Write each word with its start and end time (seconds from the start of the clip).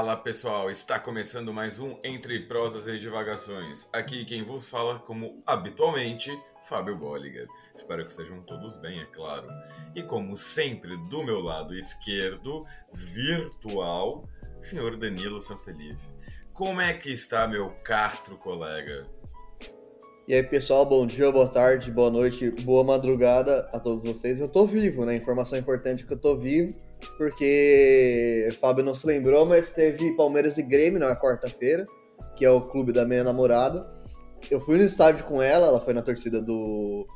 Fala 0.00 0.16
pessoal, 0.16 0.70
está 0.70 0.98
começando 0.98 1.52
mais 1.52 1.78
um 1.78 1.98
Entre 2.02 2.40
Prosas 2.46 2.86
e 2.86 2.98
Divagações. 2.98 3.86
Aqui 3.92 4.24
quem 4.24 4.42
vos 4.42 4.66
fala, 4.66 4.98
como 4.98 5.42
habitualmente, 5.46 6.30
Fábio 6.62 6.96
Bolliger. 6.96 7.46
Espero 7.74 8.06
que 8.06 8.10
estejam 8.10 8.40
todos 8.40 8.78
bem, 8.78 8.98
é 8.98 9.04
claro. 9.04 9.46
E 9.94 10.02
como 10.02 10.38
sempre, 10.38 10.96
do 11.10 11.22
meu 11.22 11.40
lado 11.40 11.74
esquerdo, 11.74 12.64
virtual, 12.90 14.26
senhor 14.58 14.96
Danilo 14.96 15.42
Sanfelice. 15.42 16.10
Como 16.54 16.80
é 16.80 16.94
que 16.94 17.12
está 17.12 17.46
meu 17.46 17.68
castro 17.84 18.38
colega? 18.38 19.06
E 20.26 20.32
aí, 20.32 20.42
pessoal, 20.42 20.86
bom 20.86 21.06
dia, 21.06 21.30
boa 21.30 21.48
tarde, 21.48 21.92
boa 21.92 22.10
noite, 22.10 22.50
boa 22.62 22.82
madrugada 22.82 23.68
a 23.70 23.78
todos 23.78 24.04
vocês. 24.04 24.40
Eu 24.40 24.48
tô 24.48 24.64
vivo, 24.64 25.04
né? 25.04 25.14
Informação 25.14 25.58
importante 25.58 26.06
que 26.06 26.12
eu 26.14 26.18
tô 26.18 26.34
vivo 26.36 26.88
porque 27.16 28.48
Fábio 28.60 28.84
não 28.84 28.94
se 28.94 29.06
lembrou, 29.06 29.46
mas 29.46 29.70
teve 29.70 30.14
Palmeiras 30.16 30.58
e 30.58 30.62
Grêmio 30.62 31.00
na 31.00 31.16
quarta-feira, 31.16 31.86
que 32.36 32.44
é 32.44 32.50
o 32.50 32.60
clube 32.60 32.92
da 32.92 33.04
minha 33.04 33.24
namorada. 33.24 33.90
Eu 34.50 34.60
fui 34.60 34.78
no 34.78 34.84
estádio 34.84 35.24
com 35.24 35.42
ela, 35.42 35.66
ela 35.66 35.80
foi 35.80 35.92
na 35.92 36.02
torcida 36.02 36.40
do, 36.40 37.06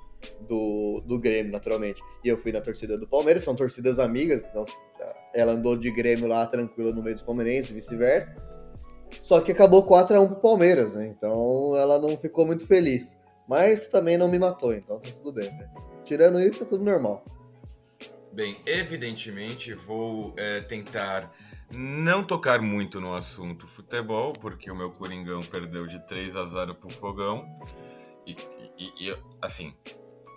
do, 0.47 1.03
do 1.07 1.19
Grêmio, 1.19 1.53
naturalmente, 1.53 2.03
e 2.25 2.29
eu 2.29 2.37
fui 2.37 2.53
na 2.53 2.61
torcida 2.61 2.99
do 2.99 3.07
Palmeiras, 3.07 3.43
são 3.43 3.55
torcidas 3.55 3.99
amigas, 3.99 4.43
então 4.49 4.65
ela 5.35 5.53
andou 5.53 5.77
de 5.77 5.91
Grêmio 5.91 6.29
lá 6.29 6.47
tranquila 6.47 6.93
no 6.93 7.03
meio 7.03 7.17
dos 7.17 7.25
palmeirenses 7.25 7.71
e 7.71 7.75
vice-versa. 7.75 8.35
Só 9.23 9.41
que 9.41 9.53
acabou 9.53 9.83
4 9.83 10.17
a 10.17 10.21
1 10.21 10.27
pro 10.29 10.37
Palmeiras, 10.37 10.95
né? 10.95 11.07
Então 11.07 11.77
ela 11.77 11.99
não 11.99 12.17
ficou 12.17 12.47
muito 12.47 12.67
feliz. 12.67 13.17
Mas 13.49 13.89
também 13.89 14.17
não 14.17 14.29
me 14.29 14.39
matou, 14.39 14.73
então 14.73 14.99
tá 14.99 15.11
tudo 15.17 15.33
bem, 15.33 15.51
né? 15.51 15.69
Tirando 16.03 16.41
isso, 16.41 16.61
tá 16.61 16.65
tudo 16.65 16.85
normal. 16.85 17.25
Bem, 18.35 18.61
evidentemente 18.67 19.73
vou 19.75 20.35
é, 20.37 20.61
tentar 20.61 21.33
não 21.71 22.25
tocar 22.25 22.61
muito 22.61 23.01
no 23.01 23.15
assunto 23.15 23.65
futebol, 23.69 24.33
porque 24.33 24.69
o 24.69 24.75
meu 24.75 24.91
Coringão 24.91 25.39
perdeu 25.39 25.87
de 25.87 26.05
3 26.05 26.35
a 26.35 26.45
0 26.45 26.75
pro 26.75 26.91
Fogão. 26.91 27.47
E, 28.27 28.35
e, 28.77 29.09
e 29.09 29.17
assim, 29.41 29.73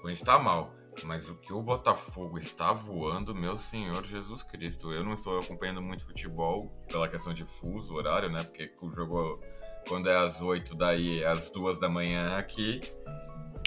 o 0.04 0.10
está 0.12 0.38
mal, 0.38 0.76
mas 1.06 1.28
o 1.28 1.36
que 1.38 1.52
o 1.52 1.60
Botafogo 1.60 2.38
está 2.38 2.72
voando, 2.72 3.34
meu 3.34 3.58
Senhor 3.58 4.06
Jesus 4.06 4.44
Cristo. 4.44 4.92
Eu 4.92 5.04
não 5.04 5.16
estou 5.16 5.40
acompanhando 5.40 5.82
muito 5.82 6.06
futebol 6.06 6.72
pela 6.88 7.10
questão 7.10 7.34
de 7.34 7.46
fuso, 7.46 7.96
horário, 7.96 8.30
né? 8.30 8.44
Porque 8.44 8.72
o 8.80 8.92
jogo, 8.92 9.42
quando 9.88 10.08
é 10.08 10.16
às 10.16 10.40
8, 10.40 10.76
daí 10.76 11.24
é 11.24 11.28
às 11.28 11.50
2 11.50 11.80
da 11.80 11.90
manhã 11.90 12.38
aqui. 12.38 12.80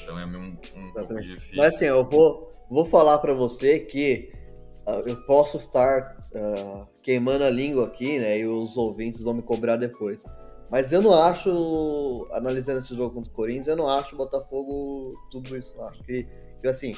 Então 0.03 0.19
é 0.19 0.27
um, 0.27 0.57
um 0.77 0.93
pouco 0.93 1.21
difícil. 1.21 1.57
Mas 1.57 1.75
assim, 1.75 1.87
eu 1.87 2.05
vou, 2.05 2.51
vou 2.69 2.85
falar 2.85 3.19
para 3.19 3.33
você 3.35 3.79
que 3.79 4.33
uh, 4.87 5.09
eu 5.09 5.17
posso 5.25 5.57
estar 5.57 6.17
uh, 6.35 6.87
queimando 7.03 7.45
a 7.45 7.51
língua 7.51 7.87
aqui, 7.87 8.19
né? 8.19 8.39
E 8.39 8.47
os 8.47 8.77
ouvintes 8.77 9.23
vão 9.23 9.35
me 9.35 9.43
cobrar 9.43 9.77
depois. 9.77 10.25
Mas 10.71 10.93
eu 10.93 11.03
não 11.03 11.13
acho, 11.13 12.29
analisando 12.33 12.79
esse 12.79 12.95
jogo 12.95 13.15
contra 13.15 13.31
o 13.31 13.35
Corinthians, 13.35 13.67
eu 13.67 13.77
não 13.77 13.89
acho 13.89 14.15
o 14.15 14.19
Botafogo 14.19 15.15
tudo 15.31 15.57
isso. 15.57 15.75
Eu 15.77 15.85
acho 15.87 16.03
que, 16.05 16.27
que 16.61 16.69
assim, 16.69 16.95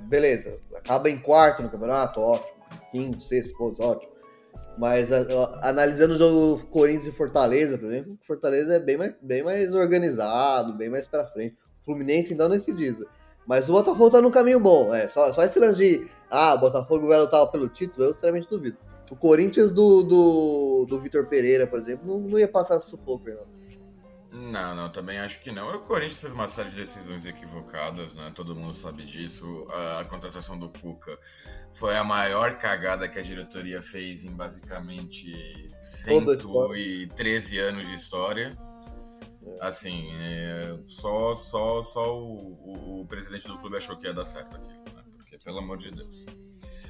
beleza, 0.00 0.60
acaba 0.74 1.08
em 1.08 1.18
quarto 1.18 1.62
no 1.62 1.70
campeonato, 1.70 2.20
ótimo. 2.20 2.58
Quinto, 2.90 3.22
sexto 3.22 3.56
pontos, 3.56 3.78
ótimo. 3.78 4.12
Mas 4.76 5.10
uh, 5.10 5.52
analisando 5.62 6.14
o 6.14 6.18
jogo 6.18 6.66
Corinthians 6.66 7.06
e 7.06 7.12
Fortaleza, 7.12 7.78
por 7.78 7.86
exemplo, 7.86 8.18
Fortaleza 8.22 8.74
é 8.74 8.80
bem 8.80 8.96
mais, 8.96 9.14
bem 9.22 9.42
mais 9.42 9.72
organizado, 9.74 10.76
bem 10.76 10.90
mais 10.90 11.06
pra 11.06 11.24
frente. 11.26 11.56
Fluminense, 11.84 12.32
então, 12.32 12.48
nem 12.48 12.58
se 12.58 12.72
diz. 12.72 13.00
Mas 13.46 13.68
o 13.68 13.72
Botafogo 13.72 14.10
tá 14.10 14.22
no 14.22 14.30
caminho 14.30 14.58
bom. 14.58 14.94
É, 14.94 15.08
só, 15.08 15.32
só 15.32 15.42
esse 15.42 15.58
lance 15.58 15.78
de 15.78 16.08
ah, 16.30 16.54
o 16.54 16.58
Botafogo 16.58 17.06
vai 17.06 17.18
lutar 17.18 17.46
pelo 17.48 17.68
título, 17.68 18.06
eu 18.06 18.14
sinceramente 18.14 18.48
duvido. 18.48 18.76
O 19.10 19.16
Corinthians 19.16 19.70
do, 19.70 20.02
do, 20.02 20.86
do 20.88 21.00
Vitor 21.00 21.26
Pereira, 21.26 21.66
por 21.66 21.78
exemplo, 21.78 22.06
não, 22.06 22.18
não 22.28 22.38
ia 22.38 22.48
passar 22.48 22.80
sufoco, 22.80 23.28
não. 23.28 23.54
Não, 24.34 24.74
não, 24.74 24.90
também 24.90 25.18
acho 25.20 25.40
que 25.40 25.52
não. 25.52 25.76
O 25.76 25.78
Corinthians 25.80 26.18
fez 26.18 26.32
uma 26.32 26.48
série 26.48 26.70
de 26.70 26.76
decisões 26.76 27.24
equivocadas, 27.24 28.14
né? 28.14 28.32
Todo 28.34 28.56
mundo 28.56 28.74
sabe 28.74 29.04
disso. 29.04 29.64
A, 29.70 30.00
a, 30.00 30.04
contratação 30.06 30.58
do 30.58 30.68
Cuca 30.68 31.16
foi 31.70 31.96
a 31.96 32.02
maior 32.02 32.58
cagada 32.58 33.08
que 33.08 33.16
a 33.16 33.22
diretoria 33.22 33.80
fez 33.80 34.24
em 34.24 34.32
basicamente 34.32 35.32
113 35.80 37.60
anos 37.60 37.86
de 37.86 37.94
história. 37.94 38.58
Assim, 39.60 40.10
é, 40.20 40.78
só, 40.86 41.34
só, 41.34 41.82
só 41.82 42.18
o, 42.18 42.52
o, 42.52 43.00
o, 43.00 43.06
presidente 43.06 43.46
do 43.46 43.58
clube 43.58 43.76
achou 43.76 43.96
que 43.96 44.06
ia 44.06 44.12
dar 44.12 44.24
certo 44.24 44.56
aqui, 44.56 44.68
né? 44.68 45.04
Porque, 45.16 45.38
pelo 45.38 45.58
amor 45.58 45.78
de 45.78 45.90
Deus. 45.90 46.26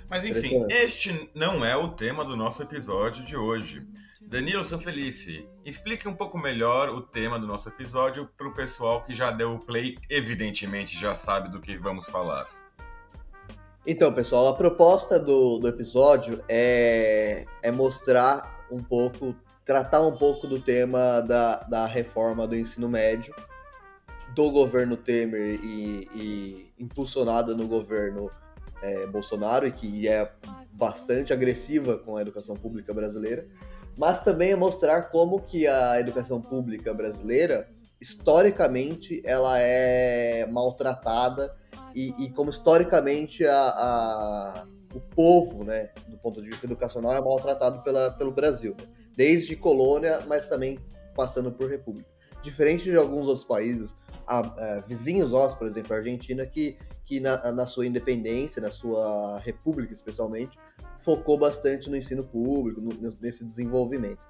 Mas 0.09 0.25
enfim, 0.25 0.66
este 0.70 1.31
não 1.34 1.64
é 1.64 1.76
o 1.76 1.88
tema 1.88 2.25
do 2.25 2.37
nosso 2.37 2.62
episódio 2.62 3.25
de 3.25 3.37
hoje. 3.37 3.87
Danilo 4.20 4.64
Sanfelice, 4.64 5.48
explique 5.64 6.09
um 6.09 6.14
pouco 6.14 6.38
melhor 6.38 6.88
o 6.88 7.00
tema 7.00 7.38
do 7.38 7.47
nosso 7.47 7.69
episódio 7.69 8.28
para 8.37 8.48
o 8.48 8.54
pessoal 8.54 9.03
que 9.03 9.14
já 9.14 9.31
deu 9.31 9.53
o 9.53 9.59
play, 9.59 9.98
evidentemente 10.09 10.98
já 10.98 11.14
sabe 11.14 11.50
do 11.50 11.60
que 11.60 11.76
vamos 11.76 12.06
falar. 12.06 12.47
Então, 13.87 14.12
pessoal, 14.12 14.48
a 14.48 14.54
proposta 14.54 15.20
do, 15.20 15.59
do 15.59 15.69
episódio 15.69 16.43
é, 16.48 17.44
é 17.62 17.70
mostrar 17.70 18.66
um 18.70 18.82
pouco 18.82 19.37
tratar 19.64 20.06
um 20.06 20.16
pouco 20.16 20.47
do 20.47 20.60
tema 20.60 21.20
da, 21.22 21.60
da 21.60 21.86
reforma 21.86 22.47
do 22.47 22.56
ensino 22.56 22.88
médio 22.88 23.34
do 24.34 24.50
governo 24.50 24.97
Temer 24.97 25.60
e, 25.62 26.08
e 26.14 26.72
impulsionada 26.78 27.54
no 27.54 27.66
governo 27.66 28.30
é, 28.82 29.06
Bolsonaro 29.06 29.66
e 29.66 29.72
que 29.72 30.08
é 30.08 30.30
bastante 30.72 31.32
agressiva 31.32 31.98
com 31.98 32.16
a 32.16 32.22
educação 32.22 32.56
pública 32.56 32.92
brasileira, 32.92 33.47
mas 33.97 34.20
também 34.20 34.50
é 34.50 34.56
mostrar 34.56 35.02
como 35.02 35.41
que 35.41 35.66
a 35.66 36.00
educação 36.00 36.41
pública 36.41 36.92
brasileira 36.92 37.69
historicamente 38.00 39.22
ela 39.25 39.58
é 39.58 40.46
maltratada 40.46 41.54
e, 41.94 42.12
e 42.19 42.28
como 42.31 42.50
historicamente 42.50 43.46
a, 43.46 43.56
a, 43.56 44.66
o 44.92 45.00
povo, 45.00 45.64
né, 45.64 45.91
do 46.08 46.19
ponto 46.19 46.42
de 46.42 46.50
vista 46.50 46.66
educacional, 46.66 47.14
é 47.14 47.20
maltratado 47.20 47.82
pela, 47.82 48.10
pelo 48.10 48.32
Brasil. 48.32 48.76
Né? 48.78 49.03
Desde 49.16 49.56
colônia, 49.56 50.25
mas 50.26 50.48
também 50.48 50.78
passando 51.14 51.50
por 51.52 51.70
república. 51.70 52.08
Diferente 52.42 52.84
de 52.84 52.97
alguns 52.97 53.26
outros 53.26 53.44
países, 53.44 53.97
a, 54.26 54.38
a, 54.41 54.80
vizinhos 54.80 55.30
nossos, 55.30 55.56
por 55.56 55.66
exemplo, 55.66 55.94
a 55.94 55.97
Argentina, 55.97 56.44
que, 56.44 56.76
que 57.04 57.20
na, 57.20 57.52
na, 57.52 57.66
sua 57.66 57.86
independência, 57.86 58.60
na 58.60 58.70
sua 58.70 59.38
república 59.38 59.92
especialmente, 59.92 60.58
focou 60.98 61.38
bastante 61.38 61.88
no 61.88 61.97
ensino 61.97 62.25
público, 62.25 62.80
no, 62.80 63.16
nesse 63.20 63.44
desenvolvimento. 63.44 64.20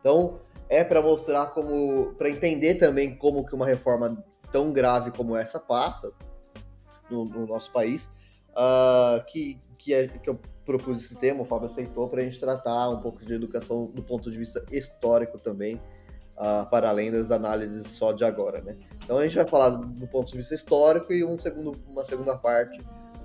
Então, 0.00 0.40
é 0.68 0.82
para 0.82 1.00
mostrar 1.00 1.46
como, 1.46 2.14
para 2.14 2.28
entender 2.28 2.76
também 2.76 3.16
como 3.16 3.44
que 3.44 3.54
uma 3.54 3.66
reforma 3.66 4.24
tão 4.50 4.72
grave 4.72 5.10
como 5.12 5.36
essa 5.36 5.60
passa 5.60 6.12
no, 7.10 7.24
no 7.24 7.46
nosso 7.46 7.70
país, 7.70 8.10
uh, 8.52 9.24
que, 9.26 9.60
que, 9.78 9.94
é, 9.94 10.06
que 10.06 10.28
eu 10.28 10.38
propus 10.64 11.04
esse 11.04 11.14
tema, 11.16 11.42
o 11.42 11.44
Fábio 11.44 11.66
aceitou, 11.66 12.08
para 12.08 12.20
a 12.20 12.24
gente 12.24 12.38
tratar 12.38 12.90
um 12.90 13.00
pouco 13.00 13.24
de 13.24 13.34
educação 13.34 13.86
do 13.86 14.02
ponto 14.02 14.30
de 14.30 14.38
vista 14.38 14.64
histórico 14.70 15.38
também, 15.38 15.76
uh, 16.36 16.68
para 16.70 16.88
além 16.88 17.10
das 17.10 17.30
análises 17.30 17.86
só 17.88 18.12
de 18.12 18.24
agora, 18.24 18.60
né? 18.60 18.76
Então 19.04 19.18
a 19.18 19.22
gente 19.22 19.34
vai 19.34 19.46
falar 19.46 19.70
do 19.70 20.06
ponto 20.06 20.30
de 20.30 20.36
vista 20.36 20.54
histórico 20.54 21.12
e 21.12 21.24
um 21.24 21.38
segundo, 21.38 21.78
uma 21.88 22.04
segunda 22.04 22.36
parte 22.36 22.80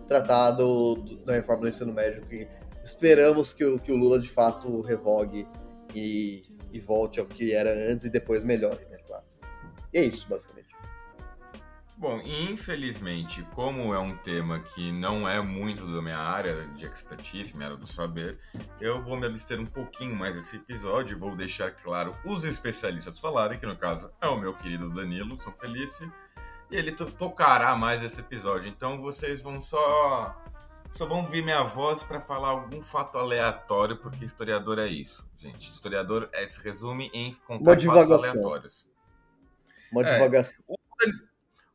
tratar 0.07 0.51
do, 0.51 0.95
do, 0.95 1.17
da 1.17 1.33
reforma 1.33 1.63
do 1.63 1.67
ensino 1.67 1.93
médio, 1.93 2.25
que 2.25 2.47
esperamos 2.83 3.53
que 3.53 3.65
o, 3.65 3.77
que 3.77 3.91
o 3.91 3.97
Lula 3.97 4.19
de 4.19 4.29
fato 4.29 4.81
revogue 4.81 5.47
e, 5.93 6.43
e 6.71 6.79
volte 6.79 7.19
ao 7.19 7.25
que 7.25 7.53
era 7.53 7.71
antes 7.91 8.05
e 8.05 8.09
depois 8.09 8.43
melhore, 8.43 8.85
né? 8.89 8.97
Claro. 9.05 9.23
E 9.93 9.99
é 9.99 10.03
isso, 10.03 10.27
basicamente. 10.27 10.56
Bom, 11.99 12.21
infelizmente, 12.23 13.41
como 13.55 13.91
é 13.91 13.97
um 13.97 14.15
tema 14.17 14.59
que 14.59 14.91
não 14.91 15.27
é 15.27 15.41
muito 15.41 15.83
da 15.91 15.99
minha 15.99 16.19
área 16.19 16.67
de 16.67 16.85
expertise, 16.85 17.55
minha 17.55 17.69
área 17.69 17.77
do 17.77 17.87
saber, 17.87 18.37
eu 18.79 19.01
vou 19.01 19.17
me 19.17 19.25
abster 19.25 19.59
um 19.59 19.65
pouquinho 19.65 20.15
mais 20.15 20.35
desse 20.35 20.57
episódio, 20.57 21.17
vou 21.17 21.35
deixar 21.35 21.71
claro 21.71 22.15
os 22.23 22.43
especialistas 22.43 23.17
falarem, 23.17 23.57
que 23.57 23.65
no 23.65 23.75
caso 23.75 24.11
é 24.21 24.27
o 24.27 24.37
meu 24.37 24.53
querido 24.53 24.91
Danilo 24.91 25.41
São 25.41 25.51
Felice, 25.51 26.07
e 26.69 26.75
ele 26.75 26.91
tocará 26.91 27.75
mais 27.75 28.03
esse 28.03 28.19
episódio. 28.19 28.69
Então 28.69 29.01
vocês 29.01 29.41
vão 29.41 29.59
só 29.59 30.39
só 30.91 31.07
vão 31.07 31.25
ver 31.25 31.41
minha 31.41 31.63
voz 31.63 32.03
para 32.03 32.21
falar 32.21 32.49
algum 32.49 32.83
fato 32.83 33.17
aleatório, 33.17 33.97
porque 33.97 34.23
historiador 34.23 34.77
é 34.77 34.87
isso, 34.87 35.27
gente. 35.35 35.71
Historiador 35.71 36.29
é, 36.31 36.45
se 36.45 36.61
resume 36.61 37.09
em 37.11 37.33
contar 37.33 37.79
fatos 37.79 38.11
aleatórios. 38.11 38.87
Uma 39.91 40.03
é, 40.03 40.13
divagação. 40.13 40.63
O 40.67 40.77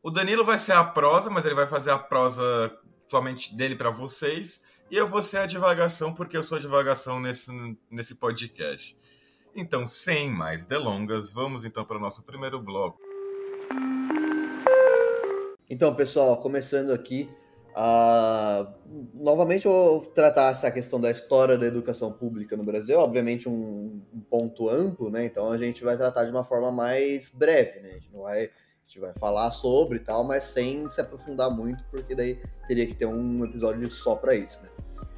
o 0.02 0.10
Danilo 0.10 0.44
vai 0.44 0.58
ser 0.58 0.72
a 0.72 0.82
prosa, 0.82 1.30
mas 1.30 1.46
ele 1.46 1.54
vai 1.54 1.66
fazer 1.66 1.90
a 1.90 1.98
prosa 1.98 2.72
somente 3.06 3.54
dele 3.54 3.76
para 3.76 3.90
vocês. 3.90 4.64
E 4.90 4.96
eu 4.96 5.06
vou 5.06 5.22
ser 5.22 5.38
a 5.38 5.46
divagação, 5.46 6.12
porque 6.12 6.36
eu 6.36 6.42
sou 6.42 6.58
a 6.58 6.60
divagação 6.60 7.20
nesse, 7.20 7.50
nesse 7.90 8.16
podcast. 8.16 8.98
Então, 9.54 9.86
sem 9.86 10.28
mais 10.28 10.66
delongas, 10.66 11.30
vamos 11.30 11.64
então 11.64 11.84
para 11.84 11.96
o 11.96 12.00
nosso 12.00 12.22
primeiro 12.22 12.60
bloco. 12.60 12.98
Então, 15.70 15.94
pessoal, 15.94 16.36
começando 16.38 16.90
aqui, 16.90 17.30
Uh, 17.74 18.68
novamente, 19.14 19.64
eu 19.64 19.72
vou 19.72 20.00
tratar 20.00 20.50
essa 20.50 20.70
questão 20.70 21.00
da 21.00 21.10
história 21.10 21.56
da 21.56 21.64
educação 21.64 22.12
pública 22.12 22.54
no 22.54 22.62
Brasil, 22.62 22.98
obviamente 22.98 23.48
um, 23.48 24.02
um, 24.12 24.20
ponto 24.20 24.68
amplo, 24.68 25.08
né? 25.08 25.24
Então 25.24 25.50
a 25.50 25.56
gente 25.56 25.82
vai 25.82 25.96
tratar 25.96 26.26
de 26.26 26.30
uma 26.30 26.44
forma 26.44 26.70
mais 26.70 27.30
breve, 27.30 27.80
né? 27.80 27.88
A 27.88 27.92
gente, 27.94 28.12
não 28.12 28.22
vai, 28.22 28.50
gente 28.92 29.00
vai 29.00 29.12
falar 29.14 29.50
sobre 29.50 29.96
e 29.96 30.00
tal, 30.00 30.22
mas 30.22 30.44
sem 30.44 30.86
se 30.86 31.00
aprofundar 31.00 31.50
muito, 31.50 31.82
porque 31.90 32.14
daí 32.14 32.38
teria 32.68 32.86
que 32.86 32.94
ter 32.94 33.06
um 33.06 33.42
episódio 33.44 33.90
só 33.90 34.14
para 34.14 34.34
isso, 34.34 34.60
né? 34.62 34.68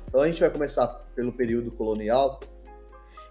Então 0.09 0.21
a 0.21 0.29
gente 0.29 0.41
vai 0.41 0.51
começar 0.51 0.87
pelo 1.17 1.33
período 1.33 1.73
colonial. 1.73 2.39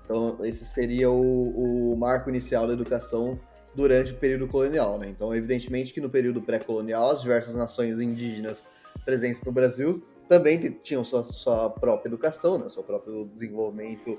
Então 0.03 0.43
esse 0.43 0.65
seria 0.65 1.09
o, 1.09 1.93
o 1.93 1.97
marco 1.97 2.29
inicial 2.29 2.67
da 2.67 2.73
educação 2.73 3.39
durante 3.73 4.11
o 4.11 4.17
período 4.17 4.47
colonial, 4.47 4.99
né? 4.99 5.07
Então 5.07 5.33
evidentemente 5.33 5.93
que 5.93 6.01
no 6.01 6.09
período 6.09 6.41
pré-colonial 6.41 7.11
as 7.11 7.21
diversas 7.21 7.55
nações 7.55 8.01
indígenas 8.01 8.65
presentes 9.05 9.41
no 9.43 9.51
Brasil 9.51 10.03
também 10.27 10.59
tinham 10.59 11.05
sua, 11.05 11.23
sua 11.23 11.69
própria 11.69 12.09
educação, 12.09 12.57
né, 12.57 12.69
seu 12.69 12.83
próprio 12.83 13.25
desenvolvimento 13.25 14.17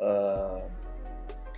uh, 0.00 0.68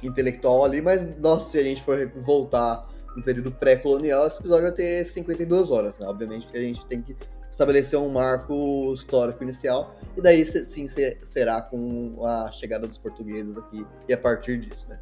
intelectual 0.03 0.65
ali, 0.65 0.83
mas 0.83 1.19
nossa, 1.19 1.51
se 1.51 1.59
a 1.59 1.63
gente 1.63 1.83
for 1.83 2.07
voltar 2.21 2.87
no 3.17 3.23
período 3.23 3.51
pré-colonial, 3.51 4.27
esse 4.27 4.39
episódio 4.39 4.65
vai 4.65 4.73
ter 4.73 5.05
52 5.05 5.71
horas, 5.71 5.99
né? 5.99 6.07
Obviamente 6.07 6.47
que 6.47 6.57
a 6.57 6.61
gente 6.61 6.85
tem 6.87 7.01
que 7.01 7.17
estabelecer 7.51 7.99
um 7.99 8.11
marco 8.11 8.93
histórico 8.93 9.43
inicial, 9.43 9.95
e 10.17 10.21
daí 10.21 10.45
sim 10.45 10.87
será 10.87 11.63
com 11.63 12.25
a 12.25 12.53
chegada 12.53 12.87
dos 12.87 12.99
portugueses 12.99 13.57
aqui 13.57 13.87
e 14.07 14.13
a 14.13 14.19
partir 14.19 14.59
disso, 14.59 14.87
né? 14.89 15.01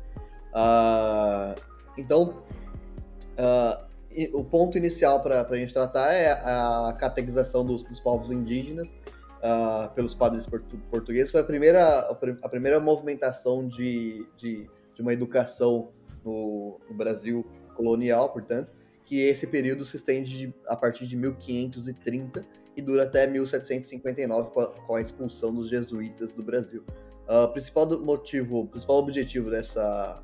Uh, 0.54 1.60
então, 1.98 2.42
uh, 3.36 3.84
o 4.32 4.44
ponto 4.44 4.78
inicial 4.78 5.20
para 5.20 5.40
a 5.40 5.56
gente 5.56 5.74
tratar 5.74 6.12
é 6.12 6.30
a 6.30 6.96
catequização 6.98 7.66
dos, 7.66 7.82
dos 7.82 7.98
povos 7.98 8.30
indígenas 8.30 8.96
uh, 9.44 9.92
pelos 9.94 10.14
padres 10.14 10.46
portu 10.46 10.78
portugueses. 10.90 11.32
Foi 11.32 11.40
a 11.40 11.44
primeira, 11.44 12.08
a 12.42 12.48
primeira 12.48 12.78
movimentação 12.78 13.66
de, 13.66 14.24
de, 14.36 14.70
de 14.94 15.02
uma 15.02 15.12
educação 15.12 15.90
no, 16.24 16.80
no, 16.88 16.94
Brasil 16.94 17.44
colonial, 17.74 18.32
portanto, 18.32 18.72
que 19.04 19.20
esse 19.20 19.46
período 19.46 19.84
se 19.84 19.96
estende 19.96 20.38
de, 20.38 20.54
a 20.66 20.76
partir 20.76 21.06
de 21.06 21.16
1530 21.16 22.42
e 22.76 22.82
dura 22.82 23.02
até 23.04 23.26
1759 23.26 24.50
com 24.50 24.60
a, 24.60 24.66
com 24.66 24.94
a 24.94 25.00
expulsão 25.00 25.52
dos 25.52 25.68
jesuítas 25.68 26.32
do 26.32 26.42
Brasil. 26.42 26.82
Uh, 27.28 27.44
o 27.44 27.48
principal 27.48 27.86
motivo, 28.00 28.66
principal 28.66 28.96
objetivo 28.96 29.50
dessa 29.50 30.22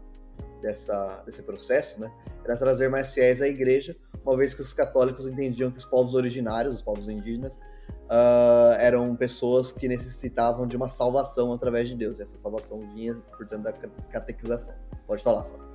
dessa, 0.60 1.22
desse 1.24 1.42
processo, 1.42 2.00
né, 2.00 2.12
era 2.44 2.56
trazer 2.56 2.88
mais 2.88 3.14
fiéis 3.14 3.40
à 3.40 3.48
igreja, 3.48 3.96
uma 4.24 4.36
vez 4.36 4.52
que 4.52 4.60
os 4.60 4.74
católicos 4.74 5.26
entendiam 5.26 5.70
que 5.70 5.78
os 5.78 5.84
povos 5.84 6.14
originários, 6.14 6.76
os 6.76 6.82
povos 6.82 7.08
indígenas, 7.08 7.56
uh, 7.56 8.74
eram 8.78 9.14
pessoas 9.16 9.72
que 9.72 9.88
necessitavam 9.88 10.66
de 10.66 10.76
uma 10.76 10.88
salvação 10.88 11.52
através 11.52 11.88
de 11.88 11.96
Deus. 11.96 12.18
E 12.18 12.22
essa 12.22 12.38
salvação 12.38 12.80
vinha, 12.94 13.14
portanto, 13.36 13.62
da 13.62 13.72
catequização. 13.72 14.74
Pode 15.06 15.22
falar, 15.22 15.44
Fábio. 15.44 15.69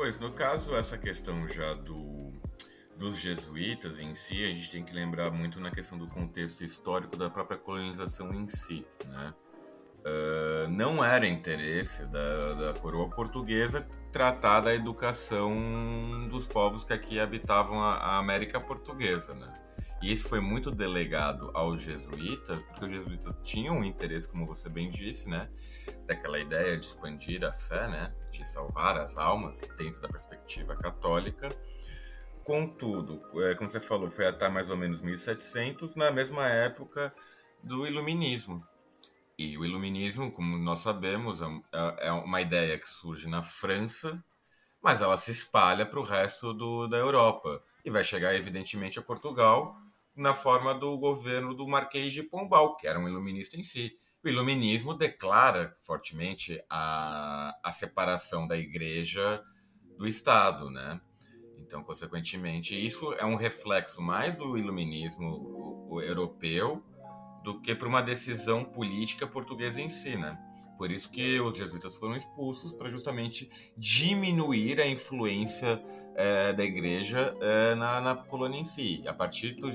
Pois, 0.00 0.18
no 0.18 0.32
caso, 0.32 0.74
essa 0.74 0.96
questão 0.96 1.46
já 1.46 1.74
do, 1.74 2.32
dos 2.96 3.18
jesuítas 3.18 4.00
em 4.00 4.14
si, 4.14 4.42
a 4.42 4.46
gente 4.46 4.70
tem 4.70 4.82
que 4.82 4.94
lembrar 4.94 5.30
muito 5.30 5.60
na 5.60 5.70
questão 5.70 5.98
do 5.98 6.06
contexto 6.06 6.64
histórico 6.64 7.18
da 7.18 7.28
própria 7.28 7.58
colonização 7.58 8.32
em 8.32 8.48
si, 8.48 8.86
né? 9.06 9.34
Uh, 9.98 10.70
não 10.70 11.04
era 11.04 11.28
interesse 11.28 12.06
da, 12.06 12.54
da, 12.54 12.80
coroa 12.80 13.10
portuguesa 13.10 13.86
tratar 14.10 14.60
da 14.60 14.74
educação 14.74 16.26
dos 16.30 16.46
povos 16.46 16.82
que 16.82 16.94
aqui 16.94 17.20
habitavam 17.20 17.82
a, 17.82 17.96
a, 17.96 18.18
América 18.18 18.58
Portuguesa, 18.58 19.34
né? 19.34 19.52
E 20.02 20.12
isso 20.12 20.28
foi 20.28 20.40
muito 20.40 20.70
delegado 20.70 21.50
aos 21.54 21.82
jesuítas, 21.82 22.62
porque 22.62 22.86
os 22.86 22.90
jesuítas 22.90 23.40
tinham 23.44 23.78
um 23.78 23.84
interesse, 23.84 24.28
como 24.28 24.46
você 24.46 24.68
bem 24.68 24.88
disse, 24.88 25.28
né? 25.28 25.50
Daquela 26.06 26.38
ideia 26.38 26.76
de 26.76 26.86
expandir 26.86 27.44
a 27.44 27.52
fé, 27.52 27.86
né? 27.88 28.14
De 28.32 28.48
salvar 28.48 28.96
as 28.96 29.18
almas 29.18 29.60
dentro 29.76 30.00
da 30.00 30.08
perspectiva 30.08 30.74
católica. 30.74 31.50
Contudo, 32.42 33.20
é, 33.42 33.54
como 33.54 33.68
você 33.68 33.80
falou, 33.80 34.08
foi 34.08 34.26
até 34.26 34.48
mais 34.48 34.70
ou 34.70 34.76
menos 34.76 35.02
1700, 35.02 35.94
na 35.94 36.10
mesma 36.10 36.48
época 36.48 37.14
do 37.62 37.86
Iluminismo, 37.86 38.66
e 39.40 39.56
o 39.56 39.64
iluminismo, 39.64 40.30
como 40.30 40.58
nós 40.58 40.80
sabemos, 40.80 41.40
é, 41.40 41.46
é, 41.72 42.08
é 42.08 42.12
uma 42.12 42.42
ideia 42.42 42.78
que 42.78 42.86
surge 42.86 43.26
na 43.26 43.42
França, 43.42 44.22
mas 44.82 45.00
ela 45.00 45.16
se 45.16 45.30
espalha 45.30 45.86
para 45.86 45.98
o 45.98 46.02
resto 46.02 46.52
do, 46.52 46.86
da 46.86 46.98
Europa 46.98 47.64
e 47.82 47.88
vai 47.88 48.04
chegar, 48.04 48.34
evidentemente, 48.34 48.98
a 48.98 49.02
Portugal 49.02 49.74
na 50.20 50.34
forma 50.34 50.74
do 50.74 50.98
governo 50.98 51.54
do 51.54 51.66
Marquês 51.66 52.12
de 52.12 52.22
Pombal, 52.22 52.76
que 52.76 52.86
era 52.86 53.00
um 53.00 53.08
iluminista 53.08 53.56
em 53.56 53.62
si. 53.62 53.96
O 54.22 54.28
iluminismo 54.28 54.92
declara 54.94 55.72
fortemente 55.74 56.62
a, 56.68 57.58
a 57.64 57.72
separação 57.72 58.46
da 58.46 58.56
igreja 58.56 59.42
do 59.96 60.06
Estado, 60.06 60.70
né? 60.70 61.00
Então, 61.56 61.82
consequentemente, 61.82 62.74
isso 62.74 63.14
é 63.14 63.24
um 63.24 63.34
reflexo 63.34 64.02
mais 64.02 64.36
do 64.36 64.58
iluminismo 64.58 65.88
europeu 66.02 66.84
do 67.42 67.58
que 67.60 67.74
para 67.74 67.88
uma 67.88 68.02
decisão 68.02 68.62
política 68.62 69.26
portuguesa 69.26 69.80
em 69.80 69.88
si, 69.88 70.16
né? 70.16 70.38
Por 70.80 70.90
isso 70.90 71.10
que 71.10 71.38
os 71.38 71.58
jesuítas 71.58 71.94
foram 71.96 72.16
expulsos 72.16 72.72
para 72.72 72.88
justamente 72.88 73.50
diminuir 73.76 74.80
a 74.80 74.86
influência 74.86 75.78
é, 76.14 76.54
da 76.54 76.64
igreja 76.64 77.36
é, 77.38 77.74
na, 77.74 78.00
na, 78.00 78.14
colônia 78.14 78.58
em 78.58 78.64
si. 78.64 79.04
A 79.06 79.12
partir 79.12 79.56
do, 79.56 79.68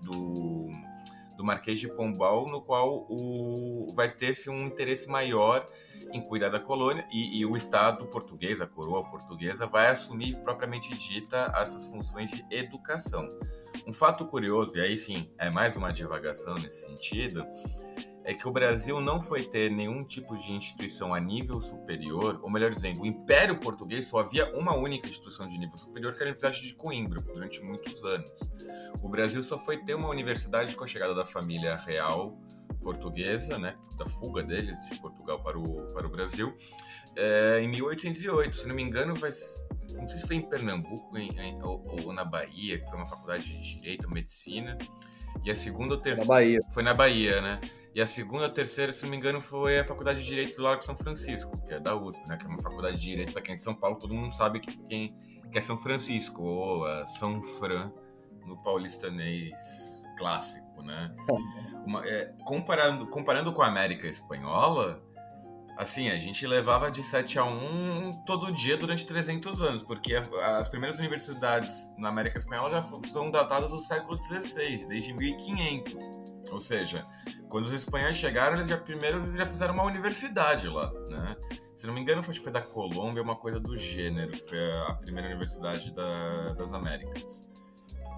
do, 0.00 0.70
do, 1.36 1.44
Marquês 1.44 1.78
de 1.78 1.88
Pombal, 1.88 2.46
no 2.46 2.62
qual 2.62 3.06
o, 3.10 3.92
vai 3.94 4.10
ter-se 4.10 4.48
um 4.48 4.62
interesse 4.62 5.06
maior 5.06 5.66
em 6.10 6.22
cuidar 6.22 6.48
da 6.48 6.60
colônia 6.60 7.06
e, 7.12 7.38
e, 7.38 7.44
o 7.44 7.54
Estado 7.54 8.06
português, 8.06 8.62
a 8.62 8.66
coroa 8.66 9.04
portuguesa, 9.04 9.66
vai 9.66 9.88
assumir 9.88 10.34
propriamente 10.38 10.96
dita 10.96 11.52
essas 11.54 11.88
funções 11.88 12.30
de 12.30 12.42
educação. 12.50 13.28
Um 13.86 13.92
fato 13.92 14.24
curioso, 14.24 14.78
e 14.78 14.80
aí 14.80 14.96
sim 14.96 15.30
é 15.36 15.50
mais 15.50 15.76
uma 15.76 15.92
divagação 15.92 16.54
nesse 16.54 16.86
sentido, 16.86 17.44
é 18.26 18.34
que 18.34 18.48
o 18.48 18.50
Brasil 18.50 19.00
não 19.00 19.20
foi 19.20 19.44
ter 19.44 19.70
nenhum 19.70 20.02
tipo 20.02 20.36
de 20.36 20.50
instituição 20.50 21.14
a 21.14 21.20
nível 21.20 21.60
superior, 21.60 22.40
ou 22.42 22.50
melhor 22.50 22.72
dizendo, 22.72 23.02
o 23.02 23.06
Império 23.06 23.60
Português 23.60 24.06
só 24.06 24.18
havia 24.18 24.52
uma 24.58 24.74
única 24.74 25.06
instituição 25.06 25.46
de 25.46 25.56
nível 25.56 25.78
superior, 25.78 26.12
que 26.12 26.18
era 26.18 26.24
a 26.24 26.32
Universidade 26.32 26.60
de 26.60 26.74
Coimbra, 26.74 27.20
durante 27.20 27.62
muitos 27.62 28.04
anos. 28.04 28.50
O 29.00 29.08
Brasil 29.08 29.44
só 29.44 29.56
foi 29.56 29.76
ter 29.76 29.94
uma 29.94 30.08
universidade 30.08 30.74
com 30.74 30.82
a 30.82 30.88
chegada 30.88 31.14
da 31.14 31.24
família 31.24 31.76
real 31.76 32.36
portuguesa, 32.82 33.58
né, 33.58 33.76
da 33.96 34.06
fuga 34.06 34.42
deles 34.42 34.76
de 34.80 35.00
Portugal 35.00 35.40
para 35.40 35.56
o, 35.56 35.86
para 35.94 36.04
o 36.04 36.10
Brasil, 36.10 36.52
é, 37.14 37.60
em 37.62 37.68
1808. 37.68 38.56
Se 38.56 38.66
não 38.66 38.74
me 38.74 38.82
engano, 38.82 39.14
vai, 39.14 39.30
não 39.94 40.08
sei 40.08 40.18
se 40.18 40.26
foi 40.26 40.34
em 40.34 40.42
Pernambuco 40.42 41.16
em, 41.16 41.30
em, 41.38 41.62
ou, 41.62 42.02
ou, 42.04 42.12
na 42.12 42.24
Bahia, 42.24 42.80
que 42.80 42.90
foi 42.90 42.98
uma 42.98 43.06
faculdade 43.06 43.44
de 43.44 43.76
Direito, 43.76 44.10
Medicina. 44.10 44.76
E 45.44 45.50
a 45.50 45.54
segunda 45.54 45.94
ou 45.94 46.00
terceira. 46.00 46.26
Na 46.28 46.34
Bahia. 46.34 46.60
Foi 46.72 46.82
na 46.82 46.94
Bahia, 46.94 47.40
né? 47.40 47.60
E 47.96 48.02
a 48.02 48.06
segunda 48.06 48.44
ou 48.44 48.50
terceira, 48.50 48.92
se 48.92 49.04
não 49.04 49.10
me 49.10 49.16
engano, 49.16 49.40
foi 49.40 49.78
a 49.78 49.84
Faculdade 49.84 50.20
de 50.20 50.26
Direito 50.26 50.56
do 50.56 50.62
Largo 50.62 50.84
São 50.84 50.94
Francisco, 50.94 51.56
que 51.66 51.72
é 51.72 51.80
da 51.80 51.96
USP, 51.96 52.28
né? 52.28 52.36
Que 52.36 52.44
é 52.44 52.48
uma 52.48 52.60
faculdade 52.60 52.98
de 52.98 53.02
Direito 53.02 53.32
para 53.32 53.40
quem 53.40 53.54
é 53.54 53.56
de 53.56 53.62
São 53.62 53.74
Paulo, 53.74 53.96
todo 53.96 54.14
mundo 54.14 54.30
sabe 54.34 54.60
que, 54.60 54.76
quem, 54.82 55.16
que 55.50 55.56
é 55.56 55.60
São 55.62 55.78
Francisco, 55.78 56.42
ou 56.42 56.84
a 56.84 57.06
São 57.06 57.40
Fran, 57.40 57.90
no 58.44 58.62
paulistanês 58.62 60.04
clássico, 60.18 60.82
né? 60.82 61.10
Uma, 61.86 62.06
é, 62.06 62.34
comparando, 62.44 63.06
comparando 63.06 63.50
com 63.50 63.62
a 63.62 63.66
América 63.66 64.06
Espanhola, 64.06 65.02
Assim, 65.78 66.08
a 66.08 66.16
gente 66.16 66.46
levava 66.46 66.90
de 66.90 67.02
7 67.02 67.38
a 67.38 67.44
1 67.44 68.24
todo 68.24 68.50
dia 68.50 68.78
durante 68.78 69.04
300 69.04 69.60
anos, 69.60 69.82
porque 69.82 70.14
as 70.14 70.68
primeiras 70.68 70.98
universidades 70.98 71.94
na 71.98 72.08
América 72.08 72.38
Espanhola 72.38 72.80
já 72.80 72.82
são 73.06 73.30
datadas 73.30 73.70
do 73.70 73.76
século 73.76 74.18
XVI, 74.24 74.86
desde 74.86 75.12
1500. 75.12 76.25
Ou 76.50 76.60
seja, 76.60 77.06
quando 77.48 77.66
os 77.66 77.72
espanhóis 77.72 78.16
chegaram, 78.16 78.56
eles 78.56 78.68
já 78.68 78.76
primeiro 78.76 79.36
já 79.36 79.46
fizeram 79.46 79.74
uma 79.74 79.84
universidade 79.84 80.68
lá, 80.68 80.92
né? 81.08 81.36
Se 81.74 81.86
não 81.86 81.92
me 81.92 82.00
engano, 82.00 82.22
foi, 82.22 82.34
foi 82.34 82.52
da 82.52 82.62
Colômbia, 82.62 83.22
uma 83.22 83.36
coisa 83.36 83.60
do 83.60 83.76
gênero, 83.76 84.32
que 84.32 84.42
foi 84.42 84.72
a 84.88 84.94
primeira 84.94 85.28
universidade 85.28 85.92
da, 85.92 86.54
das 86.54 86.72
Américas. 86.72 87.46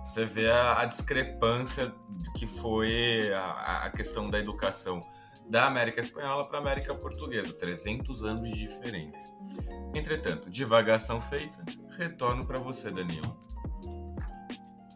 Você 0.09 0.25
vê 0.25 0.51
a, 0.51 0.81
a 0.81 0.85
discrepância 0.85 1.93
que 2.37 2.47
foi 2.47 3.33
a, 3.35 3.85
a 3.85 3.91
questão 3.91 4.31
da 4.31 4.39
educação 4.39 5.03
da 5.49 5.67
América 5.67 6.01
Espanhola 6.01 6.47
para 6.47 6.59
a 6.59 6.61
América 6.61 6.95
Portuguesa, 6.95 7.53
300 7.53 8.25
anos 8.25 8.49
de 8.49 8.55
diferença. 8.55 9.33
Entretanto, 9.95 10.51
divagação 10.51 11.21
feita, 11.21 11.65
retorno 11.97 12.47
para 12.47 12.59
você, 12.59 12.91
Danilo. 12.91 13.37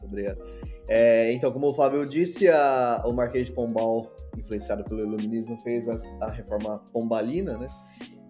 Obrigado. 0.03 0.41
É, 0.89 1.33
então, 1.33 1.53
como 1.53 1.69
o 1.69 1.75
Fábio 1.75 2.05
disse, 2.07 2.49
a, 2.49 3.03
o 3.07 3.12
Marquês 3.12 3.47
de 3.47 3.53
Pombal, 3.53 4.15
influenciado 4.37 4.85
pelo 4.85 5.01
Iluminismo, 5.01 5.59
fez 5.61 5.89
a, 5.89 5.97
a 6.21 6.31
reforma 6.31 6.79
pombalina, 6.93 7.57
né? 7.57 7.69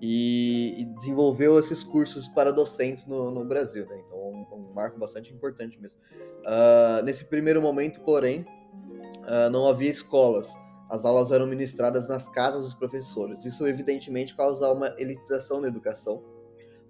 E, 0.01 0.75
e, 0.79 0.85
desenvolveu 0.97 1.61
esses 1.61 1.85
cursos 1.85 2.29
para 2.29 2.53
docentes 2.53 3.07
no, 3.07 3.31
no 3.31 3.45
Brasil, 3.45 3.87
né? 3.87 4.03
Então, 4.05 4.19
um, 4.19 4.47
um 4.55 4.75
marco 4.75 4.99
bastante 4.99 5.33
importante 5.33 5.81
mesmo. 5.81 6.01
Uh, 6.41 7.05
nesse 7.05 7.25
primeiro 7.25 7.63
momento, 7.63 8.01
porém, 8.01 8.41
uh, 8.41 9.49
não 9.51 9.67
havia 9.69 9.89
escolas. 9.89 10.53
As 10.91 11.05
aulas 11.05 11.31
eram 11.31 11.47
ministradas 11.47 12.09
nas 12.09 12.29
casas 12.29 12.65
dos 12.65 12.75
professores. 12.75 13.45
Isso, 13.45 13.67
evidentemente, 13.67 14.37
causa 14.37 14.71
uma 14.73 14.93
elitização 14.99 15.61
na 15.61 15.69
educação, 15.69 16.23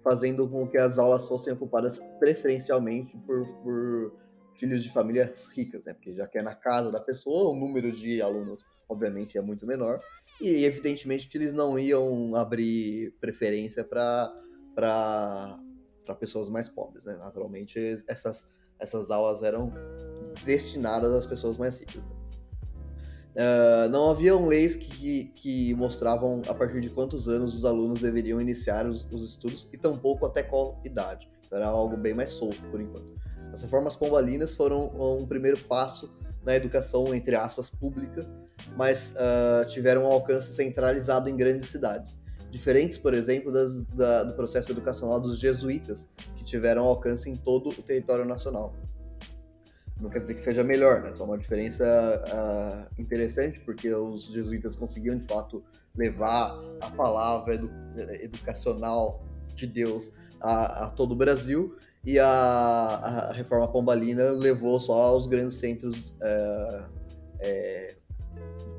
fazendo 0.03 0.49
com 0.49 0.67
que 0.67 0.77
as 0.77 0.97
aulas 0.97 1.27
fossem 1.27 1.53
ocupadas 1.53 1.99
preferencialmente 2.19 3.15
por, 3.25 3.45
por 3.61 4.22
filhos 4.55 4.83
de 4.83 4.91
famílias 4.91 5.47
ricas, 5.47 5.85
né? 5.85 5.93
Porque 5.93 6.13
já 6.13 6.27
que 6.27 6.37
é 6.37 6.41
na 6.41 6.55
casa 6.55 6.91
da 6.91 6.99
pessoa, 6.99 7.51
o 7.51 7.55
número 7.55 7.91
de 7.91 8.21
alunos, 8.21 8.63
obviamente, 8.87 9.37
é 9.37 9.41
muito 9.41 9.65
menor. 9.65 9.99
E, 10.39 10.65
evidentemente, 10.65 11.27
que 11.27 11.37
eles 11.37 11.53
não 11.53 11.77
iam 11.77 12.35
abrir 12.35 13.13
preferência 13.19 13.83
para 13.83 15.59
pessoas 16.19 16.49
mais 16.49 16.69
pobres, 16.69 17.05
né? 17.05 17.15
Naturalmente, 17.15 17.79
essas, 18.07 18.47
essas 18.79 19.09
aulas 19.11 19.43
eram 19.43 19.71
destinadas 20.43 21.13
às 21.13 21.25
pessoas 21.25 21.57
mais 21.57 21.79
ricas. 21.79 22.03
Uh, 23.33 23.89
não 23.89 24.11
haviam 24.11 24.45
leis 24.45 24.75
que, 24.75 25.25
que 25.33 25.73
mostravam 25.73 26.43
a 26.47 26.53
partir 26.53 26.79
de 26.79 26.91
quantos 26.91 27.27
anos 27.27 27.55
os 27.55 27.65
alunos 27.65 27.99
deveriam 27.99 28.39
iniciar 28.39 28.85
os, 28.85 29.07
os 29.11 29.27
estudos 29.27 29.67
e 29.73 29.77
tampouco 29.77 30.23
até 30.23 30.43
qual 30.43 30.79
idade. 30.85 31.27
Então, 31.43 31.57
era 31.57 31.67
algo 31.67 31.97
bem 31.97 32.13
mais 32.13 32.29
solto 32.29 32.61
por 32.69 32.79
enquanto. 32.79 33.11
As 33.53 33.61
reformas 33.61 33.95
pombalinas 33.95 34.55
foram 34.55 34.87
um 34.97 35.27
primeiro 35.27 35.59
passo 35.65 36.11
na 36.43 36.55
educação, 36.55 37.13
entre 37.13 37.35
aspas, 37.35 37.69
pública, 37.69 38.27
mas 38.75 39.13
uh, 39.13 39.65
tiveram 39.67 40.03
um 40.03 40.07
alcance 40.07 40.51
centralizado 40.53 41.29
em 41.29 41.37
grandes 41.37 41.67
cidades. 41.67 42.19
Diferentes, 42.49 42.97
por 42.97 43.13
exemplo, 43.13 43.51
das, 43.51 43.85
da, 43.85 44.23
do 44.23 44.33
processo 44.33 44.71
educacional 44.71 45.19
dos 45.19 45.37
jesuítas, 45.37 46.07
que 46.35 46.43
tiveram 46.43 46.83
alcance 46.83 47.29
em 47.29 47.35
todo 47.35 47.69
o 47.69 47.83
território 47.83 48.25
nacional. 48.25 48.73
Não 50.01 50.09
quer 50.09 50.19
dizer 50.19 50.33
que 50.33 50.43
seja 50.43 50.63
melhor, 50.63 51.01
né? 51.01 51.13
Só 51.15 51.23
uma 51.23 51.37
diferença 51.37 51.83
uh, 51.85 53.01
interessante, 53.01 53.59
porque 53.59 53.93
os 53.93 54.25
jesuítas 54.25 54.75
conseguiam, 54.75 55.17
de 55.17 55.25
fato, 55.25 55.63
levar 55.95 56.59
a 56.81 56.89
palavra 56.89 57.55
edu 57.55 57.69
educacional 58.19 59.23
de 59.55 59.67
Deus 59.67 60.11
a, 60.41 60.85
a, 60.85 60.89
todo 60.89 61.11
o 61.11 61.15
Brasil, 61.15 61.75
e 62.05 62.19
a, 62.19 62.27
a, 62.27 63.31
reforma 63.31 63.67
pombalina 63.67 64.31
levou 64.31 64.79
só 64.79 64.93
aos 64.93 65.25
grandes 65.25 65.55
centros 65.55 66.15
é, 66.21 66.85
é, 67.39 67.95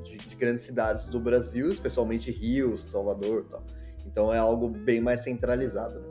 de, 0.03 0.17
de, 0.17 0.35
grandes 0.35 0.63
cidades 0.63 1.05
do 1.05 1.19
Brasil, 1.19 1.71
especialmente 1.71 2.31
Rio, 2.31 2.77
Salvador 2.77 3.45
tal. 3.49 3.63
Então 4.05 4.31
é 4.31 4.37
algo 4.37 4.69
bem 4.69 5.01
mais 5.01 5.21
centralizado. 5.21 6.03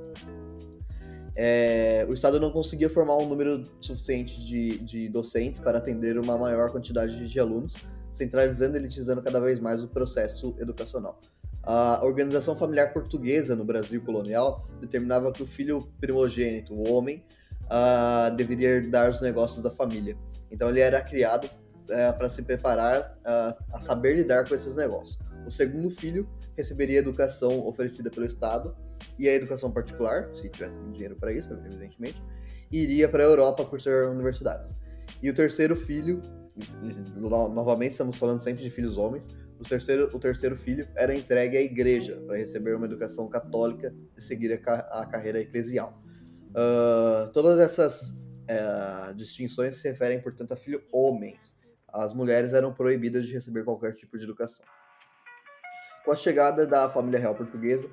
É, 1.37 2.07
o 2.09 2.13
Estado 2.13 2.39
não 2.41 2.51
conseguia 2.51 2.91
formar 2.91 3.17
um 3.17 3.29
número 3.29 3.65
suficiente 3.81 4.41
de, 4.45 4.79
de 4.79 5.09
docentes 5.09 5.61
para 5.61 5.79
atender 5.79 6.19
uma 6.19 6.37
maior 6.37 6.71
quantidade 6.71 7.29
de 7.29 7.41
alunos, 7.41 7.75
centralizando 8.11 8.77
e 8.77 8.81
elitizando 8.81 9.23
cada 9.23 9.41
vez 9.41 9.61
mais 9.61 9.85
o 9.85 9.89
processo 9.89 10.55
educacional. 10.59 11.21
A 11.67 12.05
organização 12.05 12.55
familiar 12.55 12.93
portuguesa 12.93 13.57
no 13.57 13.65
Brasil 13.65 14.03
colonial 14.03 14.69
determinava 14.81 15.33
que 15.33 15.43
o 15.43 15.47
filho 15.47 15.89
primogênito, 16.01 16.75
o 16.75 16.93
homem, 16.93 17.25
uh, 17.65 18.35
deveria 18.35 18.69
herdar 18.69 19.09
os 19.09 19.21
negócios 19.21 19.63
da 19.63 19.71
família. 19.71 20.17
Então 20.51 20.69
ele 20.69 20.81
era 20.81 21.01
criado 21.01 21.47
uh, 21.47 22.19
para 22.19 22.29
se 22.29 22.43
preparar 22.43 23.19
uh, 23.21 23.65
a 23.73 23.81
saber 23.81 24.15
lidar 24.15 24.47
com 24.47 24.55
esses 24.55 24.75
negócios. 24.75 25.19
O 25.47 25.51
segundo 25.51 25.91
filho 25.91 26.29
receberia 26.57 26.99
a 26.99 27.03
educação 27.03 27.67
oferecida 27.67 28.11
pelo 28.11 28.27
Estado 28.27 28.77
e 29.19 29.29
a 29.29 29.35
educação 29.35 29.71
particular, 29.71 30.29
se 30.33 30.49
tivesse 30.49 30.79
dinheiro 30.93 31.17
para 31.17 31.33
isso, 31.33 31.53
evidentemente, 31.53 32.23
iria 32.71 33.09
para 33.09 33.23
a 33.23 33.27
Europa 33.27 33.65
por 33.65 33.79
universidades. 34.11 34.75
E 35.23 35.31
o 35.31 35.35
terceiro 35.35 35.77
filho, 35.77 36.21
novamente 37.53 37.93
estamos 37.93 38.17
falando 38.17 38.41
sempre 38.41 38.63
de 38.63 38.71
filhos 38.71 38.97
homens, 38.97 39.29
o 39.59 39.63
terceiro, 39.63 40.11
o 40.13 40.19
terceiro 40.19 40.57
filho 40.57 40.87
era 40.97 41.15
entregue 41.15 41.57
à 41.57 41.61
igreja 41.61 42.21
para 42.27 42.37
receber 42.37 42.75
uma 42.75 42.87
educação 42.87 43.29
católica 43.29 43.95
e 44.17 44.21
seguir 44.21 44.61
a, 44.67 44.73
a 45.01 45.07
carreira 45.07 45.41
eclesial. 45.41 46.01
Uh, 46.51 47.31
todas 47.33 47.59
essas 47.59 48.11
uh, 48.11 49.15
distinções 49.15 49.77
se 49.77 49.89
referem, 49.89 50.21
portanto, 50.21 50.53
a 50.53 50.57
filhos 50.57 50.83
homens. 50.93 51.55
As 51.93 52.13
mulheres 52.13 52.53
eram 52.53 52.73
proibidas 52.73 53.27
de 53.27 53.33
receber 53.33 53.65
qualquer 53.65 53.95
tipo 53.95 54.19
de 54.19 54.25
educação. 54.25 54.67
Com 56.05 56.13
a 56.13 56.17
chegada 56.17 56.67
da 56.67 56.89
família 56.89 57.19
real 57.19 57.35
portuguesa, 57.35 57.87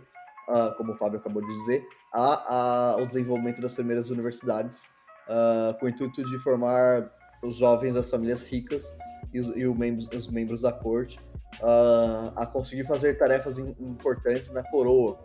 uh, 0.50 0.76
como 0.78 0.94
o 0.94 0.98
Fábio 0.98 1.20
acabou 1.20 1.42
de 1.42 1.54
dizer, 1.60 1.84
há, 2.14 2.98
o 3.00 3.06
desenvolvimento 3.06 3.62
das 3.62 3.74
primeiras 3.74 4.10
universidades 4.10 4.84
uh, 5.28 5.78
com 5.80 5.86
o 5.86 5.90
intuito 5.90 6.24
de 6.24 6.38
formar 6.40 7.12
os 7.44 7.56
jovens 7.56 7.96
das 7.96 8.10
famílias 8.10 8.48
ricas 8.48 8.94
e 9.34 9.40
os, 9.40 9.48
e 9.56 9.66
membros, 9.74 10.08
os 10.14 10.28
membros 10.28 10.62
da 10.62 10.72
corte 10.72 11.20
uh, 11.60 12.32
a 12.36 12.46
conseguir 12.46 12.84
fazer 12.84 13.18
tarefas 13.18 13.58
importantes 13.58 14.50
na 14.52 14.64
coroa. 14.64 15.20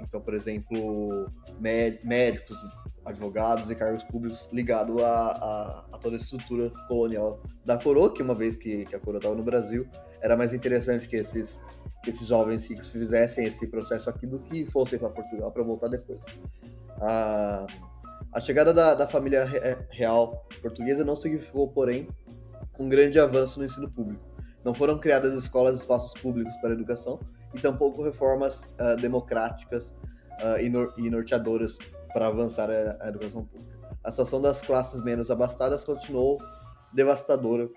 então, 0.00 0.20
por 0.20 0.34
exemplo, 0.34 1.30
médicos, 1.58 2.56
advogados 3.04 3.70
e 3.70 3.74
cargos 3.74 4.04
públicos 4.04 4.48
ligados 4.52 5.02
a, 5.02 5.08
a, 5.08 5.84
a, 5.92 5.98
toda 5.98 6.16
a 6.16 6.18
estrutura 6.18 6.70
colonial 6.86 7.40
da 7.64 7.78
coroa, 7.78 8.12
que 8.12 8.22
uma 8.22 8.34
vez 8.34 8.56
que, 8.56 8.84
que 8.84 8.94
a 8.94 9.00
coroa 9.00 9.18
estava 9.18 9.34
no 9.34 9.42
Brasil, 9.42 9.86
era 10.20 10.36
mais 10.36 10.52
interessante 10.52 11.08
que 11.08 11.16
esses 11.16 11.60
que 12.02 12.10
esses 12.10 12.28
jovens 12.28 12.68
ricos 12.68 12.90
fizessem 12.90 13.44
esse 13.44 13.66
processo 13.66 14.08
aqui 14.08 14.24
do 14.24 14.38
que 14.38 14.64
fossem 14.70 14.98
para 14.98 15.08
Portugal 15.08 15.50
para 15.50 15.62
voltar 15.64 15.88
depois. 15.88 16.20
A, 17.00 17.66
a 18.32 18.40
chegada 18.40 18.72
da, 18.72 18.94
da 18.94 19.06
família 19.06 19.44
real 19.90 20.46
portuguesa 20.62 21.04
não 21.04 21.16
significou, 21.16 21.68
porém, 21.68 22.08
um 22.78 22.88
grande 22.88 23.18
avanço 23.18 23.58
no 23.58 23.64
ensino 23.64 23.90
público. 23.90 24.27
Não 24.64 24.74
foram 24.74 24.98
criadas 24.98 25.32
escolas 25.34 25.76
e 25.76 25.80
espaços 25.80 26.20
públicos 26.20 26.56
para 26.58 26.70
a 26.70 26.72
educação 26.72 27.20
e 27.54 27.60
tampouco 27.60 28.02
reformas 28.02 28.64
uh, 28.80 29.00
democráticas 29.00 29.94
uh, 30.42 30.60
e, 30.60 30.68
nor 30.68 30.92
e, 30.96 31.08
norteadoras 31.08 31.78
para 32.12 32.26
avançar 32.26 32.70
a, 32.70 32.96
a 33.00 33.08
educação 33.08 33.44
pública. 33.44 33.78
A 34.04 34.10
situação 34.10 34.40
das 34.40 34.60
classes 34.60 35.00
menos 35.02 35.30
abastadas 35.30 35.84
continuou 35.84 36.38
devastadora 36.92 37.68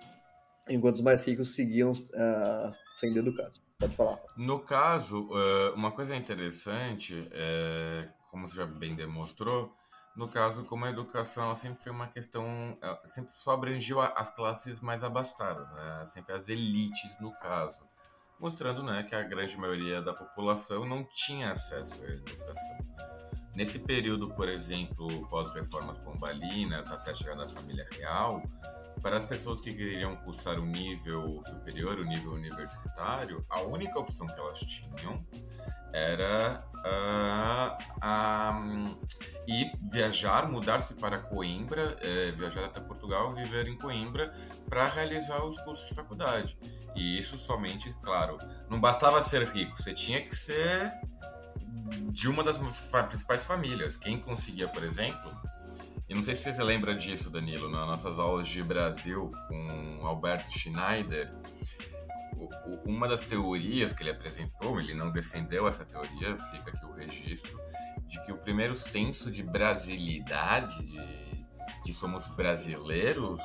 enquanto 0.70 0.96
os 0.96 1.02
mais 1.02 1.24
ricos 1.26 1.56
seguiam 1.56 1.92
uh, 1.92 2.72
sendo 2.94 3.20
educados. 3.20 3.62
Pode 3.80 3.96
falar. 3.96 4.20
No 4.38 4.60
caso, 4.60 5.28
uh, 5.30 5.74
uma 5.76 5.92
coisa 5.92 6.16
interessante, 6.16 7.28
é, 7.32 8.08
como 8.30 8.48
você 8.48 8.56
já 8.56 8.66
bem 8.66 8.96
demonstrou, 8.96 9.76
no 10.16 10.28
caso, 10.28 10.66
como 10.66 10.86
a 10.86 10.90
educação 10.90 11.56
sempre 11.56 11.82
foi 11.82 11.92
uma 11.92 12.08
questão, 12.08 12.78
sempre 13.06 13.32
só 13.32 13.52
abrangiu 13.52 14.02
as 14.02 14.30
classes 14.34 14.82
mais 14.82 15.04
abastadas, 15.04 15.70
né? 15.72 16.06
sempre 16.06 16.34
as 16.34 16.50
elites, 16.50 17.20
no 17.22 17.32
caso, 17.40 17.88
mostrando 18.40 18.84
né, 18.84 19.04
que 19.04 19.16
a 19.16 19.24
grande 19.24 19.58
maioria 19.58 20.02
da 20.02 20.14
população 20.14 20.86
não 20.86 21.08
tinha 21.14 21.52
acesso 21.52 22.04
à 22.04 22.08
educação. 22.08 22.78
Nesse 23.56 23.80
período, 23.80 24.34
por 24.34 24.50
exemplo, 24.50 25.28
pós-reformas 25.30 25.98
pombalinas, 25.98 26.90
até 26.92 27.14
chegar 27.14 27.36
na 27.36 27.48
família 27.48 27.88
real, 27.92 28.42
para 29.02 29.18
as 29.18 29.26
pessoas 29.26 29.60
que 29.60 29.74
queriam 29.74 30.16
cursar 30.18 30.60
o 30.60 30.66
nível 30.66 31.42
superior, 31.44 32.00
o 32.00 32.06
nível 32.06 32.34
universitário, 32.34 33.46
a 33.50 33.62
única 33.62 34.00
opção 34.00 34.28
que 34.28 34.40
elas 34.40 34.60
tinham 34.60 35.26
era 35.94 36.64
uh, 36.86 37.78
uh, 38.04 39.08
ir 39.48 39.72
viajar, 39.92 40.50
mudar-se 40.50 40.96
para 40.96 41.20
Coimbra, 41.20 41.98
uh, 41.98 42.36
viajar 42.36 42.66
até 42.66 42.80
Portugal, 42.80 43.34
viver 43.34 43.68
em 43.68 43.78
Coimbra 43.78 44.34
para 44.70 44.88
realizar 44.88 45.44
os 45.44 45.60
cursos 45.62 45.88
de 45.88 45.94
faculdade. 45.94 46.58
E 46.96 47.20
isso 47.20 47.38
somente, 47.38 47.94
claro, 48.02 48.38
não 48.70 48.80
bastava 48.80 49.22
ser 49.22 49.48
rico, 49.48 49.82
você 49.82 49.94
tinha 49.94 50.22
que 50.22 50.36
ser 50.36 50.92
de 52.12 52.28
uma 52.28 52.44
das 52.44 52.58
principais 52.58 53.44
famílias. 53.44 53.96
Quem 53.96 54.20
conseguia, 54.20 54.68
por 54.68 54.84
exemplo, 54.84 55.32
e 56.12 56.14
não 56.14 56.24
sei 56.24 56.36
se 56.36 56.52
você 56.52 56.62
lembra 56.62 56.94
disso, 56.94 57.30
Danilo, 57.30 57.70
nas 57.70 57.88
nossas 57.88 58.20
aulas 58.20 58.48
de 58.50 58.62
Brasil 58.62 59.32
com 59.48 60.06
Alberto 60.06 60.52
Schneider, 60.52 61.34
uma 62.86 63.08
das 63.08 63.24
teorias 63.24 63.94
que 63.94 64.04
ele 64.04 64.12
apresentou, 64.12 64.80
ele 64.80 64.94
não 64.94 65.12
defendeu 65.12 65.68
essa 65.68 65.86
teoria, 65.86 66.38
fica 66.38 66.72
aqui 66.72 66.86
o 66.86 66.94
registro, 66.94 67.60
de 68.08 68.24
que 68.26 68.32
o 68.32 68.38
primeiro 68.38 68.76
senso 68.76 69.32
de 69.32 69.44
brasilidade, 69.44 70.84
de, 70.84 71.46
de 71.84 71.94
somos 71.94 72.28
brasileiros, 72.28 73.42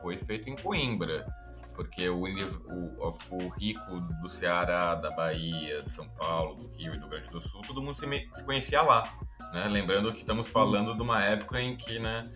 foi 0.00 0.16
feito 0.16 0.48
em 0.48 0.56
Coimbra. 0.56 1.26
Porque 1.74 2.08
o, 2.08 2.24
o, 2.24 3.08
o, 3.30 3.48
rico 3.50 4.00
do 4.00 4.28
Ceará, 4.28 4.96
da 4.96 5.12
Bahia, 5.12 5.80
de 5.84 5.92
São 5.92 6.08
Paulo, 6.08 6.56
do 6.56 6.76
Rio 6.76 6.94
e 6.94 6.98
do 6.98 7.06
Grande 7.06 7.30
do 7.30 7.40
Sul, 7.40 7.62
todo 7.62 7.80
mundo 7.80 7.94
se, 7.94 8.28
se 8.34 8.44
conhecia 8.44 8.82
lá. 8.82 9.04
Né? 9.52 9.68
Lembrando 9.68 10.12
que 10.12 10.18
estamos 10.18 10.48
falando 10.48 10.96
de 10.96 11.02
uma 11.02 11.22
época 11.22 11.60
em 11.60 11.76
que 11.76 12.00
né, 12.00 12.28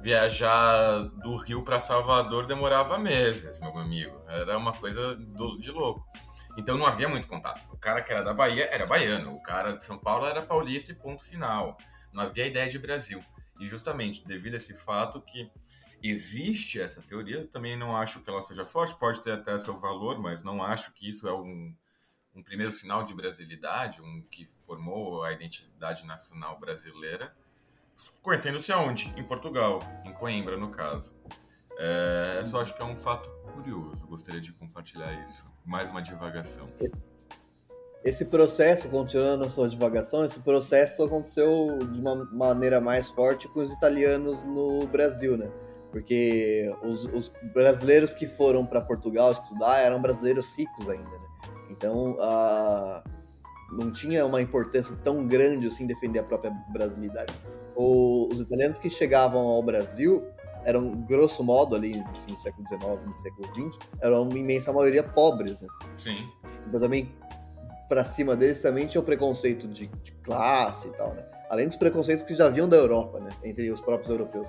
viajar 0.00 1.02
do 1.22 1.36
Rio 1.36 1.62
para 1.62 1.78
Salvador 1.78 2.46
demorava 2.46 2.98
meses, 2.98 3.60
meu 3.60 3.76
amigo. 3.76 4.22
Era 4.28 4.56
uma 4.56 4.72
coisa 4.72 5.14
do, 5.14 5.58
de 5.58 5.70
louco. 5.70 6.04
Então 6.56 6.76
não 6.76 6.86
havia 6.86 7.08
muito 7.08 7.28
contato. 7.28 7.62
O 7.72 7.76
cara 7.76 8.02
que 8.02 8.12
era 8.12 8.22
da 8.22 8.34
Bahia 8.34 8.68
era 8.72 8.86
baiano, 8.86 9.34
o 9.34 9.42
cara 9.42 9.72
de 9.72 9.84
São 9.84 9.98
Paulo 9.98 10.26
era 10.26 10.42
paulista 10.42 10.90
e 10.90 10.94
ponto 10.94 11.24
final. 11.24 11.76
Não 12.12 12.22
havia 12.22 12.46
ideia 12.46 12.68
de 12.68 12.78
Brasil. 12.78 13.22
E 13.60 13.68
justamente 13.68 14.26
devido 14.26 14.54
a 14.54 14.56
esse 14.56 14.74
fato 14.74 15.20
que 15.20 15.50
existe 16.02 16.80
essa 16.80 17.02
teoria, 17.02 17.46
também 17.46 17.76
não 17.76 17.94
acho 17.94 18.20
que 18.20 18.30
ela 18.30 18.40
seja 18.40 18.64
forte, 18.64 18.98
pode 18.98 19.20
ter 19.22 19.32
até 19.32 19.58
seu 19.58 19.76
valor, 19.76 20.18
mas 20.18 20.42
não 20.42 20.62
acho 20.62 20.94
que 20.94 21.10
isso 21.10 21.28
é 21.28 21.34
um, 21.34 21.74
um 22.34 22.42
primeiro 22.42 22.72
sinal 22.72 23.04
de 23.04 23.12
brasilidade, 23.12 24.00
um 24.00 24.22
que 24.30 24.46
formou 24.46 25.22
a 25.22 25.32
identidade 25.32 26.06
nacional 26.06 26.58
brasileira. 26.58 27.36
Conhecendo-se 28.22 28.72
aonde? 28.72 29.12
Em 29.16 29.22
Portugal, 29.22 29.80
em 30.04 30.12
Coimbra, 30.12 30.56
no 30.56 30.70
caso. 30.70 31.14
É, 31.78 32.42
só 32.44 32.60
acho 32.60 32.76
que 32.76 32.82
é 32.82 32.84
um 32.84 32.96
fato 32.96 33.30
curioso, 33.54 34.06
gostaria 34.06 34.40
de 34.40 34.52
compartilhar 34.52 35.12
isso. 35.22 35.50
Mais 35.64 35.90
uma 35.90 36.02
divagação. 36.02 36.68
Esse, 36.78 37.02
esse 38.04 38.24
processo, 38.24 38.88
continuando 38.88 39.44
a 39.44 39.48
sua 39.48 39.68
divagação, 39.68 40.24
esse 40.24 40.40
processo 40.40 41.02
aconteceu 41.04 41.78
de 41.90 42.00
uma 42.00 42.24
maneira 42.32 42.80
mais 42.80 43.10
forte 43.10 43.48
com 43.48 43.60
os 43.60 43.72
italianos 43.72 44.42
no 44.44 44.86
Brasil, 44.86 45.36
né? 45.36 45.50
Porque 45.90 46.72
os, 46.82 47.04
os 47.06 47.32
brasileiros 47.52 48.14
que 48.14 48.26
foram 48.26 48.64
para 48.64 48.80
Portugal 48.80 49.32
estudar 49.32 49.80
eram 49.80 50.00
brasileiros 50.00 50.54
ricos 50.56 50.88
ainda, 50.88 51.10
né? 51.10 51.28
Então, 51.70 52.12
uh, 52.12 53.02
não 53.72 53.90
tinha 53.90 54.24
uma 54.24 54.40
importância 54.40 54.96
tão 54.96 55.26
grande 55.26 55.66
assim 55.66 55.86
defender 55.86 56.20
a 56.20 56.24
própria 56.24 56.50
brasilidade. 56.72 57.34
O, 57.82 58.28
os 58.30 58.40
italianos 58.40 58.76
que 58.76 58.90
chegavam 58.90 59.40
ao 59.40 59.62
Brasil 59.62 60.22
eram, 60.66 61.00
grosso 61.06 61.42
modo, 61.42 61.74
ali 61.74 61.96
no 61.96 62.14
fim 62.14 62.34
do 62.34 62.38
século 62.38 62.68
XIX, 62.68 63.06
no 63.06 63.16
século 63.16 63.48
XX, 63.54 63.78
eram 64.02 64.24
uma 64.24 64.38
imensa 64.38 64.70
maioria 64.70 65.02
pobres, 65.02 65.62
né? 65.62 65.68
Sim. 65.96 66.28
Então 66.68 66.78
também 66.78 67.10
para 67.88 68.04
cima 68.04 68.36
deles 68.36 68.60
também 68.60 68.86
tinha 68.86 69.00
o 69.00 69.04
preconceito 69.04 69.66
de, 69.66 69.86
de, 69.86 70.12
classe 70.22 70.88
e 70.88 70.90
tal, 70.92 71.14
né? 71.14 71.24
Além 71.48 71.68
dos 71.68 71.76
preconceitos 71.76 72.22
que 72.22 72.34
já 72.34 72.50
vinham 72.50 72.68
da 72.68 72.76
Europa, 72.76 73.18
né? 73.18 73.30
Entre 73.42 73.70
os 73.70 73.80
próprios 73.80 74.10
europeus. 74.10 74.48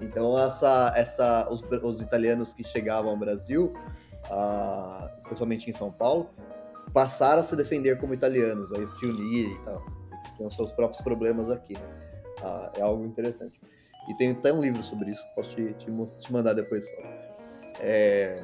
Então 0.00 0.36
essa, 0.36 0.92
essa, 0.96 1.48
os, 1.48 1.62
os 1.80 2.02
italianos 2.02 2.52
que 2.52 2.64
chegavam 2.64 3.12
ao 3.12 3.16
Brasil, 3.16 3.72
especialmente 5.16 5.70
em 5.70 5.72
São 5.72 5.92
Paulo, 5.92 6.28
passaram 6.92 7.40
a 7.40 7.44
se 7.44 7.54
defender 7.54 7.98
como 8.00 8.12
italianos, 8.12 8.72
a 8.72 8.84
se 8.84 9.06
unir 9.06 9.48
e 9.48 9.64
tal. 9.64 9.80
Tinham 10.34 10.50
seus 10.50 10.72
próprios 10.72 11.00
problemas 11.00 11.52
aqui. 11.52 11.74
Né? 11.74 12.03
Uh, 12.44 12.78
é 12.78 12.82
algo 12.82 13.04
interessante. 13.04 13.60
E 14.08 14.14
tem 14.14 14.32
até 14.32 14.52
um 14.52 14.60
livro 14.60 14.82
sobre 14.82 15.10
isso, 15.10 15.24
posso 15.34 15.56
te, 15.56 15.72
te, 15.74 15.86
te 16.18 16.32
mandar 16.32 16.52
depois. 16.52 16.86
É, 17.80 18.42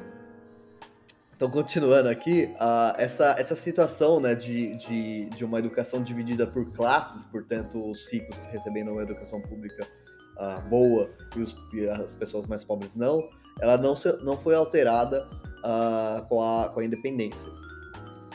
então, 1.41 1.49
continuando 1.49 2.07
aqui, 2.07 2.53
uh, 2.53 2.93
essa, 2.99 3.35
essa 3.35 3.55
situação 3.55 4.19
né, 4.19 4.35
de, 4.35 4.75
de, 4.75 5.25
de 5.25 5.43
uma 5.43 5.57
educação 5.57 6.03
dividida 6.03 6.45
por 6.45 6.71
classes, 6.71 7.25
portanto, 7.25 7.83
os 7.89 8.07
ricos 8.11 8.45
recebendo 8.51 8.91
uma 8.91 9.01
educação 9.01 9.41
pública 9.41 9.87
uh, 10.37 10.61
boa 10.69 11.09
e, 11.35 11.41
os, 11.41 11.55
e, 11.73 11.89
as 11.89 12.13
pessoas 12.13 12.45
mais 12.45 12.63
pobres 12.63 12.93
não, 12.93 13.27
ela 13.59 13.75
não, 13.75 13.95
se, 13.95 14.15
não 14.17 14.37
foi 14.37 14.53
alterada 14.53 15.27
uh, 15.65 16.23
com, 16.27 16.43
a, 16.43 16.69
com 16.69 16.79
a 16.79 16.85
independência. 16.85 17.49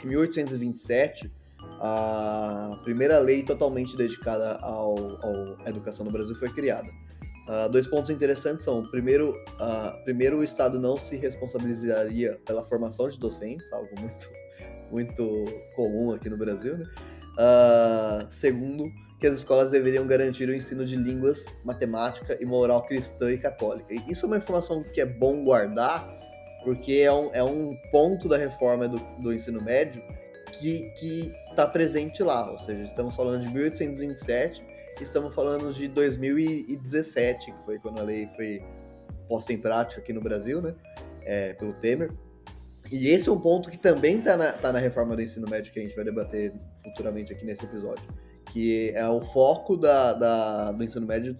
Em 0.03 0.09
1827, 0.09 1.33
a 1.81 2.79
primeira 2.83 3.19
lei 3.19 3.43
totalmente 3.43 3.97
dedicada 3.97 4.59
à 4.63 5.69
educação 5.69 6.05
no 6.05 6.13
Brasil 6.13 6.35
foi 6.35 6.51
criada. 6.51 6.89
Uh, 7.49 7.69
dois 7.71 7.87
pontos 7.87 8.11
interessantes 8.11 8.65
são, 8.65 8.85
primeiro, 8.91 9.31
uh, 9.31 10.03
primeiro, 10.03 10.39
o 10.39 10.45
Estado 10.45 10.81
não 10.81 10.99
se 10.99 11.17
responsabilizaria 11.17 12.41
pela 12.45 12.65
formação 12.65 13.09
de 13.09 13.19
docentes, 13.19 13.73
algo 13.73 13.89
muito, 14.01 14.31
muito 14.91 15.45
comum 15.77 16.13
aqui 16.13 16.29
no 16.29 16.37
Brasil, 16.37 16.77
né? 16.77 16.87
Uh, 17.39 18.27
segundo, 18.31 18.91
que 19.21 19.27
as 19.27 19.35
escolas 19.35 19.71
deveriam 19.71 20.07
garantir 20.07 20.49
o 20.49 20.55
ensino 20.55 20.85
de 20.85 20.97
línguas, 20.97 21.45
matemática 21.65 22.37
e 22.41 22.45
moral 22.45 22.83
cristã 22.85 23.31
e 23.31 23.39
católica. 23.39 23.95
E 23.95 24.11
isso 24.11 24.25
é 24.25 24.29
uma 24.29 24.39
informação 24.39 24.83
que 24.83 25.01
é 25.01 25.07
bom 25.07 25.45
guardar, 25.45 26.09
porque 26.65 26.95
é 26.95 27.13
um, 27.13 27.31
é 27.33 27.45
um 27.45 27.77
ponto 27.93 28.29
da 28.29 28.37
reforma 28.37 28.89
do, 28.89 28.99
do 29.21 29.33
ensino 29.33 29.63
médio 29.63 30.03
que 30.51 31.35
está 31.51 31.67
presente 31.67 32.23
lá. 32.23 32.51
Ou 32.51 32.59
seja, 32.59 32.83
estamos 32.83 33.15
falando 33.15 33.43
de 33.43 33.49
1827 33.49 34.77
estamos 35.03 35.35
falando 35.35 35.73
de 35.73 35.89
2017, 35.89 37.53
que 37.53 37.65
foi 37.65 37.79
quando 37.79 38.01
a 38.01 38.03
lei 38.03 38.27
foi 38.29 38.63
posta 39.29 39.53
em 39.53 39.59
prática 39.59 40.01
aqui 40.01 40.13
no 40.13 40.21
Brasil, 40.21 40.63
né? 40.63 40.75
É, 41.23 41.53
pelo 41.55 41.73
Temer. 41.75 42.13
E 42.91 43.09
esse 43.09 43.29
é 43.29 43.33
um 43.33 43.41
ponto 43.41 43.69
que 43.69 43.77
também 43.77 44.19
está 44.19 44.37
na, 44.37 44.53
tá 44.53 44.73
na 44.73 44.79
reforma 44.79 45.17
do 45.17 45.23
ensino 45.23 45.49
médio 45.49 45.73
que 45.73 45.81
a 45.81 45.83
gente 45.83 45.95
vai 45.95 46.05
debater 46.05 46.55
futuramente 46.83 47.33
aqui 47.33 47.45
nesse 47.45 47.65
episódio. 47.65 48.05
Que 48.53 48.91
é 48.95 49.07
o 49.09 49.21
foco 49.21 49.77
da, 49.77 50.13
da, 50.13 50.73
do 50.73 50.85
ensino 50.85 51.05
médio 51.05 51.35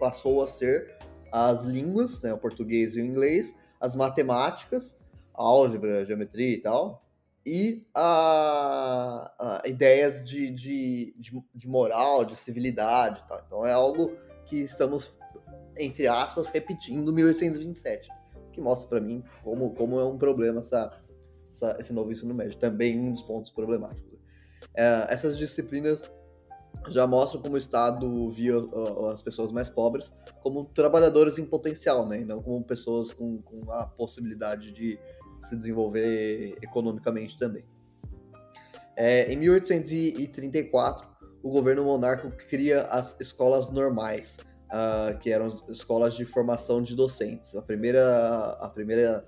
passou 0.00 0.42
a 0.42 0.48
ser 0.48 0.96
as 1.30 1.64
línguas, 1.64 2.20
né, 2.22 2.34
o 2.34 2.38
português 2.38 2.96
e 2.96 3.00
o 3.00 3.04
inglês, 3.04 3.54
as 3.80 3.94
matemáticas, 3.94 4.96
álgebra, 5.32 6.04
geometria 6.04 6.50
e 6.50 6.58
tal, 6.58 7.04
e 7.44 7.80
a, 7.94 9.62
a 9.64 9.68
ideias 9.68 10.24
de, 10.24 10.50
de, 10.50 11.14
de, 11.18 11.42
de, 11.54 11.68
moral, 11.68 12.24
de 12.24 12.36
civilidade. 12.36 13.22
Então 13.46 13.66
é 13.66 13.72
algo 13.72 14.12
que 14.44 14.56
estamos, 14.56 15.16
entre 15.78 16.06
aspas, 16.06 16.48
repetindo 16.48 17.12
1827, 17.12 18.10
que 18.52 18.60
mostra 18.60 18.88
para 18.88 19.00
mim 19.00 19.24
como, 19.42 19.74
como 19.74 19.98
é 19.98 20.04
um 20.04 20.18
problema 20.18 20.58
essa, 20.58 20.92
essa, 21.48 21.76
esse 21.78 21.92
novo 21.92 22.12
ensino 22.12 22.34
médio. 22.34 22.58
Também 22.58 22.98
um 22.98 23.12
dos 23.12 23.22
pontos 23.22 23.50
problemáticos. 23.50 24.18
É, 24.74 25.06
essas 25.08 25.38
disciplinas 25.38 26.10
já 26.88 27.06
mostram 27.06 27.42
como 27.42 27.54
o 27.54 27.58
Estado 27.58 28.30
via 28.30 28.58
uh, 28.58 29.06
as 29.08 29.22
pessoas 29.22 29.52
mais 29.52 29.68
pobres 29.68 30.12
como 30.42 30.64
trabalhadores 30.64 31.38
em 31.38 31.44
potencial, 31.44 32.06
né? 32.06 32.18
Não 32.24 32.42
como 32.42 32.62
pessoas 32.64 33.12
com, 33.12 33.38
com 33.42 33.70
a 33.72 33.84
possibilidade 33.86 34.72
de 34.72 34.98
se 35.40 35.56
desenvolver 35.56 36.56
economicamente 36.62 37.38
também. 37.38 37.64
É, 38.96 39.32
em 39.32 39.36
1834, 39.36 41.08
o 41.42 41.50
governo 41.50 41.84
monarco 41.84 42.30
cria 42.48 42.82
as 42.82 43.16
escolas 43.18 43.70
normais, 43.70 44.36
uh, 44.66 45.18
que 45.18 45.30
eram 45.30 45.48
escolas 45.70 46.14
de 46.14 46.24
formação 46.24 46.82
de 46.82 46.94
docentes, 46.94 47.56
a 47.56 47.62
primeira, 47.62 48.58
a 48.60 48.68
primeira 48.68 49.26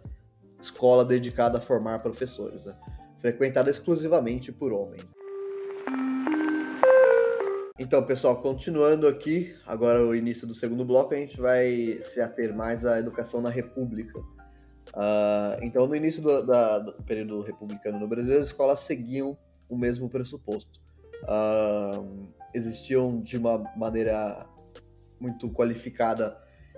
escola 0.61 1.05
dedicada 1.05 1.59
a 1.59 1.61
formar 1.61 2.01
professores, 2.03 2.67
né? 2.67 2.75
frequentada 3.19 3.71
exclusivamente 3.71 4.53
por 4.53 4.73
homens. 4.73 5.13
Então, 7.79 8.05
pessoal, 8.05 8.41
continuando 8.41 9.09
aqui, 9.09 9.55
agora 9.67 10.01
o 10.05 10.15
início 10.15 10.47
do 10.47 10.55
segundo 10.55 10.85
bloco, 10.85 11.15
a 11.15 11.17
gente 11.17 11.41
vai 11.41 11.99
se 12.03 12.21
ater 12.21 12.55
mais 12.55 12.85
à 12.85 12.99
educação 12.99 13.41
na 13.41 13.51
República. 13.51 14.21
Uh, 14.95 15.57
então, 15.63 15.87
no 15.87 15.97
início 15.97 16.23
do, 16.23 16.43
da, 16.45 16.79
do, 16.79 16.93
período 17.05 17.41
republicano 17.41 17.99
no 17.99 18.07
Brasil, 18.07 18.39
as 18.39 18.47
escolas 18.47 18.81
seguiam 18.81 19.37
o 19.69 19.77
mesmo 19.77 20.09
pressuposto. 20.09 20.81
Uh, 21.23 22.29
existiam 22.53 23.21
de 23.23 23.39
uma 23.39 23.59
maneira 23.77 24.47
muito 25.19 25.51
qualificada 25.51 26.37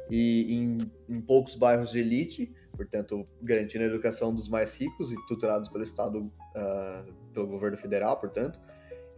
e 0.08 0.54
em, 0.54 0.78
em, 1.08 1.20
poucos 1.20 1.56
bairros 1.56 1.90
de 1.90 1.98
elite, 1.98 2.54
portanto, 2.76 3.24
garantindo 3.42 3.84
a 3.84 3.86
educação 3.86 4.32
dos 4.32 4.48
mais 4.48 4.76
ricos 4.76 5.12
e 5.12 5.26
tutelados 5.26 5.68
pelo 5.68 5.82
Estado, 5.82 6.20
uh, 6.20 7.12
pelo 7.32 7.48
governo 7.48 7.76
federal, 7.76 8.20
portanto, 8.20 8.60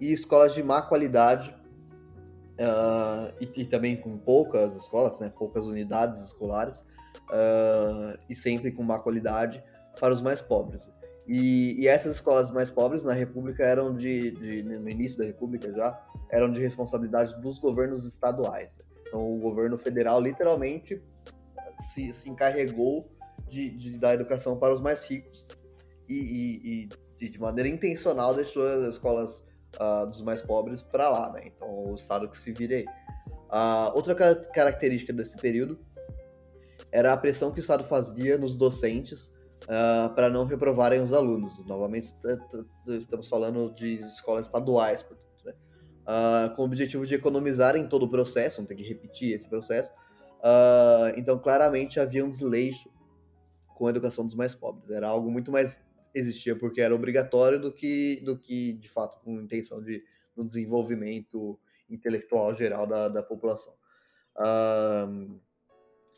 e 0.00 0.12
escolas 0.12 0.54
de 0.54 0.62
má 0.62 0.80
qualidade 0.80 1.54
e, 3.38 3.60
e, 3.60 3.64
também 3.66 4.00
com 4.00 4.16
poucas 4.16 4.74
escolas, 4.76 5.20
né, 5.20 5.30
poucas 5.36 5.66
unidades 5.66 6.24
escolares, 6.24 6.82
uh, 7.30 8.18
e 8.28 8.34
sempre 8.34 8.72
com 8.72 8.82
má 8.82 8.98
qualidade 8.98 9.62
para 9.98 10.12
os 10.12 10.22
mais 10.22 10.42
pobres. 10.42 10.90
E, 11.26 11.76
e, 11.82 11.88
essas 11.88 12.16
escolas 12.16 12.50
mais 12.50 12.70
pobres 12.70 13.02
na 13.02 13.12
República 13.12 13.64
eram 13.64 13.94
de, 13.94 14.30
de, 14.30 14.62
no 14.62 14.88
início 14.88 15.18
da 15.18 15.24
República 15.24 15.72
já, 15.72 16.00
eram 16.30 16.50
de 16.50 16.60
responsabilidade 16.60 17.40
dos 17.40 17.58
governos 17.58 18.06
estaduais. 18.06 18.78
Então 19.08 19.20
o 19.20 19.40
governo 19.40 19.76
federal 19.76 20.20
literalmente 20.20 21.02
se, 21.80 22.12
se 22.12 22.28
encarregou 22.28 23.10
de, 23.48 23.70
de, 23.70 23.98
dar 23.98 24.14
educação 24.14 24.56
para 24.56 24.72
os 24.72 24.80
mais 24.80 25.04
ricos 25.04 25.46
e, 26.08 26.88
e, 26.88 26.88
e 27.20 27.28
de 27.28 27.40
maneira 27.40 27.68
intencional 27.68 28.34
deixou 28.34 28.66
as 28.66 28.94
escolas 28.94 29.44
uh, 29.80 30.06
dos 30.06 30.22
mais 30.22 30.42
pobres 30.42 30.82
para 30.82 31.08
lá, 31.08 31.32
né? 31.32 31.42
Então 31.46 31.90
o 31.90 31.94
Estado 31.94 32.28
que 32.28 32.36
se 32.36 32.52
vire 32.52 32.74
aí. 32.74 32.86
Uh, 33.48 33.94
outra 33.94 34.14
característica 34.14 35.12
desse 35.12 35.36
período 35.36 35.78
era 36.96 37.12
a 37.12 37.16
pressão 37.16 37.52
que 37.52 37.58
o 37.58 37.60
Estado 37.60 37.84
fazia 37.84 38.38
nos 38.38 38.54
docentes 38.54 39.30
uh, 39.64 40.14
para 40.14 40.30
não 40.30 40.46
reprovarem 40.46 41.02
os 41.02 41.12
alunos. 41.12 41.62
Novamente, 41.66 42.14
estamos 42.98 43.28
falando 43.28 43.70
de 43.74 43.96
escolas 43.96 44.46
estaduais, 44.46 45.02
portanto, 45.02 45.44
né? 45.44 45.52
uh, 46.08 46.56
com 46.56 46.62
o 46.62 46.64
objetivo 46.64 47.06
de 47.06 47.14
economizar 47.14 47.76
em 47.76 47.86
todo 47.86 48.04
o 48.04 48.08
processo, 48.08 48.62
não 48.62 48.66
ter 48.66 48.76
que 48.76 48.82
repetir 48.82 49.36
esse 49.36 49.46
processo. 49.46 49.92
Uh, 50.38 51.12
então, 51.18 51.38
claramente, 51.38 52.00
havia 52.00 52.24
um 52.24 52.30
desleixo 52.30 52.88
com 53.74 53.88
a 53.88 53.90
educação 53.90 54.24
dos 54.24 54.34
mais 54.34 54.54
pobres. 54.54 54.90
Era 54.90 55.06
algo 55.06 55.30
muito 55.30 55.52
mais 55.52 55.78
existia 56.14 56.56
porque 56.56 56.80
era 56.80 56.94
obrigatório 56.94 57.60
do 57.60 57.70
que, 57.70 58.22
do 58.24 58.38
que 58.38 58.72
de 58.72 58.88
fato, 58.88 59.18
com 59.22 59.38
intenção 59.38 59.82
de 59.82 60.02
no 60.34 60.46
desenvolvimento 60.46 61.60
intelectual 61.90 62.54
geral 62.54 62.86
da, 62.86 63.08
da 63.08 63.22
população. 63.22 63.74
Uh, 64.38 65.38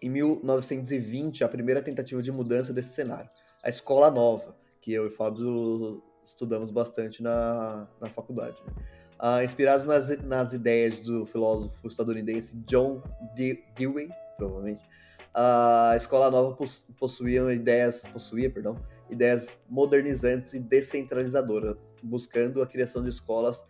em 0.01 0.09
1920, 0.09 1.45
a 1.45 1.49
primeira 1.49 1.83
tentativa 1.83 2.23
de 2.23 2.31
mudança 2.31 2.73
desse 2.73 2.95
cenário. 2.95 3.31
A 3.63 3.69
Escola 3.69 4.11
Nova, 4.11 4.55
que 4.81 4.93
eu 4.93 5.05
e 5.05 5.09
o 5.09 5.11
Fábio 5.11 6.03
estudamos 6.25 6.71
bastante 6.71 7.23
na, 7.23 7.89
na 8.01 8.09
faculdade. 8.09 8.57
Né? 8.67 8.73
Uh, 9.21 9.43
inspirados 9.43 9.85
nas, 9.85 10.17
nas 10.23 10.53
ideias 10.53 11.01
do 11.01 11.27
filósofo 11.27 11.89
estadunidense 11.89 12.57
John 12.67 13.03
Dewey, 13.77 14.09
provavelmente, 14.37 14.83
a 15.35 15.95
Escola 15.97 16.31
Nova 16.31 16.57
possuía 16.99 17.53
ideias, 17.53 18.07
possuía, 18.13 18.51
perdão, 18.51 18.77
ideias 19.11 19.61
modernizantes 19.69 20.53
e 20.55 20.61
descentralizadoras, 20.61 21.95
buscando 22.03 22.63
a 22.63 22.67
criação 22.67 23.03
de 23.03 23.09
escolas 23.09 23.65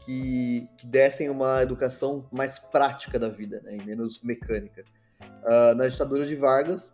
que, 0.00 0.68
que 0.76 0.86
dessem 0.86 1.30
uma 1.30 1.62
educação 1.62 2.28
mais 2.32 2.58
prática 2.58 3.18
da 3.18 3.28
vida, 3.28 3.60
né, 3.62 3.76
e 3.76 3.84
menos 3.84 4.22
mecânica. 4.22 4.84
Uh, 5.42 5.74
na 5.74 5.88
ditadura 5.88 6.24
de 6.26 6.36
Vargas, 6.36 6.92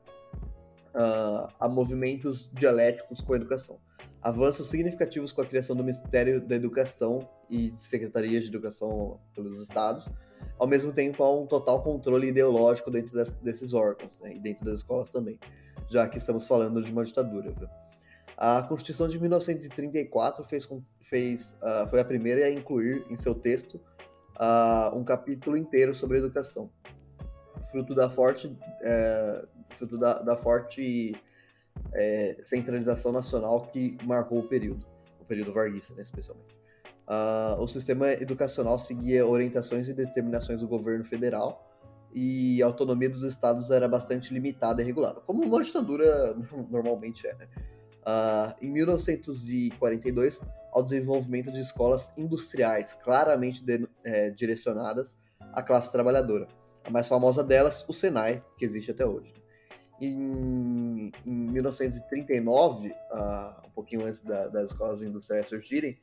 uh, 0.94 1.48
há 1.58 1.68
movimentos 1.68 2.50
dialéticos 2.52 3.20
com 3.20 3.34
a 3.34 3.36
educação. 3.36 3.78
Avanços 4.22 4.68
significativos 4.68 5.32
com 5.32 5.42
a 5.42 5.46
criação 5.46 5.76
do 5.76 5.84
Ministério 5.84 6.40
da 6.40 6.56
Educação 6.56 7.28
e 7.48 7.72
Secretarias 7.76 8.44
de 8.44 8.50
Educação 8.50 9.20
pelos 9.34 9.60
Estados, 9.60 10.10
ao 10.58 10.66
mesmo 10.66 10.92
tempo 10.92 11.22
há 11.22 11.30
um 11.30 11.46
total 11.46 11.82
controle 11.82 12.28
ideológico 12.28 12.90
dentro 12.90 13.14
desses 13.42 13.72
órgãos, 13.74 14.20
né, 14.20 14.34
e 14.34 14.40
dentro 14.40 14.64
das 14.64 14.78
escolas 14.78 15.10
também, 15.10 15.38
já 15.88 16.08
que 16.08 16.18
estamos 16.18 16.46
falando 16.46 16.82
de 16.82 16.90
uma 16.90 17.04
ditadura. 17.04 17.52
Viu? 17.52 17.68
A 18.36 18.62
Constituição 18.62 19.08
de 19.08 19.18
1934 19.20 20.44
fez, 20.44 20.68
fez, 21.00 21.56
uh, 21.62 21.88
foi 21.88 22.00
a 22.00 22.04
primeira 22.04 22.46
a 22.46 22.50
incluir 22.50 23.04
em 23.10 23.16
seu 23.16 23.34
texto 23.34 23.80
uh, 24.36 24.96
um 24.96 25.04
capítulo 25.04 25.56
inteiro 25.56 25.94
sobre 25.94 26.18
educação, 26.18 26.70
fruto 27.70 27.94
da 27.94 28.08
forte, 28.08 28.56
é, 28.82 29.46
fruto 29.76 29.98
da, 29.98 30.14
da 30.20 30.36
forte 30.36 31.14
é, 31.92 32.38
centralização 32.42 33.12
nacional 33.12 33.66
que 33.66 33.96
marcou 34.04 34.40
o 34.40 34.48
período, 34.48 34.86
o 35.20 35.24
período 35.24 35.52
varguista, 35.52 35.94
né, 35.94 36.02
especialmente. 36.02 36.56
Uh, 37.08 37.58
o 37.62 37.66
sistema 37.66 38.12
educacional 38.12 38.78
seguia 38.78 39.26
orientações 39.26 39.88
e 39.88 39.94
determinações 39.94 40.60
do 40.60 40.68
governo 40.68 41.02
federal 41.02 41.66
e 42.14 42.62
a 42.62 42.66
autonomia 42.66 43.08
dos 43.08 43.22
estados 43.22 43.70
era 43.70 43.88
bastante 43.88 44.32
limitada 44.32 44.82
e 44.82 44.84
regulada, 44.84 45.20
como 45.22 45.42
uma 45.42 45.62
ditadura 45.62 46.36
normalmente 46.68 47.26
é, 47.26 47.34
né? 47.34 47.48
uh, 48.02 48.54
em 48.60 48.70
1942 48.70 50.40
ao 50.70 50.82
desenvolvimento 50.82 51.50
de 51.50 51.60
escolas 51.60 52.12
industriais 52.16 52.94
claramente 53.02 53.64
de, 53.64 53.88
é, 54.04 54.28
direcionadas 54.30 55.16
à 55.54 55.62
classe 55.62 55.90
trabalhadora. 55.90 56.46
A 56.88 56.90
mais 56.90 57.06
famosa 57.06 57.44
delas, 57.44 57.84
o 57.86 57.92
Senai, 57.92 58.42
que 58.56 58.64
existe 58.64 58.90
até 58.90 59.04
hoje. 59.04 59.34
Em, 60.00 61.12
em 61.26 61.50
1939, 61.50 62.88
uh, 62.88 62.94
ah, 63.12 63.62
um 63.66 63.70
pouquinho 63.72 64.06
antes 64.06 64.22
da, 64.22 64.48
das 64.48 64.70
escolas 64.70 65.02
industriais 65.02 65.50
surgirem, 65.50 66.00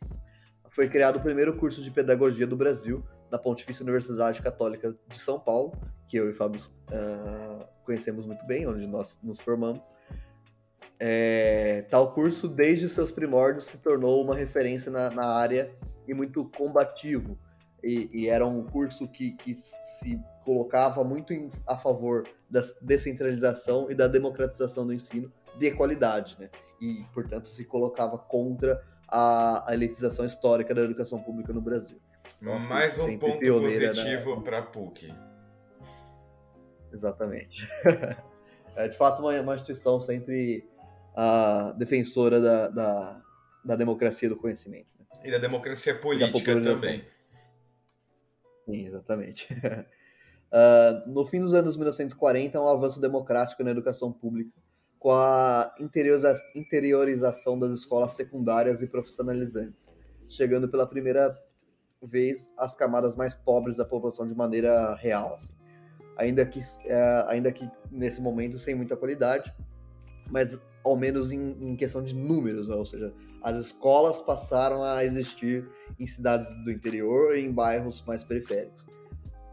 foi 0.70 0.88
criado 0.88 1.16
o 1.16 1.22
primeiro 1.22 1.58
curso 1.58 1.82
de 1.82 1.90
pedagogia 1.90 2.46
do 2.46 2.56
Brasil 2.56 3.04
na 3.32 3.40
Pontifícia 3.40 3.82
Universidade 3.82 4.44
Católica 4.44 4.96
de 5.08 5.18
São 5.18 5.40
Paulo, 5.40 5.72
que 6.08 6.18
eu 6.18 6.30
e 6.30 6.34
Fábio 6.34 6.62
uh, 6.62 7.66
conhecemos 7.84 8.28
muito 8.28 8.46
bem, 8.46 8.68
onde 8.68 8.86
nós 8.86 9.18
nos 9.24 9.40
formamos. 9.40 9.92
É, 11.00 11.82
tal 11.90 12.14
curso, 12.14 12.48
desde 12.48 12.88
seus 12.88 13.12
primórdios, 13.12 13.64
se 13.64 13.80
tornou 13.80 14.24
uma 14.24 14.36
referência 14.36 14.92
na, 14.92 15.10
na 15.10 15.26
área 15.26 15.76
e 16.08 16.14
muito 16.14 16.46
combativo. 16.52 17.40
E, 17.84 18.08
e, 18.14 18.28
era 18.28 18.46
um 18.46 18.64
curso 18.64 19.08
que, 19.08 19.32
que 19.32 19.56
se 19.56 20.20
colocava 20.46 21.04
muito 21.04 21.34
em, 21.34 21.50
a 21.68 21.76
favor 21.76 22.30
da 22.50 22.62
descentralização 22.82 23.88
e 23.90 23.96
da 23.96 24.08
democratização 24.08 24.86
do 24.86 24.94
ensino 24.94 25.34
de 25.58 25.72
qualidade, 25.72 26.38
né? 26.40 26.50
E, 26.80 27.04
portanto, 27.14 27.48
se 27.48 27.66
colocava 27.66 28.18
contra 28.18 28.82
a, 29.08 29.70
a 29.70 29.74
elitização 29.74 30.24
histórica 30.24 30.74
da 30.76 30.82
educação 30.82 31.20
pública 31.20 31.52
no 31.52 31.62
Brasil. 31.62 32.00
Então, 32.40 32.60
Mais 32.60 33.00
um 33.00 33.18
ponto 33.18 33.40
positivo 33.40 34.42
para 34.42 34.60
a 34.60 34.62
PUC. 34.62 35.12
Exatamente. 36.94 37.68
é 38.76 38.88
de 38.88 38.98
fato 38.98 39.22
uma, 39.22 39.32
uma 39.42 39.56
instituição 39.56 40.00
sempre 40.00 40.68
a 41.16 41.74
defensora 41.78 42.40
da, 42.40 42.68
da, 42.68 43.22
da 43.64 43.76
democracia 43.76 44.30
do 44.30 44.36
conhecimento. 44.36 44.94
Né? 45.00 45.06
E 45.24 45.32
da 45.32 45.38
democracia 45.38 45.96
política 45.96 46.56
da 46.60 46.74
também. 46.74 47.04
Sim, 48.66 48.86
exatamente. 48.86 49.48
uh, 50.56 51.10
no 51.10 51.26
fim 51.26 51.40
dos 51.40 51.54
anos 51.54 51.76
1940, 51.76 52.60
um 52.60 52.68
avanço 52.68 53.02
democrático 53.02 53.64
na 53.64 53.72
educação 53.72 54.12
pública, 54.12 54.54
com 54.98 55.12
a 55.12 55.76
interiorização 56.56 57.60
das 57.60 57.72
escolas 57.72 58.14
secundárias 58.14 58.82
e 58.82 58.88
profissionalizantes, 58.88 59.90
chegando 60.28 60.70
pela 60.70 60.88
primeira 60.88 61.38
vez 62.02 62.48
às 62.58 62.76
camadas 62.76 63.16
mais 63.16 63.36
pobres 63.36 63.78
da 63.78 63.86
população 63.86 64.26
de 64.26 64.34
maneira 64.34 64.96
real. 64.96 65.36
Assim. 65.36 65.54
Ainda, 66.18 66.46
que, 66.46 66.60
uh, 66.60 67.28
ainda 67.28 67.52
que 67.52 67.70
nesse 67.92 68.22
momento 68.22 68.58
sem 68.58 68.74
muita 68.74 68.96
qualidade, 68.96 69.54
mas 70.32 70.60
ao 70.84 70.96
menos 70.96 71.32
em, 71.32 71.52
em 71.62 71.76
questão 71.76 72.02
de 72.02 72.16
números, 72.16 72.70
ou 72.70 72.86
seja, 72.86 73.14
as 73.42 73.58
escolas 73.58 74.22
passaram 74.22 74.84
a 74.84 75.04
existir 75.04 75.68
em 76.00 76.06
cidades 76.06 76.48
do 76.64 76.72
interior 76.72 77.36
e 77.36 77.42
em 77.42 77.52
bairros 77.52 78.04
mais 78.06 78.24
periféricos, 78.24 78.86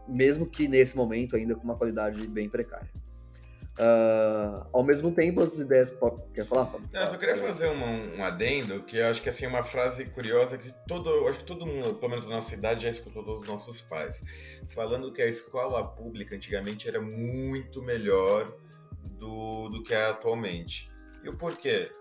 mesmo 0.07 0.45
que 0.45 0.67
nesse 0.67 0.95
momento 0.95 1.35
ainda 1.35 1.55
com 1.55 1.63
uma 1.63 1.77
qualidade 1.77 2.25
bem 2.27 2.49
precária. 2.49 2.89
Uh, 3.73 4.67
ao 4.71 4.83
mesmo 4.83 5.11
tempo, 5.11 5.41
as 5.41 5.57
ideias. 5.57 5.91
Quer 6.33 6.45
falar, 6.45 6.67
Fábio? 6.67 6.87
Não, 6.93 7.01
eu 7.01 7.07
só 7.07 7.17
queria 7.17 7.35
fazer 7.35 7.67
um, 7.69 8.23
adendo, 8.23 8.83
que 8.83 8.97
eu 8.97 9.07
acho 9.07 9.21
que 9.21 9.29
assim, 9.29 9.47
uma 9.47 9.63
frase 9.63 10.05
curiosa 10.05 10.59
que 10.59 10.71
todo. 10.87 11.27
acho 11.27 11.39
que 11.39 11.45
todo 11.45 11.65
mundo, 11.65 11.95
pelo 11.95 12.11
menos 12.11 12.27
na 12.27 12.35
nossa 12.35 12.53
idade, 12.53 12.83
já 12.83 12.89
escutou 12.89 13.23
dos 13.23 13.47
nossos 13.47 13.81
pais. 13.81 14.23
Falando 14.69 15.11
que 15.11 15.21
a 15.21 15.27
escola 15.27 15.83
pública 15.87 16.35
antigamente 16.35 16.87
era 16.87 17.01
muito 17.01 17.81
melhor 17.81 18.55
do, 19.01 19.69
do 19.69 19.81
que 19.81 19.93
é 19.93 20.05
atualmente. 20.05 20.91
E 21.23 21.29
o 21.29 21.35
porquê? 21.35 21.91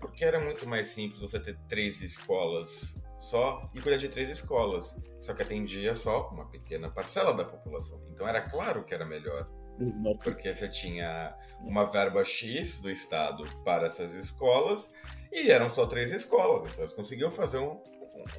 Porque 0.00 0.24
era 0.24 0.40
muito 0.40 0.66
mais 0.66 0.86
simples 0.86 1.20
você 1.20 1.38
ter 1.38 1.58
três 1.68 2.00
escolas 2.00 2.98
só 3.20 3.70
e 3.74 3.80
cuidar 3.80 3.98
de 3.98 4.08
três 4.08 4.30
escolas. 4.30 4.96
Só 5.20 5.34
que 5.34 5.42
atendia 5.42 5.94
só 5.94 6.28
uma 6.30 6.46
pequena 6.50 6.90
parcela 6.90 7.32
da 7.34 7.44
população. 7.44 8.02
Então 8.10 8.26
era 8.26 8.40
claro 8.40 8.82
que 8.84 8.94
era 8.94 9.06
melhor. 9.06 9.48
Nossa. 9.78 10.24
Porque 10.24 10.52
você 10.52 10.68
tinha 10.68 11.36
uma 11.60 11.84
verba 11.84 12.24
X 12.24 12.80
do 12.80 12.90
Estado 12.90 13.44
para 13.64 13.86
essas 13.86 14.14
escolas 14.14 14.92
e 15.30 15.50
eram 15.50 15.70
só 15.70 15.86
três 15.86 16.10
escolas. 16.10 16.70
Então 16.70 16.80
eles 16.80 16.92
conseguiam 16.92 17.30
fazer 17.30 17.58
um, 17.58 17.80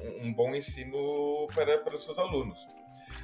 um, 0.02 0.26
um 0.26 0.34
bom 0.34 0.54
ensino 0.54 1.46
para, 1.54 1.78
para 1.78 1.94
os 1.94 2.04
seus 2.04 2.18
alunos. 2.18 2.58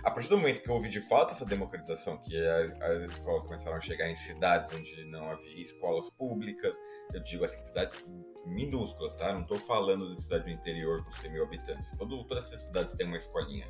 A 0.03 0.11
partir 0.11 0.29
do 0.29 0.37
momento 0.37 0.63
que 0.63 0.71
houve 0.71 0.89
de 0.89 1.01
fato 1.01 1.33
essa 1.33 1.45
democratização, 1.45 2.17
que 2.19 2.37
as, 2.47 2.73
as 2.81 3.11
escolas 3.11 3.45
começaram 3.45 3.77
a 3.77 3.81
chegar 3.81 4.09
em 4.09 4.15
cidades 4.15 4.71
onde 4.73 5.05
não 5.05 5.31
havia 5.31 5.61
escolas 5.61 6.09
públicas, 6.11 6.75
eu 7.13 7.23
digo 7.23 7.45
assim, 7.45 7.65
cidades 7.67 8.07
minúsculas, 8.47 9.15
tá? 9.15 9.33
Não 9.33 9.43
estou 9.43 9.59
falando 9.59 10.15
de 10.15 10.23
cidade 10.23 10.45
do 10.45 10.51
interior 10.51 11.05
com 11.05 11.11
100 11.11 11.33
mil 11.33 11.43
habitantes. 11.43 11.91
Todo, 11.97 12.25
todas 12.25 12.47
essas 12.47 12.67
cidades 12.67 12.95
têm 12.95 13.07
uma 13.07 13.17
escolinha. 13.17 13.67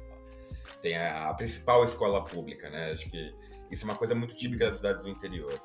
Tem 0.80 0.96
a, 0.96 1.30
a, 1.30 1.34
principal 1.34 1.82
escola 1.84 2.24
pública, 2.24 2.70
né? 2.70 2.92
Acho 2.92 3.10
que 3.10 3.34
isso 3.70 3.84
é 3.84 3.90
uma 3.90 3.96
coisa 3.96 4.14
muito 4.14 4.34
típica 4.34 4.66
das 4.66 4.76
cidades 4.76 5.04
do 5.04 5.10
interior. 5.10 5.60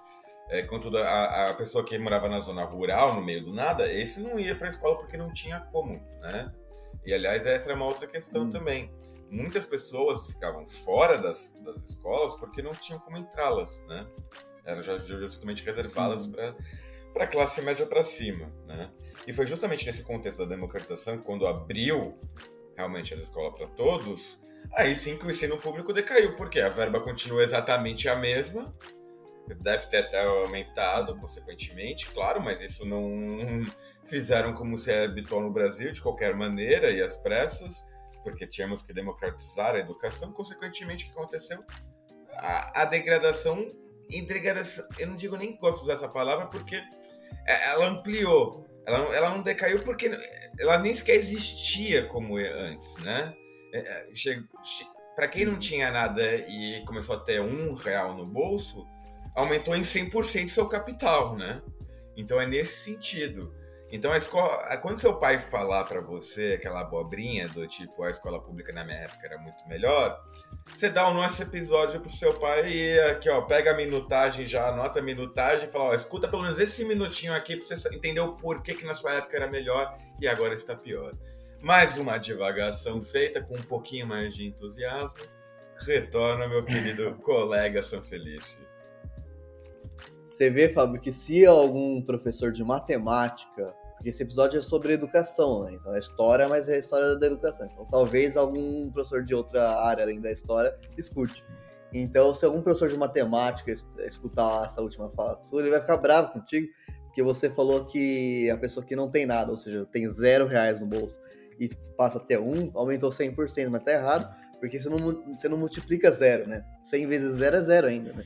É, 0.49 0.61
contudo, 0.63 0.97
a, 0.97 1.49
a 1.49 1.53
pessoa 1.53 1.83
que 1.83 1.97
morava 1.97 2.27
na 2.27 2.39
zona 2.39 2.63
rural, 2.63 3.15
no 3.15 3.21
meio 3.21 3.43
do 3.43 3.53
nada, 3.53 3.91
esse 3.91 4.19
não 4.19 4.39
ia 4.39 4.55
para 4.55 4.67
a 4.67 4.69
escola 4.69 4.97
porque 4.97 5.17
não 5.17 5.31
tinha 5.31 5.59
como, 5.71 5.95
né? 6.21 6.53
E 7.05 7.13
aliás, 7.13 7.45
essa 7.45 7.69
era 7.69 7.75
uma 7.75 7.85
outra 7.85 8.07
questão 8.07 8.43
hum. 8.43 8.49
também 8.49 8.91
muitas 9.29 9.65
pessoas 9.65 10.27
ficavam 10.27 10.67
fora 10.67 11.17
das, 11.17 11.57
das 11.62 11.83
escolas 11.83 12.36
porque 12.36 12.62
não 12.62 12.73
tinham 12.75 12.99
como 12.99 13.17
entrá-las, 13.17 13.83
né? 13.88 14.07
Eram 14.65 14.81
justamente 14.83 15.63
reservadas 15.63 16.25
para 16.27 16.55
a 17.19 17.27
classe 17.27 17.62
média 17.62 17.86
para 17.86 18.03
cima, 18.03 18.51
né? 18.65 18.91
E 19.27 19.33
foi 19.33 19.45
justamente 19.45 19.86
nesse 19.86 20.03
contexto 20.03 20.39
da 20.39 20.45
democratização, 20.45 21.17
quando 21.17 21.47
abriu 21.47 22.17
realmente 22.75 23.13
as 23.13 23.21
escolas 23.21 23.53
para 23.55 23.67
todos, 23.67 24.39
aí 24.73 24.95
sim 24.95 25.17
que 25.17 25.25
o 25.25 25.31
ensino 25.31 25.57
público 25.57 25.93
decaiu, 25.93 26.36
porque 26.36 26.59
a 26.59 26.69
verba 26.69 26.99
continua 26.99 27.43
exatamente 27.43 28.09
a 28.09 28.15
mesma, 28.15 28.73
deve 29.62 29.88
ter 29.88 29.97
até 29.97 30.23
aumentado, 30.25 31.15
consequentemente, 31.17 32.09
claro, 32.12 32.41
mas 32.41 32.62
isso 32.62 32.86
não 32.86 33.01
fizeram 34.05 34.53
como 34.53 34.77
se 34.77 34.91
é 34.91 35.05
habitual 35.05 35.41
no 35.41 35.51
Brasil, 35.51 35.91
de 35.91 36.01
qualquer 36.01 36.36
maneira, 36.36 36.89
e 36.91 37.01
às 37.01 37.15
pressas, 37.15 37.88
porque 38.23 38.47
tínhamos 38.47 38.81
que 38.81 38.93
democratizar 38.93 39.75
a 39.75 39.79
educação, 39.79 40.31
consequentemente, 40.31 41.05
o 41.05 41.07
que 41.07 41.13
aconteceu? 41.13 41.63
A, 42.36 42.81
a 42.81 42.86
degradação, 42.86 43.71
degradação, 44.25 44.88
eu 44.97 45.07
não 45.07 45.15
digo 45.15 45.36
nem 45.38 45.55
gosto 45.57 45.77
de 45.79 45.83
usar 45.83 45.93
essa 45.93 46.09
palavra, 46.09 46.47
porque 46.47 46.75
é, 47.45 47.69
ela 47.69 47.88
ampliou, 47.88 48.65
ela, 48.86 49.15
ela 49.15 49.29
não 49.29 49.41
decaiu 49.41 49.83
porque 49.83 50.12
ela 50.59 50.77
nem 50.77 50.93
sequer 50.93 51.15
existia 51.15 52.05
como 52.05 52.39
é 52.39 52.49
antes, 52.51 52.97
né? 52.97 53.33
É, 53.73 54.07
Para 55.15 55.27
quem 55.27 55.45
não 55.45 55.57
tinha 55.57 55.91
nada 55.91 56.23
e 56.36 56.83
começou 56.86 57.15
a 57.15 57.19
ter 57.19 57.41
um 57.41 57.73
real 57.73 58.15
no 58.15 58.25
bolso, 58.25 58.86
aumentou 59.36 59.75
em 59.75 59.81
100% 59.81 60.49
seu 60.49 60.67
capital, 60.67 61.36
né? 61.36 61.62
Então 62.15 62.39
é 62.39 62.45
nesse 62.45 62.83
sentido. 62.83 63.53
Então 63.93 64.12
a 64.12 64.17
escola, 64.17 64.75
quando 64.77 64.99
seu 64.99 65.19
pai 65.19 65.39
falar 65.39 65.84
para 65.84 66.01
você 66.01 66.56
aquela 66.58 66.82
abobrinha 66.82 67.47
do 67.47 67.67
tipo 67.67 68.01
a 68.01 68.10
escola 68.10 68.41
pública 68.41 68.73
na 68.73 68.84
minha 68.84 68.97
época 68.97 69.23
era 69.23 69.38
muito 69.38 69.67
melhor, 69.67 70.19
você 70.73 70.89
dá 70.89 71.08
o 71.08 71.13
nosso 71.13 71.43
episódio 71.43 72.01
pro 72.01 72.10
seu 72.10 72.34
pai 72.39 72.71
e 72.71 72.99
aqui 73.01 73.29
ó, 73.29 73.43
pega 73.43 73.69
a 73.69 73.75
minutagem 73.77 74.47
já, 74.47 74.69
anota 74.69 74.97
a 74.97 75.03
minutagem 75.03 75.67
e 75.67 75.71
fala, 75.71 75.91
ó, 75.91 75.93
escuta 75.93 76.27
pelo 76.27 76.41
menos 76.41 76.58
esse 76.58 76.84
minutinho 76.84 77.36
aqui 77.36 77.56
pra 77.56 77.67
você 77.67 77.95
entender 77.95 78.19
o 78.19 78.34
porquê 78.34 78.73
que 78.73 78.84
na 78.84 78.95
sua 78.95 79.13
época 79.13 79.38
era 79.38 79.47
melhor 79.47 79.95
e 80.19 80.27
agora 80.27 80.56
está 80.56 80.75
pior. 80.75 81.13
Mais 81.62 81.95
uma 81.95 82.17
divagação 82.17 82.99
feita 82.99 83.43
com 83.43 83.56
um 83.56 83.62
pouquinho 83.62 84.08
mais 84.08 84.34
de 84.34 84.47
entusiasmo. 84.47 85.21
Retorna, 85.77 86.47
meu 86.47 86.65
querido 86.65 87.13
colega 87.21 87.84
São 87.84 88.01
Felice. 88.01 88.58
Você 90.23 90.49
vê, 90.49 90.67
Fábio, 90.67 90.99
que 90.99 91.12
se 91.12 91.45
algum 91.45 92.01
professor 92.01 92.51
de 92.51 92.63
matemática, 92.63 93.75
esse 94.09 94.23
episódio 94.23 94.59
é 94.59 94.61
sobre 94.61 94.93
educação, 94.93 95.63
né? 95.63 95.73
Então 95.73 95.95
é 95.95 95.99
história, 95.99 96.47
mas 96.47 96.67
é 96.67 96.75
a 96.75 96.79
história 96.79 97.15
da 97.15 97.27
educação. 97.27 97.69
Então 97.71 97.85
talvez 97.85 98.35
algum 98.35 98.91
professor 98.91 99.23
de 99.23 99.33
outra 99.33 99.79
área 99.79 100.03
além 100.03 100.19
da 100.19 100.31
história 100.31 100.75
escute. 100.97 101.43
Então, 101.93 102.33
se 102.33 102.43
algum 102.43 102.61
professor 102.61 102.89
de 102.89 102.97
matemática 102.97 103.71
escutar 104.07 104.65
essa 104.65 104.81
última 104.81 105.11
fala 105.11 105.37
sua, 105.37 105.61
ele 105.61 105.69
vai 105.69 105.79
ficar 105.79 105.97
bravo 105.97 106.33
contigo, 106.33 106.67
porque 107.05 107.21
você 107.21 107.51
falou 107.51 107.85
que 107.85 108.49
a 108.49 108.57
pessoa 108.57 108.83
que 108.83 108.95
não 108.95 109.11
tem 109.11 109.27
nada, 109.27 109.51
ou 109.51 109.57
seja, 109.57 109.85
tem 109.91 110.09
zero 110.09 110.47
reais 110.47 110.81
no 110.81 110.87
bolso, 110.87 111.19
e 111.59 111.69
passa 111.95 112.17
a 112.17 112.21
ter 112.21 112.39
um, 112.39 112.71
aumentou 112.73 113.11
100%, 113.11 113.69
mas 113.69 113.83
tá 113.83 113.91
errado, 113.91 114.35
porque 114.59 114.79
você 114.79 114.89
não, 114.89 114.97
você 115.35 115.47
não 115.47 115.57
multiplica 115.57 116.09
zero, 116.09 116.47
né? 116.47 116.65
100 116.81 117.05
vezes 117.05 117.35
zero 117.35 117.57
é 117.57 117.61
zero 117.61 117.85
ainda, 117.85 118.11
né? 118.13 118.23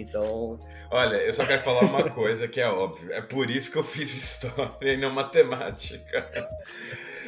Então. 0.00 0.58
Olha, 0.90 1.16
eu 1.16 1.34
só 1.34 1.44
quero 1.44 1.62
falar 1.62 1.80
uma 1.80 2.08
coisa 2.10 2.48
que 2.48 2.60
é 2.60 2.68
óbvio. 2.68 3.12
É 3.12 3.20
por 3.20 3.50
isso 3.50 3.70
que 3.70 3.78
eu 3.78 3.84
fiz 3.84 4.14
história 4.14 4.92
e 4.92 4.96
não 4.96 5.10
matemática. 5.10 6.30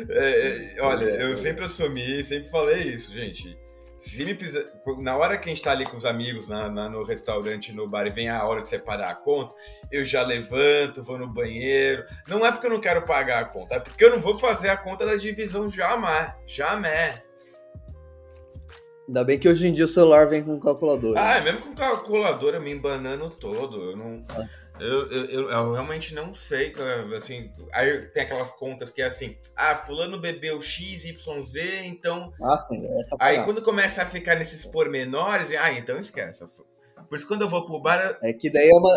É, 0.08 0.76
é 0.78 0.82
olha, 0.82 1.04
eu 1.04 1.36
sempre 1.36 1.64
assumi, 1.64 2.22
sempre 2.24 2.48
falei 2.48 2.82
isso, 2.82 3.12
gente. 3.12 3.58
Se 3.98 4.24
me 4.24 4.34
precisa, 4.34 4.72
na 5.02 5.14
hora 5.14 5.36
que 5.36 5.50
a 5.50 5.52
gente 5.52 5.60
tá 5.60 5.72
ali 5.72 5.84
com 5.84 5.94
os 5.94 6.06
amigos 6.06 6.48
na, 6.48 6.70
na, 6.70 6.88
no 6.88 7.02
restaurante, 7.02 7.70
no 7.70 7.86
bar, 7.86 8.06
e 8.06 8.10
vem 8.10 8.30
a 8.30 8.42
hora 8.42 8.62
de 8.62 8.68
separar 8.70 9.10
a 9.10 9.14
conta, 9.14 9.52
eu 9.92 10.06
já 10.06 10.22
levanto, 10.22 11.04
vou 11.04 11.18
no 11.18 11.28
banheiro. 11.28 12.02
Não 12.26 12.44
é 12.46 12.50
porque 12.50 12.66
eu 12.66 12.70
não 12.70 12.80
quero 12.80 13.04
pagar 13.04 13.42
a 13.42 13.44
conta, 13.44 13.74
é 13.74 13.80
porque 13.80 14.02
eu 14.02 14.10
não 14.10 14.18
vou 14.18 14.34
fazer 14.34 14.70
a 14.70 14.76
conta 14.76 15.04
da 15.04 15.16
divisão 15.16 15.68
jamais. 15.68 16.32
Jamais. 16.46 17.20
Ainda 19.10 19.24
bem 19.24 19.40
que 19.40 19.48
hoje 19.48 19.66
em 19.66 19.72
dia 19.72 19.86
o 19.86 19.88
celular 19.88 20.28
vem 20.28 20.40
com 20.40 20.60
calculadora. 20.60 21.20
Ah, 21.20 21.38
é 21.38 21.40
mesmo 21.40 21.62
com 21.62 21.74
calculadora 21.74 22.60
me 22.60 22.70
embanando 22.70 23.28
todo. 23.28 23.90
Eu 23.90 23.96
não. 23.96 24.24
Eu, 24.78 25.10
eu, 25.10 25.24
eu, 25.24 25.50
eu, 25.50 25.72
realmente 25.72 26.14
não 26.14 26.32
sei, 26.32 26.72
assim, 27.16 27.50
aí 27.72 28.02
tem 28.12 28.22
aquelas 28.22 28.52
contas 28.52 28.88
que 28.90 29.02
é 29.02 29.06
assim, 29.06 29.36
ah, 29.56 29.74
fulano 29.74 30.20
bebeu 30.20 30.62
X, 30.62 31.04
Y, 31.04 31.42
Z, 31.42 31.86
então... 31.86 32.32
Ah, 32.40 32.56
sim, 32.60 32.86
essa 32.98 33.16
Aí 33.18 33.44
quando 33.44 33.60
começa 33.60 34.02
a 34.02 34.06
ficar 34.06 34.36
nesses 34.36 34.64
pormenores, 34.64 35.50
ah, 35.54 35.72
então 35.72 35.98
esquece. 35.98 36.46
Por 37.08 37.16
isso 37.16 37.26
quando 37.26 37.42
eu 37.42 37.48
vou 37.48 37.66
pro 37.66 37.80
bar... 37.80 38.16
É 38.22 38.32
que 38.32 38.48
daí 38.48 38.70
é 38.70 38.74
uma, 38.74 38.96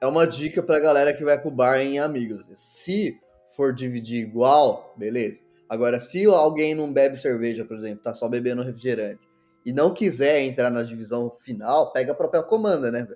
é 0.00 0.06
uma 0.06 0.26
dica 0.26 0.62
pra 0.62 0.80
galera 0.80 1.12
que 1.12 1.22
vai 1.22 1.40
pro 1.40 1.50
bar 1.50 1.78
em 1.80 2.00
amigos. 2.00 2.44
Se 2.56 3.20
for 3.54 3.72
dividir 3.72 4.22
igual, 4.22 4.94
beleza. 4.96 5.45
Agora, 5.68 5.98
se 5.98 6.24
alguém 6.26 6.74
não 6.74 6.92
bebe 6.92 7.16
cerveja, 7.16 7.64
por 7.64 7.76
exemplo, 7.76 8.02
tá 8.02 8.14
só 8.14 8.28
bebendo 8.28 8.62
refrigerante, 8.62 9.28
e 9.64 9.72
não 9.72 9.92
quiser 9.92 10.42
entrar 10.42 10.70
na 10.70 10.82
divisão 10.82 11.28
final, 11.30 11.92
pega 11.92 12.12
a 12.12 12.14
própria 12.14 12.42
comanda, 12.42 12.90
né? 12.90 13.06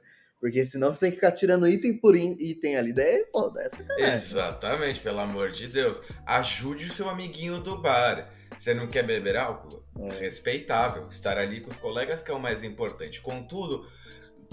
Porque 0.40 0.64
senão 0.64 0.92
você 0.92 1.00
tem 1.00 1.10
que 1.10 1.16
ficar 1.16 1.32
tirando 1.32 1.68
item 1.68 1.98
por 1.98 2.16
item 2.16 2.76
ali. 2.76 2.92
Daí, 2.92 3.26
pô, 3.30 3.50
daí 3.50 3.68
é 3.98 4.14
Exatamente, 4.14 4.98
pelo 5.00 5.20
amor 5.20 5.52
de 5.52 5.68
Deus. 5.68 6.00
Ajude 6.26 6.86
o 6.86 6.92
seu 6.92 7.08
amiguinho 7.08 7.60
do 7.60 7.76
bar. 7.80 8.32
Você 8.56 8.72
não 8.72 8.88
quer 8.88 9.04
beber 9.04 9.36
álcool? 9.36 9.84
É. 9.98 10.18
Respeitável. 10.18 11.06
Estar 11.08 11.36
ali 11.36 11.60
com 11.60 11.70
os 11.70 11.76
colegas 11.76 12.22
que 12.22 12.30
é 12.30 12.34
o 12.34 12.40
mais 12.40 12.64
importante. 12.64 13.20
Contudo, 13.20 13.86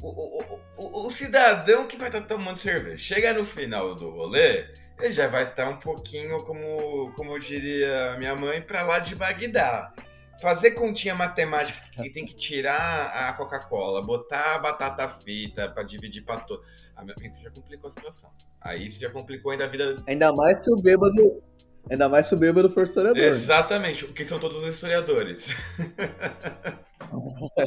o, 0.02 0.08
o, 0.08 0.62
o, 0.78 1.08
o 1.08 1.12
cidadão 1.12 1.88
que 1.88 1.98
vai 1.98 2.10
estar 2.10 2.22
tomando 2.22 2.58
cerveja, 2.58 2.98
chega 2.98 3.34
no 3.34 3.46
final 3.46 3.96
do 3.96 4.10
rolê, 4.10 4.68
ele 5.00 5.12
já 5.12 5.28
vai 5.28 5.44
estar 5.50 5.70
um 5.70 5.78
pouquinho, 5.78 6.44
como, 6.44 7.12
como 7.14 7.40
diria 7.40 8.16
minha 8.18 8.36
mãe, 8.36 8.62
para 8.62 8.84
lá 8.84 9.00
de 9.00 9.16
Bagdá. 9.16 9.94
Fazer 10.42 10.72
continha 10.72 11.16
matemática 11.16 11.80
que 11.92 12.10
tem 12.12 12.26
que 12.26 12.36
tirar 12.36 13.08
a 13.08 13.34
Coca-Cola, 13.34 14.02
botar 14.04 14.56
a 14.56 14.60
batata 14.60 15.08
frita 15.08 15.70
para 15.70 15.84
dividir 15.84 16.24
para 16.24 16.42
todo. 16.42 16.64
Ah, 16.96 17.04
meu 17.04 17.16
amigo, 17.16 17.36
já 17.36 17.50
complicou 17.50 17.88
a 17.88 17.92
situação. 17.92 18.32
Aí 18.62 18.86
isso 18.86 19.00
já 19.00 19.10
complicou 19.10 19.52
ainda 19.52 19.66
a 19.66 19.68
vida. 19.68 20.04
Ainda 20.08 20.34
mais 20.34 20.64
se 20.64 20.72
o 20.72 20.82
bêbado. 20.82 21.44
Ainda 21.90 22.10
mais 22.10 22.26
se 22.26 22.36
o 22.36 22.38
bêbado 22.38 22.70
for 22.70 22.84
historiador. 22.84 23.24
Exatamente, 23.24 24.06
o 24.06 24.14
que 24.14 24.26
são 24.26 24.40
todos 24.40 24.64
os 24.64 24.74
historiadores. 24.76 25.56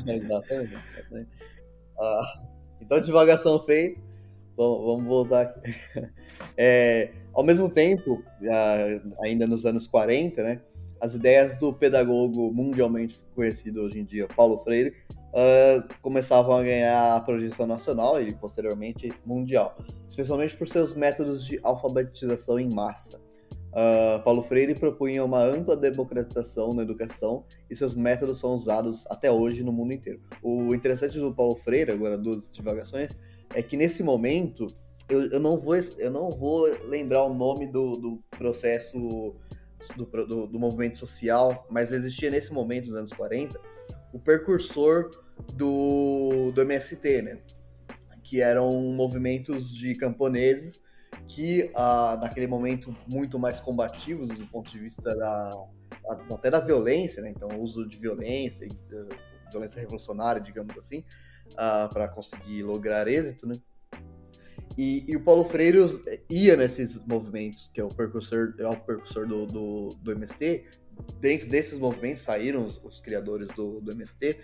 Exatamente. 0.06 0.76
Ah, 1.98 2.22
então, 2.80 3.00
divagação 3.00 3.58
feita. 3.60 4.00
Vamos, 4.56 4.84
vamos 4.84 5.04
voltar 5.04 5.42
aqui. 5.42 5.60
É, 6.56 7.12
ao 7.34 7.44
mesmo 7.44 7.68
tempo, 7.68 8.22
ainda 9.22 9.46
nos 9.46 9.64
anos 9.64 9.86
40, 9.86 10.42
né, 10.42 10.60
as 11.00 11.14
ideias 11.14 11.56
do 11.56 11.72
pedagogo 11.72 12.52
mundialmente 12.52 13.16
conhecido 13.34 13.80
hoje 13.80 13.98
em 13.98 14.04
dia, 14.04 14.28
Paulo 14.28 14.58
Freire, 14.58 14.94
uh, 15.30 15.94
começavam 16.02 16.54
a 16.54 16.62
ganhar 16.62 17.24
projeção 17.24 17.66
nacional 17.66 18.20
e 18.20 18.34
posteriormente 18.34 19.12
mundial, 19.24 19.78
especialmente 20.08 20.54
por 20.56 20.68
seus 20.68 20.94
métodos 20.94 21.46
de 21.46 21.58
alfabetização 21.62 22.58
em 22.58 22.68
massa. 22.68 23.18
Uh, 23.70 24.22
Paulo 24.24 24.42
Freire 24.42 24.74
propunha 24.74 25.24
uma 25.24 25.42
ampla 25.42 25.76
democratização 25.76 26.74
na 26.74 26.82
educação 26.82 27.44
e 27.70 27.76
seus 27.76 27.94
métodos 27.94 28.40
são 28.40 28.52
usados 28.52 29.06
até 29.08 29.30
hoje 29.30 29.62
no 29.62 29.72
mundo 29.72 29.92
inteiro. 29.92 30.20
O 30.42 30.74
interessante 30.74 31.18
do 31.18 31.32
Paulo 31.32 31.54
Freire, 31.54 31.92
agora 31.92 32.18
duas 32.18 32.50
divagações, 32.50 33.16
é 33.54 33.62
que 33.62 33.76
nesse 33.76 34.02
momento 34.02 34.74
eu, 35.10 35.30
eu, 35.32 35.40
não, 35.40 35.58
vou, 35.58 35.74
eu 35.76 36.10
não 36.10 36.30
vou 36.30 36.66
lembrar 36.86 37.24
o 37.24 37.34
nome 37.34 37.66
do, 37.66 37.96
do 37.96 38.22
processo 38.30 39.36
do, 39.96 40.06
do, 40.06 40.46
do, 40.46 40.58
movimento 40.58 40.98
social, 40.98 41.66
mas 41.70 41.92
existia 41.92 42.30
nesse 42.30 42.52
momento, 42.52 42.88
nos 42.88 42.96
anos 42.96 43.12
40, 43.12 43.58
o 44.12 44.18
precursor 44.18 45.10
do, 45.54 46.52
do 46.52 46.62
MST, 46.62 47.22
né? 47.22 47.38
Que 48.22 48.40
eram 48.40 48.80
movimentos 48.92 49.74
de 49.74 49.94
camponeses 49.94 50.80
que, 51.26 51.70
ah, 51.74 52.18
naquele 52.20 52.46
momento, 52.46 52.94
muito 53.06 53.38
mais 53.38 53.60
combativos 53.60 54.28
do 54.28 54.46
ponto 54.46 54.70
de 54.70 54.78
vista 54.78 55.14
da, 55.16 55.68
até 56.32 56.50
da 56.50 56.60
violência, 56.60 57.22
né? 57.22 57.30
Então, 57.30 57.48
uso 57.60 57.88
de 57.88 57.96
violência, 57.96 58.68
violência 59.50 59.80
revolucionária, 59.80 60.40
digamos 60.40 60.76
assim, 60.76 61.04
ah, 61.56 61.88
para 61.92 62.08
conseguir 62.08 62.62
lograr 62.62 63.08
êxito, 63.08 63.46
né? 63.46 63.60
E, 64.78 65.04
e, 65.08 65.16
o 65.16 65.20
Paulo 65.20 65.44
Freire 65.44 65.78
ia 66.28 66.56
nesses 66.56 67.04
movimentos, 67.06 67.70
que 67.72 67.80
é 67.80 67.84
o 67.84 67.88
percursor, 67.88 68.54
é 68.58 68.66
o 68.66 68.76
percursor 68.76 69.26
do, 69.26 69.46
do, 69.46 69.94
do 69.94 70.12
MST. 70.12 70.64
Dentro 71.18 71.48
desses 71.48 71.78
movimentos 71.78 72.22
saíram 72.22 72.64
os, 72.64 72.80
os 72.84 73.00
criadores 73.00 73.48
do, 73.50 73.80
do 73.80 73.92
MST. 73.92 74.32
Uh, 74.32 74.36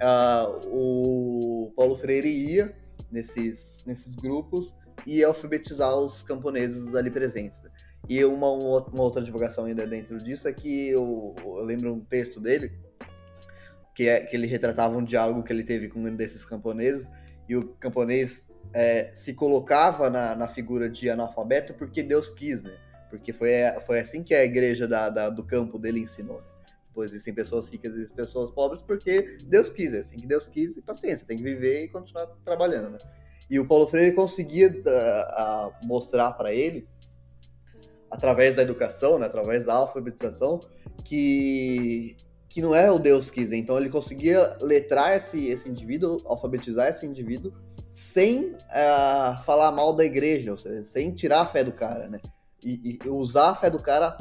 ah, 0.00 0.60
o 0.66 1.72
Paulo 1.76 1.96
Freire 1.96 2.28
ia 2.28 2.74
nesses, 3.10 3.82
nesses 3.86 4.14
grupos 4.14 4.74
e 5.06 5.22
alfabetizar 5.22 5.96
os 5.96 6.22
camponeses 6.22 6.94
ali 6.94 7.10
presentes. 7.10 7.62
E 8.08 8.24
uma, 8.24 8.50
uma 8.50 9.02
outra 9.02 9.22
divulgação 9.22 9.66
ainda 9.66 9.86
dentro 9.86 10.20
disso 10.22 10.48
é 10.48 10.52
que 10.52 10.88
eu, 10.88 11.34
eu 11.38 11.64
lembro 11.64 11.92
um 11.92 12.00
texto 12.00 12.40
dele 12.40 12.72
que, 13.94 14.08
é, 14.08 14.20
que 14.20 14.36
ele 14.36 14.46
retratava 14.46 14.96
um 14.96 15.04
diálogo 15.04 15.42
que 15.42 15.52
ele 15.52 15.64
teve 15.64 15.88
com 15.88 16.00
um 16.00 16.14
desses 16.14 16.44
camponeses 16.44 17.10
e 17.48 17.56
o 17.56 17.68
camponês 17.74 18.46
é, 18.72 19.10
se 19.12 19.34
colocava 19.34 20.10
na, 20.10 20.34
na 20.34 20.48
figura 20.48 20.88
de 20.88 21.08
analfabeto 21.08 21.74
porque 21.74 22.02
Deus 22.02 22.28
quis, 22.28 22.62
né? 22.62 22.76
Porque 23.10 23.32
foi, 23.32 23.50
foi 23.86 24.00
assim 24.00 24.22
que 24.22 24.34
a 24.34 24.44
igreja 24.44 24.86
da, 24.86 25.08
da 25.08 25.30
do 25.30 25.44
campo 25.44 25.78
dele 25.78 26.00
ensinou. 26.00 26.40
Né? 26.40 26.46
Depois 26.88 27.12
existem 27.12 27.32
pessoas 27.32 27.68
ricas 27.68 27.94
e 27.96 28.12
pessoas 28.12 28.50
pobres 28.50 28.82
porque 28.82 29.38
Deus 29.44 29.70
quis, 29.70 29.94
é 29.94 30.00
assim 30.00 30.16
que 30.16 30.26
Deus 30.26 30.48
quis 30.48 30.76
e 30.76 30.82
paciência, 30.82 31.26
tem 31.26 31.38
que 31.38 31.42
viver 31.42 31.84
e 31.84 31.88
continuar 31.88 32.26
trabalhando, 32.44 32.90
né? 32.90 32.98
E 33.50 33.58
o 33.58 33.66
Paulo 33.66 33.88
Freire 33.88 34.12
conseguia 34.12 34.68
uh, 34.68 35.86
mostrar 35.86 36.32
para 36.32 36.52
ele, 36.52 36.86
através 38.10 38.56
da 38.56 38.62
educação, 38.62 39.18
né, 39.18 39.24
através 39.24 39.64
da 39.64 39.74
alfabetização, 39.74 40.60
que 41.02 42.16
que 42.48 42.62
não 42.62 42.74
é 42.74 42.90
o 42.90 42.98
Deus 42.98 43.30
quis. 43.30 43.52
Então 43.52 43.76
ele 43.78 43.90
conseguia 43.90 44.56
letrar 44.60 45.14
esse, 45.14 45.48
esse 45.48 45.68
indivíduo, 45.68 46.22
alfabetizar 46.24 46.88
esse 46.88 47.04
indivíduo 47.04 47.52
sem 47.98 48.52
uh, 48.52 49.42
falar 49.42 49.72
mal 49.72 49.92
da 49.92 50.04
igreja, 50.04 50.52
ou 50.52 50.56
seja, 50.56 50.84
sem 50.84 51.12
tirar 51.12 51.40
a 51.40 51.46
fé 51.46 51.64
do 51.64 51.72
cara, 51.72 52.08
né? 52.08 52.20
E, 52.62 52.96
e, 53.04 53.08
usar 53.08 53.50
a 53.50 53.54
fé 53.56 53.68
do 53.68 53.82
cara 53.82 54.16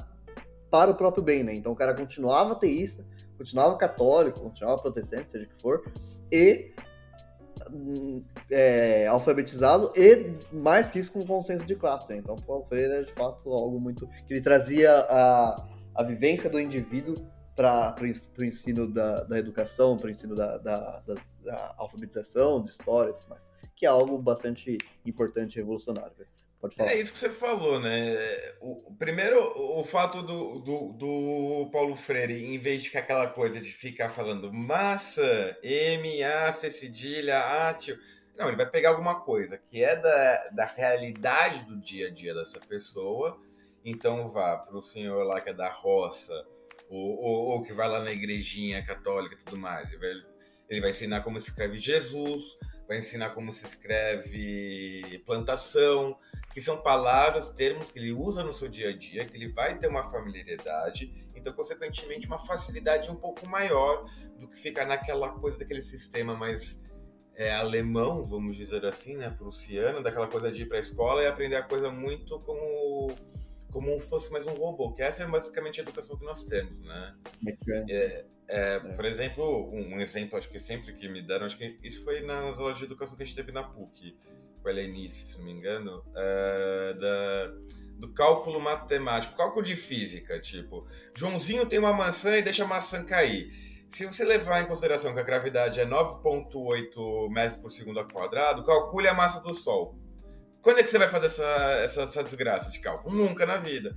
para 0.71 0.89
o 0.89 0.95
próprio 0.95 1.23
bem, 1.23 1.43
né? 1.43 1.53
Então 1.53 1.73
o 1.73 1.75
cara 1.75 1.93
continuava 1.93 2.53
ateísta, 2.53 3.05
continuava 3.37 3.77
católico, 3.77 4.39
continuava 4.39 4.81
protestante, 4.81 5.31
seja 5.31 5.45
o 5.45 5.49
que 5.49 5.61
for, 5.61 5.83
e 6.31 6.73
é, 8.49 9.05
alfabetizado 9.05 9.91
e, 9.95 10.33
mais 10.51 10.89
que 10.89 10.97
isso, 10.97 11.11
com 11.11 11.23
consciência 11.23 11.65
de 11.65 11.75
classe. 11.75 12.13
Né? 12.13 12.17
Então, 12.17 12.35
Paulo 12.35 12.63
Freire 12.63 12.91
era 12.91 13.05
de 13.05 13.13
fato 13.13 13.53
algo 13.53 13.79
muito. 13.79 14.09
ele 14.27 14.41
trazia 14.41 14.91
a, 14.91 15.67
a 15.93 16.03
vivência 16.03 16.49
do 16.49 16.59
indivíduo 16.59 17.27
para 17.55 17.95
o 18.39 18.43
ensino 18.43 18.91
da, 18.91 19.23
da 19.23 19.37
educação, 19.37 19.97
para 19.97 20.07
o 20.07 20.09
ensino 20.09 20.35
da, 20.35 20.57
da, 20.57 21.03
da, 21.43 21.75
alfabetização, 21.77 22.63
de 22.63 22.69
história 22.69 23.09
e 23.09 23.13
tudo 23.13 23.29
mais, 23.29 23.47
que 23.77 23.85
é 23.85 23.89
algo 23.89 24.17
bastante 24.17 24.79
importante 25.05 25.53
e 25.53 25.59
revolucionário. 25.59 26.11
Pode 26.59 26.75
falar. 26.75 26.91
É 26.91 26.99
isso 26.99 27.13
que 27.13 27.19
você 27.19 27.29
falou, 27.29 27.79
né? 27.79 28.15
O, 28.59 28.91
primeiro, 28.97 29.39
o 29.77 29.83
fato 29.83 30.23
do, 30.23 30.59
do, 30.59 30.93
do, 30.93 31.69
Paulo 31.71 31.95
Freire, 31.95 32.43
em 32.43 32.57
vez 32.57 32.81
de 32.81 32.89
ficar 32.89 33.01
aquela 33.01 33.27
coisa 33.27 33.61
de 33.61 33.71
ficar 33.71 34.09
falando 34.09 34.51
massa, 34.51 35.55
M, 35.61 36.23
A, 36.23 36.51
C, 36.51 36.71
cedilha, 36.71 37.67
A, 37.69 37.73
tio. 37.75 37.99
Não, 38.35 38.47
ele 38.47 38.57
vai 38.57 38.67
pegar 38.67 38.89
alguma 38.89 39.21
coisa 39.21 39.59
que 39.59 39.83
é 39.83 39.95
da, 39.95 40.47
da 40.49 40.65
realidade 40.65 41.63
do 41.65 41.79
dia 41.79 42.07
a 42.07 42.09
dia 42.09 42.33
dessa 42.33 42.59
pessoa. 42.59 43.39
Então 43.85 44.27
vá 44.27 44.57
para 44.57 44.75
o 44.75 44.81
senhor 44.81 45.23
lá 45.23 45.39
que 45.39 45.51
é 45.51 45.53
da 45.53 45.71
roça, 45.71 46.33
ou, 46.89 47.19
ou, 47.19 47.47
ou, 47.49 47.63
que 47.63 47.73
vai 47.73 47.87
lá 47.87 48.03
na 48.03 48.11
igrejinha 48.11 48.83
católica 48.83 49.35
e 49.35 49.37
tudo 49.37 49.57
mais. 49.57 49.87
Ele 49.89 49.97
vai, 49.99 50.09
ele 50.69 50.81
vai 50.81 50.89
ensinar 50.89 51.21
como 51.21 51.37
escreve 51.37 51.77
Jesus, 51.77 52.57
vai 52.87 52.97
ensinar 52.97 53.31
como 53.31 53.51
se 53.51 53.65
escreve 53.65 55.21
plantação, 55.25 56.17
que 56.53 56.61
são 56.61 56.77
palavras, 56.77 57.49
termos 57.49 57.91
que 57.91 57.99
ele 57.99 58.13
usa 58.13 58.43
no 58.43 58.53
seu 58.53 58.69
dia 58.69 58.89
a 58.89 58.97
dia, 58.97 59.25
que 59.25 59.35
ele 59.35 59.49
vai 59.49 59.77
ter 59.77 59.87
uma 59.87 60.03
familiaridade, 60.03 61.27
então, 61.35 61.53
consequentemente, 61.53 62.27
uma 62.27 62.39
facilidade 62.39 63.09
um 63.11 63.15
pouco 63.15 63.47
maior 63.47 64.05
do 64.39 64.47
que 64.47 64.57
ficar 64.57 64.85
naquela 64.85 65.29
coisa 65.29 65.57
daquele 65.57 65.81
sistema 65.81 66.35
mais 66.35 66.85
é, 67.35 67.53
alemão, 67.53 68.25
vamos 68.25 68.55
dizer 68.55 68.85
assim, 68.85 69.15
né, 69.15 69.29
prussiano, 69.29 70.01
daquela 70.01 70.27
coisa 70.27 70.51
de 70.51 70.63
ir 70.63 70.65
para 70.65 70.77
a 70.77 70.81
escola 70.81 71.21
e 71.21 71.27
aprender 71.27 71.55
a 71.55 71.63
coisa 71.63 71.91
muito 71.91 72.39
como 72.39 73.15
como 73.71 73.99
se 73.99 74.09
fosse 74.09 74.31
mais 74.31 74.45
um 74.47 74.53
robô, 74.53 74.93
que 74.93 75.03
essa 75.03 75.23
é 75.23 75.27
basicamente 75.27 75.79
a 75.79 75.83
educação 75.83 76.17
que 76.17 76.25
nós 76.25 76.43
temos, 76.43 76.79
né? 76.79 77.15
É, 77.89 78.25
é, 78.49 78.75
é, 78.75 78.79
por 78.79 79.05
exemplo, 79.05 79.69
um, 79.73 79.95
um, 79.95 79.99
exemplo, 79.99 80.37
acho 80.37 80.49
que 80.49 80.59
sempre 80.59 80.93
que 80.93 81.07
me 81.09 81.21
deram, 81.21 81.45
acho 81.45 81.57
que 81.57 81.77
isso 81.83 82.03
foi 82.03 82.21
nas 82.21 82.59
aulas 82.59 82.77
de 82.77 82.85
educação 82.85 83.15
que 83.15 83.23
a 83.23 83.25
gente 83.25 83.35
teve 83.35 83.51
na 83.51 83.63
PUC, 83.63 84.17
com 84.61 84.67
a 84.67 84.71
Helenice, 84.71 85.25
se 85.25 85.37
não 85.37 85.45
me 85.45 85.51
engano, 85.51 86.03
é, 86.15 86.93
da, 86.93 87.53
do 87.97 88.13
cálculo 88.13 88.59
matemático, 88.59 89.35
cálculo 89.35 89.65
de 89.65 89.75
física, 89.75 90.39
tipo, 90.39 90.85
Joãozinho 91.15 91.65
tem 91.65 91.79
uma 91.79 91.93
maçã 91.93 92.37
e 92.37 92.41
deixa 92.41 92.63
a 92.63 92.67
maçã 92.67 93.03
cair. 93.03 93.51
Se 93.89 94.05
você 94.05 94.23
levar 94.25 94.61
em 94.61 94.65
consideração 94.65 95.13
que 95.13 95.19
a 95.19 95.23
gravidade 95.23 95.79
é 95.79 95.85
9,8 95.85 97.29
metros 97.29 97.59
por 97.61 97.71
segundo 97.71 97.99
ao 97.99 98.07
quadrado, 98.07 98.65
calcule 98.65 99.07
a 99.07 99.13
massa 99.13 99.41
do 99.41 99.53
Sol. 99.53 99.97
Quando 100.67 100.79
é 100.79 100.83
que 100.83 100.89
você 100.89 100.97
vai 100.97 101.07
fazer 101.07 101.27
essa, 101.27 101.45
essa, 101.81 102.01
essa 102.01 102.23
desgraça 102.25 102.69
de 102.69 102.79
cálculo? 102.79 103.15
Nunca 103.15 103.45
na 103.45 103.55
vida. 103.55 103.95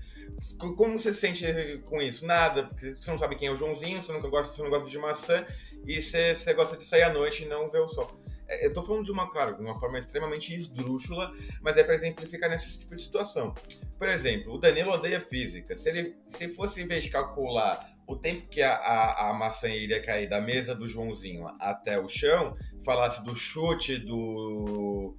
Como 0.76 1.00
você 1.00 1.12
se 1.12 1.18
sente 1.18 1.82
com 1.86 2.00
isso? 2.00 2.24
Nada, 2.24 2.62
porque 2.62 2.94
você 2.94 3.10
não 3.10 3.18
sabe 3.18 3.34
quem 3.34 3.48
é 3.48 3.50
o 3.50 3.56
Joãozinho, 3.56 4.00
você, 4.00 4.12
nunca 4.12 4.28
gosta, 4.28 4.52
você 4.52 4.62
não 4.62 4.70
gosta 4.70 4.88
de 4.88 4.96
maçã 4.96 5.44
e 5.84 6.00
você, 6.00 6.32
você 6.32 6.54
gosta 6.54 6.76
de 6.76 6.84
sair 6.84 7.02
à 7.02 7.12
noite 7.12 7.42
e 7.42 7.46
não 7.46 7.68
ver 7.68 7.80
o 7.80 7.88
sol. 7.88 8.22
É, 8.46 8.64
eu 8.64 8.72
tô 8.72 8.84
falando 8.84 9.04
de 9.04 9.10
uma, 9.10 9.28
claro, 9.28 9.56
de 9.56 9.62
uma 9.62 9.74
forma 9.80 9.98
extremamente 9.98 10.54
esdrúxula, 10.54 11.34
mas 11.60 11.76
é 11.76 11.82
para 11.82 11.96
exemplificar 11.96 12.48
nesse 12.48 12.78
tipo 12.78 12.94
de 12.94 13.02
situação. 13.02 13.52
Por 13.98 14.08
exemplo, 14.08 14.54
o 14.54 14.58
Danilo 14.58 14.92
odeia 14.92 15.20
física. 15.20 15.74
Se 15.74 15.88
ele 15.88 16.18
se 16.28 16.46
fosse, 16.46 16.82
em 16.82 16.86
vez 16.86 17.02
de 17.02 17.10
calcular 17.10 17.84
o 18.06 18.14
tempo 18.14 18.46
que 18.46 18.62
a, 18.62 18.74
a, 18.74 19.30
a 19.30 19.32
maçã 19.32 19.68
iria 19.68 20.00
cair 20.00 20.28
da 20.28 20.40
mesa 20.40 20.72
do 20.72 20.86
Joãozinho 20.86 21.48
até 21.58 21.98
o 21.98 22.06
chão, 22.06 22.56
falasse 22.80 23.24
do 23.24 23.34
chute 23.34 23.98
do, 23.98 25.16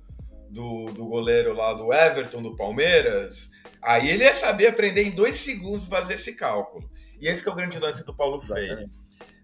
do, 0.51 0.85
do 0.87 1.05
goleiro 1.05 1.53
lá 1.53 1.73
do 1.73 1.93
Everton, 1.93 2.41
do 2.41 2.55
Palmeiras, 2.55 3.51
Aí 3.81 4.09
ele 4.09 4.23
ia 4.23 4.33
saber 4.33 4.67
aprender 4.67 5.01
em 5.03 5.11
dois 5.11 5.37
segundos 5.37 5.85
fazer 5.85 6.13
esse 6.13 6.35
cálculo. 6.35 6.87
E 7.19 7.27
esse 7.27 7.47
é 7.47 7.51
o 7.51 7.55
grande 7.55 7.79
lance 7.79 8.05
do 8.05 8.13
Paulo 8.13 8.39
Freire. 8.39 8.89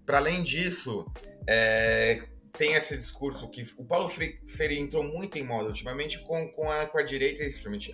Para 0.06 0.20
além 0.20 0.43
disso, 0.43 1.06
é, 1.48 2.24
tem 2.54 2.74
esse 2.74 2.96
discurso 2.96 3.50
que 3.50 3.63
o 3.78 3.84
Paulo 3.84 4.10
Freire 4.10 4.80
entrou 4.80 5.04
muito 5.04 5.38
em 5.38 5.43
moda 5.43 5.70
ultimamente 5.70 6.20
com, 6.20 6.48
com, 6.52 6.70
a, 6.70 6.86
com 6.86 7.00
a 7.00 7.04
direita, 7.04 7.43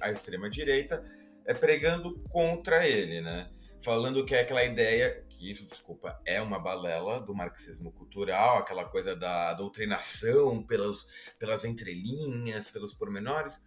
a 0.02 0.12
extrema 0.12 0.50
direita, 0.50 1.04
é, 1.46 1.54
pregando 1.54 2.20
contra 2.30 2.88
ele, 2.88 3.22
né? 3.22 3.50
Falando 3.82 4.24
que 4.26 4.36
é 4.36 4.42
aquela 4.42 4.64
ideia, 4.64 5.24
que 5.44 5.52
isso, 5.52 5.66
desculpa, 5.66 6.18
é 6.26 6.42
uma 6.42 6.58
balela 6.58 7.20
do 7.20 7.36
marxismo 7.36 7.92
cultural, 7.92 8.60
aquela 8.60 8.86
coisa 8.86 9.14
da 9.14 9.54
doutrinação 9.54 10.64
pelas, 10.64 11.06
pelas 11.38 11.66
entrelinhas, 11.66 12.72
pelos 12.72 12.94
pormenores. 12.94 13.62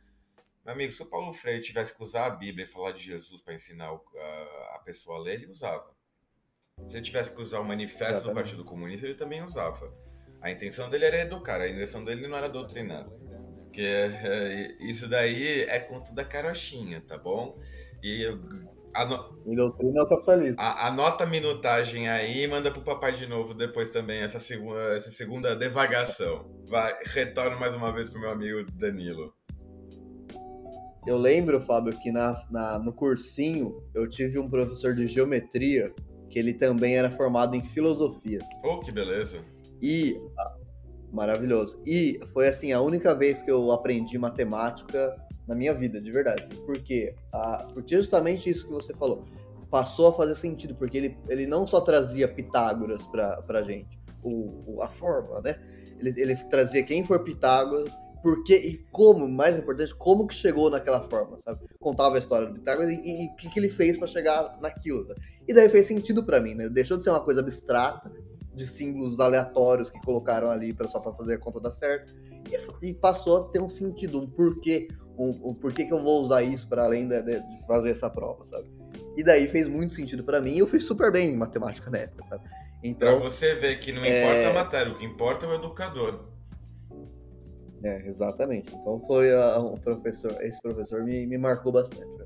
Meu 0.65 0.73
amigo, 0.73 0.93
se 0.95 1.03
o 1.03 1.07
Paulo 1.07 1.35
Freire 1.35 1.61
tivesse 1.61 1.95
que 1.95 2.03
usar 2.03 2.27
a 2.27 2.31
Bíblia 2.31 2.65
e 2.65 2.67
falar 2.67 2.93
de 2.93 3.05
Jesus 3.05 3.43
para 3.43 3.55
ensinar 3.55 3.91
a, 4.73 4.79
pessoa 4.85 5.19
a 5.19 5.21
ler, 5.21 5.35
ele 5.35 5.53
usava. 5.53 5.95
Se 6.89 6.97
ele 6.97 7.05
tivesse 7.05 7.35
que 7.35 7.43
usar 7.43 7.61
o 7.61 7.65
manifesto 7.65 8.05
Exatamente. 8.05 8.25
do 8.25 8.35
Partido 8.35 8.65
Comunista, 8.65 9.07
ele 9.07 9.15
também 9.15 9.45
usava. 9.45 9.93
A 10.41 10.51
intenção 10.51 10.89
dele 10.89 11.05
era 11.05 11.21
educar, 11.21 11.61
a 11.61 11.69
intenção 11.69 12.03
dele 12.05 12.27
não 12.27 12.37
era 12.39 12.49
doutrinar. 12.49 13.07
Porque 13.65 13.83
é, 13.83 14.77
isso 14.81 15.07
daí 15.09 15.63
é 15.63 15.79
conto 15.79 16.15
da 16.15 16.25
carochinha, 16.25 17.03
tá 17.03 17.19
bom? 17.19 17.61
E 18.03 18.25
Ano... 18.97 19.37
Doutrina 19.47 20.01
é 20.01 20.03
o 20.03 20.09
capitalismo. 20.09 20.57
A, 20.59 20.89
anota 20.89 21.25
a 21.25 21.27
minutagem 21.27 22.09
aí 22.09 22.45
e 22.45 22.49
manda 22.49 22.71
pro 22.71 22.83
papai 22.83 23.13
de 23.13 23.27
novo 23.27 23.55
depois 23.55 23.91
também 23.91 24.21
essa 24.23 24.41
segunda, 24.41 24.95
essa 24.95 25.11
segunda 25.11 25.55
devagação. 25.55 26.51
Vai, 26.69 26.95
retorno 27.05 27.59
mais 27.59 27.75
uma 27.75 27.93
vez 27.93 28.11
pro 28.11 28.21
meu 28.21 28.31
amigo 28.31 28.71
Danilo. 28.73 29.33
Eu 31.07 31.17
lembro, 31.17 31.61
Fábio, 31.61 31.97
que 32.01 32.11
na, 32.11 32.35
na, 32.51 32.79
no 32.81 32.93
cursinho 32.93 33.81
eu 33.95 34.09
tive 34.09 34.41
um 34.41 34.51
professor 34.51 34.93
de 34.93 35.07
geometria 35.07 35.95
que 36.29 36.39
ele 36.39 36.53
também 36.53 36.97
era 36.97 37.11
formado 37.11 37.55
em 37.55 37.63
filosofia. 37.63 38.41
Oh, 38.65 38.81
que 38.81 38.91
beleza! 38.91 39.39
E 39.81 40.17
maravilhoso. 41.13 41.81
E 41.87 42.21
foi 42.33 42.49
assim 42.49 42.73
a 42.73 42.81
única 42.81 43.15
vez 43.15 43.41
que 43.43 43.51
eu 43.51 43.71
aprendi 43.71 44.19
matemática 44.19 45.15
na 45.47 45.55
minha 45.55 45.73
vida, 45.73 46.01
de 46.01 46.11
verdade. 46.11 46.45
Porque, 46.65 47.15
a, 47.33 47.69
porque 47.73 47.97
justamente 47.97 48.51
isso 48.51 48.67
que 48.67 48.73
você 48.73 48.93
falou 48.95 49.23
passou 49.71 50.09
a 50.09 50.13
fazer 50.13 50.35
sentido, 50.37 50.75
porque 50.75 50.97
ele, 50.97 51.19
ele 51.29 51.47
não 51.47 51.67
só 51.67 51.81
trazia 51.81 52.29
Pitágoras 52.29 53.07
pra, 53.07 53.43
pra 53.43 53.63
gente, 53.63 53.99
o, 54.23 54.81
a 54.81 54.89
fórmula, 54.89 55.41
né? 55.43 55.57
Ele, 55.99 56.15
ele 56.17 56.37
trazia 56.37 56.83
quem 56.83 57.05
for 57.05 57.21
Pitágoras 57.21 57.97
por 58.23 58.43
que 58.43 58.57
e 58.57 58.79
como, 58.91 59.29
mais 59.29 59.57
importante, 59.57 59.95
como 59.95 60.27
que 60.27 60.35
chegou 60.35 60.69
naquela 60.69 61.01
forma, 61.01 61.39
sabe? 61.39 61.61
Contava 61.79 62.17
a 62.17 62.19
história 62.19 62.49
do 62.49 62.55
Pitágoras 62.55 62.91
e 62.91 63.29
o 63.33 63.37
que, 63.37 63.49
que 63.49 63.59
ele 63.59 63.69
fez 63.69 63.97
para 63.97 64.09
chegar 64.09 64.59
naquilo. 64.61 65.05
Né? 65.07 65.15
E 65.47 65.55
daí 65.55 65.69
fez 65.69 65.87
sentido 65.87 66.25
para 66.25 66.41
mim, 66.41 66.55
né? 66.55 66.69
Deixou 66.69 66.97
de 66.97 67.05
ser 67.05 67.11
uma 67.11 67.23
coisa 67.23 67.41
abstrata, 67.41 68.11
de 68.57 68.67
símbolos 68.67 69.21
aleatórios 69.21 69.91
que 69.91 70.01
colocaram 70.01 70.51
ali 70.51 70.73
pra, 70.73 70.89
só 70.89 70.99
para 70.99 71.13
fazer 71.13 71.35
a 71.35 71.39
conta 71.39 71.61
dar 71.61 71.71
certo, 71.71 72.15
e, 72.51 72.89
e, 72.89 72.95
passou 72.95 73.37
a 73.37 73.49
ter 73.51 73.61
um 73.61 73.69
sentido, 73.69 74.19
um 74.19 74.27
porquê, 74.27 74.89
um, 75.19 75.51
um 75.51 75.55
porquê 75.55 75.85
que 75.85 75.93
eu 75.93 76.03
vou 76.03 76.21
usar 76.21 76.43
isso 76.43 76.67
para 76.67 76.85
além 76.85 77.07
de, 77.07 77.23
de, 77.23 77.67
fazer 77.67 77.91
essa 77.91 78.09
prova, 78.09 78.45
sabe? 78.45 78.71
E 79.17 79.23
daí 79.23 79.47
fez 79.47 79.69
muito 79.69 79.95
sentido 79.95 80.25
para 80.25 80.41
mim 80.41 80.53
e 80.53 80.59
eu 80.59 80.67
fiz 80.67 80.85
super 80.85 81.13
bem 81.13 81.31
em 81.31 81.37
matemática 81.37 81.91
na 81.91 81.99
época, 81.99 82.25
sabe? 82.25 82.49
Então, 82.83 83.19
pra 83.19 83.29
você 83.29 83.55
ver 83.55 83.79
que 83.79 83.93
não 83.93 84.01
importa 84.01 84.37
é... 84.37 84.51
a 84.51 84.55
matéria, 84.55 84.93
o 84.93 84.99
que 84.99 85.05
importa 85.05 85.45
é 85.45 85.49
o 85.51 85.55
educador. 85.55 86.25
É, 87.85 88.09
exatamente. 88.09 88.75
Então 88.75 88.99
foi 89.01 89.33
a, 89.35 89.59
um 89.61 89.77
professor, 89.77 90.33
esse 90.43 90.61
professor 90.63 91.05
me, 91.05 91.27
me 91.27 91.37
marcou 91.37 91.71
bastante. 91.71 92.17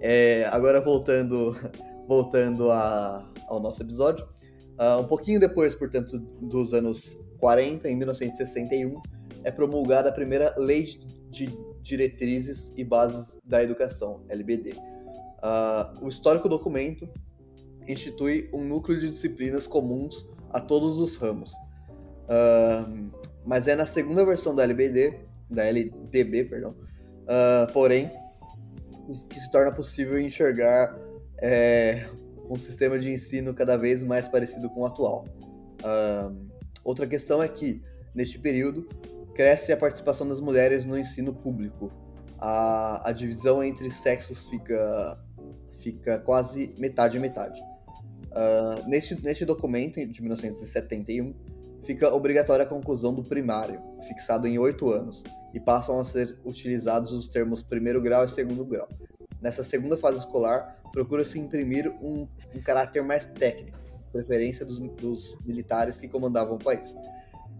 É, 0.00 0.44
agora 0.52 0.80
voltando, 0.80 1.56
voltando 2.08 2.70
a, 2.70 3.26
ao 3.48 3.60
nosso 3.60 3.82
episódio, 3.82 4.28
uh, 4.78 5.00
um 5.00 5.04
pouquinho 5.04 5.40
depois, 5.40 5.74
portanto, 5.74 6.18
dos 6.40 6.72
anos 6.72 7.16
40, 7.38 7.88
em 7.88 7.96
1961, 7.96 9.00
é 9.42 9.50
promulgada 9.50 10.08
a 10.08 10.12
primeira 10.12 10.54
Lei 10.56 10.84
de 11.30 11.48
Diretrizes 11.82 12.72
e 12.76 12.84
Bases 12.84 13.38
da 13.44 13.62
Educação, 13.62 14.22
LBD. 14.28 14.70
Uh, 14.70 14.80
ah, 15.42 15.94
o 16.00 16.08
histórico 16.08 16.48
documento 16.48 17.06
institui 17.86 18.48
um 18.54 18.64
núcleo 18.64 18.98
de 18.98 19.10
disciplinas 19.10 19.66
comuns 19.66 20.26
a 20.50 20.60
todos 20.60 20.98
os 20.98 21.16
ramos. 21.16 21.52
Uh, 22.24 23.10
mas 23.44 23.68
é 23.68 23.76
na 23.76 23.84
segunda 23.84 24.24
versão 24.24 24.54
da 24.54 24.62
LBD, 24.62 25.20
da 25.50 25.64
LDB, 25.66 26.44
perdão, 26.44 26.74
porém, 27.74 28.10
que 29.28 29.38
se 29.38 29.50
torna 29.50 29.70
possível 29.70 30.18
enxergar 30.18 30.98
é, 31.38 32.08
um 32.48 32.58
sistema 32.58 32.98
de 32.98 33.10
ensino 33.10 33.54
cada 33.54 33.76
vez 33.76 34.04
mais 34.04 34.28
parecido 34.28 34.68
com 34.70 34.80
o 34.80 34.86
atual. 34.86 35.24
Uh, 35.80 36.48
outra 36.82 37.06
questão 37.06 37.42
é 37.42 37.48
que, 37.48 37.82
neste 38.14 38.38
período, 38.38 38.88
cresce 39.34 39.72
a 39.72 39.76
participação 39.76 40.28
das 40.28 40.40
mulheres 40.40 40.84
no 40.84 40.98
ensino 40.98 41.34
público. 41.34 41.92
A, 42.38 43.08
a 43.08 43.12
divisão 43.12 43.62
entre 43.62 43.90
sexos 43.90 44.48
fica, 44.48 45.18
fica 45.80 46.18
quase 46.18 46.74
metade 46.78 47.16
a 47.16 47.20
metade. 47.20 47.62
Uh, 48.30 48.88
neste, 48.88 49.20
neste 49.22 49.44
documento 49.44 50.04
de 50.04 50.20
1971, 50.20 51.34
fica 51.84 52.12
obrigatória 52.12 52.64
a 52.64 52.68
conclusão 52.68 53.14
do 53.14 53.22
primário, 53.22 53.80
fixado 54.08 54.48
em 54.48 54.58
oito 54.58 54.90
anos, 54.90 55.22
e 55.52 55.60
passam 55.60 55.98
a 56.00 56.04
ser 56.04 56.36
utilizados 56.44 57.12
os 57.12 57.28
termos 57.28 57.62
primeiro 57.62 58.02
grau 58.02 58.24
e 58.24 58.28
segundo 58.28 58.64
grau. 58.64 58.88
Nessa 59.44 59.62
segunda 59.62 59.98
fase 59.98 60.20
escolar, 60.20 60.74
procura-se 60.90 61.38
imprimir 61.38 61.92
um, 62.02 62.26
um, 62.54 62.62
caráter 62.62 63.02
mais 63.02 63.26
técnico, 63.26 63.78
preferência 64.10 64.64
dos, 64.64 64.78
dos 64.78 65.36
militares 65.44 66.00
que 66.00 66.08
comandavam 66.08 66.56
o 66.56 66.58
país. 66.58 66.96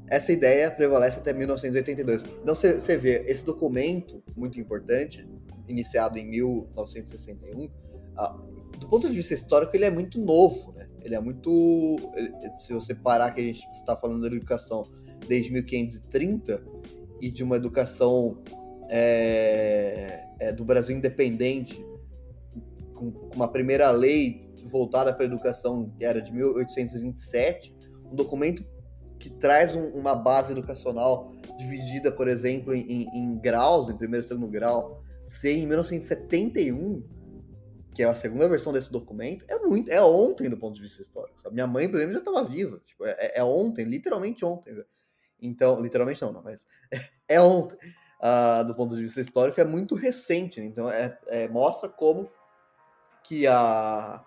Essa 0.08 0.32
ideia 0.32 0.70
prevalece 0.70 1.18
até 1.18 1.34
1982. 1.34 2.24
Então 2.42 2.54
você 2.54 2.96
vê 2.96 3.22
esse 3.26 3.44
documento 3.44 4.22
muito 4.34 4.58
importante, 4.58 5.28
iniciado 5.68 6.18
em 6.18 6.26
1961, 6.26 7.68
ah, 8.16 8.34
do 8.78 8.88
ponto 8.88 9.06
de 9.06 9.14
vista 9.14 9.34
histórico 9.34 9.76
ele 9.76 9.84
é 9.84 9.90
muito 9.90 10.18
novo, 10.18 10.72
né? 10.72 10.88
Ele 11.02 11.14
é 11.14 11.20
muito, 11.20 11.98
se 12.60 12.72
você 12.72 12.94
parar 12.94 13.30
que 13.32 13.42
a 13.42 13.44
gente 13.44 13.62
está 13.74 13.94
falando 13.94 14.22
da 14.22 14.28
educação 14.28 14.90
desde 15.28 15.52
1530 15.52 16.64
e 17.20 17.30
de 17.30 17.44
uma 17.44 17.56
educação 17.56 18.42
é, 18.88 20.24
é, 20.44 20.52
do 20.52 20.64
Brasil 20.64 20.96
independente, 20.96 21.84
com, 22.94 23.08
uma 23.34 23.48
primeira 23.48 23.90
lei 23.90 24.52
voltada 24.66 25.12
para 25.12 25.24
a 25.24 25.26
educação 25.26 25.90
que 25.96 26.04
era 26.04 26.20
de 26.20 26.32
1827, 26.32 27.74
um 28.10 28.14
documento 28.14 28.64
que 29.18 29.30
traz 29.30 29.74
um, 29.74 29.88
uma 29.88 30.14
base 30.14 30.52
educacional 30.52 31.32
dividida, 31.56 32.12
por 32.12 32.28
exemplo, 32.28 32.74
em, 32.74 33.08
em, 33.14 33.38
graus, 33.38 33.88
em 33.88 33.96
primeiro 33.96 34.24
e 34.24 34.28
segundo 34.28 34.48
grau, 34.48 35.00
ser 35.24 35.52
em 35.52 35.66
1971, 35.66 37.02
que 37.94 38.02
é 38.02 38.06
a 38.06 38.14
segunda 38.14 38.48
versão 38.48 38.72
desse 38.72 38.90
documento, 38.90 39.46
é 39.48 39.58
muito, 39.60 39.90
é 39.90 40.02
ontem 40.02 40.50
do 40.50 40.58
ponto 40.58 40.74
de 40.74 40.82
vista 40.82 41.00
histórico. 41.00 41.40
Sabe? 41.40 41.54
Minha 41.54 41.66
mãe, 41.66 41.88
por 41.88 41.96
exemplo, 41.96 42.14
já 42.14 42.18
estava 42.18 42.44
viva. 42.44 42.80
Tipo, 42.84 43.06
é, 43.06 43.32
é, 43.36 43.44
ontem, 43.44 43.84
literalmente 43.84 44.44
ontem. 44.44 44.74
Então, 45.40 45.80
literalmente 45.80 46.20
não, 46.20 46.32
não 46.32 46.42
mas 46.42 46.66
é, 46.92 47.00
é 47.36 47.40
ontem. 47.40 47.78
Uh, 48.24 48.64
do 48.64 48.74
ponto 48.74 48.96
de 48.96 49.02
vista 49.02 49.20
histórico, 49.20 49.60
é 49.60 49.64
muito 49.66 49.94
recente. 49.94 50.58
Né? 50.58 50.66
Então, 50.66 50.88
é, 50.88 51.18
é, 51.26 51.46
mostra 51.48 51.90
como 51.90 52.30
que 53.22 53.46
a, 53.46 54.24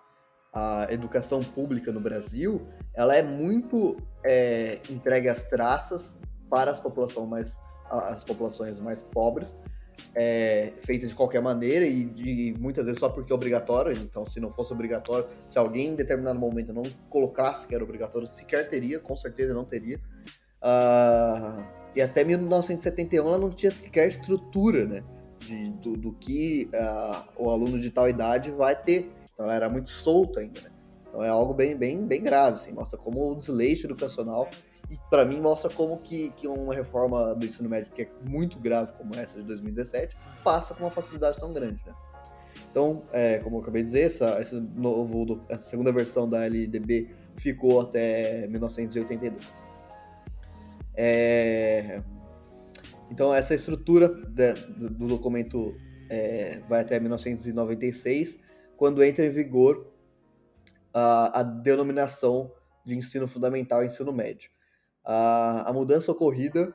a 0.53 0.87
educação 0.91 1.43
pública 1.43 1.91
no 1.91 1.99
Brasil 1.99 2.67
ela 2.93 3.15
é 3.15 3.23
muito 3.23 3.97
é, 4.23 4.79
entregue 4.89 5.29
às 5.29 5.43
traças 5.43 6.15
para 6.49 6.71
as 6.71 6.79
populações 6.79 7.27
mais, 7.27 7.61
as 7.89 8.23
populações 8.23 8.79
mais 8.79 9.01
pobres, 9.01 9.57
é, 10.15 10.73
feita 10.83 11.07
de 11.07 11.15
qualquer 11.15 11.41
maneira 11.41 11.85
e 11.85 12.05
de, 12.05 12.55
muitas 12.59 12.85
vezes 12.85 12.99
só 12.99 13.09
porque 13.09 13.31
é 13.31 13.35
obrigatório. 13.35 13.93
Então, 13.93 14.25
se 14.25 14.39
não 14.39 14.51
fosse 14.51 14.73
obrigatório, 14.73 15.27
se 15.47 15.57
alguém 15.57 15.89
em 15.89 15.95
determinado 15.95 16.39
momento 16.39 16.73
não 16.73 16.83
colocasse 17.09 17.67
que 17.67 17.75
era 17.75 17.83
obrigatório, 17.83 18.27
sequer 18.31 18.67
teria, 18.67 18.99
com 18.99 19.15
certeza 19.15 19.53
não 19.53 19.65
teria. 19.65 19.99
Uh, 20.61 21.76
e 21.97 22.01
até 22.01 22.23
1971 22.23 23.27
ela 23.27 23.39
não 23.39 23.49
tinha 23.49 23.71
sequer 23.71 24.07
estrutura, 24.07 24.85
né? 24.85 25.03
De, 25.39 25.71
do, 25.71 25.97
do 25.97 26.13
que 26.13 26.69
uh, 26.71 27.25
o 27.35 27.49
aluno 27.49 27.79
de 27.79 27.89
tal 27.89 28.07
idade 28.07 28.51
vai 28.51 28.75
ter. 28.75 29.11
Então 29.33 29.45
ela 29.45 29.55
era 29.55 29.69
muito 29.69 29.89
solta 29.89 30.41
ainda, 30.41 30.61
né? 30.61 30.69
Então 31.07 31.23
é 31.23 31.29
algo 31.29 31.55
bem, 31.55 31.75
bem, 31.75 32.05
bem 32.05 32.21
grave, 32.21 32.57
assim, 32.57 32.71
mostra 32.71 32.99
como 32.99 33.31
o 33.31 33.35
desleixo 33.35 33.87
educacional 33.87 34.47
e 34.91 34.95
para 35.09 35.25
mim 35.25 35.41
mostra 35.41 35.71
como 35.71 35.97
que, 35.97 36.31
que 36.31 36.47
uma 36.47 36.73
reforma 36.73 37.33
do 37.33 37.45
ensino 37.45 37.67
médio 37.67 37.91
que 37.91 38.03
é 38.03 38.09
muito 38.23 38.59
grave 38.59 38.93
como 38.93 39.15
essa 39.15 39.39
de 39.39 39.43
2017 39.45 40.15
passa 40.43 40.75
com 40.75 40.83
uma 40.83 40.91
facilidade 40.91 41.39
tão 41.39 41.51
grande, 41.51 41.81
né? 41.83 41.93
Então, 42.69 43.01
é, 43.11 43.39
como 43.39 43.57
eu 43.57 43.61
acabei 43.61 43.81
de 43.81 43.87
dizer, 43.87 44.03
essa, 44.03 44.59
novo, 44.75 45.41
essa 45.49 45.63
segunda 45.63 45.91
versão 45.91 46.29
da 46.29 46.45
LDB 46.45 47.09
ficou 47.37 47.81
até 47.81 48.45
1982. 48.47 49.66
É, 50.97 52.01
então, 53.11 53.33
essa 53.33 53.53
estrutura 53.53 54.09
do 54.09 55.07
documento 55.07 55.77
é, 56.09 56.59
vai 56.67 56.81
até 56.81 56.99
1996 56.99 58.39
quando 58.75 59.03
entra 59.03 59.25
em 59.25 59.29
vigor 59.29 59.87
a, 60.93 61.39
a 61.39 61.43
denominação 61.43 62.51
de 62.85 62.97
ensino 62.97 63.27
fundamental 63.27 63.83
e 63.83 63.85
ensino 63.85 64.11
médio. 64.11 64.49
A, 65.05 65.69
a 65.69 65.73
mudança 65.73 66.11
ocorrida 66.11 66.73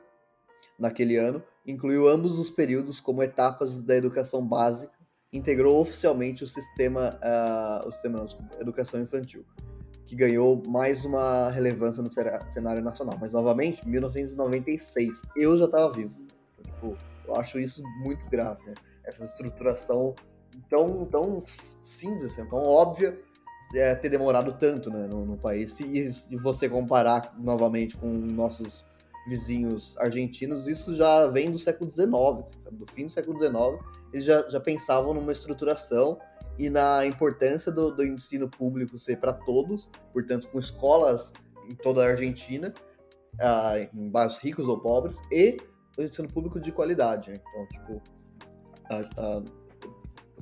naquele 0.79 1.17
ano 1.17 1.43
incluiu 1.65 2.07
ambos 2.07 2.39
os 2.39 2.49
períodos 2.49 2.99
como 2.99 3.23
etapas 3.23 3.77
da 3.77 3.95
educação 3.95 4.45
básica, 4.45 4.97
integrou 5.31 5.81
oficialmente 5.81 6.43
o 6.43 6.47
sistema, 6.47 7.19
uh, 7.23 7.87
o 7.87 7.91
sistema 7.91 8.19
não, 8.19 8.25
desculpa, 8.25 8.57
educação 8.59 9.01
infantil, 9.01 9.45
que 10.05 10.15
ganhou 10.15 10.61
mais 10.67 11.05
uma 11.05 11.49
relevância 11.49 12.03
no 12.03 12.09
cenário 12.11 12.83
nacional. 12.83 13.17
Mas 13.19 13.33
novamente, 13.33 13.87
1996, 13.87 15.21
eu 15.35 15.57
já 15.57 15.65
estava 15.65 15.91
vivo. 15.93 16.21
Tipo, 16.61 16.97
eu 17.27 17.35
acho 17.35 17.59
isso 17.59 17.83
muito 17.99 18.27
grave, 18.29 18.63
né? 18.65 18.73
Essa 19.05 19.25
estruturação 19.25 20.13
tão, 20.69 21.05
tão 21.05 21.41
simples, 21.45 22.33
assim, 22.33 22.45
tão 22.47 22.59
óbvia 22.59 23.17
é, 23.73 23.95
ter 23.95 24.09
demorado 24.09 24.53
tanto 24.53 24.89
né, 24.91 25.07
no, 25.07 25.25
no 25.25 25.37
país. 25.37 25.79
E 25.79 26.13
se 26.13 26.35
você 26.37 26.69
comparar 26.69 27.33
novamente 27.39 27.97
com 27.97 28.07
nossos 28.07 28.85
vizinhos 29.27 29.97
argentinos, 29.97 30.67
isso 30.67 30.95
já 30.95 31.27
vem 31.27 31.49
do 31.49 31.57
século 31.57 31.89
XIX, 31.89 32.13
assim, 32.39 32.57
do 32.71 32.85
fim 32.85 33.05
do 33.05 33.11
século 33.11 33.39
XIX, 33.39 33.55
eles 34.11 34.25
já, 34.25 34.47
já 34.49 34.59
pensavam 34.59 35.13
numa 35.13 35.31
estruturação 35.31 36.19
e 36.57 36.69
na 36.69 37.05
importância 37.05 37.71
do, 37.71 37.91
do 37.91 38.03
ensino 38.03 38.49
público 38.49 38.97
ser 38.97 39.17
para 39.17 39.33
todos, 39.33 39.89
portanto, 40.11 40.47
com 40.49 40.59
escolas 40.59 41.33
em 41.69 41.75
toda 41.75 42.03
a 42.03 42.09
Argentina, 42.09 42.73
uh, 43.35 43.89
em 43.97 44.09
bairros 44.09 44.37
ricos 44.37 44.67
ou 44.67 44.79
pobres, 44.79 45.19
e 45.31 45.57
o 45.97 46.03
ensino 46.03 46.27
público 46.27 46.59
de 46.59 46.71
qualidade. 46.71 47.31
Né? 47.31 47.37
Então, 47.39 47.67
tipo, 47.67 48.01
a, 48.89 48.99
a 49.17 49.43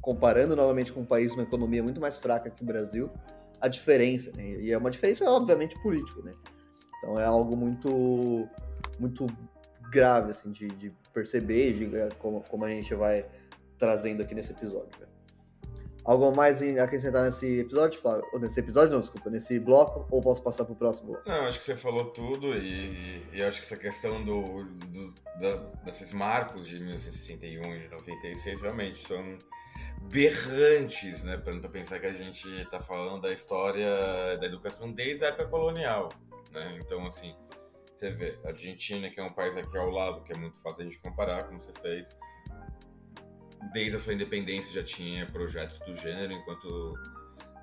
comparando 0.01 0.55
novamente 0.55 0.91
com 0.91 1.01
um 1.01 1.05
país 1.05 1.31
uma 1.33 1.43
economia 1.43 1.83
muito 1.83 2.01
mais 2.01 2.17
fraca 2.17 2.49
que 2.49 2.63
o 2.63 2.65
Brasil, 2.65 3.09
a 3.61 3.67
diferença, 3.67 4.31
né? 4.35 4.43
E 4.59 4.71
é 4.71 4.77
uma 4.77 4.89
diferença, 4.89 5.29
obviamente, 5.29 5.79
política, 5.81 6.21
né? 6.23 6.33
Então 6.97 7.19
é 7.19 7.25
algo 7.25 7.55
muito, 7.55 8.47
muito 8.99 9.27
grave, 9.91 10.31
assim, 10.31 10.51
de, 10.51 10.67
de 10.69 10.91
perceber, 11.13 11.73
de, 11.73 12.15
como, 12.15 12.41
como 12.49 12.65
a 12.65 12.69
gente 12.69 12.93
vai 12.95 13.25
trazendo 13.77 14.23
aqui 14.23 14.33
nesse 14.33 14.51
episódio. 14.51 14.89
Né? 14.99 15.07
Algo 16.03 16.35
mais 16.35 16.61
a 16.61 16.83
acrescentar 16.83 17.23
nesse 17.23 17.59
episódio, 17.59 17.99
Flávio? 17.99 18.25
Ou 18.33 18.39
nesse 18.39 18.59
episódio, 18.59 18.91
não, 18.91 18.99
desculpa, 18.99 19.29
nesse 19.29 19.59
bloco, 19.59 20.07
ou 20.09 20.21
posso 20.21 20.41
passar 20.41 20.65
pro 20.65 20.75
próximo 20.75 21.09
bloco? 21.09 21.29
Não, 21.29 21.47
acho 21.47 21.59
que 21.59 21.65
você 21.65 21.75
falou 21.75 22.05
tudo 22.05 22.55
e, 22.57 23.23
e 23.33 23.43
acho 23.43 23.59
que 23.59 23.65
essa 23.65 23.77
questão 23.77 24.23
do, 24.23 24.63
do 24.63 25.13
da, 25.39 25.55
desses 25.83 26.11
marcos 26.11 26.67
de 26.67 26.79
1961 26.79 27.75
e 27.75 27.87
96 27.89 28.61
realmente 28.61 29.07
são 29.07 29.37
berrantes, 30.11 31.23
né? 31.23 31.37
Para 31.37 31.69
pensar 31.69 31.99
que 31.99 32.07
a 32.07 32.13
gente 32.13 32.47
está 32.61 32.79
falando 32.79 33.21
da 33.21 33.31
história 33.31 33.87
da 34.39 34.45
educação 34.45 34.91
desde 34.91 35.25
a 35.25 35.27
época 35.27 35.45
colonial, 35.45 36.09
né? 36.51 36.79
Então, 36.79 37.05
assim, 37.05 37.35
você 37.95 38.09
vê, 38.09 38.39
a 38.43 38.49
Argentina, 38.49 39.09
que 39.09 39.19
é 39.19 39.23
um 39.23 39.29
país 39.29 39.55
aqui 39.55 39.77
ao 39.77 39.89
lado, 39.89 40.23
que 40.23 40.33
é 40.33 40.35
muito 40.35 40.57
fácil 40.57 40.89
de 40.89 40.97
comparar, 40.97 41.43
como 41.43 41.61
você 41.61 41.71
fez, 41.81 42.17
desde 43.73 43.95
a 43.95 43.99
sua 43.99 44.13
independência 44.13 44.73
já 44.73 44.83
tinha 44.83 45.25
projetos 45.25 45.79
do 45.79 45.93
gênero, 45.93 46.33
enquanto 46.33 46.93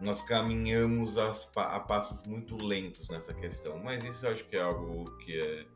nós 0.01 0.23
caminhamos 0.23 1.17
a, 1.19 1.81
passos 1.81 2.25
muito 2.25 2.57
lentos 2.57 3.09
nessa 3.09 3.35
questão. 3.35 3.79
Mas 3.79 4.03
isso 4.05 4.27
eu 4.27 4.33
acho 4.33 4.45
que 4.45 4.57
é 4.57 4.61
algo 4.61 5.05
que 5.19 5.41
é 5.41 5.67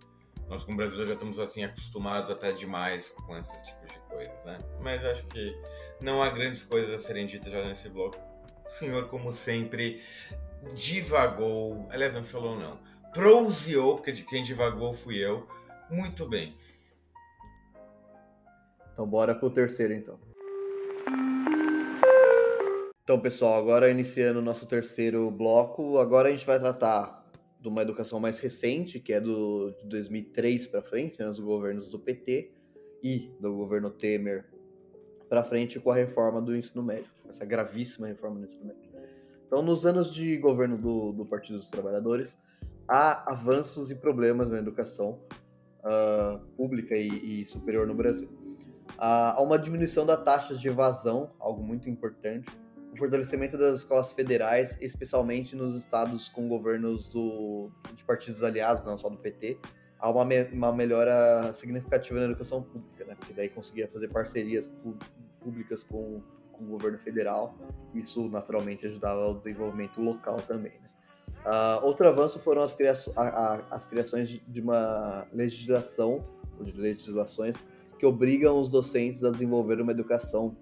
nós 0.48 0.64
como 0.64 0.76
brasileiros 0.76 1.08
já 1.08 1.14
estamos 1.14 1.38
assim 1.38 1.64
acostumados 1.64 2.30
até 2.30 2.52
demais 2.52 3.08
com 3.08 3.36
esses 3.38 3.62
tipos 3.62 3.90
de 3.90 3.98
coisas, 4.00 4.44
né? 4.44 4.58
Mas 4.80 5.04
acho 5.04 5.24
que 5.28 5.56
não 6.00 6.22
há 6.22 6.28
grandes 6.30 6.62
coisas 6.62 6.92
a 6.92 6.98
serem 6.98 7.26
ditas 7.26 7.52
já 7.52 7.64
nesse 7.64 7.88
bloco. 7.88 8.18
O 8.64 8.68
senhor, 8.68 9.08
como 9.08 9.32
sempre, 9.32 10.02
divagou. 10.74 11.88
Aliás, 11.90 12.14
não 12.14 12.22
falou 12.22 12.58
não. 12.58 12.78
Proseou, 13.12 13.96
porque 13.96 14.12
quem 14.12 14.42
divagou 14.42 14.92
fui 14.92 15.16
eu. 15.16 15.48
Muito 15.90 16.28
bem. 16.28 16.56
Então 18.92 19.06
bora 19.06 19.34
pro 19.34 19.50
terceiro 19.50 19.94
então. 19.94 20.18
Então, 23.02 23.18
pessoal, 23.18 23.58
agora 23.58 23.90
iniciando 23.90 24.38
o 24.38 24.42
nosso 24.42 24.64
terceiro 24.66 25.30
bloco, 25.30 25.98
agora 25.98 26.28
a 26.28 26.30
gente 26.30 26.46
vai 26.46 26.58
tratar 26.58 27.26
de 27.60 27.68
uma 27.68 27.82
educação 27.82 28.20
mais 28.20 28.38
recente, 28.38 29.00
que 29.00 29.12
é 29.12 29.20
do, 29.20 29.72
de 29.72 29.86
2003 29.86 30.68
para 30.68 30.82
frente, 30.82 31.18
né, 31.18 31.26
nos 31.26 31.40
governos 31.40 31.88
do 31.88 31.98
PT 31.98 32.52
e 33.02 33.32
do 33.40 33.54
governo 33.54 33.90
Temer 33.90 34.46
para 35.28 35.42
frente 35.42 35.80
com 35.80 35.90
a 35.90 35.94
reforma 35.94 36.40
do 36.40 36.54
ensino 36.54 36.82
médio, 36.82 37.10
essa 37.28 37.44
gravíssima 37.44 38.06
reforma 38.06 38.38
do 38.38 38.46
ensino 38.46 38.66
médio. 38.66 38.82
Então, 39.46 39.62
nos 39.62 39.84
anos 39.84 40.12
de 40.12 40.36
governo 40.38 40.78
do, 40.78 41.12
do 41.12 41.26
Partido 41.26 41.58
dos 41.58 41.68
Trabalhadores, 41.68 42.38
há 42.88 43.32
avanços 43.32 43.90
e 43.90 43.94
problemas 43.94 44.50
na 44.50 44.58
educação 44.58 45.20
uh, 45.80 46.38
pública 46.56 46.96
e, 46.96 47.42
e, 47.42 47.46
superior 47.46 47.86
no 47.86 47.94
Brasil. 47.94 48.28
Há 49.04 49.42
uma 49.42 49.58
diminuição 49.58 50.06
das 50.06 50.20
taxas 50.20 50.60
de 50.60 50.68
evasão, 50.68 51.32
algo 51.40 51.60
muito 51.60 51.90
importante, 51.90 52.48
o 52.92 52.96
fortalecimento 52.96 53.58
das 53.58 53.78
escolas 53.78 54.12
federais, 54.12 54.78
especialmente 54.80 55.56
nos 55.56 55.74
estados 55.74 56.28
com 56.28 56.46
governos 56.46 57.08
do, 57.08 57.68
de 57.92 58.04
partidos 58.04 58.44
aliados, 58.44 58.80
não 58.84 58.96
só 58.96 59.08
do 59.08 59.16
PT, 59.16 59.58
há 59.98 60.08
uma, 60.08 60.24
me, 60.24 60.44
uma 60.52 60.72
melhora 60.72 61.52
significativa 61.52 62.20
na 62.20 62.26
educação 62.26 62.62
pública, 62.62 63.04
né? 63.04 63.16
Porque 63.16 63.32
daí 63.32 63.48
conseguia 63.48 63.88
fazer 63.88 64.06
parcerias 64.06 64.70
públicas 65.40 65.82
com, 65.82 66.22
com 66.52 66.62
o 66.62 66.68
governo 66.68 67.00
federal, 67.00 67.58
isso 67.92 68.28
naturalmente 68.28 68.86
ajudava 68.86 69.30
o 69.30 69.34
desenvolvimento 69.34 70.00
local 70.00 70.40
também, 70.42 70.74
né? 70.80 70.90
Uh, 71.44 71.84
outro 71.84 72.06
avanço 72.06 72.38
foram 72.38 72.62
as, 72.62 72.72
cria 72.72 72.94
a, 73.16 73.20
a, 73.26 73.74
as 73.74 73.84
criações 73.84 74.28
de, 74.28 74.38
de 74.46 74.60
uma 74.60 75.26
legislação, 75.32 76.24
ou 76.56 76.64
de 76.64 76.72
legislações, 76.80 77.64
que 78.02 78.06
obrigam 78.06 78.60
os 78.60 78.66
docentes 78.66 79.22
a 79.22 79.30
desenvolver 79.30 79.80
uma 79.80 79.92
educação 79.92 80.56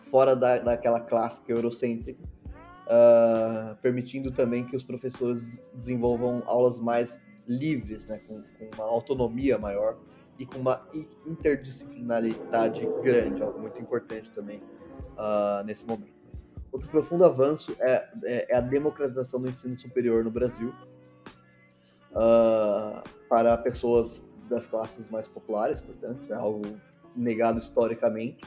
fora 0.00 0.34
da, 0.34 0.58
daquela 0.58 1.00
clássica 1.00 1.52
eurocêntrica, 1.52 2.20
uh, 2.24 3.76
permitindo 3.80 4.32
também 4.32 4.66
que 4.66 4.74
os 4.74 4.82
professores 4.82 5.62
desenvolvam 5.72 6.42
aulas 6.44 6.80
mais 6.80 7.20
livres, 7.46 8.08
né, 8.08 8.18
com, 8.26 8.42
com, 8.42 8.68
uma 8.74 8.84
autonomia 8.84 9.56
maior 9.58 9.96
e 10.40 10.44
com 10.44 10.58
uma 10.58 10.84
interdisciplinaridade 11.24 12.84
grande, 13.00 13.44
algo 13.44 13.60
muito 13.60 13.80
importante 13.80 14.28
também 14.32 14.58
uh, 14.58 15.62
nesse 15.64 15.86
momento. 15.86 16.26
Outro 16.72 16.90
profundo 16.90 17.24
avanço 17.24 17.76
é, 17.78 18.10
é, 18.24 18.52
é, 18.52 18.56
a 18.56 18.60
democratização 18.60 19.40
do 19.40 19.48
ensino 19.48 19.78
superior 19.78 20.24
no 20.24 20.32
Brasil 20.32 20.74
uh, 22.10 23.08
para 23.28 23.56
pessoas 23.56 24.24
das 24.48 24.66
classes 24.66 25.08
mais 25.10 25.28
populares, 25.28 25.80
portanto, 25.80 26.32
é 26.32 26.36
algo 26.36 26.64
negado 27.14 27.58
historicamente. 27.58 28.44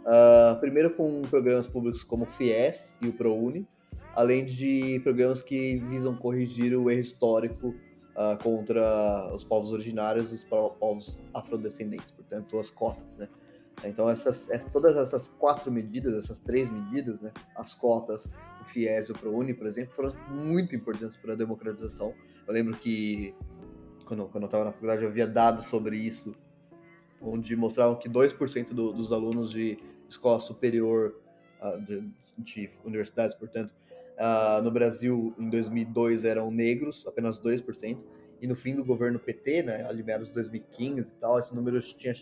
Uh, 0.00 0.58
primeiro 0.60 0.90
com 0.94 1.22
programas 1.22 1.68
públicos 1.68 2.02
como 2.02 2.24
o 2.24 2.26
FIES 2.26 2.94
e 3.00 3.08
o 3.08 3.12
ProUni, 3.12 3.68
além 4.14 4.44
de 4.44 5.00
programas 5.04 5.42
que 5.42 5.76
visam 5.76 6.16
corrigir 6.16 6.74
o 6.74 6.90
erro 6.90 7.00
histórico 7.00 7.68
uh, 7.68 8.42
contra 8.42 9.30
os 9.34 9.44
povos 9.44 9.72
originários 9.72 10.32
e 10.32 10.36
os 10.36 10.44
povos 10.44 11.18
afrodescendentes, 11.34 12.10
portanto, 12.10 12.58
as 12.58 12.70
cotas, 12.70 13.18
né? 13.18 13.28
Então, 13.84 14.10
essas, 14.10 14.48
todas 14.72 14.96
essas 14.96 15.28
quatro 15.28 15.70
medidas, 15.70 16.12
essas 16.12 16.40
três 16.40 16.68
medidas, 16.68 17.20
né, 17.20 17.30
as 17.54 17.74
cotas, 17.74 18.28
o 18.60 18.64
FIES 18.64 19.08
e 19.08 19.12
o 19.12 19.14
ProUni, 19.14 19.54
por 19.54 19.66
exemplo, 19.66 19.94
foram 19.94 20.12
muito 20.28 20.74
importantes 20.74 21.16
para 21.16 21.34
a 21.34 21.36
democratização. 21.36 22.12
Eu 22.46 22.52
lembro 22.52 22.76
que, 22.76 23.34
quando, 24.08 24.26
quando 24.26 24.44
eu 24.44 24.46
estava 24.46 24.64
na 24.64 24.72
faculdade, 24.72 25.02
eu 25.02 25.10
havia 25.10 25.26
dados 25.26 25.66
sobre 25.66 25.96
isso, 25.98 26.34
onde 27.20 27.54
mostravam 27.54 27.96
que 27.96 28.08
2% 28.08 28.72
do, 28.72 28.92
dos 28.92 29.12
alunos 29.12 29.50
de 29.50 29.78
escola 30.08 30.40
superior, 30.40 31.20
uh, 31.60 31.80
de, 31.84 32.10
de, 32.38 32.70
universidades, 32.84 33.36
portanto, 33.36 33.74
uh, 34.16 34.62
no 34.62 34.70
Brasil, 34.70 35.34
em 35.38 35.50
2002, 35.50 36.24
eram 36.24 36.50
negros, 36.50 37.06
apenas 37.06 37.38
2%, 37.38 37.98
e 38.40 38.46
no 38.46 38.56
fim 38.56 38.74
do 38.74 38.84
governo 38.84 39.18
PT, 39.18 39.64
né, 39.64 39.84
ali 39.86 40.02
meados 40.02 40.28
de 40.28 40.34
2015 40.34 41.10
e 41.10 41.14
tal, 41.16 41.38
esse 41.38 41.54
número 41.54 41.78
tinha, 41.80 42.14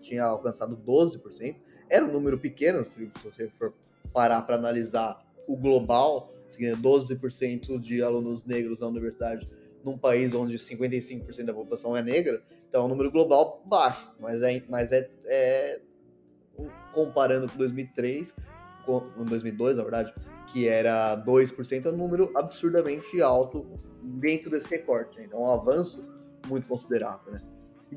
tinha 0.00 0.24
alcançado 0.24 0.76
12%. 0.76 1.56
Era 1.90 2.04
um 2.04 2.10
número 2.10 2.38
pequeno, 2.38 2.84
se 2.86 3.10
você 3.22 3.48
for 3.50 3.74
parar 4.14 4.42
para 4.42 4.56
analisar 4.56 5.22
o 5.46 5.54
global, 5.54 6.32
12% 6.50 7.78
de 7.78 8.02
alunos 8.02 8.44
negros 8.44 8.80
na 8.80 8.86
universidade 8.86 9.46
num 9.84 9.98
país 9.98 10.32
onde 10.34 10.56
55% 10.56 11.44
da 11.44 11.54
população 11.54 11.96
é 11.96 12.02
negra, 12.02 12.42
então 12.68 12.82
é 12.82 12.84
um 12.84 12.88
número 12.88 13.10
global 13.10 13.62
baixo, 13.66 14.10
mas 14.20 14.42
é, 14.42 14.62
mas 14.68 14.92
é, 14.92 15.10
é 15.26 15.80
comparando 16.92 17.48
com 17.48 17.56
2003, 17.56 18.36
com 18.84 19.24
2002, 19.24 19.76
na 19.76 19.82
verdade, 19.82 20.14
que 20.46 20.68
era 20.68 21.16
2%, 21.24 21.86
é 21.86 21.88
um 21.88 21.96
número 21.96 22.30
absurdamente 22.34 23.20
alto 23.22 23.66
dentro 24.02 24.50
desse 24.50 24.68
recorte. 24.68 25.18
Né? 25.18 25.24
Então, 25.26 25.40
é 25.40 25.42
um 25.42 25.50
avanço 25.50 26.04
muito 26.46 26.66
considerável, 26.66 27.32
né? 27.32 27.40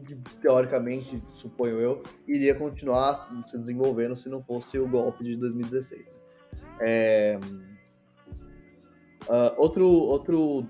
Que, 0.05 0.15
teoricamente, 0.41 1.21
suponho 1.37 1.79
eu, 1.79 2.03
iria 2.27 2.53
continuar 2.53 3.29
se 3.45 3.57
desenvolvendo 3.57 4.15
se 4.15 4.27
não 4.27 4.41
fosse 4.41 4.77
o 4.77 4.87
golpe 4.87 5.23
de 5.23 5.37
2016. 5.37 6.07
Né? 6.07 6.17
É... 6.81 7.39
Uh, 9.23 9.55
outro, 9.57 9.87
outro, 9.87 10.67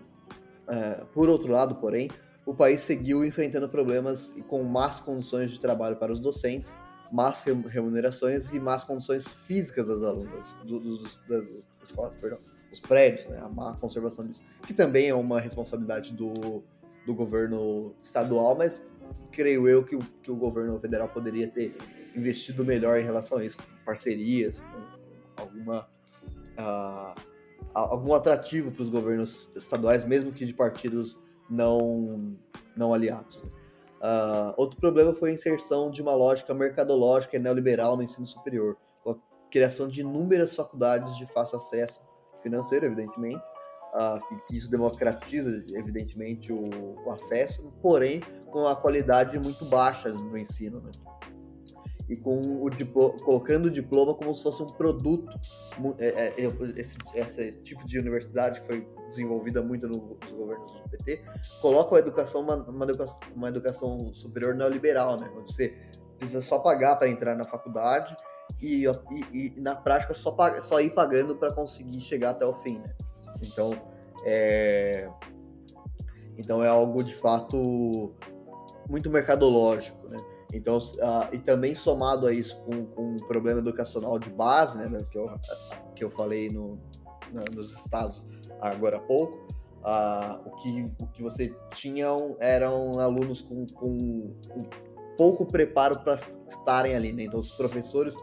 uh, 0.68 1.05
por 1.07 1.30
outro 1.30 1.51
lado, 1.51 1.76
porém, 1.76 2.09
o 2.45 2.53
país 2.53 2.82
seguiu 2.82 3.26
enfrentando 3.26 3.68
problemas 3.68 4.34
com 4.47 4.63
más 4.63 4.99
condições 4.99 5.51
de 5.51 5.59
trabalho 5.59 5.95
para 5.95 6.11
os 6.11 6.20
docentes, 6.20 6.78
más 7.11 7.43
remunerações 7.43 8.53
e 8.53 8.59
más 8.59 8.84
condições 8.84 9.28
físicas 9.28 9.88
das 9.88 10.03
alunas, 10.03 10.53
do, 10.66 10.80
dos, 10.80 11.20
das 11.28 11.47
escolas, 11.84 12.13
perdão 12.20 12.39
os 12.76 12.80
prédios, 12.80 13.26
né, 13.28 13.39
a 13.41 13.47
má 13.47 13.74
conservação 13.76 14.28
disso, 14.28 14.43
que 14.68 14.74
também 14.74 15.07
é 15.07 15.16
uma 15.16 15.39
responsabilidade 15.39 16.11
do, 16.11 16.61
do 17.05 17.16
governo 17.16 17.95
estadual, 18.01 18.55
mas 18.55 18.84
creio 19.32 19.68
eu 19.68 19.84
que 19.84 19.95
o, 19.95 19.99
que 20.22 20.30
o 20.30 20.36
governo 20.36 20.78
federal 20.80 21.07
poderia 21.07 21.47
ter 21.47 21.76
investido 22.16 22.66
melhor 22.66 22.99
em 22.99 23.03
relação 23.03 23.38
a 23.38 23.45
isso, 23.45 23.57
com 23.57 23.63
parcerias, 23.86 24.59
com 24.59 25.41
alguma, 25.41 25.88
uh, 26.57 27.22
algum 27.76 28.13
atrativo 28.13 28.71
para 28.71 28.84
os 28.84 28.89
governos 28.89 29.49
estaduais, 29.55 30.05
mesmo 30.05 30.32
que 30.32 30.45
de 30.45 30.53
partidos 30.53 31.19
não, 31.49 32.36
não 32.76 32.93
aliados. 32.93 33.43
Uh, 34.05 34.53
outro 34.57 34.80
problema 34.80 35.13
foi 35.13 35.32
a 35.32 35.34
inserção 35.34 35.89
de 35.89 36.01
uma 36.01 36.13
lógica 36.13 36.53
mercadológica 36.53 37.36
e 37.36 37.39
neoliberal 37.39 37.97
no 37.97 38.03
ensino 38.03 38.26
superior, 38.26 38.78
com 39.03 39.11
a 39.11 39.15
criação 39.49 39.88
de 39.88 40.01
inúmeras 40.01 40.55
faculdades 40.55 41.17
de 41.17 41.26
fácil 41.26 41.57
acesso 41.57 42.01
financeiro, 42.41 42.86
evidentemente, 42.86 43.41
uh, 43.95 44.45
que, 44.47 44.55
isso 44.55 44.69
democratiza, 44.69 45.65
evidentemente, 45.73 46.53
o, 46.53 46.95
o, 47.03 47.11
acesso, 47.11 47.73
porém 47.82 48.21
com 48.51 48.67
a 48.67 48.76
qualidade 48.76 49.39
muito 49.39 49.65
baixa 49.65 50.11
do 50.11 50.38
ensino, 50.38 50.80
né? 50.82 50.91
E 52.07 52.15
com 52.15 52.61
o 52.61 52.69
diploma, 52.69 53.17
colocando 53.19 53.65
o 53.65 53.71
diploma 53.71 54.13
como 54.13 54.33
se 54.33 54.43
fosse 54.43 54.61
um 54.61 54.67
produto. 54.67 55.27
É, 55.99 56.07
é, 56.07 56.51
esse, 56.77 56.97
esse, 57.13 57.51
tipo 57.61 57.85
de 57.85 57.99
universidade 57.99 58.61
que 58.61 58.67
foi 58.67 58.87
desenvolvida 59.09 59.61
muito 59.61 59.87
no, 59.89 60.17
nos 60.21 60.31
governos 60.31 60.71
do 60.71 60.89
PT, 60.89 61.21
coloca 61.61 61.97
a 61.97 61.99
educação 61.99 62.41
uma, 62.41 62.55
uma, 62.55 62.85
educação, 62.85 63.19
uma 63.35 63.49
educação 63.49 64.13
superior 64.13 64.55
neoliberal, 64.55 65.19
né? 65.19 65.29
Onde 65.35 65.51
você 65.53 65.75
precisa 66.17 66.41
só 66.41 66.59
pagar 66.59 66.95
para 66.95 67.09
entrar 67.09 67.35
na 67.35 67.43
faculdade 67.43 68.15
e, 68.61 68.85
e, 68.85 69.55
e 69.57 69.59
na 69.59 69.75
prática 69.75 70.13
só, 70.13 70.33
só 70.61 70.79
ir 70.79 70.91
pagando 70.91 71.35
para 71.35 71.53
conseguir 71.53 71.99
chegar 71.99 72.29
até 72.29 72.45
o 72.45 72.53
fim, 72.53 72.79
né? 72.79 72.95
Então 73.41 73.73
é, 74.23 75.09
então 76.37 76.63
é 76.63 76.67
algo 76.67 77.03
de 77.03 77.13
fato 77.13 78.15
muito 78.89 79.09
mercadológico, 79.09 80.07
né? 80.07 80.17
Então, 80.55 80.77
uh, 80.77 81.33
e 81.33 81.37
também 81.37 81.75
somado 81.75 82.27
a 82.27 82.33
isso 82.33 82.57
com, 82.61 82.85
com 82.85 83.15
um 83.15 83.27
problema 83.27 83.59
educacional 83.59 84.17
de 84.17 84.29
base, 84.29 84.77
né, 84.77 85.05
que 85.11 85.17
eu, 85.17 85.29
que 85.95 86.03
eu 86.03 86.09
falei 86.09 86.49
no, 86.49 86.79
na, 87.33 87.43
nos 87.53 87.77
estados 87.77 88.23
agora 88.61 88.97
há 88.97 89.01
pouco, 89.01 89.47
uh, 89.81 90.47
o, 90.47 90.51
que, 90.55 90.91
o 90.99 91.07
que 91.07 91.21
você 91.21 91.53
tinha 91.73 92.07
eram 92.39 92.99
alunos 92.99 93.41
com, 93.41 93.65
com 93.67 94.33
um 94.55 94.63
pouco 95.17 95.45
preparo 95.45 95.99
para 95.99 96.15
estarem 96.47 96.95
ali, 96.95 97.11
né? 97.11 97.23
Então, 97.23 97.39
os 97.39 97.51
professores 97.51 98.15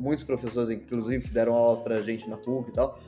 muitos 0.00 0.24
professores, 0.24 0.70
inclusive, 0.70 1.24
que 1.24 1.30
deram 1.30 1.54
aula 1.54 1.82
pra 1.82 2.00
gente 2.00 2.28
na 2.28 2.38
PUC 2.38 2.70
e 2.70 2.72
tal, 2.72 2.98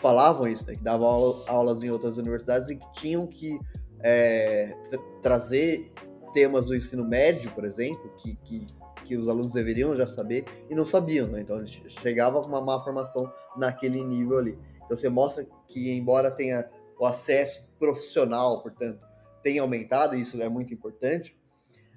falavam 0.00 0.48
isso, 0.48 0.66
né? 0.66 0.74
Que 0.74 0.82
davam 0.82 1.06
aula, 1.06 1.44
aulas 1.46 1.82
em 1.82 1.90
outras 1.90 2.18
universidades 2.18 2.68
e 2.68 2.76
que 2.76 2.92
tinham 2.92 3.26
que 3.26 3.58
é, 4.02 4.74
trazer 5.22 5.92
temas 6.32 6.66
do 6.66 6.76
ensino 6.76 7.04
médio, 7.04 7.52
por 7.54 7.64
exemplo, 7.64 8.10
que, 8.16 8.36
que, 8.36 8.66
que 9.04 9.16
os 9.16 9.28
alunos 9.28 9.52
deveriam 9.52 9.94
já 9.94 10.06
saber 10.06 10.44
e 10.68 10.74
não 10.74 10.84
sabiam, 10.84 11.28
né? 11.28 11.40
Então 11.40 11.58
eles 11.58 11.82
chegavam 11.86 12.42
com 12.42 12.48
uma 12.48 12.60
má 12.60 12.80
formação 12.80 13.32
naquele 13.56 14.02
nível 14.02 14.38
ali. 14.38 14.58
Então 14.84 14.96
você 14.96 15.08
mostra 15.08 15.46
que, 15.68 15.90
embora 15.92 16.30
tenha 16.30 16.68
o 16.98 17.06
acesso 17.06 17.64
profissional, 17.78 18.62
portanto, 18.62 19.06
tenha 19.42 19.62
aumentado, 19.62 20.16
e 20.16 20.20
isso 20.20 20.40
é 20.40 20.48
muito 20.48 20.74
importante, 20.74 21.36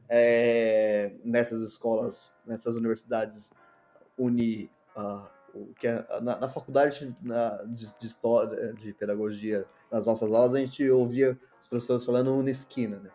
é, 0.08 1.12
nessas 1.24 1.62
escolas, 1.62 2.32
nessas 2.46 2.76
universidades 2.76 3.52
unir 4.18 4.70
uh, 4.96 5.28
que 5.78 5.88
é, 5.88 6.06
na, 6.22 6.38
na, 6.38 6.50
faculdade 6.50 7.16
na, 7.22 7.64
de, 7.64 7.94
de, 8.00 8.06
história, 8.06 8.74
de 8.74 8.94
pedagogia, 8.94 9.66
nas 9.92 10.06
nossas 10.06 10.32
aulas, 10.32 10.56
a 10.56 10.60
gente 10.60 10.90
ouvia 10.90 11.40
os 11.62 11.68
professores 11.68 12.06
falando 12.06 12.34
unisquina, 12.34 13.00
né? 13.00 13.10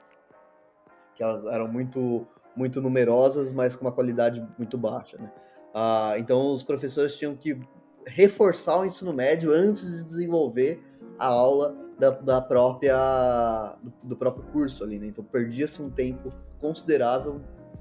Que 1.18 1.24
elas 1.24 1.44
eram 1.44 1.66
muito, 1.66 2.24
muito 2.56 2.80
numerosas, 2.80 3.52
mas 3.52 3.74
com 3.74 3.84
uma 3.84 3.92
qualidade 3.92 4.46
muito 4.56 4.78
baixa, 4.78 5.18
né? 5.18 5.30
Uh, 5.74 6.18
então, 6.18 6.52
os 6.52 6.62
professores 6.62 7.16
tinham 7.16 7.34
que 7.34 7.60
reforçar 8.06 8.78
o 8.78 8.84
ensino 8.86 9.12
médio 9.12 9.50
antes 9.52 9.98
de 9.98 10.04
desenvolver 10.04 10.80
a 11.18 11.26
aula 11.26 11.76
da, 11.98 12.10
da 12.10 12.40
própria 12.40 13.76
do, 13.82 13.92
do 14.04 14.16
próprio 14.16 14.44
curso 14.52 14.84
ali, 14.84 15.00
né? 15.00 15.08
Então, 15.08 15.24
perdia-se 15.24 15.82
um 15.82 15.90
tempo 15.90 16.32
considerável 16.60 17.40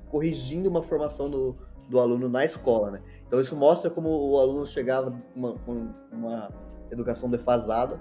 corrigindo 0.09 0.67
uma 0.67 0.81
formação 0.81 1.29
do, 1.29 1.55
do 1.87 1.99
aluno 1.99 2.27
na 2.27 2.43
escola, 2.43 2.91
né? 2.91 3.01
Então 3.27 3.39
isso 3.39 3.55
mostra 3.55 3.89
como 3.89 4.09
o 4.09 4.39
aluno 4.39 4.65
chegava 4.65 5.11
com 5.65 5.93
uma 6.11 6.51
educação 6.91 7.29
defasada, 7.29 7.99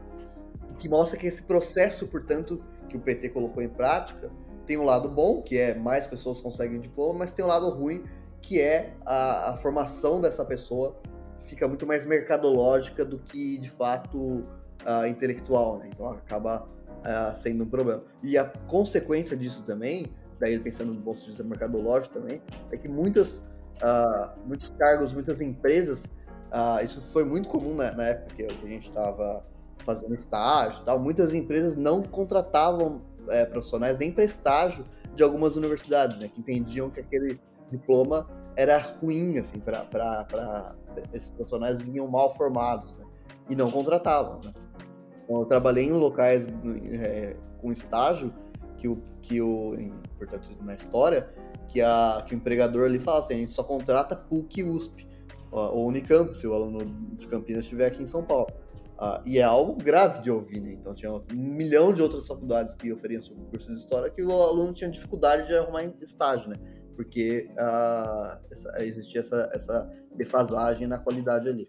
que 0.79 0.89
mostra 0.89 1.19
que 1.19 1.27
esse 1.27 1.43
processo, 1.43 2.07
portanto, 2.07 2.63
que 2.89 2.97
o 2.97 3.01
PT 3.01 3.31
colocou 3.31 3.63
em 3.63 3.69
prática, 3.69 4.31
tem 4.67 4.77
um 4.77 4.85
lado 4.85 5.09
bom, 5.09 5.43
que 5.43 5.57
é 5.57 5.75
mais 5.75 6.07
pessoas 6.07 6.41
conseguem 6.41 6.81
diploma, 6.81 7.21
mas 7.21 7.33
tem 7.33 7.45
um 7.45 7.49
lado 7.49 7.69
ruim, 7.71 8.05
que 8.43 8.61
é 8.61 8.95
a, 9.05 9.51
a 9.51 9.57
formação 9.57 10.21
dessa 10.21 10.45
pessoa 10.45 10.97
fica 11.41 11.67
muito 11.69 11.87
mais 11.87 12.05
mercadológica 12.05 13.05
do 13.05 13.19
que, 13.19 13.59
de 13.59 13.71
fato, 13.71 14.19
uh, 14.19 15.07
intelectual, 15.09 15.79
né? 15.79 15.89
Então 15.93 16.11
acaba 16.11 16.65
uh, 16.65 17.35
sendo 17.35 17.65
um 17.65 17.69
problema. 17.69 18.03
E 18.23 18.37
a 18.37 18.45
consequência 18.45 19.37
disso 19.37 19.63
também, 19.65 20.13
daí 20.41 20.59
pensando 20.59 20.93
no 20.93 21.01
ponto 21.01 21.21
de 21.21 21.27
vista 21.27 21.45
mercadológico 21.45 22.15
também, 22.15 22.43
é 22.71 22.77
que 22.77 22.89
muitas, 22.89 23.39
uh, 23.83 24.37
muitos 24.45 24.71
cargos, 24.73 25.13
muitas 25.13 25.41
empresas, 25.41 26.05
isso 26.83 27.03
foi 27.03 27.25
muito 27.25 27.49
comum 27.49 27.75
na, 27.75 27.93
na 27.93 28.05
época 28.05 28.35
que 28.37 28.45
a 28.45 28.69
gente 28.69 28.89
estava 28.89 29.45
fazendo 29.79 30.15
estágio 30.15 30.83
tal, 30.85 30.99
muitas 30.99 31.35
empresas 31.35 31.77
não 31.77 32.03
contratavam 32.03 33.03
é, 33.29 33.45
profissionais 33.45 33.97
nem 33.97 34.13
para 34.13 34.25
estágio 34.25 34.85
de 35.15 35.23
algumas 35.23 35.57
universidades, 35.57 36.19
né? 36.19 36.29
Que 36.29 36.41
entendiam 36.41 36.91
que 36.91 37.01
aquele 37.01 37.41
diploma 37.71 38.29
era 38.57 38.79
ruim, 38.79 39.39
assim, 39.39 39.59
para 39.59 40.77
esses 41.13 41.31
profissionais 41.31 41.83
vinham 41.83 42.09
mal 42.09 42.35
formados, 42.35 42.97
né? 42.97 43.05
E 43.51 43.55
não 43.55 43.71
contratavam, 43.71 44.41
né? 44.45 44.53
Então, 45.25 45.41
eu 45.41 45.47
trabalhei 45.47 45.85
em 45.85 45.93
locais 45.93 46.49
é, 46.93 47.37
com 47.61 47.73
estágio 47.73 48.33
que 48.79 48.89
o, 48.89 49.03
que 49.21 49.41
o 49.41 49.75
em, 49.75 49.93
portanto, 50.19 50.51
na 50.63 50.75
história, 50.75 51.29
que, 51.69 51.81
a, 51.81 52.25
que 52.27 52.35
o 52.35 52.37
empregador 52.37 52.87
ali 52.87 52.99
fala 52.99 53.19
assim, 53.19 53.35
a 53.35 53.39
gente 53.39 53.53
só 53.53 53.65
contrata 53.65 54.15
PUC 54.15 54.61
e 54.61 54.65
USP, 54.65 55.07
ou 55.51 55.87
Unicamp, 55.87 56.35
se 56.35 56.47
o 56.47 56.55
aluno 56.55 56.85
de 57.17 57.27
Campinas 57.27 57.65
estiver 57.65 57.87
aqui 57.87 58.03
em 58.03 58.07
São 58.07 58.23
Paulo. 58.23 58.49
Uh, 58.97 59.21
e 59.27 59.39
é 59.39 59.43
algo 59.43 59.75
grave 59.75 60.23
de 60.23 60.31
ouvir, 60.31 60.59
né? 60.59 60.73
Então 60.73 60.95
tinha 60.95 61.13
um 61.13 61.23
milhão 61.35 61.93
de 61.93 62.01
outras 62.01 62.27
faculdades 62.27 62.75
que 62.75 62.91
ofereciam 62.91 63.37
curso 63.51 63.71
de 63.71 63.79
história 63.79 64.11
que 64.11 64.23
o 64.23 64.33
aluno 64.33 64.73
tinha 64.73 64.89
dificuldade 64.89 65.47
de 65.47 65.55
arrumar 65.55 65.85
estágio, 66.01 66.49
né? 66.49 66.57
Porque 66.97 67.47
uh, 67.53 68.41
essa, 68.51 68.73
existia 68.83 69.21
essa, 69.21 69.51
essa 69.53 69.91
defasagem 70.15 70.87
na 70.87 70.99
qualidade 70.99 71.47
ali. 71.47 71.69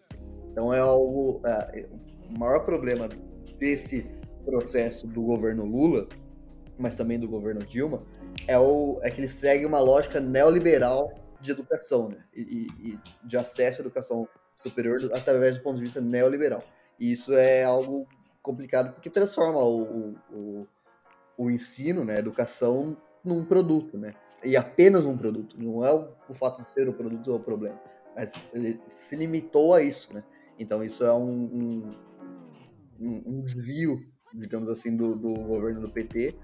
Então 0.52 0.74
é 0.74 0.80
algo. 0.80 1.42
É, 1.46 1.86
o 2.30 2.40
maior 2.40 2.62
problema 2.66 3.10
desse 3.60 4.06
processo 4.46 5.06
do 5.06 5.22
governo 5.22 5.66
Lula, 5.66 6.08
mas 6.78 6.96
também 6.96 7.20
do 7.20 7.28
governo 7.28 7.60
Dilma, 7.66 8.04
é, 8.48 8.58
o, 8.58 9.00
é 9.02 9.10
que 9.10 9.20
ele 9.20 9.28
segue 9.28 9.66
uma 9.66 9.80
lógica 9.80 10.22
neoliberal 10.22 11.14
de 11.42 11.52
educação, 11.52 12.08
né? 12.08 12.20
E, 12.34 12.68
e 12.80 13.00
de 13.26 13.38
acesso 13.38 13.82
à 13.82 13.84
educação 13.84 14.26
superior 14.56 15.02
através 15.14 15.58
do 15.58 15.64
ponto 15.64 15.76
de 15.76 15.84
vista 15.84 16.00
neoliberal. 16.00 16.64
E 17.00 17.12
isso 17.12 17.34
é 17.34 17.64
algo 17.64 18.08
complicado 18.42 18.94
porque 18.94 19.10
transforma 19.10 19.60
o, 19.60 20.16
o, 20.32 20.68
o 21.38 21.52
ensino, 21.52 22.04
né, 22.04 22.16
a 22.16 22.20
educação, 22.20 22.98
num 23.24 23.44
produto, 23.44 23.98
né? 23.98 24.14
E 24.44 24.56
apenas 24.56 25.06
um 25.06 25.18
produto. 25.18 25.56
Não 25.62 25.84
é 25.84 25.94
o, 25.94 26.08
o 26.30 26.34
fato 26.34 26.62
de 26.62 26.68
ser 26.68 26.88
o 26.88 26.94
produto 26.94 27.36
o 27.36 27.40
problema, 27.40 27.80
mas 28.16 28.34
ele 28.54 28.80
se 28.88 29.16
limitou 29.16 29.74
a 29.74 29.82
isso, 29.82 30.14
né? 30.14 30.24
Então 30.58 30.84
isso 30.84 31.04
é 31.04 31.14
um, 31.14 31.94
um, 33.00 33.24
um 33.26 33.42
desvio, 33.42 34.00
digamos 34.34 34.70
assim, 34.70 34.96
do, 34.96 35.16
do, 35.16 35.34
governo 35.34 35.82
do 35.82 35.90
PT. 35.90 36.36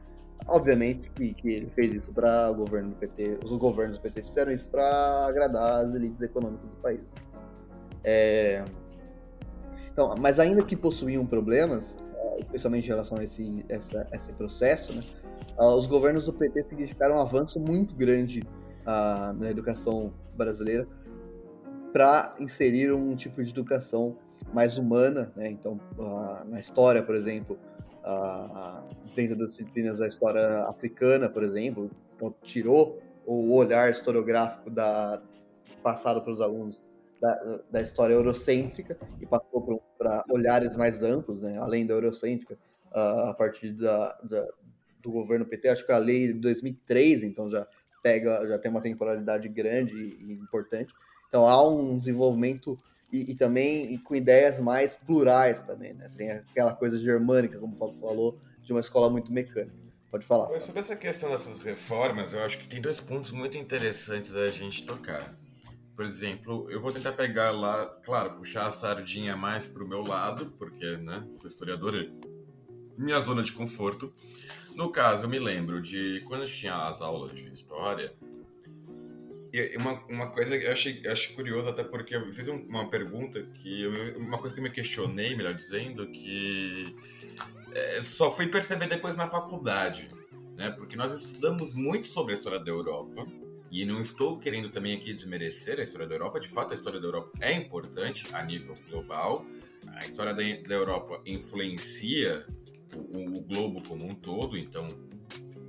Obviamente 0.47 1.09
que, 1.11 1.33
que 1.33 1.49
ele 1.49 1.69
fez 1.69 1.93
isso 1.93 2.13
para 2.13 2.51
o 2.51 2.55
governo 2.55 2.89
do 2.89 2.95
PT, 2.97 3.39
os 3.43 3.51
governos 3.53 3.97
do 3.97 4.01
PT 4.01 4.23
fizeram 4.23 4.51
isso 4.51 4.67
para 4.67 5.25
agradar 5.25 5.79
as 5.79 5.95
elites 5.95 6.21
econômicas 6.21 6.69
do 6.69 6.77
país. 6.77 7.13
É, 8.03 8.65
então, 9.93 10.15
mas 10.19 10.39
ainda 10.39 10.63
que 10.63 10.75
possuíam 10.75 11.25
problemas, 11.25 11.95
especialmente 12.39 12.85
em 12.85 12.89
relação 12.89 13.19
a 13.19 13.23
esse, 13.23 13.63
essa, 13.69 14.07
esse 14.11 14.33
processo, 14.33 14.91
né, 14.91 15.03
ah, 15.57 15.73
os 15.73 15.85
governos 15.85 16.25
do 16.25 16.33
PT 16.33 16.67
significaram 16.67 17.15
um 17.15 17.21
avanço 17.21 17.59
muito 17.59 17.93
grande 17.95 18.41
uh, 18.81 19.33
na 19.33 19.51
educação 19.51 20.11
brasileira 20.35 20.87
para 21.91 22.33
inserir 22.39 22.91
um 22.91 23.15
tipo 23.15 23.43
de 23.43 23.51
educação 23.51 24.17
mais 24.51 24.79
humana, 24.79 25.31
né? 25.35 25.49
Então, 25.51 25.79
uh, 25.97 26.43
na 26.49 26.59
história, 26.59 27.03
por 27.03 27.13
exemplo, 27.13 27.57
uh, 28.03 28.83
dentro 29.15 29.35
das 29.35 29.49
disciplinas 29.49 29.99
da 29.99 30.07
história 30.07 30.63
africana, 30.63 31.29
por 31.29 31.43
exemplo, 31.43 31.91
então 32.15 32.33
tirou 32.41 32.97
o 33.27 33.55
olhar 33.55 33.91
historiográfico 33.91 34.71
da 34.71 35.21
passado 35.83 36.21
para 36.21 36.31
os 36.31 36.41
alunos 36.41 36.81
da, 37.23 37.59
da 37.71 37.81
história 37.81 38.13
eurocêntrica 38.13 38.99
e 39.21 39.25
passou 39.25 39.81
para 39.97 40.25
olhares 40.29 40.75
mais 40.75 41.01
amplos, 41.01 41.41
né, 41.41 41.57
além 41.57 41.85
da 41.85 41.93
eurocêntrica, 41.93 42.55
uh, 42.93 43.29
a 43.29 43.33
partir 43.33 43.71
da, 43.71 44.19
da, 44.23 44.45
do 45.01 45.09
governo 45.09 45.45
PT. 45.45 45.69
Acho 45.69 45.85
que 45.85 45.93
a 45.93 45.97
lei 45.97 46.27
de 46.27 46.33
2003, 46.33 47.23
então 47.23 47.49
já 47.49 47.65
pega, 48.03 48.45
já 48.45 48.59
tem 48.59 48.69
uma 48.69 48.81
temporalidade 48.81 49.47
grande 49.47 49.95
e, 49.95 50.33
importante. 50.33 50.93
Então 51.29 51.47
há 51.47 51.65
um 51.65 51.97
desenvolvimento 51.97 52.77
e, 53.09 53.31
e, 53.31 53.35
também 53.35 53.93
e 53.93 53.97
com 53.99 54.13
ideias 54.13 54.59
mais 54.59 54.97
plurais 54.97 55.61
também, 55.61 55.93
né? 55.93 56.09
Sem 56.09 56.29
aquela 56.29 56.75
coisa 56.75 56.99
germânica, 56.99 57.57
como 57.57 57.73
o 57.73 57.77
Fábio 57.77 58.01
falou, 58.01 58.37
de 58.61 58.73
uma 58.73 58.81
escola 58.81 59.09
muito 59.09 59.31
mecânica. 59.31 59.81
Pode 60.11 60.25
falar. 60.25 60.59
Sobre 60.59 60.81
essa 60.81 60.95
questão 60.95 61.31
dessas 61.31 61.59
reformas, 61.59 62.33
eu 62.33 62.43
acho 62.43 62.57
que 62.57 62.67
tem 62.67 62.81
dois 62.81 62.99
pontos 62.99 63.31
muito 63.31 63.57
interessantes 63.57 64.35
a 64.35 64.49
gente 64.49 64.85
tocar. 64.85 65.33
Por 65.95 66.05
exemplo, 66.05 66.69
eu 66.71 66.79
vou 66.79 66.91
tentar 66.91 67.13
pegar 67.13 67.51
lá, 67.51 67.85
claro, 68.03 68.35
puxar 68.37 68.67
a 68.67 68.71
sardinha 68.71 69.35
mais 69.35 69.67
para 69.67 69.83
o 69.83 69.87
meu 69.87 70.01
lado, 70.01 70.53
porque, 70.57 70.97
né, 70.97 71.27
sou 71.33 71.47
historiador, 71.47 71.95
é 71.95 72.09
minha 72.97 73.19
zona 73.19 73.43
de 73.43 73.51
conforto. 73.51 74.11
No 74.75 74.91
caso, 74.91 75.25
eu 75.25 75.29
me 75.29 75.37
lembro 75.37 75.81
de 75.81 76.23
quando 76.27 76.41
eu 76.41 76.47
tinha 76.47 76.87
as 76.87 77.01
aulas 77.01 77.33
de 77.33 77.45
história, 77.45 78.15
e 79.53 79.77
uma, 79.77 80.03
uma 80.09 80.31
coisa 80.31 80.57
que 80.57 80.65
eu 80.65 80.71
achei, 80.71 80.99
eu 81.03 81.11
achei 81.11 81.35
curioso, 81.35 81.69
até 81.69 81.83
porque 81.83 82.15
eu 82.15 82.33
fiz 82.33 82.47
uma 82.47 82.89
pergunta 82.89 83.43
que 83.43 83.85
uma 84.17 84.39
coisa 84.39 84.55
que 84.55 84.59
eu 84.59 84.63
me 84.63 84.71
questionei, 84.71 85.35
melhor 85.35 85.53
dizendo, 85.53 86.07
que 86.07 86.95
é, 87.71 88.01
só 88.01 88.31
fui 88.31 88.47
perceber 88.47 88.87
depois 88.87 89.15
na 89.15 89.27
faculdade, 89.27 90.07
né? 90.57 90.71
Porque 90.71 90.95
nós 90.95 91.13
estudamos 91.13 91.75
muito 91.75 92.07
sobre 92.07 92.33
a 92.33 92.35
história 92.35 92.59
da 92.59 92.71
Europa, 92.71 93.27
e 93.73 93.85
não 93.85 93.99
estou 94.03 94.37
querendo 94.37 94.69
também 94.69 94.95
aqui 94.95 95.11
desmerecer 95.15 95.79
a 95.79 95.81
história 95.81 96.07
da 96.07 96.13
Europa, 96.13 96.39
de 96.39 96.47
fato 96.47 96.71
a 96.71 96.73
história 96.75 97.01
da 97.01 97.07
Europa 97.07 97.31
é 97.41 97.51
importante 97.53 98.23
a 98.31 98.43
nível 98.43 98.75
global. 98.87 99.43
A 99.87 100.05
história 100.05 100.31
da, 100.31 100.75
Europa 100.75 101.19
influencia 101.25 102.45
o, 102.95 103.39
o, 103.39 103.41
globo 103.41 103.81
como 103.87 104.05
um 104.05 104.13
todo, 104.13 104.55
então 104.55 104.87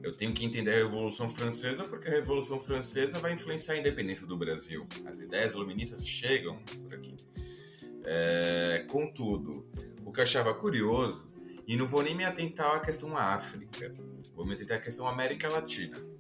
eu 0.02 0.12
tenho 0.12 0.34
que 0.34 0.44
entender 0.44 0.72
a 0.72 0.74
Revolução 0.74 1.30
Francesa 1.30 1.84
porque 1.84 2.07
a 2.07 2.11
Revolução 2.11 2.61
Francesa 2.61 3.18
vai 3.20 3.32
influenciar 3.32 3.72
a 3.72 3.78
independência 3.78 4.26
do 4.26 4.36
Brasil. 4.36 4.86
As 5.07 5.18
ideias 5.18 5.55
iluministas 5.55 6.07
chegam 6.07 6.59
por 6.82 6.92
aqui. 6.94 7.16
É, 8.05 8.84
contudo, 8.86 9.66
o 10.05 10.12
que 10.12 10.20
eu 10.20 10.24
achava 10.24 10.52
curioso, 10.52 11.32
e 11.66 11.74
não 11.74 11.86
vou 11.86 12.02
nem 12.02 12.14
me 12.14 12.26
atentar 12.26 12.76
à 12.76 12.80
questão 12.80 13.16
África, 13.16 13.90
vou 14.34 14.44
me 14.44 14.52
atentar 14.52 14.76
à 14.76 14.80
questão 14.80 15.09
América 15.09 15.50
Latina 15.50 16.14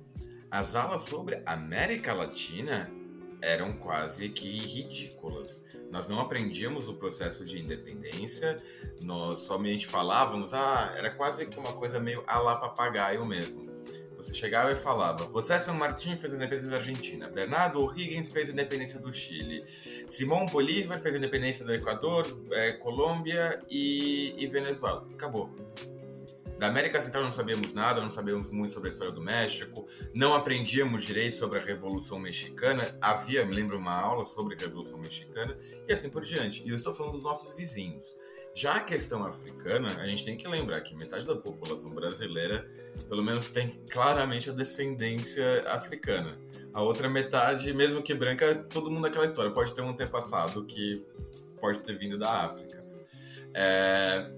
as 0.54 0.76
aulas 0.76 1.02
sobre 1.02 1.42
América 1.44 2.12
Latina 2.14 2.88
eram 3.42 3.72
quase 3.72 4.28
que 4.28 4.48
ridículas. 4.48 5.64
Nós 5.90 6.06
não 6.06 6.20
aprendíamos 6.20 6.88
o 6.88 6.94
processo 6.94 7.44
de 7.44 7.60
independência, 7.60 8.54
nós 9.02 9.40
somente 9.40 9.84
falávamos, 9.84 10.54
ah, 10.54 10.94
era 10.96 11.10
quase 11.10 11.44
que 11.46 11.58
uma 11.58 11.72
coisa 11.72 11.98
meio 11.98 12.22
a 12.28 12.38
lá 12.38 12.54
papagaio 12.54 13.26
mesmo. 13.26 13.62
Você 14.16 14.32
chegava 14.32 14.70
e 14.70 14.76
falava, 14.76 15.28
José 15.28 15.58
San 15.58 15.72
Martín 15.72 16.16
fez 16.16 16.32
a 16.32 16.36
independência 16.36 16.70
da 16.70 16.76
Argentina, 16.76 17.28
Bernardo 17.28 17.80
O'Higgins 17.80 18.28
fez 18.28 18.48
a 18.48 18.52
independência 18.52 19.00
do 19.00 19.12
Chile, 19.12 19.60
Simão 20.06 20.46
Bolívar 20.46 21.00
fez 21.00 21.16
a 21.16 21.18
independência 21.18 21.66
do 21.66 21.74
Equador, 21.74 22.24
é, 22.52 22.74
Colômbia 22.74 23.58
e, 23.68 24.36
e 24.38 24.46
Venezuela. 24.46 25.04
Acabou. 25.12 25.52
Da 26.58 26.68
América 26.68 27.00
Central 27.00 27.24
não 27.24 27.32
sabíamos 27.32 27.72
nada, 27.74 28.00
não 28.00 28.10
sabíamos 28.10 28.50
muito 28.50 28.74
sobre 28.74 28.88
a 28.88 28.92
história 28.92 29.12
do 29.12 29.20
México, 29.20 29.86
não 30.14 30.34
aprendíamos 30.34 31.04
direito 31.04 31.36
sobre 31.36 31.58
a 31.58 31.62
Revolução 31.62 32.18
Mexicana. 32.18 32.96
Havia, 33.00 33.44
me 33.44 33.54
lembro, 33.54 33.76
uma 33.76 33.96
aula 33.96 34.24
sobre 34.24 34.54
a 34.54 34.58
Revolução 34.58 34.98
Mexicana 34.98 35.56
e 35.88 35.92
assim 35.92 36.08
por 36.08 36.22
diante. 36.22 36.64
E 36.64 36.70
eu 36.70 36.76
estou 36.76 36.94
falando 36.94 37.14
dos 37.14 37.24
nossos 37.24 37.54
vizinhos. 37.54 38.16
Já 38.54 38.76
a 38.76 38.80
questão 38.80 39.24
africana, 39.24 39.88
a 39.98 40.06
gente 40.06 40.24
tem 40.24 40.36
que 40.36 40.46
lembrar 40.46 40.80
que 40.80 40.94
metade 40.94 41.26
da 41.26 41.34
população 41.34 41.90
brasileira, 41.90 42.64
pelo 43.08 43.22
menos, 43.22 43.50
tem 43.50 43.82
claramente 43.90 44.48
a 44.48 44.52
descendência 44.52 45.62
africana. 45.66 46.38
A 46.72 46.80
outra 46.80 47.08
metade, 47.08 47.72
mesmo 47.74 48.00
que 48.00 48.14
branca, 48.14 48.54
todo 48.54 48.92
mundo 48.92 49.06
aquela 49.06 49.24
história. 49.24 49.50
Pode 49.50 49.74
ter 49.74 49.82
um 49.82 49.90
antepassado 49.90 50.64
que 50.64 51.04
pode 51.60 51.82
ter 51.82 51.98
vindo 51.98 52.16
da 52.16 52.44
África. 52.44 52.84
É, 53.52 54.30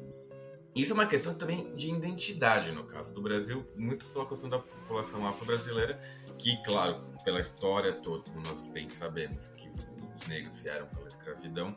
Isso 0.76 0.92
é 0.92 0.94
uma 0.94 1.06
questão 1.06 1.32
também 1.32 1.74
de 1.74 1.88
identidade, 1.88 2.70
no 2.70 2.84
caso 2.84 3.10
do 3.10 3.22
Brasil, 3.22 3.66
muito 3.74 4.04
pela 4.08 4.26
questão 4.26 4.50
da 4.50 4.58
população 4.58 5.26
afro-brasileira, 5.26 5.98
que, 6.38 6.62
claro, 6.62 7.02
pela 7.24 7.40
história 7.40 7.94
toda, 7.94 8.30
como 8.30 8.46
nós 8.46 8.60
bem 8.70 8.86
sabemos, 8.90 9.48
que 9.48 9.70
os 10.14 10.28
negros 10.28 10.60
vieram 10.60 10.86
pela 10.88 11.08
escravidão, 11.08 11.74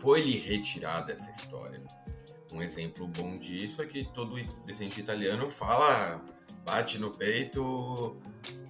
foi-lhe 0.00 0.38
retirada 0.38 1.12
essa 1.12 1.30
história. 1.30 1.82
Um 2.50 2.62
exemplo 2.62 3.06
bom 3.06 3.34
disso 3.34 3.82
é 3.82 3.86
que 3.86 4.06
todo 4.06 4.34
descendente 4.64 5.00
italiano 5.00 5.50
fala, 5.50 6.24
bate 6.64 6.98
no 6.98 7.10
peito 7.10 8.16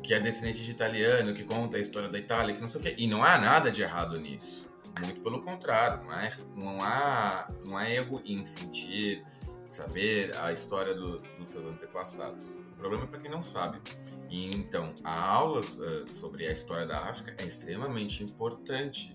que 0.02 0.12
é 0.12 0.18
descendente 0.18 0.64
de 0.64 0.70
italiano, 0.72 1.32
que 1.32 1.44
conta 1.44 1.76
a 1.76 1.80
história 1.80 2.08
da 2.08 2.18
Itália, 2.18 2.52
que 2.52 2.60
não 2.60 2.68
sei 2.68 2.80
o 2.80 2.82
quê. 2.82 2.96
E 2.98 3.06
não 3.06 3.22
há 3.22 3.38
nada 3.38 3.70
de 3.70 3.82
errado 3.82 4.18
nisso. 4.18 4.68
Muito 5.00 5.20
pelo 5.20 5.40
contrário, 5.40 6.04
não, 6.04 6.12
é, 6.12 6.32
não, 6.56 6.78
há, 6.82 7.48
não 7.64 7.78
há 7.78 7.88
erro 7.88 8.20
em 8.24 8.44
sentir, 8.44 9.24
saber 9.70 10.36
a 10.38 10.52
história 10.52 10.94
do, 10.94 11.16
dos 11.16 11.48
seus 11.48 11.64
antepassados. 11.66 12.58
O 12.72 12.76
problema 12.76 13.04
é 13.04 13.06
para 13.06 13.20
quem 13.20 13.30
não 13.30 13.42
sabe. 13.42 13.80
E 14.28 14.50
então, 14.54 14.94
a 15.04 15.20
aula 15.20 15.60
uh, 15.60 16.08
sobre 16.08 16.46
a 16.46 16.52
história 16.52 16.86
da 16.86 16.98
África 16.98 17.34
é 17.42 17.46
extremamente 17.46 18.24
importante. 18.24 19.12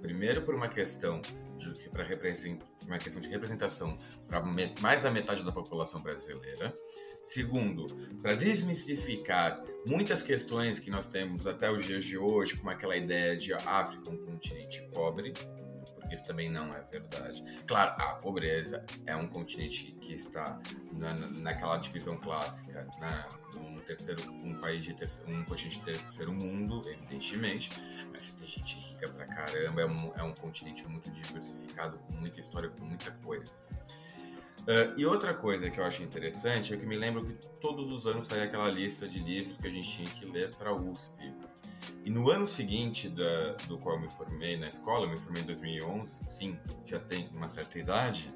Primeiro, 0.00 0.42
por 0.42 0.54
uma 0.54 0.68
questão 0.68 1.20
de, 1.56 1.88
pra 1.90 2.04
uma 2.86 2.98
questão 2.98 3.20
de 3.20 3.28
representação 3.28 3.96
para 4.26 4.42
mais 4.80 5.02
da 5.02 5.10
metade 5.10 5.44
da 5.44 5.52
população 5.52 6.02
brasileira. 6.02 6.76
Segundo, 7.24 7.86
para 8.20 8.34
desmistificar 8.34 9.62
muitas 9.86 10.22
questões 10.22 10.80
que 10.80 10.90
nós 10.90 11.06
temos 11.06 11.46
até 11.46 11.70
os 11.70 11.84
dias 11.86 12.04
de 12.04 12.18
hoje, 12.18 12.56
como 12.56 12.70
aquela 12.70 12.96
ideia 12.96 13.36
de 13.36 13.52
África 13.52 14.10
um 14.10 14.16
continente 14.16 14.82
pobre, 14.92 15.32
isso 16.12 16.24
também 16.24 16.50
não 16.50 16.74
é 16.74 16.80
verdade. 16.82 17.44
Claro, 17.66 17.94
a 18.02 18.14
pobreza 18.14 18.84
é 19.06 19.16
um 19.16 19.26
continente 19.26 19.92
que 20.00 20.14
está 20.14 20.60
na, 20.92 21.14
naquela 21.14 21.76
divisão 21.78 22.16
clássica, 22.16 22.86
na, 23.00 23.28
um 23.58 23.78
terceiro, 23.80 24.22
um 24.44 24.54
país 24.60 24.84
de 24.84 24.94
terceiro, 24.94 25.32
um 25.32 25.44
continente 25.44 25.78
de 25.78 25.84
terceiro 25.84 26.32
mundo, 26.32 26.82
evidentemente, 26.86 27.70
mas 28.10 28.30
tem 28.34 28.46
gente 28.46 28.76
rica 28.76 29.08
pra 29.08 29.26
caramba, 29.26 29.80
é 29.80 29.86
um, 29.86 30.12
é 30.16 30.22
um 30.22 30.34
continente 30.34 30.86
muito 30.86 31.10
diversificado, 31.10 31.98
com 31.98 32.16
muita 32.18 32.40
história, 32.40 32.68
com 32.68 32.84
muita 32.84 33.10
coisa. 33.24 33.56
Uh, 34.62 34.94
e 34.96 35.04
outra 35.04 35.34
coisa 35.34 35.68
que 35.68 35.80
eu 35.80 35.84
acho 35.84 36.04
interessante 36.04 36.72
é 36.72 36.76
que 36.76 36.86
me 36.86 36.96
lembro 36.96 37.24
que 37.24 37.32
todos 37.60 37.90
os 37.90 38.06
anos 38.06 38.26
saía 38.26 38.44
aquela 38.44 38.70
lista 38.70 39.08
de 39.08 39.18
livros 39.18 39.56
que 39.56 39.66
a 39.66 39.70
gente 39.70 39.88
tinha 39.90 40.08
que 40.08 40.24
ler 40.26 40.54
para 40.54 40.70
a 40.70 40.72
USP. 40.72 41.34
E 42.04 42.10
no 42.10 42.30
ano 42.30 42.46
seguinte 42.46 43.08
da, 43.08 43.52
do 43.68 43.78
qual 43.78 43.96
eu 43.96 44.00
me 44.00 44.08
formei 44.08 44.56
na 44.56 44.68
escola, 44.68 45.06
eu 45.06 45.10
me 45.10 45.16
formei 45.16 45.42
em 45.42 45.46
2011, 45.46 46.16
sim, 46.28 46.58
já 46.84 46.98
tenho 46.98 47.30
uma 47.34 47.46
certa 47.46 47.78
idade, 47.78 48.32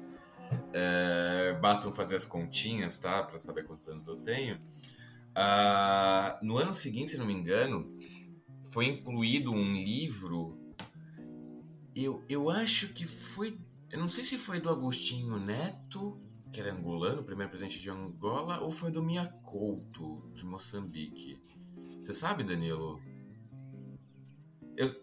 é, 0.73 1.57
bastam 1.61 1.93
fazer 1.93 2.15
as 2.15 2.25
continhas, 2.25 2.97
tá, 2.97 3.23
para 3.23 3.37
saber 3.37 3.65
quantos 3.65 3.87
anos 3.87 4.07
eu 4.07 4.15
tenho. 4.17 4.55
Uh, 5.35 6.43
no 6.43 6.57
ano 6.57 6.73
seguinte, 6.73 7.11
se 7.11 7.17
não 7.17 7.25
me 7.25 7.33
engano, 7.33 7.93
foi 8.71 8.87
incluído 8.87 9.51
um 9.51 9.73
livro. 9.73 10.57
Eu, 11.93 12.23
eu 12.27 12.49
acho 12.49 12.87
que 12.89 13.05
foi 13.05 13.59
eu 13.89 13.99
não 13.99 14.09
sei 14.09 14.25
se 14.25 14.37
foi 14.37 14.59
do 14.59 14.69
Agostinho 14.69 15.39
Neto, 15.39 16.19
que 16.51 16.59
era 16.59 16.73
angolano, 16.73 17.23
primeiro 17.23 17.49
presidente 17.49 17.79
de 17.79 17.89
Angola, 17.89 18.59
ou 18.59 18.69
foi 18.69 18.91
do 18.91 19.01
Mia 19.01 19.25
Couto, 19.43 20.29
de 20.35 20.45
Moçambique. 20.45 21.41
Você 22.03 22.13
sabe, 22.13 22.43
Danilo? 22.43 23.01
Eu, 24.77 24.95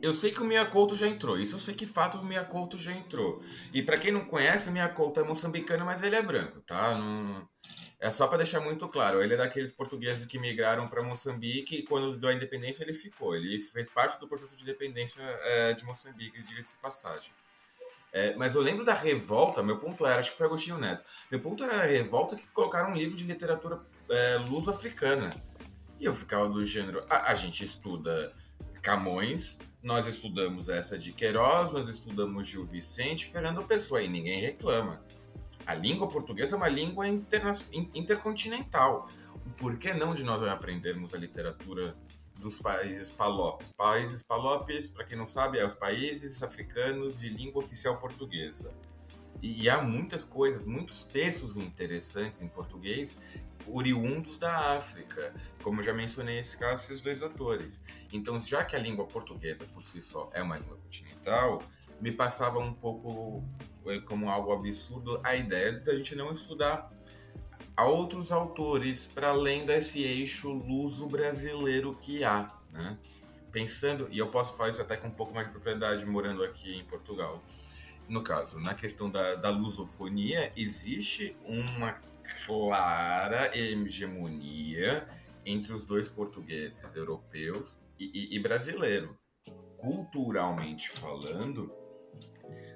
eu 0.00 0.14
sei 0.14 0.30
que 0.30 0.40
o 0.40 0.44
Mia 0.44 0.64
Couto 0.64 0.94
já 0.94 1.08
entrou. 1.08 1.38
Isso 1.38 1.56
eu 1.56 1.58
sei 1.58 1.74
que 1.74 1.86
fato 1.86 2.18
o 2.18 2.24
Mia 2.24 2.44
Couto 2.44 2.78
já 2.78 2.92
entrou. 2.92 3.42
E 3.72 3.82
para 3.82 3.98
quem 3.98 4.12
não 4.12 4.24
conhece, 4.24 4.68
o 4.68 4.72
Mia 4.72 4.88
Couto 4.88 5.18
é 5.18 5.24
moçambicano, 5.24 5.84
mas 5.84 6.02
ele 6.02 6.14
é 6.14 6.22
branco, 6.22 6.60
tá? 6.60 6.94
Não, 6.94 7.48
é 8.00 8.10
só 8.10 8.28
para 8.28 8.38
deixar 8.38 8.60
muito 8.60 8.86
claro. 8.88 9.20
Ele 9.20 9.34
é 9.34 9.36
daqueles 9.36 9.72
portugueses 9.72 10.24
que 10.24 10.38
migraram 10.38 10.86
para 10.88 11.02
Moçambique 11.02 11.76
e 11.76 11.82
quando 11.82 12.16
deu 12.16 12.30
a 12.30 12.32
independência 12.32 12.84
ele 12.84 12.92
ficou. 12.92 13.34
Ele 13.34 13.58
fez 13.58 13.88
parte 13.88 14.20
do 14.20 14.28
processo 14.28 14.54
de 14.54 14.62
independência 14.62 15.20
é, 15.22 15.72
de 15.72 15.84
Moçambique, 15.84 16.40
diga-se 16.42 16.76
passagem. 16.76 17.32
É, 18.12 18.34
mas 18.36 18.54
eu 18.54 18.62
lembro 18.62 18.84
da 18.84 18.94
revolta, 18.94 19.62
meu 19.62 19.78
ponto 19.78 20.06
era, 20.06 20.20
acho 20.20 20.30
que 20.30 20.38
foi 20.38 20.46
Agostinho 20.46 20.78
Neto, 20.78 21.04
meu 21.30 21.40
ponto 21.40 21.62
era 21.62 21.82
a 21.82 21.84
revolta 21.84 22.36
que 22.36 22.46
colocaram 22.48 22.92
um 22.92 22.96
livro 22.96 23.14
de 23.16 23.24
literatura 23.24 23.80
é, 24.08 24.36
luso-africana. 24.48 25.28
E 26.00 26.04
eu 26.04 26.14
ficava 26.14 26.48
do 26.48 26.64
gênero, 26.64 27.04
a, 27.10 27.32
a, 27.32 27.34
gente 27.34 27.64
estuda 27.64 28.32
Camões, 28.82 29.58
nós 29.82 30.06
estudamos 30.06 30.68
essa 30.68 30.98
de 30.98 31.12
Queiroz, 31.12 31.72
nós 31.72 31.88
estudamos 31.88 32.48
Gil 32.48 32.64
Vicente, 32.64 33.26
Fernando 33.26 33.62
Pessoa, 33.64 34.02
e 34.02 34.08
ninguém 34.08 34.40
reclama. 34.40 35.02
A 35.66 35.74
língua 35.74 36.08
portuguesa 36.08 36.54
é 36.54 36.56
uma 36.56 36.68
língua 36.68 37.06
interna, 37.06 37.52
intercontinental. 37.94 39.08
Por 39.56 39.78
que 39.78 39.92
não 39.92 40.14
de 40.14 40.24
nós 40.24 40.42
aprendermos 40.42 41.14
a 41.14 41.18
literatura 41.18 41.94
dos 42.38 42.58
países 42.58 43.10
palopes. 43.10 43.72
Países 43.72 44.22
palopes, 44.22 44.88
para 44.88 45.04
quem 45.04 45.18
não 45.18 45.26
sabe, 45.26 45.58
é 45.58 45.66
os 45.66 45.74
países 45.74 46.42
africanos 46.42 47.20
de 47.20 47.28
língua 47.28 47.60
oficial 47.60 47.96
portuguesa. 47.98 48.72
E, 49.42 49.68
há 49.68 49.82
muitas 49.82 50.24
coisas, 50.24 50.64
muitos 50.64 51.04
textos 51.04 51.56
interessantes 51.56 52.42
em 52.42 52.48
português 52.48 53.16
oriundos 53.72 54.38
da 54.38 54.76
África, 54.76 55.34
como 55.62 55.80
eu 55.80 55.84
já 55.84 55.92
mencionei 55.92 56.38
esses 56.38 57.00
dois 57.00 57.22
atores. 57.22 57.82
Então, 58.12 58.40
já 58.40 58.64
que 58.64 58.76
a 58.76 58.78
língua 58.78 59.06
portuguesa 59.06 59.64
por 59.66 59.82
si 59.82 60.00
só 60.00 60.30
é 60.32 60.42
uma 60.42 60.56
língua 60.56 60.76
continental, 60.76 61.62
me 62.00 62.12
passava 62.12 62.58
um 62.58 62.72
pouco 62.72 63.44
eh, 63.86 64.00
como 64.00 64.30
algo 64.30 64.52
absurdo 64.52 65.20
a 65.24 65.34
ideia 65.34 65.72
de 65.72 65.90
a 65.90 65.94
gente 65.94 66.14
não 66.14 66.32
estudar 66.32 66.92
a 67.76 67.84
outros 67.86 68.32
autores 68.32 69.06
para 69.06 69.28
além 69.28 69.64
desse 69.64 70.02
eixo 70.02 70.52
luso-brasileiro 70.52 71.94
que 71.94 72.24
há, 72.24 72.52
né? 72.72 72.98
Pensando, 73.52 74.08
e 74.10 74.18
eu 74.18 74.26
posso 74.28 74.56
falar 74.56 74.70
isso 74.70 74.82
até 74.82 74.96
com 74.96 75.08
um 75.08 75.12
pouco 75.12 75.32
mais 75.32 75.46
de 75.46 75.52
propriedade 75.52 76.04
morando 76.04 76.42
aqui 76.42 76.76
em 76.76 76.84
Portugal. 76.84 77.42
No 78.08 78.22
caso, 78.22 78.58
na 78.58 78.74
questão 78.74 79.10
da, 79.10 79.34
da 79.36 79.50
lusofonia, 79.50 80.52
existe 80.56 81.36
uma 81.44 81.92
clara 82.46 83.50
hegemonia 83.56 85.06
entre 85.44 85.72
os 85.72 85.84
dois 85.84 86.08
portugueses, 86.08 86.94
europeus 86.94 87.78
e, 87.98 88.10
e, 88.14 88.36
e 88.36 88.38
brasileiro. 88.38 89.18
Culturalmente 89.76 90.90
falando, 90.90 91.72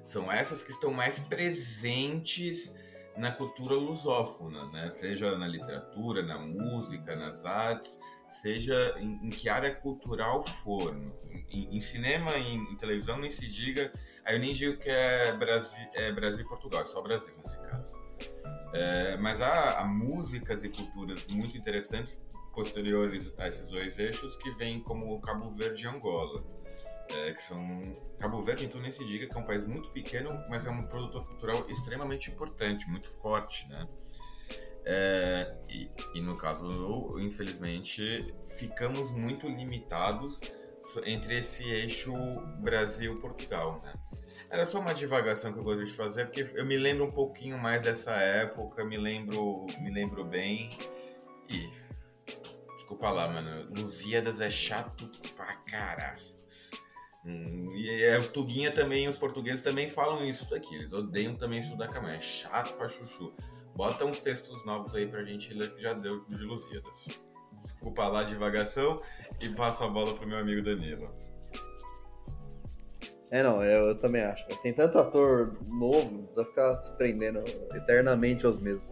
são 0.03 0.31
essas 0.31 0.61
que 0.61 0.71
estão 0.71 0.91
mais 0.91 1.19
presentes 1.19 2.75
na 3.17 3.31
cultura 3.31 3.75
lusófona, 3.75 4.65
né? 4.71 4.89
seja 4.91 5.37
na 5.37 5.47
literatura, 5.47 6.23
na 6.23 6.39
música, 6.39 7.15
nas 7.15 7.45
artes, 7.45 7.99
seja 8.27 8.95
em, 8.97 9.27
em 9.27 9.29
que 9.29 9.47
área 9.47 9.73
cultural 9.73 10.43
for. 10.43 10.95
Em, 11.49 11.77
em 11.77 11.79
cinema, 11.79 12.35
em, 12.37 12.55
em, 12.71 12.75
televisão, 12.75 13.19
nem 13.19 13.29
se 13.29 13.47
diga. 13.47 13.93
Aí 14.25 14.35
eu 14.35 14.39
nem 14.39 14.53
digo 14.53 14.77
que 14.77 14.89
é 14.89 15.31
Brasil, 15.33 15.87
é 15.93 16.11
Brasil 16.11 16.43
e 16.43 16.47
Portugal, 16.47 16.81
é 16.81 16.85
só 16.85 17.01
Brasil 17.01 17.33
nesse 17.37 17.61
caso. 17.61 18.01
É, 18.73 19.17
mas 19.17 19.41
há, 19.41 19.79
há 19.79 19.85
músicas 19.85 20.63
e 20.63 20.69
culturas 20.69 21.27
muito 21.27 21.57
interessantes 21.57 22.25
posteriores 22.53 23.33
a 23.37 23.47
esses 23.47 23.69
dois 23.69 23.99
eixos 23.99 24.35
que 24.35 24.51
vêm 24.51 24.81
como 24.81 25.19
Cabo 25.21 25.49
Verde 25.49 25.85
e 25.85 25.87
Angola 25.87 26.43
é, 27.11 27.33
que 27.33 27.41
são 27.41 27.97
Cabo 28.19 28.41
Verde, 28.41 28.65
então 28.65 28.81
nem 28.81 28.91
se 28.91 29.05
diga 29.05 29.27
que 29.27 29.35
é 29.35 29.39
um 29.39 29.45
país 29.45 29.65
muito 29.65 29.89
pequeno, 29.89 30.43
mas 30.49 30.65
é 30.65 30.69
um 30.69 30.85
produtor 30.87 31.25
cultural 31.25 31.65
extremamente 31.69 32.31
importante, 32.31 32.89
muito 32.89 33.09
forte, 33.09 33.67
né? 33.67 33.87
É, 34.85 35.55
e, 35.69 35.89
e, 36.15 36.21
no 36.21 36.35
caso, 36.35 37.17
infelizmente, 37.19 38.33
ficamos 38.57 39.11
muito 39.11 39.47
limitados 39.47 40.39
entre 41.05 41.39
esse 41.39 41.63
eixo 41.63 42.13
Brasil-Portugal, 42.59 43.79
né? 43.81 43.93
Era 44.53 44.67
só 44.67 44.79
uma 44.79 44.93
divagação 44.93 45.51
que 45.51 45.57
eu 45.57 45.63
gostaria 45.63 45.87
de 45.87 45.97
fazer, 45.97 46.25
porque 46.25 46.47
eu 46.53 46.63
me 46.63 46.77
lembro 46.77 47.05
um 47.05 47.11
pouquinho 47.11 47.57
mais 47.57 47.83
dessa 47.83 48.11
época, 48.11 48.85
me 48.85 48.97
lembro, 48.97 49.65
me 49.81 49.89
lembro 49.89 50.23
bem. 50.23 50.77
E. 51.49 51.71
Desculpa 52.75 53.09
lá, 53.09 53.27
mano. 53.27 53.67
Lusíadas 53.75 54.41
é 54.41 54.51
chato 54.51 55.09
pra 55.35 55.55
caralho. 55.55 56.21
Hum, 57.25 57.73
e 57.73 58.05
as 58.05 58.27
Tuguinha 58.27 58.71
também, 58.71 59.07
os 59.07 59.17
portugueses 59.17 59.63
também 59.63 59.89
falam 59.89 60.23
isso 60.23 60.47
daqui. 60.51 60.75
Eles 60.75 60.93
odeiam 60.93 61.35
também 61.35 61.57
estudar 61.57 61.87
Camões. 61.87 62.13
É 62.13 62.21
chato 62.21 62.77
pra 62.77 62.87
chuchu. 62.87 63.33
Bota 63.75 64.05
uns 64.05 64.19
textos 64.19 64.63
novos 64.63 64.93
aí 64.93 65.07
pra 65.07 65.23
gente 65.23 65.51
ler 65.51 65.73
que 65.73 65.81
já 65.81 65.93
deu 65.93 66.25
de 66.25 66.43
Lusíadas. 66.43 67.07
Desculpa 67.59 68.07
lá 68.07 68.19
a 68.19 68.23
divagação 68.23 69.01
e 69.39 69.49
passo 69.49 69.83
a 69.83 69.87
bola 69.87 70.13
pro 70.13 70.27
meu 70.27 70.37
amigo 70.37 70.61
Danilo. 70.61 71.11
É, 73.33 73.41
não, 73.41 73.63
eu, 73.63 73.87
eu 73.87 73.95
também 73.97 74.21
acho. 74.21 74.47
Tem 74.61 74.71
tanto 74.71 74.99
ator 74.99 75.57
novo, 75.67 76.19
precisa 76.19 76.45
ficar 76.45 76.79
se 76.83 76.91
prendendo 76.91 77.39
eternamente 77.73 78.45
aos 78.45 78.59
mesmos. 78.59 78.91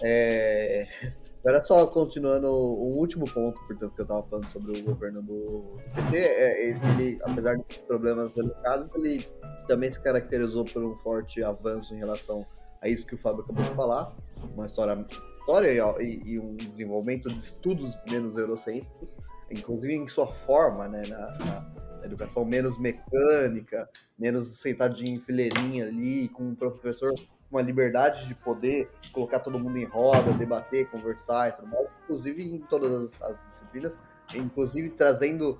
É... 0.00 0.88
Agora 1.44 1.60
só 1.60 1.86
continuando 1.86 2.46
o 2.48 2.98
último 2.98 3.30
ponto, 3.30 3.58
portanto, 3.66 3.94
que 3.94 4.00
eu 4.00 4.04
estava 4.04 4.22
falando 4.22 4.50
sobre 4.50 4.78
o 4.78 4.84
governo 4.84 5.22
do 5.22 5.78
PT, 5.94 6.18
é, 6.18 6.68
ele, 6.68 7.18
apesar 7.22 7.56
desses 7.56 7.78
problemas 7.78 8.36
relocados, 8.36 8.90
ele 8.94 9.26
também 9.66 9.90
se 9.90 10.00
caracterizou 10.00 10.64
por 10.64 10.82
um 10.82 10.96
forte 10.96 11.42
avanço 11.42 11.94
em 11.94 11.98
relação 11.98 12.46
a 12.80 12.88
isso 12.88 13.06
que 13.06 13.14
o 13.14 13.18
Fábio 13.18 13.42
acabou 13.42 13.64
de 13.64 13.70
falar, 13.70 14.14
uma 14.54 14.66
história, 14.66 15.06
história 15.40 15.70
e, 16.00 16.22
e 16.24 16.38
um 16.38 16.56
desenvolvimento 16.56 17.30
de 17.30 17.40
estudos 17.40 17.98
menos 18.10 18.36
eurocêntricos, 18.36 19.16
inclusive 19.50 19.94
em 19.94 20.06
sua 20.08 20.26
forma, 20.26 20.88
né, 20.88 21.02
na, 21.08 21.38
na 21.38 21.89
educação 22.04 22.44
menos 22.44 22.78
mecânica, 22.78 23.88
menos 24.18 24.58
sentadinho 24.58 25.16
em 25.16 25.20
fileirinha 25.20 25.86
ali, 25.86 26.28
com 26.28 26.44
um 26.44 26.54
professor 26.54 27.12
com 27.50 27.56
uma 27.56 27.62
liberdade 27.62 28.28
de 28.28 28.34
poder 28.34 28.88
colocar 29.12 29.40
todo 29.40 29.58
mundo 29.58 29.76
em 29.76 29.84
roda, 29.84 30.32
debater, 30.32 30.88
conversar 30.88 31.48
e 31.48 31.52
tudo 31.52 31.66
mais, 31.66 31.94
inclusive 32.04 32.42
em 32.44 32.58
todas 32.58 32.92
as, 32.92 33.22
as 33.22 33.48
disciplinas, 33.48 33.98
inclusive 34.34 34.90
trazendo 34.90 35.58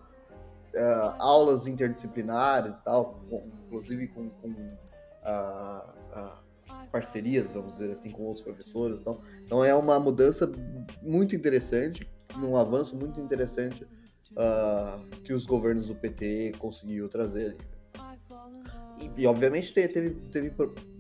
uh, 0.75 1.15
aulas 1.19 1.67
interdisciplinares 1.67 2.79
e 2.79 2.85
tal, 2.85 3.21
inclusive 3.67 4.07
com, 4.07 4.31
com 4.31 4.49
uh, 4.49 5.91
uh, 6.17 6.87
parcerias, 6.93 7.51
vamos 7.51 7.73
dizer 7.73 7.91
assim, 7.91 8.11
com 8.11 8.23
outros 8.23 8.45
professores 8.45 8.99
e 8.99 9.03
tal. 9.03 9.21
Então 9.45 9.65
é 9.65 9.75
uma 9.75 9.99
mudança 9.99 10.51
muito 11.03 11.35
interessante, 11.35 12.09
um 12.37 12.57
avanço 12.57 12.97
muito 12.97 13.21
interessante 13.21 13.85
que 15.25 15.33
os 15.33 15.47
governos 15.47 15.89
do 15.89 15.95
PT 15.95 16.53
conseguiu 16.59 17.09
trazer 17.09 17.47
ali. 17.47 17.59
E, 18.99 19.23
e 19.23 19.27
obviamente 19.27 19.73
teve, 19.73 20.11
teve, 20.31 20.53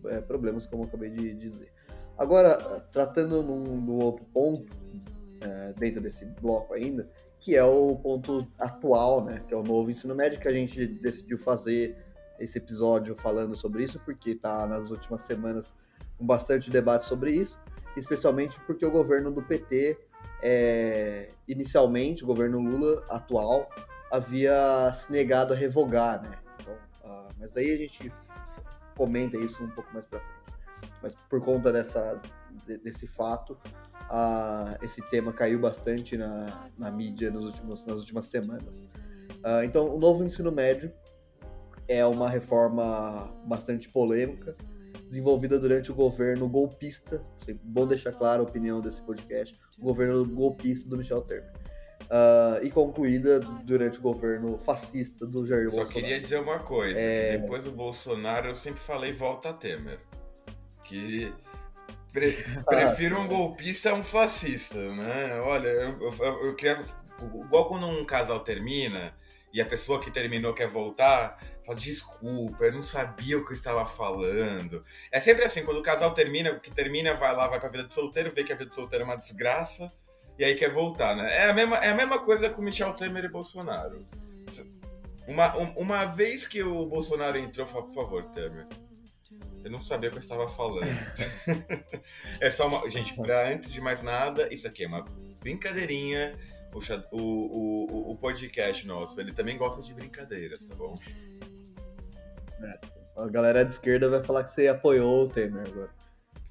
é, 0.06 0.20
problemas, 0.20 0.66
como 0.66 0.84
eu 0.84 0.88
acabei 0.88 1.10
de 1.10 1.34
dizer. 1.34 1.72
Agora, 2.18 2.80
tratando 2.92 3.42
num, 3.42 3.62
num 3.62 3.98
outro 4.02 4.24
ponto, 4.26 4.72
é, 5.40 5.72
dentro 5.74 6.00
desse 6.00 6.24
bloco 6.24 6.74
ainda, 6.74 7.08
que 7.38 7.56
é 7.56 7.64
o 7.64 7.96
ponto 7.96 8.46
atual, 8.58 9.24
né? 9.24 9.42
Que 9.48 9.54
é 9.54 9.56
o 9.56 9.62
novo 9.62 9.90
ensino 9.90 10.14
médio, 10.14 10.38
que 10.38 10.48
a 10.48 10.52
gente 10.52 10.86
decidiu 10.86 11.38
fazer 11.38 11.96
esse 12.38 12.58
episódio 12.58 13.14
falando 13.14 13.56
sobre 13.56 13.84
isso, 13.84 14.00
porque 14.04 14.30
está 14.30 14.66
nas 14.66 14.90
últimas 14.90 15.22
semanas 15.22 15.72
com 16.18 16.26
bastante 16.26 16.70
debate 16.70 17.06
sobre 17.06 17.30
isso, 17.30 17.58
especialmente 17.96 18.60
porque 18.66 18.84
o 18.84 18.90
governo 18.90 19.30
do 19.30 19.42
PT, 19.42 19.98
é, 20.42 21.30
inicialmente, 21.46 22.24
o 22.24 22.26
governo 22.26 22.60
Lula 22.60 23.04
atual, 23.08 23.68
havia 24.10 24.92
se 24.92 25.10
negado 25.12 25.54
a 25.54 25.56
revogar, 25.56 26.22
né? 26.22 26.36
Então, 26.60 26.74
uh, 27.04 27.28
mas 27.38 27.56
aí 27.56 27.72
a 27.72 27.76
gente 27.76 28.12
comenta 28.96 29.36
isso 29.36 29.62
um 29.62 29.70
pouco 29.70 29.92
mais 29.92 30.06
para 30.06 30.20
frente. 30.20 30.40
Mas 31.02 31.14
por 31.28 31.42
conta 31.42 31.72
dessa, 31.72 32.20
desse 32.82 33.06
fato, 33.06 33.52
uh, 34.10 34.82
esse 34.82 35.00
tema 35.08 35.32
caiu 35.32 35.60
bastante 35.60 36.16
na, 36.16 36.70
na 36.76 36.90
mídia 36.90 37.30
nos 37.30 37.44
últimos, 37.44 37.86
nas 37.86 38.00
últimas 38.00 38.26
semanas. 38.26 38.80
Uh, 38.80 39.62
então, 39.64 39.94
o 39.94 39.98
novo 39.98 40.24
ensino 40.24 40.50
médio 40.50 40.92
é 41.88 42.04
uma 42.04 42.28
reforma 42.28 43.34
bastante 43.46 43.88
polêmica, 43.88 44.56
desenvolvida 45.06 45.58
durante 45.58 45.90
o 45.90 45.94
governo 45.94 46.48
golpista, 46.48 47.24
bom 47.64 47.86
deixar 47.86 48.12
claro 48.12 48.42
a 48.42 48.46
opinião 48.46 48.80
desse 48.80 49.02
podcast, 49.02 49.58
governo 49.80 50.24
golpista 50.24 50.88
do 50.88 50.96
Michel 50.96 51.22
Temer. 51.22 51.52
Uh, 52.02 52.64
e 52.64 52.70
concluída 52.70 53.38
durante 53.38 53.98
o 53.98 54.02
governo 54.02 54.58
fascista 54.58 55.26
do 55.26 55.46
Jair 55.46 55.70
Só 55.70 55.76
Bolsonaro. 55.76 55.88
Só 55.88 55.94
queria 55.94 56.20
dizer 56.20 56.40
uma 56.40 56.58
coisa, 56.58 56.98
é... 56.98 57.38
depois 57.38 57.64
do 57.64 57.70
Bolsonaro 57.70 58.48
eu 58.48 58.54
sempre 58.56 58.80
falei 58.80 59.12
volta 59.12 59.50
a 59.50 59.52
Temer. 59.52 60.00
Que 60.82 61.32
Pre 62.12 62.32
prefiro 62.66 63.20
um 63.20 63.26
golpista 63.26 63.90
a 63.90 63.94
um 63.94 64.02
fascista, 64.02 64.78
né? 64.78 65.40
Olha, 65.40 65.68
eu, 65.68 66.00
eu, 66.00 66.46
eu 66.46 66.54
quero. 66.54 66.84
Igual 67.22 67.68
quando 67.68 67.86
um 67.86 68.04
casal 68.04 68.40
termina 68.40 69.14
e 69.52 69.60
a 69.60 69.66
pessoa 69.66 70.00
que 70.00 70.10
terminou 70.10 70.54
quer 70.54 70.68
voltar, 70.68 71.38
fala, 71.70 71.74
desculpa, 71.74 72.64
eu 72.64 72.72
não 72.72 72.82
sabia 72.82 73.38
o 73.38 73.44
que 73.44 73.52
eu 73.52 73.54
estava 73.54 73.86
falando. 73.86 74.84
É 75.10 75.20
sempre 75.20 75.44
assim, 75.44 75.64
quando 75.64 75.78
o 75.78 75.82
casal 75.82 76.12
termina, 76.12 76.52
o 76.52 76.60
que 76.60 76.70
termina 76.70 77.14
vai 77.14 77.34
lá, 77.34 77.46
vai 77.46 77.60
com 77.60 77.66
a 77.66 77.70
vida 77.70 77.84
de 77.84 77.94
solteiro, 77.94 78.32
vê 78.32 78.44
que 78.44 78.52
a 78.52 78.56
vida 78.56 78.68
de 78.68 78.74
solteiro 78.74 79.04
é 79.04 79.06
uma 79.06 79.16
desgraça, 79.16 79.92
e 80.38 80.44
aí 80.44 80.54
quer 80.54 80.70
voltar, 80.70 81.14
né? 81.14 81.36
É 81.36 81.50
a 81.50 81.54
mesma, 81.54 81.76
é 81.78 81.90
a 81.90 81.94
mesma 81.94 82.18
coisa 82.18 82.50
com 82.50 82.62
Michel 82.62 82.92
Temer 82.92 83.24
e 83.24 83.28
Bolsonaro. 83.28 84.06
Uma, 85.26 85.54
uma 85.76 86.04
vez 86.06 86.46
que 86.46 86.62
o 86.62 86.86
Bolsonaro 86.86 87.38
entrou, 87.38 87.66
por 87.66 87.92
favor, 87.92 88.24
Temer, 88.30 88.66
eu 89.62 89.70
não 89.70 89.80
sabia 89.80 90.08
o 90.08 90.12
que 90.12 90.18
eu 90.18 90.22
estava 90.22 90.48
falando. 90.48 90.88
é 92.40 92.50
só 92.50 92.66
uma. 92.66 92.88
Gente, 92.90 93.14
pra, 93.14 93.48
antes 93.48 93.70
de 93.70 93.80
mais 93.80 94.02
nada, 94.02 94.52
isso 94.52 94.66
aqui 94.66 94.84
é 94.84 94.88
uma 94.88 95.04
brincadeirinha. 95.40 96.36
O, 96.72 96.78
o, 97.10 97.20
o, 97.20 98.12
o 98.12 98.16
podcast 98.16 98.86
nosso, 98.86 99.20
ele 99.20 99.32
também 99.32 99.58
gosta 99.58 99.82
de 99.82 99.92
brincadeiras, 99.92 100.64
tá 100.64 100.74
bom? 100.76 100.96
A 103.16 103.28
galera 103.28 103.64
de 103.64 103.72
esquerda 103.72 104.08
vai 104.08 104.22
falar 104.22 104.44
que 104.44 104.50
você 104.50 104.68
apoiou 104.68 105.24
o 105.24 105.28
Temer 105.28 105.66
agora. 105.66 105.90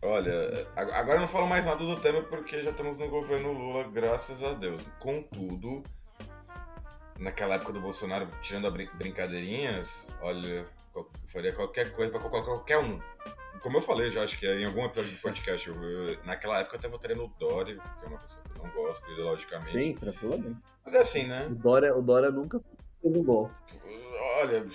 Olha, 0.01 0.67
agora 0.75 1.17
eu 1.17 1.21
não 1.21 1.27
falo 1.27 1.47
mais 1.47 1.65
nada 1.65 1.83
do 1.83 1.99
Temer 1.99 2.23
porque 2.23 2.61
já 2.63 2.71
estamos 2.71 2.97
no 2.97 3.09
governo 3.09 3.51
Lula, 3.51 3.83
graças 3.83 4.41
a 4.43 4.53
Deus. 4.53 4.85
Contudo, 4.99 5.83
naquela 7.19 7.55
época 7.55 7.73
do 7.73 7.81
Bolsonaro, 7.81 8.27
tirando 8.41 8.67
a 8.67 8.71
brin 8.71 8.89
brincadeirinhas, 8.95 10.07
olha, 10.21 10.65
faria 11.25 11.53
qualquer 11.53 11.91
coisa 11.91 12.11
para 12.11 12.21
colocar 12.21 12.43
qualquer 12.43 12.77
um. 12.79 12.99
Como 13.61 13.77
eu 13.77 13.81
falei 13.81 14.09
já, 14.09 14.23
acho 14.23 14.39
que 14.39 14.47
em 14.47 14.65
algum 14.65 14.85
episódio 14.85 15.11
do 15.11 15.21
podcast, 15.21 15.67
eu, 15.67 15.75
eu, 15.83 16.17
naquela 16.23 16.59
época 16.59 16.77
eu 16.77 16.79
até 16.79 16.87
votaria 16.87 17.15
no 17.15 17.27
Dória, 17.37 17.75
que 17.75 18.05
é 18.05 18.07
uma 18.07 18.17
pessoa 18.17 18.41
que 18.41 18.57
eu 18.57 18.63
não 18.63 18.71
gosto 18.71 19.11
ideologicamente. 19.11 19.71
Sim, 19.71 19.95
tranquilamente. 19.95 20.57
Mas 20.85 20.93
é 20.93 20.99
assim, 20.99 21.27
né? 21.27 21.47
O 21.51 21.55
Dória, 21.55 21.93
o 21.93 22.01
Dória 22.01 22.31
nunca 22.31 22.61
fez 23.01 23.17
um 23.17 23.23
golpe. 23.25 23.57
Olha, 24.39 24.65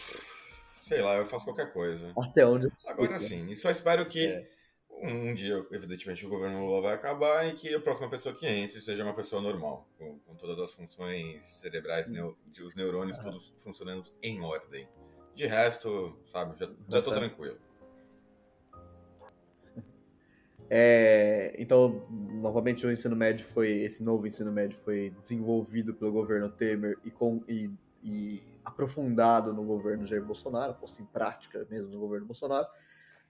sei 0.84 1.02
lá, 1.02 1.16
eu 1.16 1.24
faço 1.24 1.44
qualquer 1.44 1.72
coisa. 1.72 2.12
Até 2.16 2.46
onde 2.46 2.66
eu. 2.66 2.70
Agora 2.90 3.18
sim, 3.18 3.50
e 3.50 3.56
só 3.56 3.70
espero 3.70 4.06
que 4.06 4.26
é. 4.26 4.48
um 4.90 5.34
dia, 5.34 5.66
evidentemente, 5.70 6.24
o 6.26 6.28
governo 6.28 6.66
Lula 6.66 6.82
vai 6.82 6.94
acabar 6.94 7.46
e 7.48 7.54
que 7.54 7.74
a 7.74 7.80
próxima 7.80 8.08
pessoa 8.10 8.34
que 8.34 8.46
entre 8.46 8.80
seja 8.80 9.02
uma 9.02 9.14
pessoa 9.14 9.40
normal, 9.40 9.88
com, 9.98 10.18
com 10.20 10.34
todas 10.34 10.58
as 10.60 10.74
funções 10.74 11.46
cerebrais, 11.46 12.08
hum. 12.08 12.34
os 12.62 12.74
neurônios 12.74 13.18
todos 13.18 13.54
funcionando 13.58 14.08
em 14.22 14.40
ordem. 14.42 14.86
De 15.34 15.46
resto, 15.46 16.16
sabe, 16.26 16.56
já, 16.56 16.70
já 16.88 17.02
tô 17.02 17.10
tranquilo. 17.10 17.58
É, 20.70 21.54
então, 21.58 22.02
novamente, 22.10 22.86
o 22.86 22.92
ensino 22.92 23.14
médio 23.14 23.44
foi, 23.44 23.70
esse 23.70 24.02
novo 24.02 24.26
ensino 24.26 24.50
médio 24.50 24.76
foi 24.78 25.10
desenvolvido 25.20 25.94
pelo 25.94 26.12
governo 26.12 26.48
Temer 26.48 26.96
e, 27.04 27.10
com, 27.10 27.42
e, 27.48 27.70
e 28.02 28.42
aprofundado 28.64 29.52
no 29.52 29.64
governo 29.64 30.06
Jair 30.06 30.24
Bolsonaro, 30.24 30.74
posto 30.74 31.02
em 31.02 31.04
prática 31.04 31.66
mesmo 31.70 31.92
no 31.92 31.98
governo 31.98 32.26
Bolsonaro. 32.26 32.66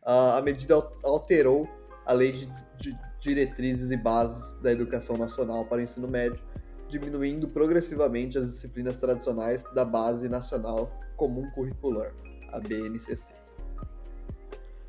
A 0.02 0.40
medida 0.42 0.74
alterou 1.02 1.68
a 2.06 2.12
lei 2.12 2.30
de, 2.30 2.46
de 2.76 2.98
diretrizes 3.18 3.90
e 3.90 3.96
bases 3.96 4.54
da 4.60 4.70
educação 4.70 5.16
nacional 5.16 5.64
para 5.64 5.78
o 5.78 5.80
ensino 5.80 6.06
médio, 6.06 6.42
diminuindo 6.88 7.48
progressivamente 7.48 8.36
as 8.36 8.46
disciplinas 8.46 8.96
tradicionais 8.96 9.64
da 9.74 9.84
Base 9.84 10.28
Nacional 10.28 10.92
Comum 11.16 11.50
Curricular, 11.52 12.12
a 12.52 12.60
BNCC. 12.60 13.32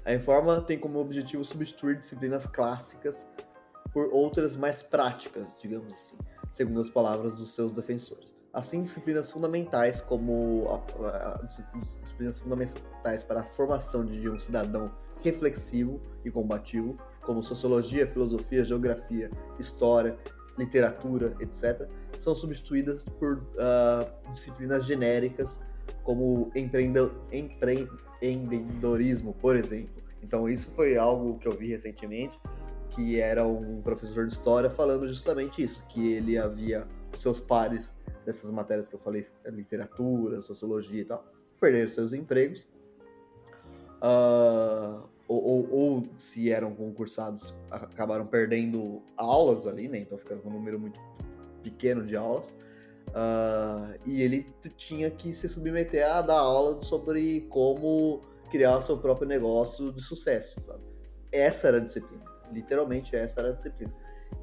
A 0.03 0.09
reforma 0.09 0.61
tem 0.61 0.77
como 0.77 0.99
objetivo 0.99 1.43
substituir 1.43 1.97
disciplinas 1.97 2.45
clássicas 2.45 3.25
por 3.93 4.09
outras 4.11 4.57
mais 4.57 4.83
práticas, 4.83 5.55
digamos 5.57 5.93
assim, 5.93 6.17
segundo 6.51 6.81
as 6.81 6.89
palavras 6.89 7.37
dos 7.37 7.55
seus 7.55 7.73
defensores. 7.73 8.34
Assim, 8.55 8.81
disciplinas 8.83 9.29
fundamentais 9.29 9.99
como 9.99 10.65
a, 10.69 10.75
a, 11.07 11.41
disciplinas 11.45 12.39
fundamentais 12.39 13.21
para 13.21 13.41
a 13.41 13.43
formação 13.43 14.05
de 14.05 14.29
um 14.29 14.39
cidadão 14.39 14.89
reflexivo 15.21 15.99
e 16.23 16.31
combativo, 16.31 16.97
como 17.21 17.43
sociologia, 17.43 18.07
filosofia, 18.07 18.63
geografia, 18.63 19.29
história, 19.59 20.17
literatura, 20.57 21.35
etc., 21.39 21.85
são 22.17 22.33
substituídas 22.33 23.09
por 23.09 23.39
uh, 23.39 24.07
disciplinas 24.31 24.85
genéricas 24.85 25.59
como 26.03 26.49
empreendedorismo, 26.55 29.33
por 29.33 29.57
exemplo. 29.57 29.93
Então, 30.23 30.47
isso 30.47 30.71
foi 30.75 30.97
algo 30.97 31.37
que 31.37 31.45
eu 31.47 31.51
vi 31.51 31.71
recentemente, 31.71 32.39
que 32.91 33.19
era 33.19 33.45
um 33.45 33.81
professor 33.81 34.25
de 34.25 34.31
história 34.33 34.69
falando 34.69 35.05
justamente 35.07 35.63
isso, 35.63 35.83
que 35.87 36.13
ele 36.13 36.37
havia 36.37 36.87
os 37.13 37.21
seus 37.21 37.39
pares 37.39 37.94
dessas 38.25 38.51
matérias 38.51 38.87
que 38.87 38.95
eu 38.95 38.99
falei, 38.99 39.27
literatura, 39.45 40.41
sociologia 40.41 41.01
e 41.01 41.05
tal, 41.05 41.25
perderam 41.59 41.89
seus 41.89 42.13
empregos. 42.13 42.67
Uh, 43.97 45.07
ou, 45.27 45.43
ou, 45.43 45.69
ou, 45.71 46.03
se 46.17 46.51
eram 46.51 46.75
concursados, 46.75 47.53
acabaram 47.71 48.27
perdendo 48.27 49.01
aulas 49.17 49.65
ali, 49.65 49.87
né? 49.87 49.99
Então 49.99 50.17
ficando 50.17 50.41
com 50.41 50.49
um 50.49 50.53
número 50.53 50.79
muito 50.79 50.99
pequeno 51.63 52.05
de 52.05 52.15
aulas. 52.15 52.53
Uh, 53.09 53.97
e 54.05 54.21
ele 54.21 54.53
tinha 54.75 55.09
que 55.09 55.33
se 55.33 55.47
submeter 55.47 56.05
a 56.07 56.21
dar 56.21 56.39
aula 56.39 56.81
sobre 56.81 57.41
como 57.49 58.21
criar 58.51 58.81
seu 58.81 58.97
próprio 58.97 59.27
negócio 59.27 59.91
de 59.91 60.01
sucesso, 60.01 60.61
sabe? 60.61 60.83
Essa 61.31 61.69
era 61.69 61.77
a 61.77 61.79
disciplina. 61.79 62.23
Literalmente 62.51 63.15
essa 63.15 63.39
era 63.39 63.49
a 63.49 63.53
disciplina. 63.53 63.93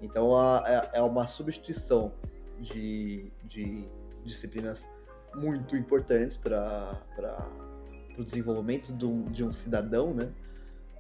Então 0.01 0.37
a, 0.37 0.63
é, 0.67 0.99
é 0.99 1.03
uma 1.03 1.27
substituição 1.27 2.13
de, 2.61 3.33
de 3.45 3.87
disciplinas 4.25 4.89
muito 5.35 5.77
importantes 5.77 6.37
para 6.37 7.01
o 8.19 8.23
desenvolvimento 8.23 8.93
de 8.93 9.07
um, 9.07 9.25
de 9.25 9.45
um 9.45 9.53
cidadão, 9.53 10.13
né? 10.13 10.33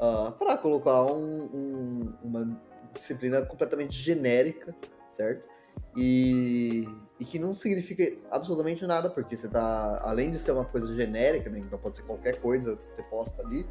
uh, 0.03 0.33
para 0.33 0.57
colocar 0.59 1.05
um, 1.05 1.45
um, 1.45 2.13
uma 2.23 2.61
disciplina 2.93 3.41
completamente 3.43 3.95
genérica, 3.95 4.75
certo? 5.09 5.49
E, 5.97 6.89
e 7.21 7.25
que 7.25 7.39
não 7.39 7.55
significa 7.55 8.05
absolutamente 8.31 8.87
nada, 8.87 9.09
porque 9.09 9.37
você 9.37 9.49
tá, 9.49 10.01
além 10.03 10.31
de 10.31 10.39
ser 10.39 10.53
uma 10.53 10.65
coisa 10.65 10.93
genérica, 10.95 11.49
né, 11.49 11.61
então 11.61 11.79
pode 11.79 11.97
ser 11.97 12.03
qualquer 12.03 12.39
coisa 12.41 12.77
que 12.77 12.97
você 12.97 13.03
posta 13.05 13.43
ali, 13.43 13.67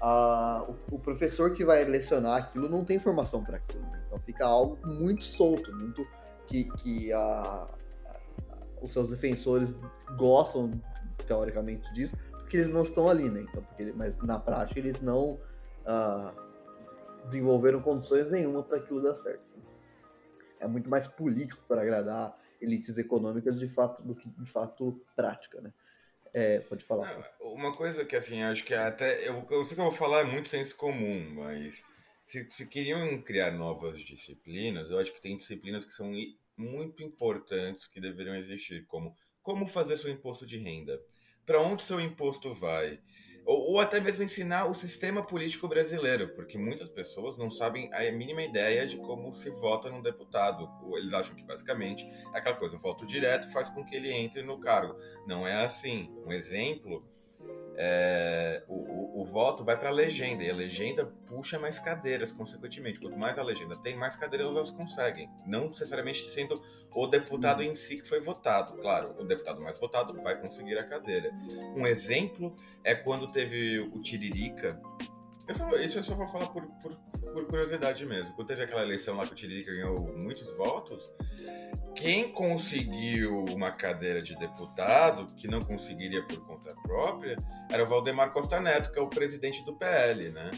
o, 0.00 0.94
o, 0.96 0.98
professor 0.98 1.52
que 1.52 1.64
vai 1.64 1.84
lecionar 1.84 2.36
aquilo 2.36 2.68
não 2.68 2.84
tem 2.84 2.98
formação 2.98 3.42
para 3.42 3.56
aquilo. 3.56 3.82
Né? 3.84 4.02
Então 4.06 4.18
fica 4.18 4.44
algo 4.44 4.78
muito 4.86 5.24
solto, 5.24 5.72
muito 5.72 6.06
que, 6.46 6.64
que 6.64 7.12
a, 7.12 7.18
a, 7.20 7.68
os 8.80 8.92
seus 8.92 9.10
defensores 9.10 9.76
gostam 10.16 10.70
teoricamente 11.26 11.92
disso, 11.92 12.16
porque 12.30 12.58
eles 12.58 12.68
não 12.68 12.82
estão 12.82 13.08
ali, 13.08 13.28
né? 13.28 13.40
Então, 13.40 13.62
porque, 13.62 13.92
mas 13.92 14.16
na 14.18 14.38
prática 14.38 14.78
eles 14.78 15.00
não 15.00 15.38
desenvolveram 17.26 17.80
condições 17.80 18.30
nenhuma 18.30 18.62
para 18.62 18.78
aquilo 18.78 19.02
dar 19.02 19.14
certo. 19.14 19.44
É 20.60 20.66
muito 20.66 20.88
mais 20.88 21.06
político 21.06 21.62
para 21.68 21.82
agradar 21.82 22.36
elites 22.60 22.96
econômicas 22.96 23.58
de 23.58 23.68
fato 23.68 24.02
do 24.02 24.14
que 24.14 24.28
de 24.28 24.50
fato 24.50 25.00
prática, 25.14 25.60
né? 25.60 25.72
É, 26.34 26.60
pode 26.60 26.84
falar. 26.84 27.26
uma 27.40 27.72
coisa 27.72 28.04
que 28.04 28.14
assim, 28.14 28.42
acho 28.42 28.64
que 28.64 28.74
até. 28.74 29.26
Eu, 29.26 29.46
eu 29.50 29.64
sei 29.64 29.74
que 29.74 29.80
eu 29.80 29.86
vou 29.86 29.92
falar 29.92 30.20
é 30.20 30.24
muito 30.24 30.48
senso 30.48 30.76
comum, 30.76 31.34
mas 31.34 31.82
se, 32.26 32.46
se 32.50 32.66
queriam 32.66 33.20
criar 33.22 33.52
novas 33.52 34.02
disciplinas, 34.02 34.90
eu 34.90 34.98
acho 34.98 35.12
que 35.12 35.20
tem 35.20 35.36
disciplinas 35.36 35.84
que 35.84 35.92
são 35.92 36.12
muito 36.56 37.02
importantes 37.02 37.86
que 37.88 38.00
deveriam 38.00 38.34
existir, 38.34 38.84
como 38.86 39.14
como 39.42 39.64
fazer 39.64 39.96
seu 39.96 40.10
imposto 40.10 40.44
de 40.44 40.58
renda, 40.58 41.00
para 41.46 41.62
onde 41.62 41.84
seu 41.84 42.00
imposto 42.00 42.52
vai, 42.52 42.98
ou, 43.46 43.74
ou, 43.74 43.80
até 43.80 44.00
mesmo 44.00 44.24
ensinar 44.24 44.66
o 44.66 44.74
sistema 44.74 45.24
político 45.24 45.68
brasileiro, 45.68 46.34
porque 46.34 46.58
muitas 46.58 46.90
pessoas 46.90 47.38
não 47.38 47.48
sabem 47.48 47.88
a 47.94 48.10
mínima 48.10 48.42
ideia 48.42 48.84
de 48.84 48.96
como 48.96 49.30
se 49.30 49.48
vota 49.50 49.88
num 49.88 50.02
deputado. 50.02 50.68
Eles 50.96 51.14
acham 51.14 51.36
que 51.36 51.44
basicamente 51.44 52.04
é 52.34 52.38
aquela 52.38 52.56
coisa, 52.56 52.74
o 52.74 52.80
voto 52.80 53.06
direto 53.06 53.48
faz 53.52 53.70
com 53.70 53.84
que 53.84 53.94
ele 53.94 54.10
entre 54.10 54.42
no 54.42 54.58
cargo. 54.58 54.96
Não 55.28 55.46
é 55.46 55.64
assim. 55.64 56.12
Um 56.26 56.32
exemplo 56.32 57.06
é, 57.78 58.62
o, 58.68 58.74
o, 58.74 59.20
o, 59.20 59.24
voto 59.24 59.62
vai 59.62 59.78
para 59.78 59.90
a 59.90 59.92
legenda 59.92 60.42
e 60.42 60.50
a 60.50 60.54
legenda 60.54 61.04
puxa 61.26 61.58
mais 61.58 61.78
cadeiras, 61.78 62.32
consequentemente. 62.32 62.98
Quanto 62.98 63.18
mais 63.18 63.38
a 63.38 63.42
legenda 63.42 63.76
tem, 63.76 63.94
mais 63.96 64.16
cadeiras 64.16 64.48
elas 64.48 64.70
conseguem. 64.70 65.28
Não 65.46 65.68
necessariamente 65.68 66.24
sendo 66.30 66.62
o 66.94 67.06
deputado 67.06 67.62
em 67.62 67.74
si 67.76 67.96
que 67.96 68.08
foi 68.08 68.20
votado. 68.20 68.76
Claro, 68.78 69.14
o 69.18 69.24
deputado 69.24 69.60
mais 69.60 69.78
votado 69.78 70.14
vai 70.22 70.40
conseguir 70.40 70.78
a 70.78 70.84
cadeira. 70.84 71.30
Um 71.76 71.86
exemplo 71.86 72.56
é 72.82 72.94
quando 72.94 73.30
teve 73.30 73.78
o 73.80 74.00
Tiririca. 74.00 74.80
Eu 75.48 75.54
só, 75.54 75.70
isso 75.76 75.98
eu 75.98 76.02
só 76.02 76.14
vou 76.14 76.26
falar 76.26 76.48
por, 76.48 76.62
por, 76.82 76.96
por 77.32 77.46
curiosidade 77.46 78.04
mesmo. 78.04 78.34
Quando 78.34 78.48
teve 78.48 78.62
aquela 78.62 78.82
eleição 78.82 79.16
lá 79.16 79.26
que 79.26 79.32
o 79.32 79.34
Tiririca 79.36 79.72
ganhou 79.72 80.16
muitos 80.16 80.52
votos, 80.56 81.12
quem 81.94 82.32
conseguiu 82.32 83.44
uma 83.44 83.70
cadeira 83.70 84.20
de 84.20 84.36
deputado, 84.36 85.26
que 85.34 85.46
não 85.46 85.64
conseguiria 85.64 86.22
por 86.22 86.44
conta 86.46 86.74
própria, 86.82 87.36
era 87.70 87.84
o 87.84 87.86
Valdemar 87.86 88.32
Costa 88.32 88.60
Neto, 88.60 88.90
que 88.92 88.98
é 88.98 89.02
o 89.02 89.08
presidente 89.08 89.64
do 89.64 89.76
PL, 89.76 90.30
né? 90.30 90.50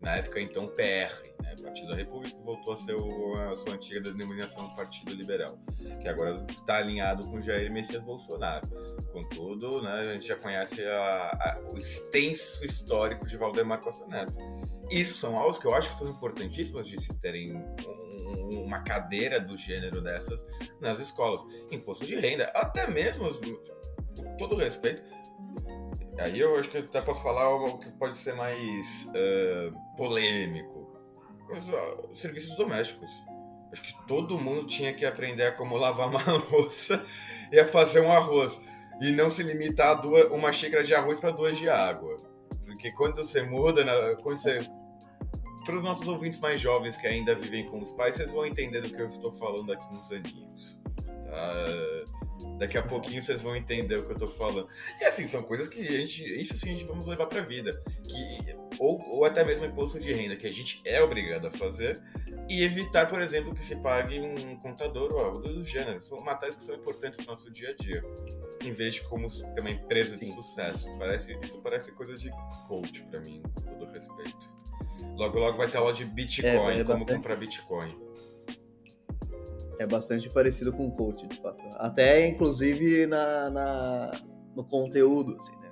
Na 0.00 0.16
época, 0.16 0.40
então, 0.40 0.68
PR, 0.68 1.12
né? 1.42 1.54
Partido 1.62 1.88
da 1.88 1.94
República, 1.94 2.36
voltou 2.44 2.74
a 2.74 2.76
ser 2.76 2.94
o, 2.94 3.34
a 3.34 3.56
sua 3.56 3.74
antiga 3.74 4.00
denominação 4.00 4.74
Partido 4.74 5.12
Liberal, 5.12 5.58
que 6.00 6.08
agora 6.08 6.44
está 6.50 6.76
alinhado 6.76 7.26
com 7.28 7.40
Jair 7.40 7.72
Messias 7.72 8.02
Bolsonaro. 8.02 8.68
Contudo, 9.12 9.82
né, 9.82 9.92
a 9.92 10.12
gente 10.12 10.28
já 10.28 10.36
conhece 10.36 10.84
a, 10.84 11.30
a, 11.40 11.60
o 11.72 11.78
extenso 11.78 12.64
histórico 12.64 13.26
de 13.26 13.36
Valdemar 13.36 13.80
Costa 13.80 14.06
Neto. 14.06 14.34
Isso 14.90 15.14
são 15.14 15.36
aulas 15.36 15.58
que 15.58 15.66
eu 15.66 15.74
acho 15.74 15.88
que 15.88 15.96
são 15.96 16.08
importantíssimas 16.08 16.86
de 16.86 17.00
se 17.00 17.12
terem 17.20 17.56
um, 17.56 18.62
uma 18.64 18.80
cadeira 18.80 19.40
do 19.40 19.56
gênero 19.56 20.00
dessas 20.00 20.46
nas 20.80 21.00
escolas. 21.00 21.40
Imposto 21.70 22.04
de 22.04 22.14
renda, 22.16 22.44
até 22.54 22.86
mesmo, 22.88 23.28
com 24.16 24.36
todo 24.36 24.54
respeito, 24.54 25.02
aí 26.18 26.38
eu 26.38 26.58
acho 26.58 26.70
que 26.70 26.78
até 26.78 27.00
posso 27.00 27.22
falar 27.22 27.42
algo 27.42 27.78
que 27.78 27.90
pode 27.92 28.18
ser 28.18 28.34
mais 28.34 29.06
uh, 29.08 29.96
polêmico. 29.96 30.94
Mas, 31.48 31.68
uh, 31.68 32.14
serviços 32.14 32.56
domésticos. 32.56 33.10
Acho 33.72 33.82
que 33.82 34.06
todo 34.06 34.38
mundo 34.38 34.66
tinha 34.66 34.94
que 34.94 35.04
aprender 35.04 35.44
a 35.44 35.52
como 35.52 35.76
lavar 35.76 36.08
uma 36.08 36.22
louça 36.50 37.04
e 37.52 37.58
a 37.58 37.66
fazer 37.66 38.00
um 38.00 38.12
arroz. 38.12 38.60
E 39.00 39.10
não 39.12 39.28
se 39.28 39.42
limitar 39.42 39.88
a 39.88 39.94
duas, 39.94 40.32
uma 40.32 40.52
xícara 40.52 40.82
de 40.82 40.94
arroz 40.94 41.20
para 41.20 41.30
duas 41.30 41.58
de 41.58 41.68
água. 41.68 42.16
Porque 42.64 42.90
quando 42.92 43.16
você 43.16 43.42
muda, 43.42 43.84
quando 44.22 44.38
você 44.38 44.66
para 45.66 45.76
os 45.76 45.82
nossos 45.82 46.06
ouvintes 46.06 46.38
mais 46.38 46.60
jovens 46.60 46.96
que 46.96 47.08
ainda 47.08 47.34
vivem 47.34 47.66
com 47.66 47.80
os 47.80 47.92
pais, 47.92 48.14
vocês 48.14 48.30
vão 48.30 48.46
entender 48.46 48.80
do 48.80 48.88
que 48.88 49.02
eu 49.02 49.08
estou 49.08 49.32
falando 49.32 49.66
daqui 49.66 49.84
uns 49.92 50.10
aninhos. 50.12 50.80
Tá? 51.04 52.04
Daqui 52.58 52.78
a 52.78 52.82
pouquinho 52.82 53.22
vocês 53.22 53.42
vão 53.42 53.54
entender 53.54 53.96
o 53.96 54.04
que 54.04 54.10
eu 54.10 54.16
estou 54.16 54.30
falando. 54.30 54.68
E 55.00 55.04
assim, 55.04 55.26
são 55.26 55.42
coisas 55.42 55.68
que 55.68 55.80
a 55.80 55.98
gente, 55.98 56.24
isso 56.40 56.56
sim 56.56 56.70
a 56.70 56.72
gente 56.72 56.86
vamos 56.86 57.06
levar 57.06 57.26
para 57.26 57.40
a 57.40 57.44
vida. 57.44 57.82
Que, 58.04 58.56
ou, 58.78 59.00
ou 59.08 59.24
até 59.24 59.44
mesmo 59.44 59.64
imposto 59.64 59.98
de 59.98 60.12
renda, 60.12 60.36
que 60.36 60.46
a 60.46 60.52
gente 60.52 60.80
é 60.84 61.02
obrigado 61.02 61.46
a 61.46 61.50
fazer, 61.50 62.02
e 62.48 62.62
evitar, 62.62 63.08
por 63.08 63.20
exemplo, 63.20 63.52
que 63.52 63.62
se 63.62 63.76
pague 63.76 64.20
um 64.20 64.56
contador 64.56 65.12
ou 65.12 65.18
algo 65.18 65.40
do 65.40 65.64
gênero. 65.64 66.02
São 66.02 66.20
matérias 66.20 66.56
que 66.56 66.62
são 66.62 66.74
importantes 66.76 67.18
no 67.18 67.26
nosso 67.26 67.50
dia 67.50 67.70
a 67.70 67.74
dia. 67.74 68.02
Em 68.62 68.72
vez 68.72 68.94
de 68.94 69.02
como 69.02 69.28
ter 69.28 69.60
uma 69.60 69.70
empresa 69.70 70.16
de 70.16 70.26
sucesso. 70.26 70.88
Parece, 70.98 71.36
isso 71.42 71.60
parece 71.60 71.92
coisa 71.92 72.14
de 72.14 72.30
coach 72.68 73.02
para 73.04 73.20
mim, 73.20 73.42
com 73.54 73.60
todo 73.62 73.92
respeito. 73.92 74.54
Logo, 75.16 75.38
logo 75.38 75.58
vai 75.58 75.68
ter 75.68 75.78
aula 75.78 75.92
de 75.92 76.04
Bitcoin, 76.04 76.46
é, 76.48 76.80
é 76.80 76.84
como 76.84 76.98
bastante... 77.00 77.16
comprar 77.16 77.36
Bitcoin. 77.36 78.05
É 79.78 79.86
bastante 79.86 80.30
parecido 80.30 80.72
com 80.72 80.86
o 80.86 80.90
coach, 80.90 81.26
de 81.26 81.38
fato. 81.38 81.62
Até, 81.74 82.26
inclusive, 82.26 83.06
na, 83.06 83.50
na 83.50 84.12
no 84.56 84.64
conteúdo, 84.64 85.36
assim, 85.36 85.52
né? 85.60 85.70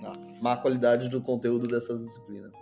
Na 0.00 0.12
má 0.42 0.56
qualidade 0.56 1.08
do 1.08 1.22
conteúdo 1.22 1.68
dessas 1.68 2.00
disciplinas. 2.00 2.56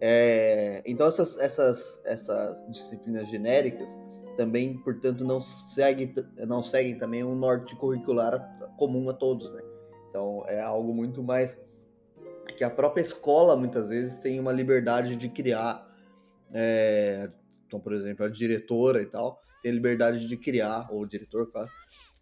É, 0.00 0.82
então, 0.84 1.06
essas, 1.06 1.38
essas, 1.38 2.02
essas 2.04 2.66
disciplinas 2.68 3.28
genéricas 3.28 3.98
também, 4.36 4.78
portanto, 4.78 5.24
não, 5.24 5.40
segue, 5.40 6.12
não 6.46 6.62
seguem 6.62 6.98
também 6.98 7.22
um 7.22 7.36
norte 7.36 7.76
curricular 7.76 8.58
comum 8.76 9.08
a 9.08 9.12
todos, 9.12 9.52
né? 9.52 9.62
Então, 10.08 10.42
é 10.48 10.60
algo 10.60 10.92
muito 10.92 11.22
mais 11.22 11.56
que 12.56 12.64
a 12.64 12.70
própria 12.70 13.02
escola 13.02 13.54
muitas 13.54 13.90
vezes 13.90 14.18
tem 14.18 14.40
uma 14.40 14.50
liberdade 14.50 15.14
de 15.14 15.28
criar. 15.28 15.86
É, 16.52 17.30
então, 17.66 17.78
por 17.78 17.92
exemplo, 17.92 18.24
a 18.24 18.28
diretora 18.28 19.00
e 19.00 19.06
tal 19.06 19.40
tem 19.62 19.72
liberdade 19.72 20.26
de 20.26 20.36
criar, 20.36 20.88
ou 20.90 21.02
o 21.02 21.06
diretor, 21.06 21.50
claro, 21.50 21.70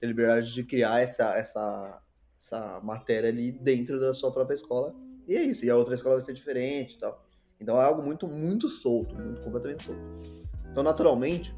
tem 0.01 0.09
liberdade 0.09 0.53
de 0.53 0.65
criar 0.65 1.01
essa, 1.01 1.37
essa, 1.37 2.03
essa 2.37 2.81
matéria 2.83 3.29
ali 3.29 3.53
dentro 3.53 4.01
da 4.01 4.15
sua 4.15 4.33
própria 4.33 4.55
escola. 4.55 4.95
E 5.27 5.37
é 5.37 5.43
isso. 5.43 5.65
E 5.65 5.71
a 5.71 5.77
outra 5.77 5.95
escola 5.95 6.17
vai 6.17 6.25
ser 6.25 6.33
diferente 6.33 6.95
e 6.95 6.99
tal. 6.99 7.25
Então 7.61 7.81
é 7.81 7.85
algo 7.85 8.03
muito, 8.03 8.27
muito 8.27 8.69
solto, 8.69 9.15
muito 9.15 9.41
completamente 9.41 9.85
solto. 9.85 10.01
Então, 10.71 10.83
naturalmente, 10.83 11.55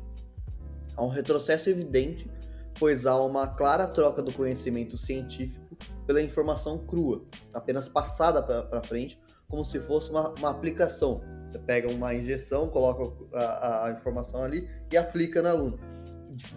há 0.96 1.04
um 1.04 1.08
retrocesso 1.08 1.68
evidente, 1.68 2.30
pois 2.78 3.04
há 3.04 3.20
uma 3.22 3.46
clara 3.46 3.86
troca 3.86 4.22
do 4.22 4.32
conhecimento 4.32 4.96
científico 4.96 5.76
pela 6.06 6.22
informação 6.22 6.78
crua, 6.78 7.24
apenas 7.52 7.88
passada 7.88 8.42
para 8.42 8.82
frente, 8.82 9.20
como 9.50 9.64
se 9.64 9.78
fosse 9.78 10.10
uma, 10.10 10.30
uma, 10.30 10.50
aplicação. 10.50 11.20
Você 11.46 11.58
pega 11.58 11.90
uma 11.90 12.14
injeção, 12.14 12.68
coloca 12.68 13.12
a, 13.34 13.86
a 13.86 13.90
informação 13.90 14.42
ali 14.42 14.66
e 14.90 14.96
aplica 14.96 15.42
na 15.42 15.50
aluno. 15.50 15.78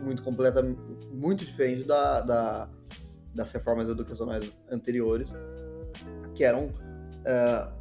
Muito 0.01 0.23
completa, 0.23 0.61
muito 1.11 1.43
diferente 1.43 1.83
da, 1.83 2.21
da, 2.21 2.69
das 3.35 3.51
reformas 3.51 3.89
educacionais 3.89 4.49
anteriores, 4.71 5.33
que 6.33 6.43
eram 6.43 6.67
uh, 6.67 7.73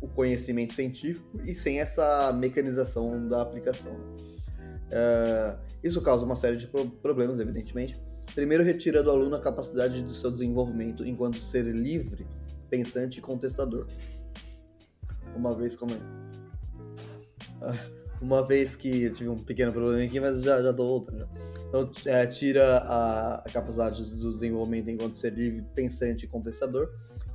o 0.00 0.08
conhecimento 0.08 0.74
científico 0.74 1.40
e 1.44 1.54
sem 1.54 1.80
essa 1.80 2.32
mecanização 2.32 3.28
da 3.28 3.42
aplicação. 3.42 3.92
Uh, 3.92 5.56
isso 5.82 6.00
causa 6.00 6.24
uma 6.24 6.34
série 6.34 6.56
de 6.56 6.66
problemas, 6.66 7.38
evidentemente, 7.38 8.02
Primeiro, 8.34 8.64
retira 8.64 9.00
do 9.00 9.10
aluno 9.10 9.36
a 9.36 9.40
capacidade 9.40 10.02
do 10.02 10.12
seu 10.12 10.30
desenvolvimento 10.30 11.06
enquanto 11.06 11.38
ser 11.38 11.62
livre, 11.66 12.26
pensante 12.68 13.18
e 13.18 13.22
contestador. 13.22 13.86
Uma 15.36 15.54
vez 15.54 15.76
como. 15.76 15.94
Ah, 17.60 17.76
uma 18.20 18.44
vez 18.44 18.74
que 18.74 19.04
eu 19.04 19.12
tive 19.12 19.28
um 19.28 19.36
pequeno 19.36 19.72
problema 19.72 20.02
aqui, 20.02 20.18
mas 20.20 20.42
já, 20.42 20.62
já 20.62 20.72
dou 20.72 20.88
outra. 20.88 21.18
Já. 21.18 21.26
Então, 21.68 21.90
é, 22.06 22.26
tira 22.26 22.78
a, 22.78 23.34
a, 23.36 23.42
capacidade 23.52 24.02
do 24.14 24.32
desenvolvimento 24.32 24.90
enquanto 24.90 25.18
ser 25.18 25.32
livre, 25.32 25.62
pensante 25.74 26.24
e 26.24 26.28
contestador, 26.28 26.88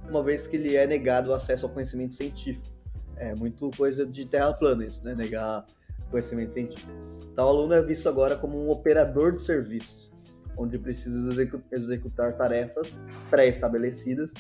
uma 0.10 0.24
vez 0.24 0.48
que 0.48 0.58
lhe 0.58 0.76
é 0.78 0.88
negado 0.88 1.32
o 1.32 1.34
acesso 1.34 1.66
ao 1.66 1.72
conhecimento 1.72 2.14
científico. 2.14 2.70
É 3.18 3.36
muito 3.36 3.70
coisa 3.72 4.06
de 4.06 4.26
terra 4.26 4.54
plana 4.54 4.86
isso, 4.86 5.04
né? 5.04 5.14
Negar 5.14 5.66
conhecimento 6.10 6.54
científico. 6.54 6.92
Então, 7.32 7.46
o 7.46 7.50
aluno 7.50 7.74
é 7.74 7.82
visto 7.82 8.08
agora 8.08 8.38
como 8.38 8.58
um 8.58 8.70
operador 8.70 9.36
de 9.36 9.42
serviços 9.42 10.12
onde 10.60 10.78
precisa 10.78 11.34
executar 11.72 12.36
tarefas 12.36 13.00
pré-estabelecidas 13.30 14.34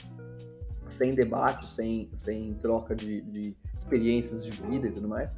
sem 0.93 1.13
debate, 1.13 1.67
sem, 1.67 2.09
sem 2.15 2.53
troca 2.55 2.95
de, 2.95 3.21
de 3.21 3.55
experiências 3.73 4.43
de 4.43 4.51
vida 4.51 4.87
e 4.87 4.91
tudo 4.91 5.07
mais, 5.07 5.33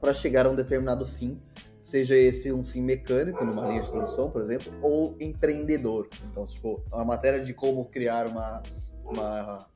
para 0.00 0.12
chegar 0.12 0.46
a 0.46 0.50
um 0.50 0.54
determinado 0.54 1.04
fim, 1.06 1.40
seja 1.80 2.14
esse 2.14 2.52
um 2.52 2.64
fim 2.64 2.82
mecânico 2.82 3.44
numa 3.44 3.66
linha 3.66 3.80
de 3.80 3.90
produção, 3.90 4.30
por 4.30 4.42
exemplo, 4.42 4.72
ou 4.82 5.16
empreendedor. 5.20 6.08
Então, 6.30 6.46
tipo, 6.46 6.82
a 6.92 7.04
matéria 7.04 7.42
de 7.42 7.54
como 7.54 7.86
criar 7.86 8.26
uma, 8.26 8.62
uma 9.04 9.66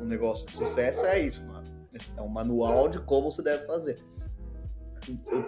um 0.00 0.04
negócio 0.04 0.46
de 0.46 0.54
sucesso 0.54 1.04
é 1.04 1.18
isso, 1.20 1.44
mano. 1.44 1.64
É 2.16 2.22
um 2.22 2.28
manual 2.28 2.88
de 2.88 3.00
como 3.00 3.30
se 3.30 3.42
deve 3.42 3.66
fazer. 3.66 4.02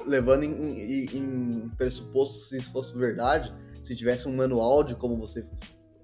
Levando 0.07 0.45
em, 0.45 0.53
em, 0.53 1.17
em 1.17 1.69
pressuposto 1.77 2.37
se 2.37 2.57
isso 2.57 2.73
fosse 2.73 2.97
verdade, 2.97 3.55
se 3.83 3.95
tivesse 3.95 4.29
um 4.29 4.35
manual 4.35 4.83
de 4.83 4.95
como 4.97 5.17
você 5.17 5.45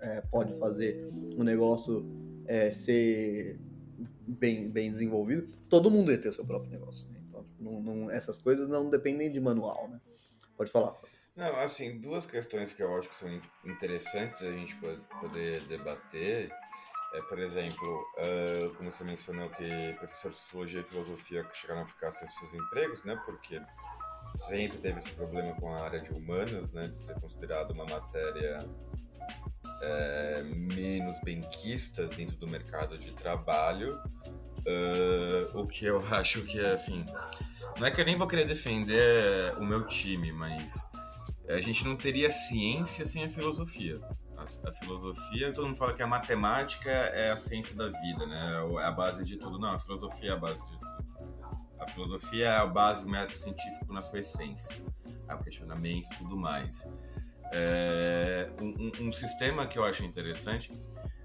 é, 0.00 0.20
pode 0.30 0.56
fazer 0.58 1.08
um 1.36 1.42
negócio 1.42 2.04
é, 2.48 2.72
ser 2.72 3.56
bem, 4.26 4.68
bem 4.68 4.90
desenvolvido, 4.90 5.46
todo 5.68 5.90
mundo 5.90 6.10
ia 6.10 6.18
ter 6.18 6.30
o 6.30 6.32
seu 6.32 6.44
próprio 6.44 6.70
negócio. 6.70 7.06
Né? 7.08 7.20
Então, 7.28 7.44
tipo, 7.44 7.62
não, 7.62 7.80
não, 7.80 8.10
essas 8.10 8.38
coisas 8.38 8.66
não 8.66 8.90
dependem 8.90 9.30
de 9.30 9.40
manual, 9.40 9.88
né? 9.88 10.00
Pode 10.56 10.72
falar. 10.72 10.96
Não, 11.36 11.54
assim, 11.60 12.00
duas 12.00 12.26
questões 12.26 12.72
que 12.72 12.82
eu 12.82 12.96
acho 12.96 13.08
que 13.08 13.14
são 13.14 13.30
interessantes 13.64 14.42
a 14.42 14.50
gente 14.50 14.76
poder 15.20 15.60
debater 15.68 16.50
é, 17.14 17.22
por 17.22 17.38
exemplo, 17.38 18.06
uh, 18.18 18.74
como 18.74 18.90
você 18.90 19.02
mencionou 19.02 19.48
que 19.48 19.94
professores 19.94 20.36
de 20.36 20.42
sociologia 20.42 20.80
e 20.80 20.84
filosofia 20.84 21.46
chegaram 21.52 21.82
a 21.82 21.86
ficar 21.86 22.10
sem 22.10 22.28
seus 22.28 22.52
empregos, 22.52 23.02
né? 23.04 23.18
Porque 23.24 23.62
sempre 24.36 24.76
teve 24.78 24.98
esse 24.98 25.12
problema 25.12 25.54
com 25.54 25.72
a 25.74 25.80
área 25.80 26.00
de 26.00 26.12
humanas, 26.12 26.70
né? 26.72 26.88
De 26.88 26.98
ser 26.98 27.18
considerada 27.18 27.72
uma 27.72 27.86
matéria 27.86 28.58
é, 29.82 30.42
menos 30.44 31.20
benquista 31.20 32.06
dentro 32.08 32.36
do 32.36 32.46
mercado 32.46 32.98
de 32.98 33.12
trabalho. 33.12 34.00
Uh, 34.66 35.58
o 35.58 35.66
que 35.66 35.86
eu 35.86 36.02
acho 36.10 36.42
que 36.42 36.58
é 36.58 36.72
assim. 36.72 37.04
Não 37.78 37.86
é 37.86 37.90
que 37.90 38.00
eu 38.00 38.04
nem 38.04 38.16
vou 38.16 38.26
querer 38.26 38.46
defender 38.46 39.54
o 39.58 39.64
meu 39.64 39.86
time, 39.86 40.32
mas 40.32 40.74
a 41.48 41.60
gente 41.60 41.84
não 41.84 41.96
teria 41.96 42.30
ciência 42.30 43.06
sem 43.06 43.24
a 43.24 43.30
filosofia 43.30 44.00
a, 44.64 44.72
filosofia, 44.72 45.52
todo 45.52 45.66
mundo 45.66 45.76
fala 45.76 45.92
que 45.92 46.02
a 46.02 46.06
matemática 46.06 46.90
é 46.90 47.30
a 47.30 47.36
ciência 47.36 47.74
da 47.74 47.88
vida, 47.88 48.26
né? 48.26 48.64
É 48.80 48.84
a 48.84 48.92
base 48.92 49.24
de 49.24 49.36
tudo. 49.36 49.58
Não, 49.58 49.72
a 49.72 49.78
filosofia 49.78 50.30
é 50.30 50.32
a 50.34 50.36
base 50.36 50.64
de 50.64 50.78
tudo. 50.78 50.88
A 51.78 51.86
filosofia 51.86 52.46
é 52.46 52.56
a 52.56 52.66
base 52.66 53.04
do 53.04 53.10
método 53.10 53.36
científico 53.36 53.92
na 53.92 54.02
sua 54.02 54.20
essência. 54.20 54.74
É 55.28 55.34
o 55.34 55.42
questionamento 55.42 56.08
e 56.12 56.16
tudo 56.18 56.36
mais. 56.36 56.90
É, 57.52 58.50
um, 58.60 59.08
um, 59.08 59.12
sistema 59.12 59.66
que 59.66 59.78
eu 59.78 59.84
acho 59.84 60.04
interessante. 60.04 60.72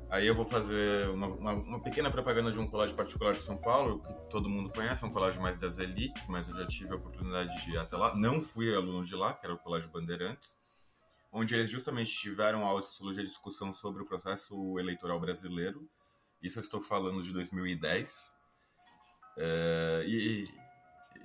Aí 0.09 0.27
eu 0.27 0.35
vou 0.35 0.45
fazer 0.45 1.09
uma, 1.09 1.27
uma, 1.27 1.53
uma, 1.53 1.79
pequena 1.81 2.09
propaganda 2.09 2.51
de 2.51 2.59
um 2.59 2.67
colégio 2.67 2.95
particular 2.95 3.33
de 3.33 3.41
São 3.41 3.57
Paulo, 3.57 3.99
que 3.99 4.13
todo 4.29 4.47
mundo 4.47 4.69
conhece, 4.69 5.03
é 5.03 5.07
um 5.07 5.11
colégio 5.11 5.41
mais 5.41 5.57
das 5.57 5.79
elites, 5.79 6.27
mas 6.27 6.47
eu 6.47 6.55
já 6.55 6.67
tive 6.67 6.93
a 6.93 6.95
oportunidade 6.95 7.63
de 7.63 7.71
ir 7.71 7.77
até 7.77 7.97
lá. 7.97 8.15
Não 8.15 8.41
fui 8.41 8.73
aluno 8.75 9.03
de 9.03 9.15
lá, 9.15 9.33
que 9.33 9.45
era 9.45 9.55
o 9.55 9.57
Colégio 9.57 9.89
Bandeirantes 9.89 10.55
onde 11.33 11.55
eles 11.55 11.69
justamente 11.69 12.15
tiveram 12.15 12.63
aula 12.63 12.79
de 12.79 12.85
sociologia 12.85 13.23
de 13.23 13.29
discussão 13.29 13.73
sobre 13.73 14.03
o 14.03 14.05
processo 14.05 14.77
eleitoral 14.77 15.19
brasileiro. 15.19 15.89
Isso 16.41 16.59
eu 16.59 16.61
estou 16.61 16.79
falando 16.79 17.23
de 17.23 17.33
2010. 17.33 18.35
É, 19.35 20.03
e, 20.05 20.47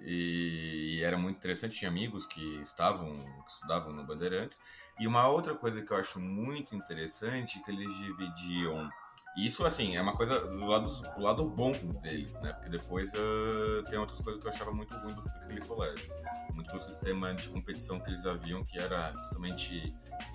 e, 0.01 0.96
e, 0.96 1.03
era 1.03 1.18
muito 1.18 1.36
interessante, 1.36 1.76
tinha 1.76 1.90
amigos 1.90 2.24
que 2.24 2.40
estavam, 2.62 3.22
que 3.44 3.53
estudavam 3.53 3.92
no 3.92 4.03
Bandeirantes. 4.03 4.59
E 5.01 5.07
uma 5.07 5.26
outra 5.28 5.55
coisa 5.55 5.80
que 5.82 5.92
eu 5.92 5.96
acho 5.96 6.18
muito 6.20 6.74
interessante, 6.74 7.62
que 7.62 7.70
eles 7.70 7.94
dividiam 7.96 8.90
isso, 9.38 9.64
assim, 9.64 9.96
é 9.96 10.03
uma 10.03 10.14
coisa 10.14 10.40
do 10.40 10.66
lado, 10.66 10.90
do 11.14 11.20
lado 11.20 11.49
bom 11.49 11.70
deles, 12.03 12.40
né? 12.40 12.53
Porque 12.55 12.68
depois 12.70 13.12
uh, 13.12 13.84
tem 13.88 13.96
outras 13.96 14.20
coisas 14.20 14.42
que 14.42 14.49
eu 14.49 14.53
achava 14.53 14.72
muito 14.72 14.92
ruim 14.96 15.14
do, 15.14 15.22
daquele 15.22 15.61
colégio. 15.61 16.12
Muito 16.53 16.72
do 16.72 16.80
sistema 16.82 17.32
de 17.34 17.49
competição 17.49 18.01
que 18.01 18.11
eles 18.11 18.26
haviam, 18.26 18.64
que 18.64 18.76
era 18.80 19.12
totalmente 19.12 19.94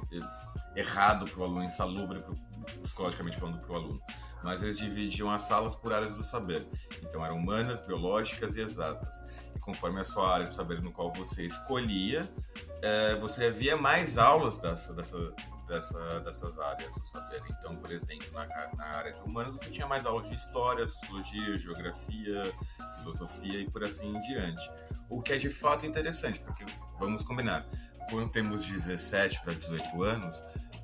eh, 0.09 0.79
errado 0.79 1.25
para 1.25 1.41
o 1.41 1.43
aluno, 1.43 1.65
insalubre, 1.65 2.21
pro, 2.21 2.33
psicologicamente 2.81 3.37
falando, 3.37 3.59
para 3.59 3.73
o 3.73 3.75
aluno. 3.75 4.01
Mas 4.41 4.63
eles 4.63 4.77
dividiam 4.77 5.29
as 5.29 5.41
salas 5.41 5.75
por 5.75 5.91
áreas 5.91 6.15
do 6.15 6.23
saber. 6.23 6.65
Então 7.01 7.25
eram 7.25 7.35
humanas, 7.35 7.81
biológicas 7.81 8.55
e 8.55 8.61
exatas. 8.61 9.25
Conforme 9.63 10.01
a 10.01 10.03
sua 10.03 10.33
área 10.33 10.47
do 10.47 10.53
saber 10.53 10.81
no 10.81 10.91
qual 10.91 11.11
você 11.13 11.45
escolhia, 11.45 12.29
é, 12.81 13.15
você 13.15 13.45
havia 13.45 13.77
mais 13.77 14.17
aulas 14.17 14.57
dessa, 14.57 14.93
dessa, 14.93 15.33
dessa, 15.67 16.19
dessas 16.19 16.59
áreas 16.59 16.93
do 16.93 17.05
saber. 17.05 17.41
Então, 17.49 17.75
por 17.77 17.91
exemplo, 17.91 18.27
na, 18.33 18.45
na 18.75 18.85
área 18.85 19.13
de 19.13 19.21
humanos 19.21 19.55
você 19.55 19.69
tinha 19.69 19.87
mais 19.87 20.05
aulas 20.05 20.27
de 20.27 20.35
história, 20.35 20.85
sociologia, 20.85 21.57
geografia, 21.57 22.53
filosofia 22.97 23.61
e 23.61 23.69
por 23.69 23.83
assim 23.83 24.15
em 24.15 24.19
diante. 24.19 24.69
O 25.09 25.21
que 25.21 25.33
é 25.33 25.37
de 25.37 25.49
fato 25.49 25.85
interessante, 25.85 26.39
porque 26.39 26.65
vamos 26.99 27.23
combinar, 27.23 27.65
quando 28.09 28.29
temos 28.29 28.65
17 28.65 29.41
para 29.41 29.53
18 29.53 30.03
anos, 30.03 30.43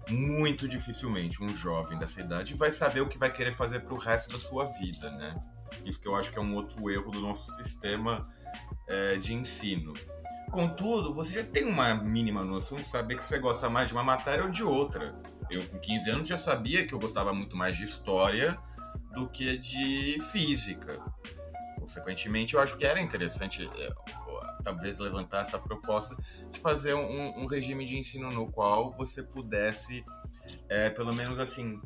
muito 0.09 0.67
dificilmente 0.67 1.43
um 1.43 1.53
jovem 1.53 1.97
dessa 1.97 2.21
idade 2.21 2.53
vai 2.55 2.71
saber 2.71 3.01
o 3.01 3.07
que 3.07 3.17
vai 3.17 3.31
querer 3.31 3.51
fazer 3.51 3.81
para 3.81 3.93
o 3.93 3.97
resto 3.97 4.31
da 4.31 4.39
sua 4.39 4.65
vida, 4.65 5.09
né? 5.11 5.35
Isso 5.85 5.99
que 5.99 6.07
eu 6.07 6.15
acho 6.15 6.31
que 6.31 6.39
é 6.39 6.41
um 6.41 6.55
outro 6.55 6.89
erro 6.89 7.11
do 7.11 7.19
nosso 7.19 7.51
sistema 7.55 8.27
é, 8.87 9.15
de 9.17 9.33
ensino. 9.33 9.93
Contudo, 10.51 11.13
você 11.13 11.41
já 11.41 11.43
tem 11.43 11.63
uma 11.63 11.93
mínima 11.93 12.43
noção 12.43 12.79
de 12.79 12.87
saber 12.87 13.15
que 13.15 13.23
você 13.23 13.37
gosta 13.37 13.69
mais 13.69 13.89
de 13.89 13.93
uma 13.93 14.03
matéria 14.03 14.45
ou 14.45 14.49
de 14.49 14.63
outra. 14.63 15.15
Eu, 15.49 15.67
com 15.67 15.79
15 15.79 16.09
anos, 16.09 16.27
já 16.27 16.37
sabia 16.37 16.85
que 16.85 16.93
eu 16.93 16.99
gostava 16.99 17.33
muito 17.33 17.55
mais 17.55 17.77
de 17.77 17.83
história 17.83 18.57
do 19.13 19.27
que 19.29 19.57
de 19.57 20.17
física. 20.31 20.99
Consequentemente, 21.79 22.55
eu 22.55 22.59
acho 22.59 22.77
que 22.77 22.85
era 22.85 22.99
interessante, 22.99 23.69
é, 23.77 23.93
talvez, 24.63 24.99
levantar 24.99 25.41
essa 25.41 25.59
proposta 25.59 26.15
de 26.51 26.59
fazer 26.59 26.93
um, 26.93 27.41
um, 27.41 27.45
regime 27.45 27.85
de 27.85 27.97
ensino 27.97 28.31
no 28.31 28.51
qual 28.51 28.91
você 28.91 29.23
pudesse, 29.23 30.03
é, 30.67 30.89
pelo 30.89 31.13
menos 31.13 31.39
assim, 31.39 31.79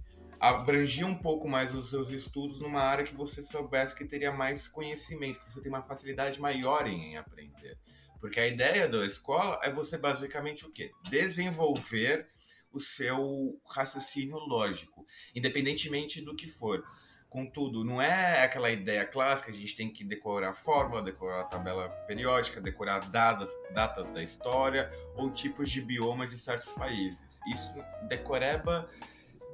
abrangir 0.44 1.08
um 1.08 1.16
pouco 1.16 1.48
mais 1.48 1.74
os 1.74 1.90
seus 1.90 2.10
estudos 2.10 2.60
numa 2.60 2.82
área 2.82 3.06
que 3.06 3.16
você 3.16 3.42
soubesse 3.42 3.96
que 3.96 4.04
teria 4.04 4.30
mais 4.30 4.68
conhecimento, 4.68 5.40
que 5.40 5.50
você 5.50 5.62
tem 5.62 5.72
uma 5.72 5.82
facilidade 5.82 6.42
maior 6.42 6.86
em 6.86 7.16
aprender. 7.16 7.78
Porque 8.20 8.42
a 8.42 8.48
ideia 8.48 8.90
da 8.90 9.06
escola 9.06 9.58
é 9.64 9.70
você 9.70 9.98
basicamente 9.98 10.66
o 10.66 10.72
quê? 10.74 10.92
Desenvolver 11.10 12.28
o 12.74 12.80
seu 12.80 13.58
raciocínio 13.74 14.36
lógico, 14.36 15.06
independentemente 15.34 16.20
do 16.20 16.36
que 16.36 16.50
for. 16.50 16.84
Contudo, 17.30 17.86
não 17.86 18.02
é 18.02 18.44
aquela 18.44 18.70
ideia 18.70 19.06
clássica, 19.06 19.50
a 19.50 19.56
gente 19.56 19.78
tem 19.78 19.90
que 19.90 20.04
decorar 20.04 20.50
a 20.50 20.54
fórmula, 20.54 21.02
decorar 21.02 21.40
a 21.40 21.46
tabela 21.46 21.88
periódica, 22.06 22.60
decorar 22.60 23.10
datas, 23.10 23.50
datas 23.74 24.12
da 24.12 24.22
história 24.22 24.90
ou 25.16 25.32
tipos 25.32 25.72
de 25.72 25.80
bioma 25.82 26.28
de 26.28 26.38
certos 26.38 26.74
países. 26.74 27.40
Isso, 27.48 27.74
decoreba, 28.10 28.90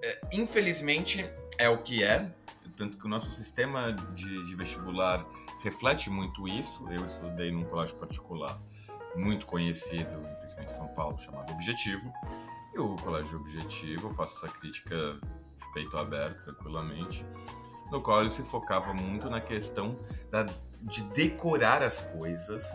é, 0.03 0.21
infelizmente, 0.33 1.29
é 1.57 1.69
o 1.69 1.77
que 1.79 2.03
é, 2.03 2.31
tanto 2.75 2.97
que 2.97 3.05
o 3.05 3.09
nosso 3.09 3.29
sistema 3.31 3.91
de, 3.91 4.45
de 4.45 4.55
vestibular 4.55 5.25
reflete 5.61 6.09
muito 6.09 6.47
isso. 6.47 6.89
Eu 6.89 7.03
estudei 7.05 7.51
num 7.51 7.65
colégio 7.65 7.95
particular 7.97 8.59
muito 9.15 9.45
conhecido, 9.45 10.21
principalmente 10.39 10.71
em 10.71 10.75
São 10.75 10.87
Paulo, 10.89 11.17
chamado 11.19 11.51
Objetivo. 11.51 12.11
E 12.73 12.79
o 12.79 12.95
colégio 12.95 13.39
Objetivo, 13.39 14.09
faço 14.09 14.37
essa 14.37 14.53
crítica 14.57 14.95
de 14.95 15.73
peito 15.73 15.97
aberto, 15.97 16.43
tranquilamente, 16.43 17.25
no 17.91 18.01
qual 18.01 18.21
ele 18.21 18.29
se 18.29 18.43
focava 18.43 18.93
muito 18.93 19.29
na 19.29 19.41
questão 19.41 19.99
da, 20.31 20.45
de 20.81 21.03
decorar 21.09 21.83
as 21.83 22.01
coisas, 22.01 22.65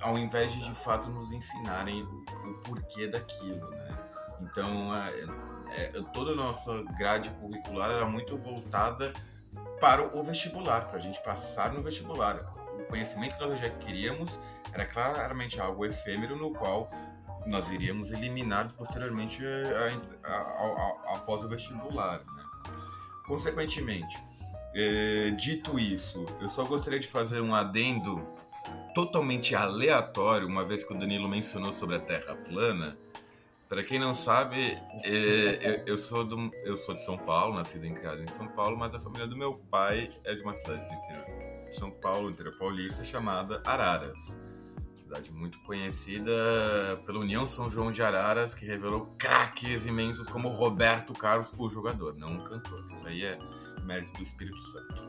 ao 0.00 0.18
invés 0.18 0.52
de 0.52 0.64
de 0.64 0.74
fato 0.74 1.08
nos 1.08 1.30
ensinarem 1.30 2.02
o, 2.02 2.50
o 2.50 2.54
porquê 2.64 3.06
daquilo, 3.06 3.70
né? 3.70 3.98
Então, 4.40 4.94
é, 4.96 5.24
é, 5.72 5.88
toda 6.12 6.32
a 6.32 6.34
nossa 6.34 6.82
grade 6.98 7.30
curricular 7.30 7.90
era 7.90 8.06
muito 8.06 8.36
voltada 8.36 9.12
para 9.80 10.16
o 10.16 10.22
vestibular, 10.22 10.86
para 10.86 10.98
a 10.98 11.00
gente 11.00 11.22
passar 11.22 11.72
no 11.72 11.82
vestibular. 11.82 12.54
O 12.78 12.84
conhecimento 12.84 13.36
que 13.36 13.44
nós 13.46 13.58
já 13.58 13.70
queríamos 13.70 14.38
era 14.72 14.84
claramente 14.84 15.60
algo 15.60 15.84
efêmero 15.84 16.36
no 16.36 16.52
qual 16.52 16.90
nós 17.46 17.70
iríamos 17.70 18.12
eliminar 18.12 18.72
posteriormente 18.72 19.42
a, 19.44 20.28
a, 20.28 20.32
a, 20.32 21.16
após 21.16 21.42
o 21.42 21.48
vestibular. 21.48 22.18
Né? 22.18 22.44
Consequentemente, 23.26 24.16
é, 24.74 25.30
dito 25.30 25.78
isso, 25.78 26.26
eu 26.40 26.48
só 26.48 26.64
gostaria 26.64 26.98
de 26.98 27.06
fazer 27.06 27.40
um 27.40 27.54
adendo 27.54 28.26
totalmente 28.94 29.54
aleatório, 29.54 30.46
uma 30.46 30.64
vez 30.64 30.82
que 30.82 30.92
o 30.92 30.98
Danilo 30.98 31.28
mencionou 31.28 31.72
sobre 31.72 31.96
a 31.96 32.00
Terra 32.00 32.34
plana. 32.34 32.96
Para 33.68 33.82
quem 33.82 33.98
não 33.98 34.14
sabe, 34.14 34.78
é, 35.04 35.58
eu, 35.60 35.82
eu, 35.86 35.98
sou 35.98 36.24
do, 36.24 36.50
eu 36.64 36.76
sou 36.76 36.94
de 36.94 37.04
São 37.04 37.18
Paulo, 37.18 37.54
nascido 37.54 37.84
em 37.84 37.94
casa 37.94 38.22
em 38.22 38.28
São 38.28 38.46
Paulo, 38.46 38.76
mas 38.76 38.94
a 38.94 38.98
família 38.98 39.26
do 39.26 39.36
meu 39.36 39.54
pai 39.54 40.08
é 40.24 40.34
de 40.34 40.42
uma 40.42 40.52
cidade 40.52 40.82
de 40.88 41.74
São 41.74 41.90
Paulo, 41.90 42.30
interior 42.30 42.56
paulista, 42.56 43.02
chamada 43.02 43.60
Araras. 43.64 44.40
Cidade 44.94 45.32
muito 45.32 45.58
conhecida 45.60 46.32
pela 47.04 47.18
União 47.18 47.44
São 47.44 47.68
João 47.68 47.90
de 47.90 48.02
Araras, 48.02 48.54
que 48.54 48.64
revelou 48.64 49.14
craques 49.18 49.84
imensos 49.84 50.28
como 50.28 50.48
Roberto 50.48 51.12
Carlos, 51.12 51.52
o 51.58 51.68
jogador, 51.68 52.14
não 52.16 52.34
um 52.34 52.44
cantor. 52.44 52.86
Isso 52.92 53.06
aí 53.06 53.24
é 53.24 53.38
mérito 53.82 54.12
do 54.12 54.22
Espírito 54.22 54.58
Santo. 54.58 55.02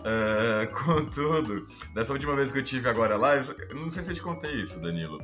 Uh, 0.00 0.68
contudo, 0.84 1.66
dessa 1.94 2.12
última 2.12 2.36
vez 2.36 2.52
que 2.52 2.58
eu 2.58 2.62
tive 2.62 2.88
agora 2.88 3.16
lá, 3.16 3.36
eu 3.36 3.74
não 3.74 3.90
sei 3.90 4.02
se 4.02 4.10
eu 4.10 4.14
te 4.14 4.22
contei 4.22 4.52
isso, 4.52 4.80
Danilo. 4.80 5.18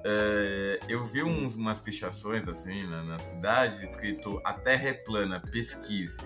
Uh, 0.00 0.80
eu 0.88 1.04
vi 1.04 1.22
uns, 1.22 1.56
umas 1.56 1.78
pichações 1.78 2.48
assim 2.48 2.86
na, 2.86 3.02
na, 3.02 3.18
cidade, 3.18 3.86
escrito 3.86 4.40
A 4.44 4.54
Terra 4.54 4.88
é 4.88 4.92
plana, 4.94 5.40
pesquise. 5.40 6.18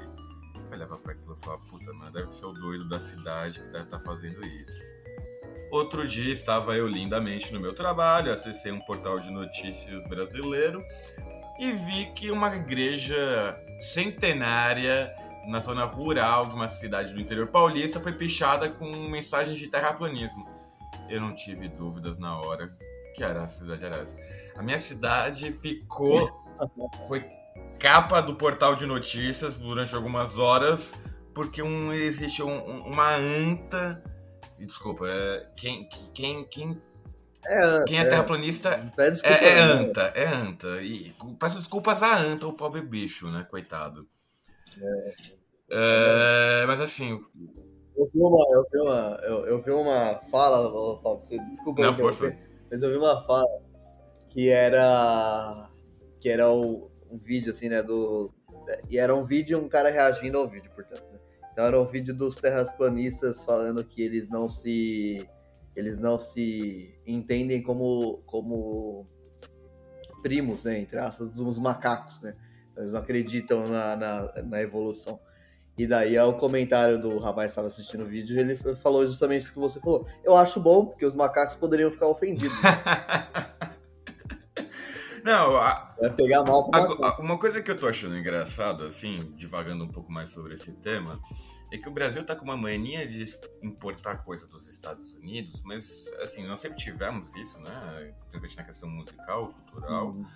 Eu 0.55 0.71
olhava 0.71 0.97
pra 0.97 1.13
aquilo 1.13 1.37
e 1.37 1.45
falava, 1.45 1.63
puta, 1.69 1.93
mano, 1.93 2.13
deve 2.13 2.33
ser 2.33 2.47
o 2.47 2.53
doido 2.53 2.89
da 2.89 3.01
cidade 3.01 3.59
que 3.59 3.67
deve 3.67 3.85
estar 3.85 3.99
tá 3.99 4.05
fazendo 4.05 4.45
isso. 4.47 4.81
Outro 5.73 6.07
dia 6.07 6.33
estava 6.33 6.77
eu 6.77 6.87
lindamente 6.87 7.53
no 7.53 7.59
meu 7.59 7.73
trabalho, 7.73 8.33
acessei 8.33 8.71
um 8.71 8.79
portal 8.79 9.19
de 9.19 9.31
notícias 9.33 10.07
brasileiro 10.07 10.81
e 11.59 11.73
vi 11.73 12.13
que 12.15 12.31
uma 12.31 12.55
igreja 12.55 13.59
centenária 13.81 15.13
na 15.49 15.59
zona 15.59 15.85
rural 15.85 16.47
de 16.47 16.55
uma 16.55 16.69
cidade 16.69 17.13
do 17.13 17.21
interior 17.21 17.49
paulista 17.49 17.99
foi 17.99 18.13
pichada 18.13 18.71
com 18.71 18.89
mensagens 19.09 19.59
de 19.59 19.67
terraplanismo. 19.67 20.49
Eu 21.09 21.21
não 21.21 21.35
tive 21.35 21.69
dúvidas 21.69 22.19
na 22.19 22.39
hora 22.39 22.73
que 23.15 23.23
era 23.23 23.43
a 23.43 23.49
cidade 23.49 23.85
era 23.85 23.97
essa. 23.97 24.19
A 24.57 24.63
minha 24.63 24.79
cidade 24.79 25.53
ficou 25.53 26.29
foi 27.09 27.25
capa 27.79 28.21
do 28.21 28.35
portal 28.35 28.75
de 28.75 28.87
notícias 28.87 29.55
durante 29.55 29.95
algumas 29.95 30.39
horas 30.39 30.95
porque 31.35 31.63
um, 31.63 31.93
existe 31.93 32.43
um, 32.43 32.83
uma 32.87 33.17
anta 33.17 34.03
Desculpa, 34.59 35.07
é, 35.09 35.47
quem, 35.57 35.89
quem, 36.15 36.45
quem, 36.45 36.83
é, 37.47 37.85
quem 37.85 37.99
é, 37.99 38.03
é 38.03 38.05
terraplanista 38.05 38.71
é, 38.97 39.13
é, 39.25 39.49
é 39.49 39.61
anta, 39.61 40.03
é 40.15 40.27
anta. 40.27 40.83
E 40.83 41.15
peço 41.39 41.59
desculpas 41.59 42.03
a 42.03 42.17
anta, 42.19 42.47
o 42.47 42.53
pobre 42.53 42.81
bicho, 42.81 43.31
né? 43.31 43.47
Coitado. 43.51 44.07
É. 44.81 45.15
é 46.63 46.67
mas 46.67 46.81
assim. 46.81 47.21
Eu 47.97 48.11
vi 48.13 48.21
uma, 48.21 48.57
eu 48.57 48.67
vi 48.73 48.81
uma, 48.81 49.21
eu, 49.23 49.47
eu 49.47 49.63
vi 49.63 49.71
uma 49.71 50.21
fala, 50.31 51.01
Fábio, 51.03 51.23
você, 51.23 51.39
desculpa, 51.51 51.83
Não, 51.83 51.95
força. 51.95 52.27
Você, 52.27 52.54
mas 52.71 52.83
eu 52.83 52.91
vi 52.91 52.97
uma 52.97 53.23
fala 53.23 53.47
que 54.29 54.49
era 54.49 55.71
que 56.21 56.29
era 56.29 56.51
o, 56.51 56.91
um 57.11 57.19
vídeo 57.19 57.53
assim, 57.53 57.69
né, 57.69 57.83
do 57.83 58.33
e 58.89 58.99
era 58.99 59.15
um 59.15 59.25
vídeo 59.25 59.59
um 59.59 59.69
cara 59.69 59.91
reagindo 59.91 60.39
ao 60.39 60.49
vídeo, 60.49 60.71
portanto. 60.75 61.05
Então 61.53 61.65
era 61.65 61.81
um 61.81 61.87
vídeo 61.87 62.15
dos 62.15 62.35
terraplanistas 62.35 63.41
falando 63.43 63.85
que 63.85 64.03
eles 64.03 64.29
não 64.29 64.49
se 64.49 65.29
eles 65.77 65.97
não 65.97 66.19
se 66.19 66.99
entendem 67.07 67.63
como 67.63 68.23
como 68.27 69.05
primos, 70.23 70.65
né, 70.65 70.79
entre 70.79 70.99
aspas, 70.99 71.31
dos 71.31 71.59
macacos, 71.59 72.21
né? 72.23 72.35
Então, 72.73 72.83
eles 72.83 72.93
não 72.95 73.01
acreditam 73.01 73.69
na, 73.69 73.95
na, 73.95 74.43
na 74.43 74.63
evolução. 74.63 75.21
E 75.77 75.87
daí, 75.87 76.17
ao 76.17 76.35
comentário 76.35 77.01
do 77.01 77.19
rapaz 77.19 77.47
que 77.47 77.51
estava 77.51 77.67
assistindo 77.67 78.05
o 78.05 78.07
vídeo, 78.07 78.39
ele 78.39 78.55
falou 78.77 79.05
justamente 79.07 79.43
isso 79.43 79.53
que 79.53 79.59
você 79.59 79.81
falou. 79.81 80.07
Eu 80.23 80.37
acho 80.37 80.61
bom, 80.61 80.87
porque 80.87 81.05
os 81.05 81.15
macacos 81.15 81.57
poderiam 81.57 81.91
ficar 81.91 82.07
ofendidos. 82.07 82.57
Não, 85.25 85.57
a, 85.57 85.95
vai 85.99 86.11
pegar 86.13 86.45
mal 86.45 86.71
a, 86.73 87.19
Uma 87.19 87.39
coisa 87.39 87.63
que 87.63 87.71
eu 87.71 87.77
tô 87.77 87.89
achando 87.89 88.17
engraçado, 88.17 88.85
assim, 88.85 89.33
divagando 89.37 89.83
um 89.83 89.89
pouco 89.89 90.13
mais 90.13 90.29
sobre 90.31 90.53
esse 90.55 90.71
tema, 90.73 91.19
é 91.73 91.79
que 91.79 91.89
o 91.89 91.93
Brasil 91.93 92.25
tá 92.25 92.37
com 92.37 92.45
uma 92.45 92.57
mania 92.57 93.09
de 93.09 93.25
importar 93.63 94.19
coisa 94.19 94.47
dos 94.47 94.69
Estados 94.69 95.15
Unidos, 95.15 95.63
mas, 95.65 96.13
assim, 96.21 96.47
nós 96.47 96.61
sempre 96.61 96.77
tivemos 96.79 97.35
isso, 97.35 97.59
né? 97.61 98.13
Principalmente 98.31 98.57
na 98.59 98.65
questão 98.65 98.89
musical, 98.89 99.55
cultural. 99.55 100.09
Uhum. 100.09 100.27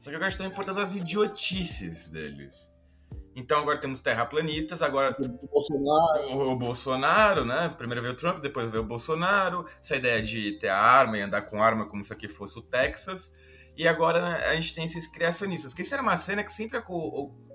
Só 0.00 0.10
que 0.10 0.16
agora 0.16 0.30
estão 0.30 0.46
importando 0.46 0.80
as 0.80 0.94
idiotices 0.94 2.10
deles. 2.10 2.73
Então 3.36 3.58
agora 3.58 3.78
temos 3.78 4.00
terraplanistas, 4.00 4.80
agora 4.80 5.16
o 5.18 5.48
Bolsonaro. 5.48 6.28
O, 6.30 6.52
o, 6.52 6.56
Bolsonaro, 6.56 7.44
né? 7.44 7.68
Primeiro 7.76 8.00
veio 8.00 8.14
o 8.14 8.16
Trump, 8.16 8.40
depois 8.40 8.70
veio 8.70 8.84
o 8.84 8.86
Bolsonaro. 8.86 9.66
Essa 9.80 9.96
ideia 9.96 10.22
de 10.22 10.52
ter 10.52 10.68
a 10.68 10.78
arma 10.78 11.18
e 11.18 11.22
andar 11.22 11.42
com 11.42 11.62
arma 11.62 11.86
como 11.86 12.04
se 12.04 12.12
aqui 12.12 12.28
fosse 12.28 12.58
o 12.58 12.62
Texas. 12.62 13.32
E 13.76 13.88
agora 13.88 14.48
a 14.48 14.54
gente 14.54 14.72
tem 14.72 14.84
esses 14.84 15.06
criacionistas. 15.08 15.74
Que 15.74 15.82
isso 15.82 15.92
era 15.92 16.02
uma 16.02 16.16
cena 16.16 16.44
que 16.44 16.52
sempre 16.52 16.80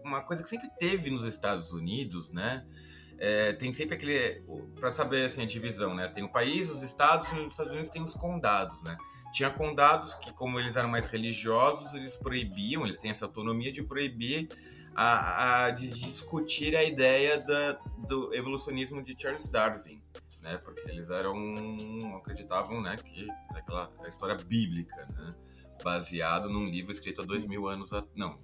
uma 0.04 0.22
coisa 0.22 0.44
que 0.44 0.50
sempre 0.50 0.70
teve 0.78 1.10
nos 1.10 1.24
Estados 1.24 1.72
Unidos, 1.72 2.30
né? 2.32 2.66
É, 3.18 3.54
tem 3.54 3.72
sempre 3.74 3.96
aquele 3.96 4.42
para 4.80 4.92
saber 4.92 5.26
assim 5.26 5.44
a 5.44 5.46
divisão, 5.46 5.94
né? 5.94 6.08
Tem 6.08 6.24
o 6.24 6.30
país, 6.30 6.70
os 6.70 6.82
estados, 6.82 7.32
e 7.32 7.36
nos 7.36 7.52
Estados 7.52 7.72
Unidos 7.72 7.90
tem 7.90 8.02
os 8.02 8.14
condados, 8.14 8.82
né? 8.84 8.98
Tinha 9.32 9.50
condados 9.50 10.14
que, 10.16 10.34
como 10.34 10.60
eles 10.60 10.76
eram 10.76 10.90
mais 10.90 11.06
religiosos, 11.06 11.94
eles 11.94 12.16
proibiam, 12.16 12.84
eles 12.84 12.98
têm 12.98 13.12
essa 13.12 13.26
autonomia 13.26 13.72
de 13.72 13.84
proibir 13.84 14.50
a, 15.02 15.66
a 15.66 15.72
de 15.72 15.88
discutir 15.88 16.76
a 16.76 16.84
ideia 16.84 17.40
da, 17.40 17.80
do 18.06 18.34
evolucionismo 18.34 19.02
de 19.02 19.16
Charles 19.18 19.48
Darwin, 19.48 20.02
né? 20.42 20.58
Porque 20.58 20.90
eles 20.90 21.10
eram 21.10 22.18
acreditavam, 22.18 22.82
né, 22.82 22.98
que 22.98 23.26
aquela 23.52 23.90
história 24.06 24.36
bíblica, 24.36 25.08
né? 25.16 25.36
baseado 25.82 26.50
num 26.50 26.66
livro 26.66 26.92
escrito 26.92 27.22
há 27.22 27.26
dois 27.26 27.46
mil 27.46 27.66
anos. 27.70 27.94
A... 27.94 28.04
Não, 28.14 28.38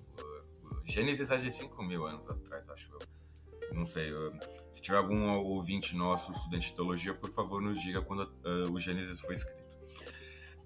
Gênesis 0.85 1.29
há 1.29 1.35
de 1.35 1.51
cinco 1.51 1.83
mil 1.83 2.05
anos 2.05 2.25
atrás, 2.29 2.69
acho 2.69 2.93
eu. 2.93 2.99
Não 3.73 3.83
sei. 3.83 4.13
Se 4.71 4.81
tiver 4.81 4.97
algum 4.97 5.27
ouvinte 5.33 5.97
nosso, 5.97 6.31
estudante 6.31 6.67
de 6.67 6.73
teologia, 6.73 7.13
por 7.13 7.31
favor, 7.31 7.61
nos 7.61 7.81
diga 7.81 8.01
quando 8.01 8.21
uh, 8.23 8.71
o 8.71 8.79
Gênesis 8.79 9.19
foi 9.19 9.33
escrito. 9.35 9.54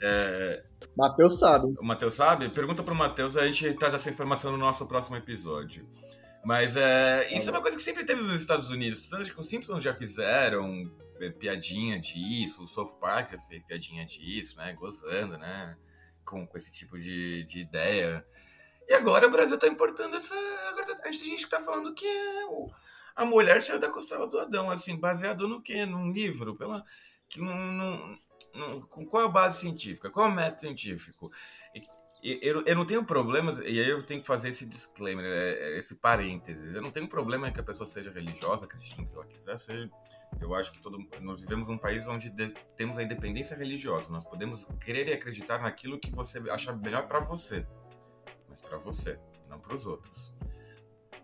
É... 0.02 0.64
Matheus 0.96 1.40
sabe. 1.40 1.68
O 1.80 1.86
Matheus 1.86 2.14
sabe? 2.14 2.50
Pergunta 2.50 2.84
pro 2.84 2.96
Matheus, 2.96 3.36
a 3.38 3.46
gente 3.46 3.74
traz 3.74 3.94
essa 3.94 4.10
informação 4.10 4.52
no 4.52 4.58
nosso 4.58 4.86
próximo 4.86 5.16
episódio. 5.16 5.88
Mas 6.44 6.78
é, 6.78 7.28
isso 7.36 7.50
é 7.50 7.52
uma 7.52 7.62
coisa 7.62 7.76
que 7.76 7.84
sempre 7.84 8.06
teve 8.06 8.22
nos 8.22 8.34
Estados 8.34 8.70
Unidos. 8.70 9.10
Tanto 9.10 9.30
que 9.30 9.40
os 9.40 9.50
Simpsons 9.50 9.84
já 9.84 9.94
fizeram 9.94 10.90
é, 11.20 11.30
piadinha 11.30 12.00
disso, 12.00 12.64
o 12.64 12.68
South 12.68 12.98
Park 13.00 13.34
fez 13.48 13.64
piadinha 13.64 14.06
disso, 14.06 14.58
né? 14.58 14.74
Gozando, 14.74 15.38
né? 15.38 15.76
com, 16.30 16.46
com 16.46 16.58
esse 16.58 16.72
tipo 16.72 17.00
de, 17.00 17.44
de 17.46 17.60
ideia. 17.60 18.24
E 18.88 18.94
agora 18.94 19.28
o 19.28 19.32
Brasil 19.32 19.56
está 19.56 19.68
importando 19.68 20.16
essa. 20.16 20.36
Agora 20.70 20.86
tá, 20.86 21.10
a 21.10 21.12
gente 21.12 21.44
está 21.44 21.60
falando 21.60 21.94
que 21.94 22.08
o, 22.50 22.70
a 23.16 23.26
mulher 23.26 23.62
saiu 23.62 23.80
da 23.80 23.90
costela 23.90 24.28
do 24.28 24.40
Adão, 24.40 24.70
assim, 24.70 24.96
baseado 24.96 25.48
no 25.48 25.62
quê? 25.62 25.86
Num 25.86 26.12
livro? 26.12 26.56
Pela, 26.56 26.86
que 27.28 27.42
não, 27.42 27.56
não, 27.56 28.20
com 28.90 29.06
qual 29.06 29.24
é 29.24 29.26
a 29.26 29.30
base 29.30 29.60
científica? 29.60 30.10
Qual 30.10 30.28
é 30.28 30.30
o 30.30 30.36
método 30.36 30.62
científico? 30.62 31.32
Eu, 32.22 32.64
eu 32.66 32.76
não 32.76 32.86
tenho 32.86 33.04
problemas, 33.06 33.60
e 33.60 33.80
aí 33.80 33.90
eu 33.90 34.04
tenho 34.04 34.20
que 34.20 34.28
fazer 34.28 34.50
esse 34.50 34.66
disclaimer, 34.66 35.24
é, 35.24 35.52
é, 35.52 35.78
esse 35.78 35.96
parênteses. 35.96 36.76
Eu 36.76 36.82
não 36.82 36.92
tenho 36.92 37.08
problema 37.08 37.48
em 37.48 37.54
que 37.54 37.60
a 37.60 37.64
pessoa 37.64 37.88
seja 37.88 38.12
religiosa, 38.12 38.66
acredite 38.66 39.00
no 39.00 39.08
que 39.08 39.16
ela 39.16 39.26
quiser 39.26 39.58
ser 39.58 39.90
eu 40.40 40.54
acho 40.54 40.72
que 40.72 40.80
todo, 40.80 41.00
nós 41.22 41.42
vivemos 41.42 41.68
num 41.68 41.78
país 41.78 42.06
onde 42.08 42.30
de, 42.30 42.50
temos 42.76 42.98
a 42.98 43.04
independência 43.04 43.58
religiosa. 43.58 44.10
Nós 44.10 44.24
podemos 44.24 44.66
crer 44.80 45.08
e 45.08 45.14
acreditar 45.14 45.60
naquilo 45.60 46.00
que 46.00 46.12
você 46.12 46.40
acha 46.50 46.74
melhor 46.74 47.08
para 47.08 47.20
você, 47.20 47.66
mas 48.48 48.62
para 48.62 48.78
você, 48.78 49.20
não 49.48 49.60
para 49.60 49.74
os 49.74 49.86
outros. 49.86 50.36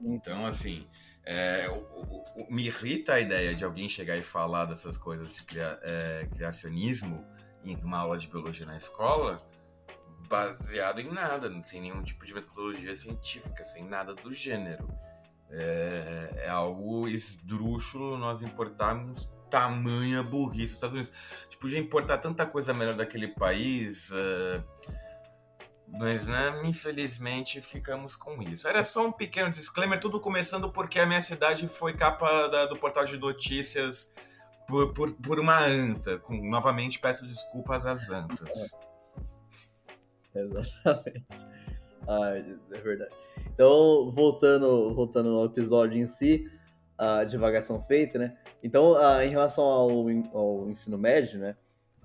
Então, 0.01 0.45
assim, 0.45 0.87
é, 1.25 1.67
o, 1.69 1.73
o, 1.73 2.43
o, 2.43 2.53
me 2.53 2.65
irrita 2.65 3.13
a 3.13 3.19
ideia 3.19 3.55
de 3.55 3.65
alguém 3.65 3.89
chegar 3.89 4.15
e 4.15 4.23
falar 4.23 4.65
dessas 4.65 4.97
coisas 4.97 5.33
de 5.33 5.43
cria, 5.43 5.79
é, 5.81 6.27
criacionismo 6.31 7.25
em 7.63 7.75
uma 7.77 7.99
aula 7.99 8.17
de 8.17 8.27
biologia 8.27 8.65
na 8.65 8.77
escola, 8.77 9.43
baseado 10.29 10.99
em 10.99 11.11
nada, 11.11 11.51
sem 11.63 11.81
nenhum 11.81 12.03
tipo 12.03 12.25
de 12.25 12.33
metodologia 12.33 12.95
científica, 12.95 13.63
sem 13.63 13.83
nada 13.83 14.13
do 14.13 14.31
gênero. 14.31 14.87
É, 15.49 16.43
é 16.45 16.49
algo 16.49 17.07
esdrúxulo 17.07 18.17
nós 18.17 18.43
importarmos 18.43 19.33
tamanha 19.49 20.21
burrice 20.21 20.65
dos 20.65 20.73
Estados 20.73 20.93
Unidos. 20.95 21.13
Tipo, 21.49 21.67
já 21.67 21.77
importar 21.77 22.17
tanta 22.17 22.45
coisa 22.45 22.73
melhor 22.73 22.95
daquele 22.95 23.29
país. 23.29 24.11
Uh, 24.11 24.63
mas, 25.87 26.25
né, 26.25 26.61
infelizmente, 26.65 27.61
ficamos 27.61 28.15
com 28.15 28.41
isso. 28.41 28.67
Era 28.67 28.83
só 28.83 29.05
um 29.05 29.11
pequeno 29.11 29.49
disclaimer, 29.49 29.99
tudo 29.99 30.19
começando 30.19 30.71
porque 30.71 30.99
a 30.99 31.05
minha 31.05 31.21
cidade 31.21 31.67
foi 31.67 31.93
capa 31.93 32.47
da, 32.47 32.65
do 32.65 32.77
portal 32.77 33.05
de 33.05 33.17
notícias 33.17 34.11
por, 34.67 34.93
por, 34.93 35.13
por 35.13 35.39
uma 35.39 35.63
anta. 35.63 36.17
Com, 36.17 36.35
novamente, 36.49 36.99
peço 36.99 37.25
desculpas 37.25 37.85
às 37.85 38.09
antas. 38.09 38.75
Exatamente. 40.35 41.47
Ai, 42.07 42.57
é 42.71 42.79
verdade. 42.79 43.15
Então, 43.47 44.11
voltando, 44.11 44.93
voltando 44.93 45.29
ao 45.29 45.45
episódio 45.45 45.97
em 45.97 46.07
si, 46.07 46.49
a 46.97 47.23
divagação 47.23 47.81
feita, 47.81 48.19
né? 48.19 48.37
Então, 48.63 48.95
em 49.21 49.29
relação 49.29 49.63
ao, 49.63 49.89
ao, 50.33 50.69
ensino 50.69 50.97
médio, 50.97 51.39
né? 51.39 51.55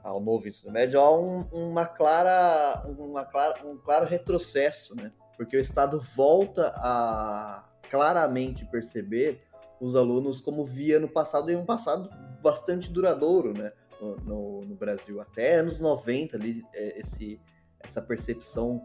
Ao 0.02 0.20
novo 0.20 0.48
ensino 0.48 0.72
médio, 0.72 1.01
há 1.01 1.18
um, 1.18 1.40
uma 1.52 1.86
clara, 1.86 2.82
uma 2.86 3.24
clara, 3.24 3.66
um 3.66 3.77
claro 3.77 4.06
retrocesso, 4.06 4.94
né? 4.94 5.12
Porque 5.36 5.56
o 5.56 5.60
Estado 5.60 6.01
volta 6.14 6.72
a 6.77 7.64
claramente 7.90 8.64
perceber 8.66 9.43
os 9.81 9.97
alunos 9.97 10.40
como 10.40 10.64
via 10.64 11.01
no 11.01 11.09
passado, 11.09 11.51
e 11.51 11.56
um 11.56 11.64
passado 11.64 12.10
bastante 12.43 12.90
duradouro, 12.90 13.52
né? 13.52 13.72
No, 14.01 14.62
no, 14.62 14.74
Brasil. 14.74 15.20
Até 15.20 15.56
anos 15.56 15.78
90 15.78 16.36
ali, 16.36 16.62
é, 16.74 16.98
esse, 17.01 17.39
essa 17.81 18.01
percepção 18.01 18.82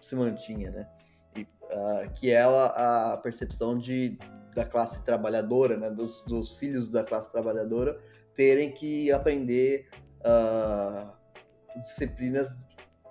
se 0.00 0.16
mantinha, 0.16 0.70
né? 0.72 0.88
E, 1.36 1.42
uh, 1.42 2.10
que 2.12 2.32
é 2.32 2.42
a, 2.42 3.12
a, 3.12 3.16
percepção 3.18 3.78
de, 3.78 4.18
da 4.56 4.64
classe 4.64 5.04
trabalhadora, 5.04 5.76
né? 5.76 5.90
Dos, 5.90 6.20
dos, 6.22 6.56
filhos 6.56 6.88
da 6.88 7.04
classe 7.04 7.30
trabalhadora 7.30 7.96
terem 8.34 8.72
que 8.72 9.12
aprender 9.12 9.88
uh, 10.20 11.10
disciplinas 11.80 12.58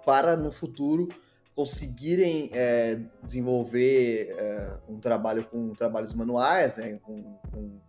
para 0.06 0.38
no 0.38 0.52
futuro 0.52 1.10
conseguirem 1.56 2.50
é, 2.52 3.00
desenvolver 3.24 4.36
é, 4.38 4.80
um 4.90 5.00
trabalho 5.00 5.46
com 5.46 5.74
trabalhos 5.74 6.14
manuais, 6.14 6.76
né, 6.76 7.00
com, 7.02 7.24
com 7.50 7.80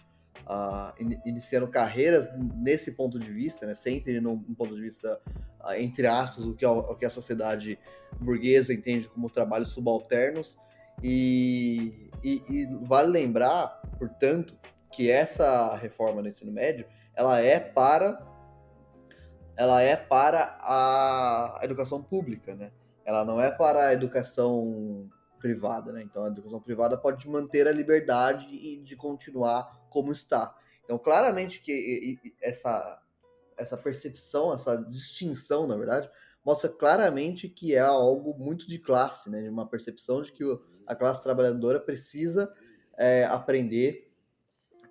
uh, 0.46 0.94
in, 1.00 1.18
iniciando 1.26 1.66
carreiras 1.66 2.30
nesse 2.54 2.92
ponto 2.92 3.18
de 3.18 3.30
vista, 3.32 3.66
né, 3.66 3.74
sempre 3.74 4.20
num 4.20 4.38
ponto 4.54 4.72
de 4.72 4.80
vista, 4.80 5.20
uh, 5.60 5.72
entre 5.72 6.06
aspas, 6.06 6.46
o 6.46 6.54
que, 6.54 6.64
a, 6.64 6.70
o 6.70 6.94
que 6.94 7.04
a 7.04 7.10
sociedade 7.10 7.76
burguesa 8.20 8.72
entende 8.72 9.08
como 9.08 9.28
trabalhos 9.28 9.70
subalternos. 9.70 10.56
E, 11.02 12.08
e, 12.22 12.42
e 12.48 12.66
vale 12.86 13.08
lembrar, 13.08 13.82
portanto, 13.98 14.56
que 14.92 15.10
essa 15.10 15.76
reforma 15.76 16.22
no 16.22 16.28
ensino 16.28 16.50
médio 16.50 16.86
ela 17.14 17.40
é 17.40 17.58
para 17.58 18.18
ela 19.56 19.82
é 19.82 19.96
para 19.96 20.56
a 20.60 21.60
educação 21.62 22.02
pública, 22.02 22.54
né? 22.54 22.70
ela 23.06 23.24
não 23.24 23.40
é 23.40 23.52
para 23.52 23.86
a 23.86 23.92
educação 23.92 25.08
privada, 25.38 25.92
né? 25.92 26.02
Então 26.02 26.24
a 26.24 26.26
educação 26.26 26.60
privada 26.60 26.98
pode 26.98 27.26
manter 27.28 27.68
a 27.68 27.72
liberdade 27.72 28.48
e 28.52 28.82
de 28.82 28.96
continuar 28.96 29.86
como 29.88 30.10
está. 30.10 30.52
Então 30.84 30.98
claramente 30.98 31.60
que 31.62 32.18
essa 32.42 33.00
essa 33.56 33.76
percepção, 33.76 34.52
essa 34.52 34.76
distinção, 34.76 35.66
na 35.66 35.76
verdade, 35.78 36.10
mostra 36.44 36.68
claramente 36.68 37.48
que 37.48 37.74
é 37.74 37.80
algo 37.80 38.36
muito 38.38 38.68
de 38.68 38.78
classe, 38.78 39.30
né? 39.30 39.40
De 39.40 39.48
uma 39.48 39.66
percepção 39.66 40.20
de 40.20 40.32
que 40.32 40.44
a 40.86 40.94
classe 40.94 41.22
trabalhadora 41.22 41.80
precisa 41.80 42.52
é, 42.98 43.24
aprender 43.24 44.05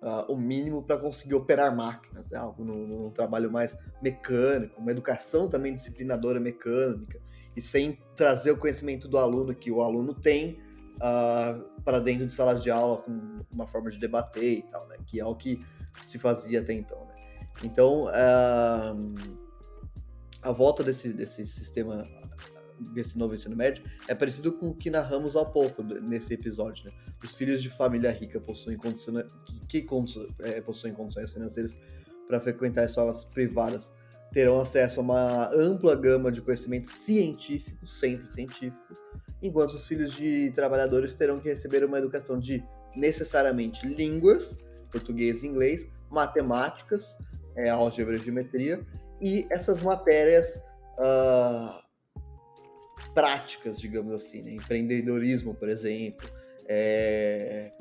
uh, 0.06 0.32
o 0.32 0.36
mínimo 0.36 0.82
para 0.82 0.96
conseguir 0.96 1.34
operar 1.34 1.74
máquinas, 1.74 2.30
né? 2.30 2.38
algo 2.38 2.64
num, 2.64 3.10
trabalho 3.10 3.50
mais 3.50 3.76
mecânico, 4.00 4.80
uma 4.80 4.92
educação 4.92 5.48
também 5.48 5.74
disciplinadora 5.74 6.38
mecânica 6.38 7.20
e 7.56 7.60
sem 7.60 7.98
trazer 8.14 8.52
o 8.52 8.56
conhecimento 8.56 9.08
do 9.08 9.18
aluno 9.18 9.54
que 9.54 9.70
o 9.70 9.82
aluno 9.82 10.14
tem 10.14 10.52
uh, 10.96 11.00
ah, 11.00 11.64
para 11.84 11.98
dentro 11.98 12.26
de 12.26 12.32
salas 12.32 12.62
de 12.62 12.70
aula 12.70 12.98
com 12.98 13.40
uma 13.50 13.66
forma 13.66 13.90
de 13.90 13.98
debater 13.98 14.58
e 14.58 14.62
tal, 14.62 14.86
né? 14.88 14.96
Que 15.06 15.20
é 15.20 15.24
o 15.24 15.34
que 15.34 15.64
se 16.02 16.18
fazia 16.18 16.60
até 16.60 16.72
então, 16.72 17.06
né? 17.06 17.14
Então, 17.62 18.04
uh, 18.04 19.36
a 20.42 20.52
volta 20.52 20.84
desse, 20.84 21.12
desse 21.12 21.46
sistema, 21.46 22.06
desse 22.92 23.18
novo 23.18 23.34
ensino 23.34 23.56
médio, 23.56 23.84
é 24.08 24.14
parecido 24.14 24.52
com 24.52 24.68
o 24.68 24.74
que 24.74 24.90
narramos 24.90 25.36
há 25.36 25.44
pouco 25.44 25.82
nesse 25.82 26.34
episódio, 26.34 26.86
né? 26.86 26.92
Os 27.22 27.34
filhos 27.34 27.62
de 27.62 27.70
família 27.70 28.10
rica 28.10 28.40
possuem 28.40 28.76
condições, 28.76 29.24
que, 29.68 29.82
que 29.82 29.94
é, 30.40 30.60
possuem 30.60 30.92
condições 30.92 31.30
financeiras 31.30 31.76
para 32.28 32.40
frequentar 32.40 32.84
escolas 32.84 33.24
privadas 33.24 33.92
terão 34.32 34.60
acesso 34.60 35.00
a 35.00 35.02
uma 35.02 35.50
ampla 35.54 35.94
gama 35.94 36.30
de 36.30 36.42
conhecimento 36.42 36.88
científico, 36.88 37.86
sempre 37.86 38.30
científico, 38.32 38.96
enquanto 39.42 39.70
os 39.70 39.86
filhos 39.86 40.12
de 40.12 40.50
trabalhadores 40.50 41.14
terão 41.14 41.38
que 41.40 41.48
receber 41.48 41.84
uma 41.84 41.98
educação 41.98 42.38
de 42.38 42.62
necessariamente 42.94 43.86
línguas, 43.86 44.58
português 44.90 45.42
e 45.42 45.46
inglês, 45.46 45.88
matemáticas, 46.10 47.16
é, 47.56 47.70
álgebra 47.70 48.16
e 48.16 48.18
geometria, 48.18 48.84
e 49.22 49.46
essas 49.50 49.82
matérias 49.82 50.62
uh, 50.98 51.85
práticas, 53.16 53.80
digamos 53.80 54.12
assim, 54.12 54.42
né? 54.42 54.52
empreendedorismo, 54.52 55.54
por 55.54 55.70
exemplo, 55.70 56.28
é, 56.68 57.72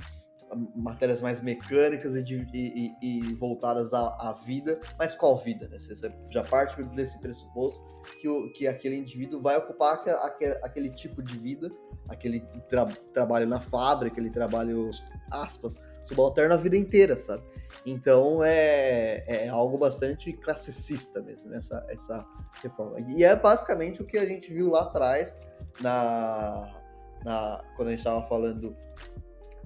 matérias 0.76 1.22
mais 1.22 1.42
mecânicas 1.42 2.16
e, 2.16 2.24
de, 2.24 2.48
e, 2.54 2.94
e 3.02 3.34
voltadas 3.36 3.94
à, 3.94 4.08
à, 4.20 4.34
vida, 4.34 4.80
mas 4.98 5.16
qual 5.16 5.38
vida? 5.38 5.68
Né? 5.68 5.78
Você 5.78 5.94
já 6.30 6.44
parte 6.44 6.82
desse 6.96 7.20
pressuposto 7.20 7.84
que, 8.20 8.28
o, 8.28 8.52
que 8.54 8.68
aquele 8.68 8.96
indivíduo 8.96 9.42
vai 9.42 9.58
ocupar 9.58 9.96
aquele, 10.24 10.54
aquele 10.64 10.90
tipo 10.90 11.22
de 11.22 11.38
vida, 11.38 11.72
aquele 12.08 12.42
tra, 12.70 12.86
trabalho 13.14 13.48
na 13.48 13.60
fábrica, 13.60 14.14
aquele 14.14 14.30
trabalho, 14.30 14.90
aspas, 15.32 15.76
subalterno 16.04 16.54
a 16.54 16.58
vida 16.58 16.78
inteira, 16.78 17.18
sabe? 17.18 17.44
Então 17.86 18.44
é, 18.44 19.24
é 19.28 19.50
algo 19.50 19.78
bastante 19.78 20.34
classicista 20.34 21.22
mesmo, 21.22 21.50
né? 21.50 21.58
essa, 21.58 21.86
essa 21.90 22.26
reforma. 22.62 23.00
E 23.10 23.24
é 23.24 23.36
basicamente 23.36 24.02
o 24.02 24.06
que 24.06 24.18
a 24.18 24.26
gente 24.26 24.52
viu 24.52 24.70
lá 24.70 24.82
atrás, 24.82 25.38
na, 25.82 26.82
na, 27.24 27.64
quando 27.76 27.90
a 27.90 27.92
gente 27.92 28.00
estava 28.00 28.24
falando 28.28 28.76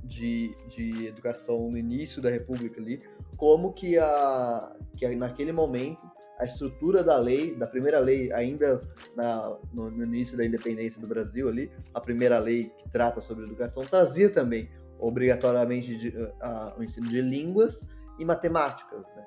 de, 0.03 0.55
de 0.67 1.07
educação 1.07 1.69
no 1.69 1.77
início 1.77 2.21
da 2.21 2.29
República 2.29 2.79
ali, 2.79 3.01
como 3.35 3.73
que, 3.73 3.97
a, 3.97 4.75
que 4.95 5.07
naquele 5.15 5.51
momento 5.51 6.09
a 6.39 6.45
estrutura 6.45 7.03
da 7.03 7.17
lei, 7.17 7.53
da 7.55 7.67
primeira 7.67 7.99
lei, 7.99 8.31
ainda 8.31 8.79
na, 9.15 9.57
no, 9.73 9.91
no, 9.91 10.03
início 10.05 10.37
da 10.37 10.45
independência 10.45 10.99
do 10.99 11.05
Brasil 11.05 11.49
ali, 11.49 11.69
a 11.93 11.99
primeira 11.99 12.39
lei 12.39 12.71
que 12.77 12.89
trata 12.89 13.19
sobre 13.19 13.43
educação, 13.43 13.85
trazia 13.85 14.29
também 14.29 14.69
obrigatoriamente 14.97 15.97
de, 15.97 16.09
uh, 16.09 16.77
o 16.77 16.83
ensino 16.83 17.09
de 17.09 17.21
línguas 17.21 17.85
e 18.17 18.23
matemáticas, 18.23 19.05
né? 19.15 19.25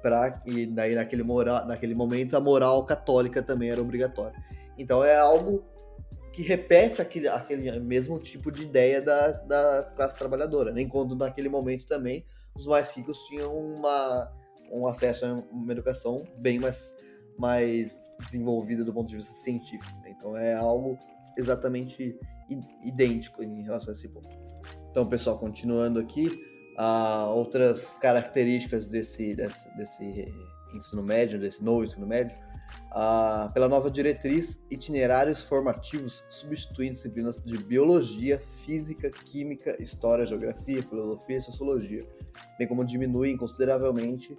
Pra, 0.00 0.38
e 0.46 0.66
daí 0.66 0.94
naquele, 0.94 1.22
moral, 1.22 1.66
naquele 1.66 1.94
momento 1.94 2.36
a 2.36 2.40
moral 2.40 2.84
católica 2.84 3.42
também 3.42 3.70
era 3.70 3.80
obrigatória. 3.80 4.38
Então 4.78 5.04
é 5.04 5.16
algo 5.16 5.64
que 6.34 6.42
repete 6.42 7.00
aquele, 7.00 7.28
aquele 7.28 7.78
mesmo 7.78 8.18
tipo 8.18 8.50
de 8.50 8.64
ideia 8.64 9.00
da, 9.00 9.30
da 9.30 9.84
classe 9.94 10.18
trabalhadora, 10.18 10.72
nem 10.72 10.84
né? 10.84 10.90
quando 10.90 11.14
naquele 11.14 11.48
momento 11.48 11.86
também 11.86 12.24
os 12.56 12.66
mais 12.66 12.90
ricos 12.90 13.20
tinham 13.28 13.56
uma, 13.56 14.32
um 14.72 14.84
acesso 14.84 15.24
a 15.24 15.32
uma 15.52 15.70
educação 15.70 16.24
bem 16.38 16.58
mais, 16.58 16.96
mais 17.38 18.02
desenvolvida 18.26 18.82
do 18.82 18.92
ponto 18.92 19.08
de 19.08 19.16
vista 19.16 19.32
científico. 19.32 19.96
Né? 20.02 20.12
Então 20.18 20.36
é 20.36 20.54
algo 20.54 20.98
exatamente 21.38 22.18
idêntico 22.82 23.40
em 23.40 23.62
relação 23.62 23.90
a 23.90 23.96
esse 23.96 24.08
ponto. 24.08 24.28
Então, 24.90 25.06
pessoal, 25.06 25.38
continuando 25.38 26.00
aqui, 26.00 26.26
uh, 26.76 27.30
outras 27.30 27.96
características 27.98 28.88
desse, 28.88 29.36
desse, 29.36 29.72
desse 29.76 30.34
ensino 30.74 31.02
médio, 31.02 31.38
desse 31.38 31.62
novo 31.62 31.84
ensino 31.84 32.08
médio, 32.08 32.36
pela 33.52 33.68
nova 33.68 33.90
diretriz, 33.90 34.60
itinerários 34.70 35.42
formativos 35.42 36.24
substituindo 36.28 36.92
disciplinas 36.92 37.42
de 37.44 37.58
biologia, 37.58 38.38
física, 38.64 39.10
química, 39.10 39.76
história, 39.82 40.24
geografia, 40.24 40.82
filosofia 40.82 41.38
e 41.38 41.42
sociologia, 41.42 42.06
bem 42.58 42.68
como 42.68 42.84
diminuem 42.84 43.36
consideravelmente 43.36 44.38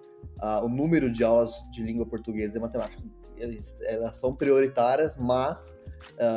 o 0.64 0.70
número 0.70 1.12
de 1.12 1.24
aulas 1.24 1.66
de 1.72 1.84
língua 1.84 2.06
portuguesa 2.06 2.58
e 2.58 2.62
matemática. 2.62 3.04
Eles, 3.36 3.82
elas 3.82 4.16
são 4.16 4.34
prioritárias, 4.34 5.18
mas 5.18 5.78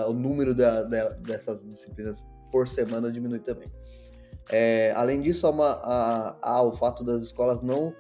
o 0.09 0.13
número 0.13 0.55
da, 0.55 0.83
da, 0.83 1.11
dessas 1.11 1.65
disciplinas 1.65 2.25
por 2.51 2.67
semana 2.67 3.13
diminui 3.13 3.39
também. 3.39 3.71
É, 4.51 4.93
além 4.97 5.21
disso, 5.21 5.47
há, 5.47 5.51
uma, 5.51 5.71
há, 5.85 6.37
há 6.43 6.63
o 6.63 6.73
fato 6.73 7.05
das 7.05 7.23
escolas 7.23 7.61
não 7.61 7.95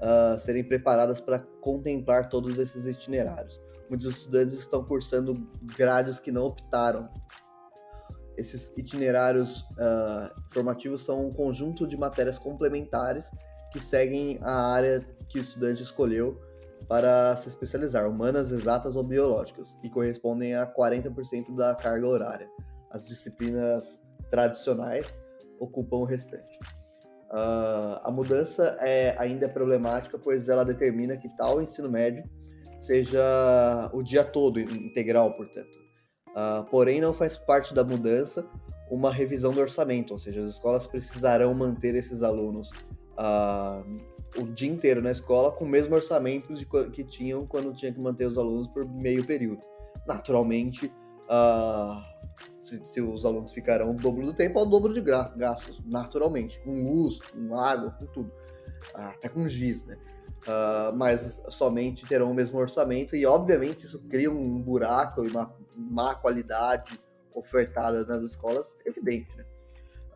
uh, 0.00 0.38
serem 0.38 0.64
preparadas 0.64 1.20
para 1.20 1.40
contemplar 1.60 2.28
todos 2.28 2.58
esses 2.58 2.86
itinerários. 2.86 3.60
Muitos 3.88 4.16
estudantes 4.16 4.54
estão 4.54 4.84
cursando 4.84 5.48
grades 5.76 6.18
que 6.18 6.32
não 6.32 6.44
optaram. 6.44 7.08
Esses 8.36 8.72
itinerários 8.76 9.60
uh, 9.60 10.32
formativos 10.52 11.02
são 11.02 11.28
um 11.28 11.32
conjunto 11.32 11.86
de 11.86 11.96
matérias 11.96 12.38
complementares 12.38 13.30
que 13.72 13.80
seguem 13.80 14.38
a 14.42 14.72
área 14.72 15.00
que 15.28 15.38
o 15.38 15.42
estudante 15.42 15.82
escolheu 15.82 16.40
para 16.88 17.34
se 17.36 17.48
especializar, 17.48 18.08
humanas, 18.08 18.50
exatas 18.50 18.94
ou 18.96 19.02
biológicas, 19.02 19.76
e 19.82 19.88
correspondem 19.88 20.54
a 20.54 20.66
40% 20.66 21.54
da 21.54 21.74
carga 21.74 22.06
horária. 22.06 22.48
As 22.90 23.08
disciplinas 23.08 24.02
tradicionais 24.30 25.18
ocupam 25.58 25.98
o 25.98 26.04
restante. 26.04 26.58
Uh, 27.30 27.98
a 28.04 28.10
mudança 28.10 28.76
é 28.80 29.16
ainda 29.18 29.46
é 29.46 29.48
problemática, 29.48 30.18
pois 30.18 30.48
ela 30.48 30.64
determina 30.64 31.16
que 31.16 31.28
tal 31.36 31.60
ensino 31.60 31.90
médio 31.90 32.22
seja 32.76 33.90
o 33.92 34.02
dia 34.02 34.22
todo 34.22 34.60
integral, 34.60 35.34
portanto. 35.34 35.78
Uh, 36.28 36.64
porém, 36.70 37.00
não 37.00 37.12
faz 37.12 37.36
parte 37.36 37.72
da 37.72 37.84
mudança 37.84 38.44
uma 38.90 39.10
revisão 39.10 39.52
do 39.52 39.60
orçamento, 39.60 40.12
ou 40.12 40.18
seja, 40.18 40.40
as 40.40 40.50
escolas 40.50 40.86
precisarão 40.86 41.54
manter 41.54 41.94
esses 41.94 42.22
alunos 42.22 42.70
uh, 43.18 43.84
o 44.36 44.46
dia 44.46 44.68
inteiro 44.68 45.00
na 45.00 45.10
escola 45.10 45.52
com 45.52 45.64
o 45.64 45.68
mesmo 45.68 45.94
orçamento 45.94 46.52
de, 46.52 46.66
que 46.66 47.04
tinham 47.04 47.46
quando 47.46 47.72
tinha 47.72 47.92
que 47.92 48.00
manter 48.00 48.26
os 48.26 48.36
alunos 48.36 48.68
por 48.68 48.84
meio 48.86 49.24
período. 49.24 49.62
Naturalmente, 50.06 50.86
uh, 50.86 52.13
se, 52.58 52.84
se, 52.84 53.00
os 53.00 53.24
alunos 53.24 53.52
ficarão 53.52 53.90
o 53.90 53.94
dobro 53.94 54.24
do 54.24 54.34
tempo, 54.34 54.58
ao 54.58 54.66
dobro 54.66 54.92
de 54.92 55.00
gastos, 55.00 55.80
naturalmente, 55.84 56.60
com 56.62 56.70
luz, 56.70 57.20
com 57.20 57.54
água, 57.54 57.90
com 57.92 58.06
tudo, 58.06 58.32
até 58.94 59.28
com 59.28 59.48
giz, 59.48 59.84
né? 59.84 59.98
uh, 60.44 60.94
mas 60.96 61.40
somente 61.48 62.06
terão 62.06 62.30
o 62.30 62.34
mesmo 62.34 62.58
orçamento, 62.58 63.16
e 63.16 63.26
obviamente 63.26 63.84
isso 63.84 64.02
cria 64.08 64.30
um 64.30 64.60
buraco 64.60 65.24
e 65.24 65.28
uma 65.28 65.54
má 65.74 66.14
qualidade 66.14 66.98
ofertada 67.34 68.04
nas 68.04 68.22
escolas, 68.22 68.76
evidente. 68.84 69.36
Né? 69.36 69.44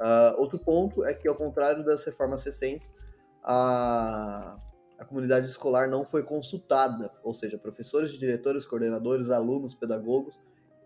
Uh, 0.00 0.40
outro 0.40 0.58
ponto 0.58 1.04
é 1.04 1.12
que, 1.14 1.28
ao 1.28 1.34
contrário 1.34 1.84
das 1.84 2.04
reformas 2.04 2.44
recentes, 2.44 2.94
a, 3.42 4.56
a 4.98 5.04
comunidade 5.04 5.46
escolar 5.46 5.88
não 5.88 6.04
foi 6.04 6.22
consultada, 6.22 7.10
ou 7.22 7.34
seja, 7.34 7.58
professores, 7.58 8.12
diretores, 8.12 8.64
coordenadores, 8.64 9.30
alunos, 9.30 9.74
pedagogos 9.74 10.38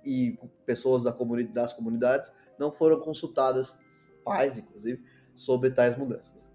e 0.04 0.38
pessoas 0.64 1.02
da 1.02 1.12
comuni 1.12 1.44
das 1.44 1.72
comunidades 1.72 2.32
não 2.58 2.72
foram 2.72 3.00
consultadas, 3.00 3.76
pais 4.24 4.58
inclusive, 4.58 5.02
sobre 5.34 5.70
tais 5.70 5.96
mudanças. 5.96 6.48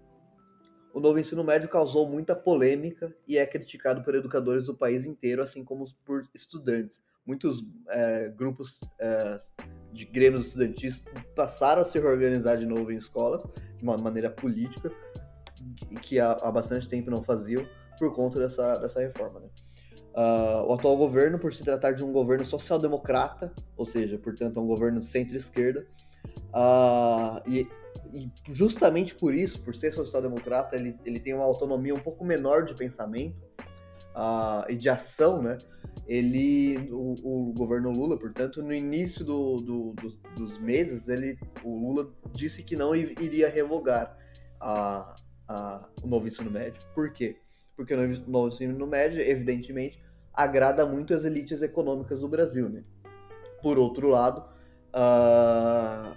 O 0.92 1.00
novo 1.00 1.18
ensino 1.18 1.44
médio 1.44 1.68
causou 1.68 2.08
muita 2.08 2.34
polêmica 2.34 3.14
e 3.26 3.38
é 3.38 3.46
criticado 3.46 4.02
por 4.02 4.14
educadores 4.14 4.64
do 4.64 4.74
país 4.74 5.06
inteiro, 5.06 5.42
assim 5.42 5.62
como 5.62 5.84
por 6.04 6.28
estudantes. 6.34 7.02
Muitos 7.26 7.64
é, 7.88 8.30
grupos 8.30 8.80
é, 8.98 9.36
de 9.92 10.06
grêmios 10.06 10.46
estudantis 10.46 11.04
passaram 11.36 11.82
a 11.82 11.84
se 11.84 11.98
reorganizar 11.98 12.56
de 12.56 12.66
novo 12.66 12.90
em 12.90 12.96
escolas, 12.96 13.44
de 13.76 13.82
uma 13.82 13.98
maneira 13.98 14.30
política, 14.30 14.90
que 16.02 16.18
há, 16.18 16.32
há 16.32 16.50
bastante 16.50 16.88
tempo 16.88 17.10
não 17.10 17.22
faziam, 17.22 17.66
por 17.98 18.14
conta 18.14 18.38
dessa, 18.38 18.78
dessa 18.78 19.00
reforma. 19.00 19.40
Né? 19.40 19.48
Uh, 20.18 20.66
o 20.66 20.72
atual 20.72 20.96
governo, 20.96 21.38
por 21.38 21.54
se 21.54 21.62
tratar 21.62 21.92
de 21.92 22.02
um 22.02 22.10
governo 22.10 22.44
social-democrata, 22.44 23.52
ou 23.76 23.86
seja, 23.86 24.18
portanto, 24.18 24.58
é 24.58 24.62
um 24.62 24.66
governo 24.66 25.00
centro-esquerda, 25.00 25.86
uh, 26.48 27.40
e, 27.46 27.68
e, 28.12 28.28
justamente 28.52 29.14
por 29.14 29.32
isso, 29.32 29.60
por 29.60 29.76
ser 29.76 29.92
social-democrata, 29.92 30.74
ele, 30.74 30.98
ele 31.04 31.20
tem 31.20 31.34
uma 31.34 31.44
autonomia 31.44 31.94
um 31.94 32.00
pouco 32.00 32.24
menor 32.24 32.64
de 32.64 32.74
pensamento 32.74 33.36
uh, 34.16 34.68
e 34.68 34.76
de 34.76 34.88
ação, 34.88 35.40
né? 35.40 35.56
ele, 36.08 36.88
o, 36.90 37.50
o, 37.50 37.52
governo 37.52 37.90
Lula, 37.92 38.18
portanto, 38.18 38.60
no 38.60 38.72
início 38.72 39.24
do, 39.24 39.60
do, 39.60 39.92
do, 39.92 40.08
dos 40.34 40.58
meses, 40.58 41.06
ele, 41.06 41.38
o 41.62 41.78
Lula 41.78 42.10
disse 42.32 42.64
que 42.64 42.74
não 42.74 42.92
iria 42.96 43.48
revogar 43.48 44.16
a, 44.58 45.14
a, 45.46 45.88
o 46.02 46.08
novo 46.08 46.26
ensino 46.26 46.50
médio. 46.50 46.82
Por 46.92 47.12
quê? 47.12 47.36
Porque 47.76 47.94
o 47.94 48.28
novo 48.28 48.48
ensino 48.48 48.86
médio, 48.86 49.20
evidentemente, 49.20 50.07
agrada 50.38 50.86
muito 50.86 51.12
as 51.12 51.24
elites 51.24 51.62
econômicas 51.62 52.20
do 52.20 52.28
Brasil. 52.28 52.68
Né? 52.68 52.84
Por 53.60 53.76
outro 53.76 54.08
lado, 54.08 54.48
uh, 54.94 56.16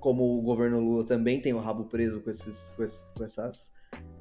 como 0.00 0.38
o 0.38 0.42
governo 0.42 0.80
Lula 0.80 1.04
também 1.04 1.38
tem 1.38 1.52
o 1.52 1.58
rabo 1.58 1.84
preso 1.84 2.22
com, 2.22 2.30
esses, 2.30 2.70
com, 2.74 2.82
esses, 2.82 3.10
com 3.10 3.22
essas 3.22 3.70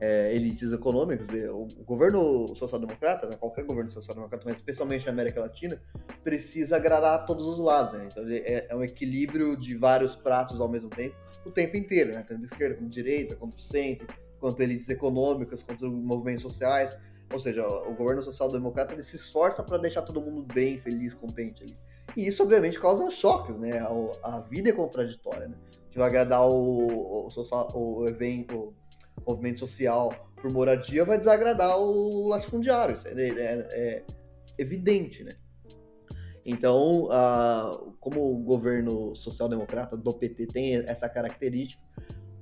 é, 0.02 0.36
elites 0.36 0.74
econômicas. 0.74 1.30
O, 1.30 1.64
o 1.64 1.84
governo 1.86 2.53
social-democrata, 2.56 3.26
né, 3.30 3.38
qualquer 3.38 3.64
governo 3.64 3.90
social-democrata, 3.90 4.44
mas 4.45 4.58
especialmente 4.58 5.06
na 5.06 5.14
América 5.14 5.40
Latina, 5.40 5.82
precisa 6.26 6.76
agradar 6.76 7.26
todos 7.26 7.45
os 7.45 7.58
lados. 7.58 7.94
Né? 7.94 8.10
Então 8.12 8.24
é, 8.28 8.68
é, 8.70 8.76
um 8.76 8.84
equilíbrio 8.84 9.56
de 9.56 9.76
vários 9.76 10.14
pratos 10.14 10.60
ao 10.60 10.68
mesmo 10.68 10.90
tempo, 10.90 11.16
o 11.45 11.52
tempo 11.52 11.78
inteiro, 11.78 12.12
né? 12.12 12.22
tanto 12.28 12.41
de 12.41 12.48
esquerda 12.48 12.76
como 12.76 12.90
de 12.90 12.94
direita, 12.94 13.38
quanto 13.38 13.62
centro, 13.62 14.06
quanto 14.41 14.62
elites 14.62 14.90
econômicas, 14.90 15.64
quanto 15.64 15.90
movimentos 15.90 16.41
sociais. 16.41 16.94
Ou 17.32 17.40
seja, 17.40 17.66
o 17.68 17.94
governo 17.94 18.22
social-democrata 18.22 18.99
se 19.02 19.16
esforça 19.16 19.64
para 19.64 19.78
deixar 19.78 20.02
todo 20.02 20.22
mundo 20.22 20.45
bem, 20.53 20.78
feliz, 20.78 21.14
contente 21.14 21.64
ali. 21.64 21.78
E 22.16 22.28
isso, 22.28 22.44
obviamente, 22.44 22.80
causa 22.80 23.10
choques, 23.10 23.58
né? 23.58 23.80
A, 23.80 24.36
a 24.38 24.40
vida 24.41 24.70
é 24.70 24.74
contraditória, 24.74 25.48
né? 25.48 25.56
Que 25.90 25.98
vai 25.98 26.08
agradar 26.08 26.45
o, 26.48 27.28
o, 27.28 27.32
social, 27.32 27.72
o 27.74 28.08
evento, 28.08 28.74
movimento 29.26 29.60
social 29.60 30.32
por 30.41 30.52
moradia 30.52 31.06
vai 31.06 31.18
desagradar 31.18 31.78
o 31.80 32.28
latifundiário. 32.28 32.94
Isso 32.94 33.08
é, 33.08 33.12
é, 33.12 33.24
é 33.38 34.03
evidente, 34.58 35.24
né? 35.24 35.36
Então, 36.44 37.06
uh, 37.06 37.94
como 37.99 38.34
o 38.34 38.40
governo 38.40 39.16
social-democrata 39.16 39.95
do 39.95 40.14
PT 40.14 40.48
tem 40.48 40.76
essa 40.88 41.08
característica, 41.08 41.82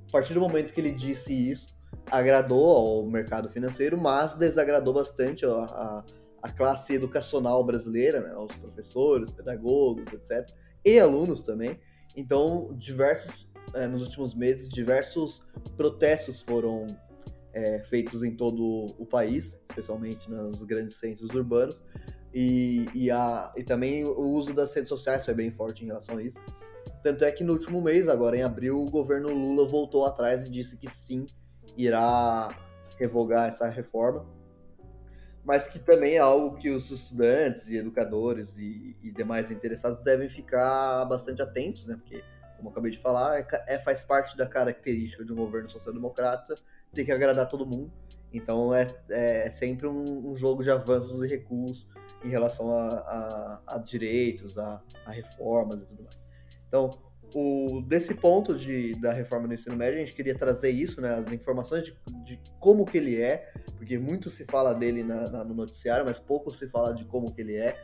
a 0.07 0.11
partir 0.11 0.33
do 0.33 0.39
momento 0.39 0.73
que 0.73 0.79
ele 0.79 0.93
disse 0.93 1.33
isso, 1.33 1.75
agradou 2.11 2.71
ao 2.71 3.05
mercado 3.05 3.49
financeiro, 3.49 3.97
mas 3.97 4.35
desagradou 4.35 4.93
bastante 4.93 5.45
a, 5.45 5.49
a, 5.49 6.05
a 6.43 6.51
classe 6.51 6.93
educacional 6.93 7.63
brasileira, 7.63 8.21
né? 8.21 8.35
os 8.35 8.55
professores, 8.55 9.31
pedagogos, 9.31 10.11
etc., 10.13 10.49
e 10.85 10.99
alunos 10.99 11.41
também. 11.41 11.79
Então, 12.15 12.73
diversos 12.77 13.49
é, 13.73 13.87
nos 13.87 14.03
últimos 14.03 14.33
meses, 14.33 14.67
diversos 14.67 15.41
protestos 15.77 16.41
foram 16.41 16.87
é, 17.53 17.79
feitos 17.79 18.23
em 18.23 18.35
todo 18.35 18.95
o 18.97 19.05
país, 19.05 19.59
especialmente 19.67 20.29
nos 20.29 20.63
grandes 20.63 20.95
centros 20.95 21.29
urbanos, 21.31 21.83
e, 22.33 22.87
e, 22.93 23.09
a, 23.09 23.51
e 23.57 23.63
também 23.63 24.05
o 24.05 24.19
uso 24.19 24.53
das 24.53 24.73
redes 24.73 24.89
sociais 24.89 25.25
foi 25.25 25.33
bem 25.33 25.49
forte 25.49 25.83
em 25.83 25.87
relação 25.87 26.17
a 26.17 26.23
isso. 26.23 26.39
Tanto 27.03 27.23
é 27.23 27.31
que 27.31 27.43
no 27.43 27.53
último 27.53 27.81
mês, 27.81 28.07
agora 28.07 28.37
em 28.37 28.43
abril, 28.43 28.81
o 28.81 28.89
governo 28.89 29.29
Lula 29.29 29.67
voltou 29.67 30.05
atrás 30.05 30.45
e 30.45 30.49
disse 30.49 30.77
que 30.77 30.87
sim, 30.87 31.25
irá 31.85 32.55
revogar 32.97 33.47
essa 33.47 33.67
reforma, 33.67 34.25
mas 35.43 35.67
que 35.67 35.79
também 35.79 36.15
é 36.15 36.19
algo 36.19 36.55
que 36.55 36.69
os 36.69 36.91
estudantes 36.91 37.69
e 37.69 37.77
educadores 37.77 38.57
e, 38.59 38.97
e 39.01 39.11
demais 39.11 39.49
interessados 39.49 39.99
devem 39.99 40.27
ficar 40.27 41.05
bastante 41.05 41.41
atentos, 41.41 41.85
né? 41.85 41.95
Porque 41.95 42.23
como 42.57 42.67
eu 42.67 42.71
acabei 42.71 42.91
de 42.91 42.99
falar, 42.99 43.39
é, 43.39 43.47
é 43.67 43.79
faz 43.79 44.03
parte 44.03 44.35
da 44.35 44.45
característica 44.45 45.23
de 45.23 45.31
um 45.31 45.35
governo 45.37 45.69
social-democrata 45.69 46.55
ter 46.93 47.05
que 47.05 47.11
agradar 47.11 47.47
todo 47.47 47.65
mundo. 47.65 47.91
Então 48.33 48.75
é, 48.75 48.93
é 49.09 49.49
sempre 49.49 49.87
um, 49.87 50.29
um 50.29 50.35
jogo 50.35 50.61
de 50.61 50.69
avanços 50.69 51.23
e 51.23 51.27
recuos 51.27 51.87
em 52.23 52.29
relação 52.29 52.71
a, 52.71 52.97
a, 52.97 53.75
a 53.75 53.77
direitos, 53.77 54.57
a, 54.57 54.83
a, 55.05 55.11
reformas 55.11 55.81
e 55.81 55.85
tudo 55.85 56.03
mais. 56.03 56.17
Então, 56.67 56.99
o, 57.33 57.81
desse 57.81 58.13
ponto 58.15 58.55
de, 58.55 58.95
da 58.95 59.11
reforma 59.13 59.47
do 59.47 59.53
ensino 59.53 59.75
médio, 59.75 59.95
a 59.95 59.99
gente 59.99 60.13
queria 60.13 60.35
trazer 60.35 60.71
isso, 60.71 61.01
né, 61.01 61.15
as 61.15 61.31
informações 61.31 61.85
de, 61.85 61.95
de 62.25 62.41
como 62.59 62.85
que 62.85 62.97
ele 62.97 63.21
é, 63.21 63.51
porque 63.77 63.97
muito 63.97 64.29
se 64.29 64.45
fala 64.45 64.73
dele 64.73 65.03
na, 65.03 65.29
na, 65.29 65.43
no 65.43 65.53
noticiário, 65.53 66.05
mas 66.05 66.19
pouco 66.19 66.51
se 66.51 66.67
fala 66.67 66.93
de 66.93 67.05
como 67.05 67.33
que 67.33 67.41
ele 67.41 67.55
é 67.55 67.77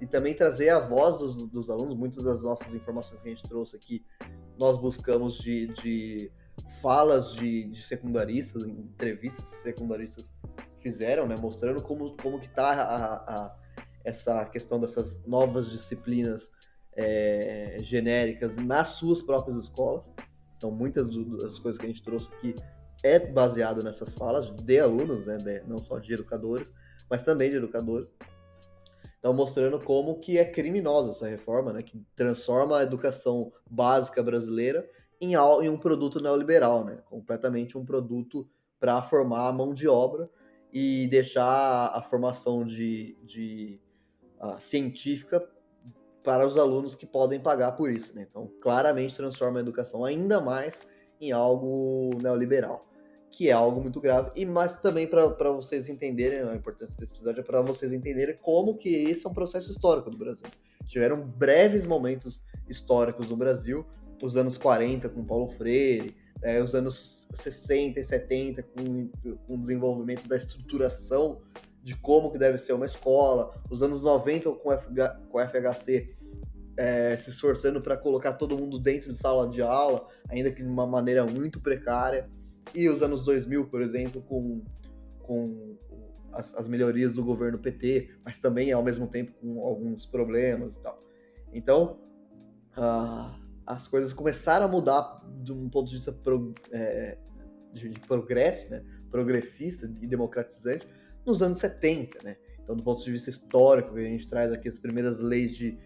e 0.00 0.06
também 0.06 0.34
trazer 0.34 0.70
a 0.70 0.78
voz 0.80 1.18
dos, 1.18 1.46
dos 1.48 1.68
alunos. 1.68 1.94
Muitas 1.94 2.24
das 2.24 2.42
nossas 2.42 2.72
informações 2.72 3.20
que 3.20 3.28
a 3.28 3.34
gente 3.34 3.46
trouxe 3.48 3.76
aqui, 3.76 4.04
nós 4.56 4.78
buscamos 4.78 5.36
de, 5.36 5.66
de 5.68 6.32
falas 6.80 7.32
de, 7.32 7.64
de 7.64 7.82
secundaristas, 7.82 8.66
entrevistas 8.66 9.50
que 9.50 9.56
secundaristas 9.56 10.32
fizeram, 10.78 11.26
né, 11.26 11.36
mostrando 11.36 11.82
como, 11.82 12.16
como 12.16 12.38
que 12.40 12.46
está 12.46 12.72
a, 12.72 13.14
a, 13.16 13.56
essa 14.04 14.44
questão 14.46 14.80
dessas 14.80 15.24
novas 15.26 15.70
disciplinas 15.70 16.50
é, 16.96 17.78
genéricas 17.80 18.56
nas 18.56 18.88
suas 18.88 19.22
próprias 19.22 19.56
escolas. 19.56 20.10
Então, 20.56 20.70
muitas 20.70 21.16
das 21.38 21.58
coisas 21.58 21.78
que 21.78 21.86
a 21.86 21.88
gente 21.88 22.02
trouxe 22.02 22.32
aqui 22.34 22.54
é 23.02 23.18
baseado 23.18 23.82
nessas 23.82 24.12
falas 24.12 24.50
de 24.50 24.78
alunos, 24.78 25.26
né, 25.26 25.38
de, 25.38 25.60
não 25.66 25.82
só 25.82 25.98
de 25.98 26.12
educadores, 26.12 26.70
mas 27.08 27.24
também 27.24 27.50
de 27.50 27.56
educadores. 27.56 28.14
Então, 29.18 29.34
mostrando 29.34 29.78
como 29.78 30.18
que 30.18 30.38
é 30.38 30.44
criminosa 30.44 31.10
essa 31.10 31.28
reforma, 31.28 31.74
né? 31.74 31.82
Que 31.82 32.02
transforma 32.16 32.78
a 32.78 32.82
educação 32.82 33.52
básica 33.70 34.22
brasileira 34.22 34.88
em, 35.20 35.34
em 35.34 35.68
um 35.68 35.76
produto 35.76 36.20
neoliberal, 36.20 36.84
né? 36.84 37.02
Completamente 37.04 37.76
um 37.76 37.84
produto 37.84 38.48
para 38.78 39.02
formar 39.02 39.48
a 39.48 39.52
mão 39.52 39.74
de 39.74 39.86
obra 39.86 40.28
e 40.72 41.06
deixar 41.08 41.90
a 41.94 42.02
formação 42.02 42.64
de, 42.64 43.18
de 43.22 43.78
uh, 44.40 44.58
científica 44.58 45.46
para 46.22 46.46
os 46.46 46.56
alunos 46.56 46.94
que 46.94 47.06
podem 47.06 47.40
pagar 47.40 47.72
por 47.72 47.90
isso. 47.90 48.14
Né? 48.14 48.26
Então, 48.28 48.50
claramente 48.60 49.14
transforma 49.14 49.58
a 49.58 49.62
educação 49.62 50.04
ainda 50.04 50.40
mais 50.40 50.82
em 51.20 51.32
algo 51.32 52.18
neoliberal 52.20 52.90
que 53.30 53.48
é 53.48 53.52
algo 53.52 53.80
muito 53.80 54.00
grave, 54.00 54.32
e 54.34 54.44
mas 54.44 54.76
também 54.76 55.06
para 55.06 55.50
vocês 55.52 55.88
entenderem, 55.88 56.40
a 56.40 56.54
importância 56.54 56.96
desse 56.98 57.12
episódio 57.12 57.40
é 57.40 57.44
para 57.44 57.62
vocês 57.62 57.92
entenderem 57.92 58.36
como 58.42 58.76
que 58.76 58.88
esse 58.88 59.24
é 59.24 59.30
um 59.30 59.32
processo 59.32 59.70
histórico 59.70 60.10
do 60.10 60.18
Brasil. 60.18 60.46
Tiveram 60.86 61.22
breves 61.22 61.86
momentos 61.86 62.42
históricos 62.68 63.28
no 63.28 63.36
Brasil, 63.36 63.86
os 64.20 64.36
anos 64.36 64.58
40 64.58 65.08
com 65.08 65.24
Paulo 65.24 65.46
Freire, 65.46 66.16
é, 66.42 66.60
os 66.60 66.74
anos 66.74 67.28
60 67.32 68.00
e 68.00 68.04
70 68.04 68.62
com, 68.64 69.08
com 69.46 69.54
o 69.54 69.58
desenvolvimento 69.58 70.26
da 70.26 70.36
estruturação 70.36 71.40
de 71.82 71.96
como 71.96 72.30
que 72.30 72.38
deve 72.38 72.58
ser 72.58 72.72
uma 72.72 72.86
escola, 72.86 73.50
os 73.70 73.82
anos 73.82 74.00
90 74.00 74.52
com, 74.52 74.70
FH, 74.70 75.28
com 75.30 75.38
FHC 75.38 76.14
é, 76.76 77.16
se 77.16 77.30
esforçando 77.30 77.80
para 77.80 77.96
colocar 77.96 78.34
todo 78.34 78.56
mundo 78.56 78.78
dentro 78.78 79.10
de 79.10 79.16
sala 79.16 79.48
de 79.48 79.62
aula, 79.62 80.06
ainda 80.28 80.50
que 80.50 80.62
de 80.62 80.68
uma 80.68 80.86
maneira 80.86 81.24
muito 81.24 81.60
precária 81.60 82.28
e 82.74 82.88
os 82.88 83.02
anos 83.02 83.22
2000, 83.22 83.68
por 83.68 83.80
exemplo, 83.80 84.22
com, 84.22 84.62
com 85.20 85.76
as, 86.32 86.54
as, 86.54 86.68
melhorias 86.68 87.14
do 87.14 87.24
governo 87.24 87.58
PT, 87.58 88.10
mas 88.24 88.38
também 88.38 88.72
ao 88.72 88.82
mesmo 88.82 89.06
tempo 89.06 89.32
com 89.40 89.64
alguns 89.64 90.06
problemas 90.06 90.74
e 90.76 90.78
tal. 90.80 91.02
Então, 91.52 91.98
uh, 92.76 93.34
as 93.66 93.88
coisas 93.88 94.12
começaram 94.12 94.66
a 94.66 94.68
mudar 94.68 95.20
de 95.42 95.52
um 95.52 95.68
ponto 95.68 95.88
de 95.88 95.96
vista 95.96 96.12
pro, 96.12 96.54
é, 96.70 97.18
de, 97.72 97.88
de 97.88 98.00
progresso, 98.00 98.70
né? 98.70 98.82
progressista 99.10 99.86
e 100.00 100.06
democratizante, 100.06 100.86
nos 101.26 101.42
anos 101.42 101.58
70, 101.58 102.22
né? 102.22 102.36
Então, 102.62 102.76
do 102.76 102.82
ponto 102.82 103.02
de 103.02 103.10
vista 103.10 103.30
histórico, 103.30 103.96
a 103.96 104.02
gente 104.02 104.28
traz 104.28 104.52
aqui 104.52 104.68
as 104.68 104.78
primeiras 104.78 105.20
leis 105.20 105.56
de, 105.56 105.76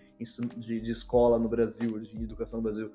de, 0.57 0.81
de 0.81 0.91
escola 0.91 1.39
no 1.39 1.49
Brasil, 1.49 1.99
de 1.99 2.23
educação 2.23 2.59
no 2.59 2.63
Brasil, 2.63 2.93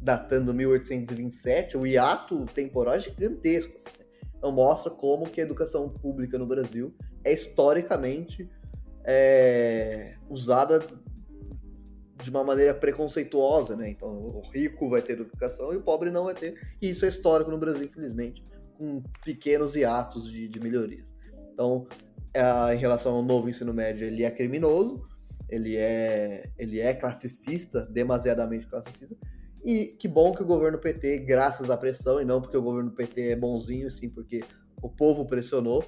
datando 0.00 0.54
1827, 0.54 1.76
o 1.76 1.86
hiato 1.86 2.46
temporal 2.46 2.94
é 2.94 3.00
gigantesco. 3.00 3.76
Assim, 3.76 3.98
né? 3.98 4.04
Então, 4.36 4.52
mostra 4.52 4.90
como 4.90 5.28
que 5.28 5.40
a 5.40 5.44
educação 5.44 5.88
pública 5.88 6.38
no 6.38 6.46
Brasil 6.46 6.94
é 7.24 7.32
historicamente 7.32 8.48
é, 9.04 10.16
usada 10.28 10.86
de 12.22 12.30
uma 12.30 12.44
maneira 12.44 12.72
preconceituosa, 12.74 13.76
né? 13.76 13.90
Então, 13.90 14.10
o 14.10 14.42
rico 14.52 14.88
vai 14.88 15.02
ter 15.02 15.14
educação 15.14 15.72
e 15.72 15.76
o 15.76 15.82
pobre 15.82 16.10
não 16.10 16.24
vai 16.24 16.34
ter. 16.34 16.54
E 16.80 16.90
isso 16.90 17.04
é 17.04 17.08
histórico 17.08 17.50
no 17.50 17.58
Brasil, 17.58 17.84
infelizmente, 17.84 18.46
com 18.78 19.02
pequenos 19.24 19.76
hiatos 19.76 20.30
de, 20.30 20.48
de 20.48 20.60
melhorias. 20.60 21.13
Então, 21.54 21.86
em 22.72 22.76
relação 22.76 23.14
ao 23.14 23.22
novo 23.22 23.48
ensino 23.48 23.72
médio, 23.72 24.06
ele 24.06 24.24
é 24.24 24.30
criminoso, 24.30 25.06
ele 25.48 25.76
é, 25.76 26.50
ele 26.58 26.80
é 26.80 26.92
classicista, 26.92 27.86
demasiadamente 27.86 28.66
classicista. 28.66 29.16
E 29.64 29.96
que 29.98 30.06
bom 30.06 30.32
que 30.34 30.42
o 30.42 30.46
governo 30.46 30.78
PT, 30.78 31.20
graças 31.20 31.70
à 31.70 31.76
pressão, 31.76 32.20
e 32.20 32.24
não 32.24 32.40
porque 32.42 32.56
o 32.56 32.62
governo 32.62 32.90
PT 32.90 33.30
é 33.30 33.36
bonzinho, 33.36 33.90
sim 33.90 34.10
porque 34.10 34.42
o 34.82 34.90
povo 34.90 35.24
pressionou, 35.24 35.82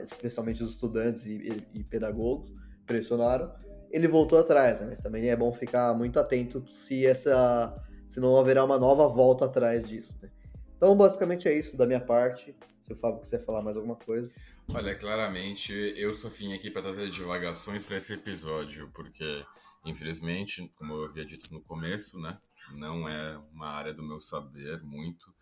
especialmente 0.00 0.62
os 0.62 0.70
estudantes 0.70 1.26
e, 1.26 1.32
e, 1.32 1.80
e 1.80 1.84
pedagogos 1.84 2.50
pressionaram, 2.86 3.52
ele 3.90 4.08
voltou 4.08 4.38
atrás, 4.38 4.80
né? 4.80 4.86
mas 4.88 5.00
também 5.00 5.28
é 5.28 5.36
bom 5.36 5.52
ficar 5.52 5.94
muito 5.94 6.18
atento 6.18 6.64
se 6.70 7.06
essa 7.06 7.74
se 8.06 8.20
não 8.20 8.36
haverá 8.36 8.64
uma 8.64 8.78
nova 8.78 9.08
volta 9.08 9.46
atrás 9.46 9.86
disso. 9.86 10.16
Né? 10.22 10.30
Então, 10.76 10.96
basicamente 10.96 11.48
é 11.48 11.52
isso 11.52 11.76
da 11.76 11.86
minha 11.86 12.00
parte. 12.00 12.54
Se 12.86 12.92
o 12.92 12.96
Fábio 12.96 13.20
quiser 13.20 13.44
falar 13.44 13.62
mais 13.62 13.76
alguma 13.76 13.96
coisa. 13.96 14.32
Olha, 14.72 14.94
claramente 14.94 15.72
eu 15.96 16.14
só 16.14 16.28
vim 16.28 16.54
aqui 16.54 16.70
para 16.70 16.82
trazer 16.82 17.10
divagações 17.10 17.84
para 17.84 17.96
esse 17.96 18.14
episódio, 18.14 18.88
porque 18.94 19.44
infelizmente, 19.84 20.70
como 20.78 20.94
eu 20.94 21.04
havia 21.06 21.26
dito 21.26 21.52
no 21.52 21.60
começo, 21.60 22.16
né, 22.20 22.38
não 22.76 23.08
é 23.08 23.38
uma 23.52 23.66
área 23.66 23.92
do 23.92 24.04
meu 24.04 24.20
saber 24.20 24.80
muito. 24.84 25.34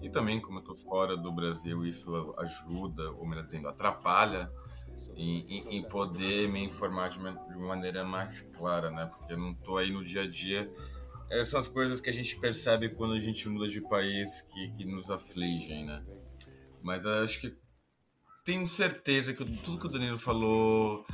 E 0.00 0.10
também, 0.10 0.40
como 0.40 0.58
eu 0.58 0.62
estou 0.62 0.76
fora 0.76 1.16
do 1.16 1.30
Brasil, 1.30 1.86
isso 1.86 2.34
ajuda, 2.38 3.12
ou 3.12 3.24
melhor 3.24 3.44
dizendo, 3.44 3.68
atrapalha 3.68 4.50
em, 5.14 5.46
em, 5.46 5.76
em, 5.76 5.88
poder 5.88 6.48
me 6.48 6.64
informar 6.64 7.10
de 7.10 7.20
uma, 7.20 7.30
de 7.30 7.56
uma, 7.56 7.68
maneira 7.68 8.02
mais 8.02 8.40
clara, 8.40 8.90
né? 8.90 9.06
Porque 9.06 9.32
eu 9.32 9.38
não 9.38 9.52
estou 9.52 9.78
aí 9.78 9.92
no 9.92 10.02
dia 10.02 10.22
a 10.22 10.26
dia. 10.28 10.68
Essas 11.30 11.68
coisas 11.68 12.00
que 12.00 12.10
a 12.10 12.12
gente 12.12 12.36
percebe 12.40 12.88
quando 12.88 13.14
a 13.14 13.20
gente 13.20 13.48
muda 13.48 13.68
de 13.68 13.80
país 13.80 14.40
que, 14.42 14.72
que 14.72 14.84
nos 14.84 15.08
afligem, 15.08 15.86
né? 15.86 16.04
Mas 16.82 17.04
acho 17.06 17.40
que 17.40 17.56
tenho 18.44 18.66
certeza 18.66 19.32
que 19.32 19.44
tudo 19.44 19.78
que 19.78 19.86
o 19.86 19.90
Danilo 19.90 20.18
falou 20.18 21.04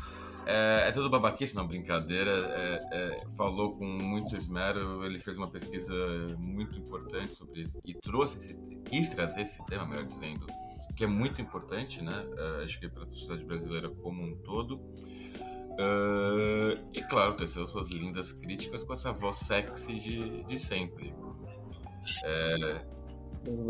é, 0.47 0.85
é 0.87 0.93
tudo 0.93 1.11
babaquice, 1.11 1.57
não, 1.57 1.67
brincadeira. 1.67 2.31
É, 2.31 2.81
é, 2.93 3.29
falou 3.37 3.77
com 3.77 3.85
muito 3.85 4.37
esmero, 4.37 5.05
ele 5.05 5.19
fez 5.19 5.37
uma 5.37 5.51
pesquisa 5.51 5.93
muito 6.39 6.79
importante 6.79 7.35
sobre 7.35 7.69
e 7.85 7.95
trouxe 7.95 8.39
esse, 8.39 8.55
quis 8.85 9.09
trazer 9.09 9.43
esse 9.43 9.65
tema, 9.67 9.85
melhor 9.85 10.05
dizendo, 10.05 10.47
que 10.95 11.03
é 11.03 11.07
muito 11.07 11.43
importante, 11.43 12.01
né? 12.01 12.13
Uh, 12.13 12.65
acho 12.65 12.79
que 12.79 12.89
para 12.89 13.03
a 13.03 13.07
sociedade 13.09 13.45
brasileira 13.45 13.91
como 13.91 14.23
um 14.23 14.37
todo. 14.37 14.77
Uh, 15.79 16.79
e 16.95 17.03
claro, 17.03 17.35
teceu 17.35 17.67
suas 17.67 17.91
lindas 17.91 18.33
críticas 18.33 18.85
com 18.85 18.93
essa 18.93 19.13
voz 19.13 19.37
sexy 19.39 19.97
de, 19.97 20.45
de 20.45 20.59
sempre. 20.59 21.13
É, 22.25 22.87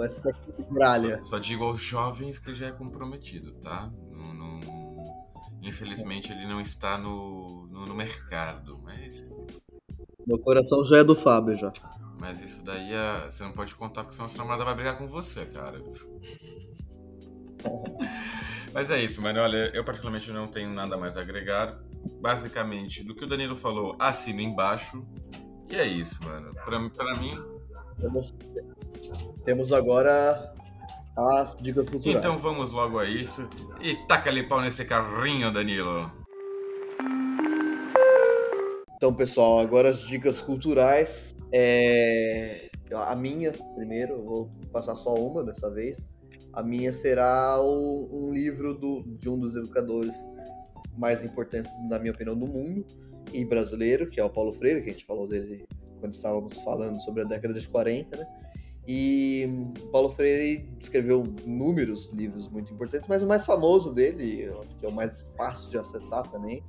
essa 0.05 0.33
muralha. 0.71 1.19
Só, 1.19 1.37
só, 1.37 1.39
digo 1.39 1.65
aos 1.65 1.81
jovens 1.81 2.39
que 2.39 2.55
já 2.55 2.67
é 2.67 2.73
comprometido, 2.73 3.53
tá? 3.55 3.91
Não, 4.11 4.35
não, 4.35 4.61
infelizmente 5.63 6.33
ele 6.33 6.47
não 6.47 6.61
está 6.61 6.99
no, 6.99 7.67
no, 7.69 7.87
no 7.87 7.95
mercado, 7.95 8.79
mas. 8.83 9.29
Meu 10.27 10.39
coração 10.39 10.85
já 10.85 10.99
é 10.99 11.05
do 11.05 11.15
Fábio 11.15 11.55
já. 11.55 11.73
Mas 12.19 12.41
isso 12.41 12.65
daí 12.65 12.93
é, 12.93 13.29
você 13.29 13.45
não 13.45 13.53
pode 13.53 13.75
contar 13.75 14.03
porque 14.03 14.17
senão 14.17 14.29
sua 14.29 14.39
namorada 14.39 14.65
vai 14.65 14.75
brigar 14.75 14.99
com 14.99 15.07
você, 15.07 15.45
cara. 15.47 15.83
Mas 18.73 18.91
é 18.91 19.03
isso, 19.03 19.23
mano. 19.23 19.41
Olha, 19.41 19.71
eu 19.75 19.83
particularmente 19.83 20.31
não 20.31 20.47
tenho 20.47 20.69
nada 20.71 20.97
mais 20.99 21.17
a 21.17 21.23
agregar. 21.23 21.81
Basicamente, 22.21 23.03
do 23.03 23.15
que 23.15 23.25
o 23.25 23.27
Danilo 23.27 23.57
falou, 23.57 23.97
assina 23.99 24.43
embaixo. 24.43 25.03
E 25.71 25.77
é 25.77 25.87
isso, 25.87 26.23
mano. 26.23 26.53
Pra, 26.53 26.91
pra 26.91 27.17
mim. 27.17 27.35
Temos, 27.99 28.35
temos 29.47 29.71
agora 29.73 30.53
as 31.17 31.57
dicas 31.59 31.89
culturais. 31.89 32.19
Então 32.19 32.37
vamos 32.37 32.73
logo 32.73 32.99
a 32.99 33.09
isso. 33.09 33.49
E 33.81 33.95
taca 34.07 34.29
ali 34.29 34.43
pau 34.43 34.61
nesse 34.61 34.85
carrinho, 34.85 35.53
Danilo. 35.53 36.13
Então, 38.97 39.15
pessoal, 39.15 39.61
agora 39.61 39.89
as 39.89 40.01
dicas 40.01 40.43
culturais. 40.43 41.37
É... 41.53 42.69
A 42.93 43.15
minha, 43.15 43.53
primeiro, 43.77 44.23
vou 44.23 44.51
passar 44.73 44.97
só 44.97 45.15
uma 45.15 45.45
dessa 45.45 45.71
vez. 45.71 46.07
A 46.53 46.63
minha 46.63 46.93
será 46.93 47.61
o, 47.61 48.09
um 48.13 48.33
livro 48.33 48.75
do, 48.75 49.03
de 49.19 49.29
um 49.29 49.39
dos 49.39 49.55
educadores 49.55 50.15
mais 50.97 51.23
importantes, 51.23 51.71
na 51.89 51.99
minha 51.99 52.13
opinião, 52.13 52.37
do 52.37 52.47
mundo 52.47 52.85
e 53.33 53.45
brasileiro, 53.45 54.09
que 54.09 54.21
é 54.21 54.25
o 54.25 54.31
Paulo 54.31 54.53
Freire, 54.53 54.83
que 54.83 54.91
a 54.91 54.93
gente 54.93 55.05
falou 55.05 55.29
dele 55.29 55.67
quando 56.01 56.15
estávamos 56.15 56.59
falando 56.61 57.01
sobre 57.03 57.23
a 57.23 57.25
década 57.25 57.55
de 57.55 57.69
40, 57.69 58.17
né? 58.17 58.27
E 58.89 59.73
Paulo 59.91 60.11
Freire 60.11 60.69
escreveu 60.79 61.25
inúmeros 61.45 62.13
livros 62.13 62.49
muito 62.49 62.73
importantes, 62.73 63.09
mas 63.09 63.23
o 63.23 63.27
mais 63.27 63.45
famoso 63.45 63.93
dele, 63.93 64.49
que 64.79 64.87
é 64.87 64.89
o 64.89 64.93
mais 64.93 65.33
fácil 65.37 65.71
de 65.71 65.79
acessar 65.79 66.29
também, 66.31 66.63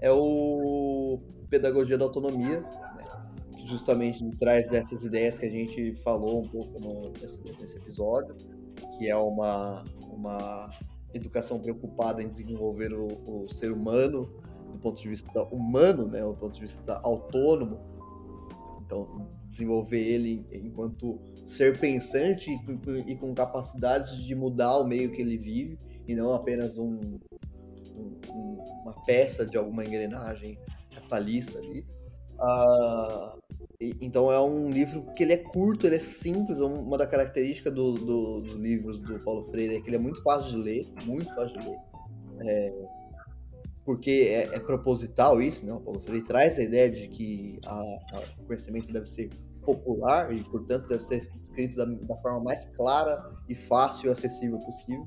é 0.00 0.12
o 0.12 1.18
Pedagogia 1.50 1.98
da 1.98 2.04
Autonomia, 2.04 2.60
né? 2.60 3.04
que 3.56 3.66
justamente 3.66 4.24
traz 4.36 4.68
dessas 4.68 5.04
ideias 5.04 5.38
que 5.38 5.46
a 5.46 5.50
gente 5.50 5.94
falou 6.04 6.42
um 6.42 6.48
pouco 6.48 6.78
no, 6.80 7.12
nesse, 7.20 7.76
episódio, 7.76 8.36
que 8.96 9.08
é 9.08 9.16
uma, 9.16 9.84
uma 10.08 10.70
educação 11.14 11.58
preocupada 11.58 12.22
em 12.22 12.28
desenvolver 12.28 12.92
o, 12.92 13.44
o 13.44 13.48
ser 13.48 13.72
humano 13.72 14.30
do 14.72 14.78
ponto 14.78 15.00
de 15.00 15.08
vista 15.08 15.42
humano, 15.44 16.06
né, 16.06 16.20
do 16.20 16.36
ponto 16.36 16.54
de 16.54 16.60
vista 16.60 17.00
autônomo. 17.02 17.95
Então, 18.86 19.28
desenvolver 19.48 20.00
ele 20.00 20.46
enquanto 20.52 21.20
ser 21.44 21.78
pensante 21.78 22.50
e, 22.50 23.12
e 23.12 23.16
com 23.16 23.34
capacidades 23.34 24.22
de 24.24 24.34
mudar 24.34 24.78
o 24.78 24.86
meio 24.86 25.10
que 25.10 25.20
ele 25.20 25.36
vive 25.36 25.76
e 26.06 26.14
não 26.14 26.32
apenas 26.32 26.78
um, 26.78 27.18
um, 27.98 28.64
uma 28.82 28.94
peça 29.04 29.44
de 29.44 29.56
alguma 29.56 29.84
engrenagem 29.84 30.56
capitalista 30.94 31.58
ali. 31.58 31.84
Uh, 32.34 33.40
então 34.00 34.30
é 34.30 34.40
um 34.40 34.70
livro 34.70 35.02
que 35.14 35.22
ele 35.22 35.32
é 35.32 35.38
curto, 35.38 35.86
ele 35.86 35.96
é 35.96 36.00
simples. 36.00 36.60
Uma 36.60 36.96
das 36.96 37.08
características 37.08 37.74
do, 37.74 37.92
do, 37.94 38.40
dos 38.40 38.54
livros 38.54 39.00
do 39.00 39.18
Paulo 39.20 39.42
Freire 39.50 39.76
é 39.76 39.80
que 39.80 39.88
ele 39.88 39.96
é 39.96 39.98
muito 39.98 40.22
fácil 40.22 40.58
de 40.58 40.62
ler, 40.62 40.86
muito 41.04 41.34
fácil 41.34 41.60
de 41.60 41.68
ler. 41.68 41.78
É, 42.40 42.88
porque 43.86 44.28
é, 44.28 44.56
é, 44.56 44.58
proposital 44.58 45.40
isso, 45.40 45.64
né? 45.64 45.72
O 45.72 45.80
Paulo 45.80 46.00
Freire 46.00 46.24
traz 46.24 46.58
a 46.58 46.62
ideia 46.62 46.90
de 46.90 47.06
que 47.06 47.60
a, 47.64 47.80
a, 47.80 48.22
o 48.40 48.44
conhecimento 48.44 48.92
deve 48.92 49.06
ser 49.06 49.30
popular 49.64 50.34
e, 50.34 50.42
portanto, 50.42 50.88
deve 50.88 51.02
ser 51.02 51.30
escrito 51.40 51.76
da, 51.76 51.84
da 51.84 52.16
forma 52.16 52.40
mais 52.40 52.64
clara 52.76 53.32
e 53.48 53.54
fácil 53.54 54.08
e 54.08 54.10
acessível 54.10 54.58
possível. 54.58 55.06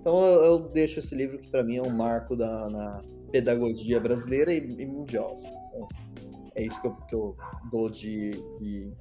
Então 0.00 0.20
eu, 0.20 0.44
eu 0.44 0.58
deixo 0.58 1.00
esse 1.00 1.14
livro 1.14 1.38
que 1.38 1.50
para 1.50 1.64
mim 1.64 1.76
é 1.76 1.82
um 1.82 1.90
marco 1.90 2.36
da, 2.36 2.68
na 2.68 3.02
pedagogia 3.32 3.98
brasileira 3.98 4.52
e, 4.52 4.58
e 4.58 4.86
mundial. 4.86 5.34
Então, 5.38 5.88
é 6.54 6.64
isso 6.64 6.80
que 6.80 6.86
eu, 6.86 6.94
que 6.94 7.14
eu 7.14 7.36
dou 7.70 7.88
de, 7.88 8.30
de, 8.60 8.92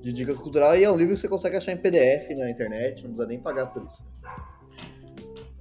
de, 0.00 0.12
dica 0.12 0.34
cultural. 0.34 0.74
E 0.76 0.84
é 0.84 0.90
um 0.90 0.96
livro 0.96 1.14
que 1.14 1.20
você 1.20 1.28
consegue 1.28 1.56
achar 1.56 1.72
em 1.72 1.76
PDF 1.76 2.30
na 2.36 2.50
internet, 2.50 3.02
não 3.02 3.10
precisa 3.10 3.26
nem 3.26 3.40
pagar 3.40 3.66
por 3.66 3.84
isso. 3.84 4.02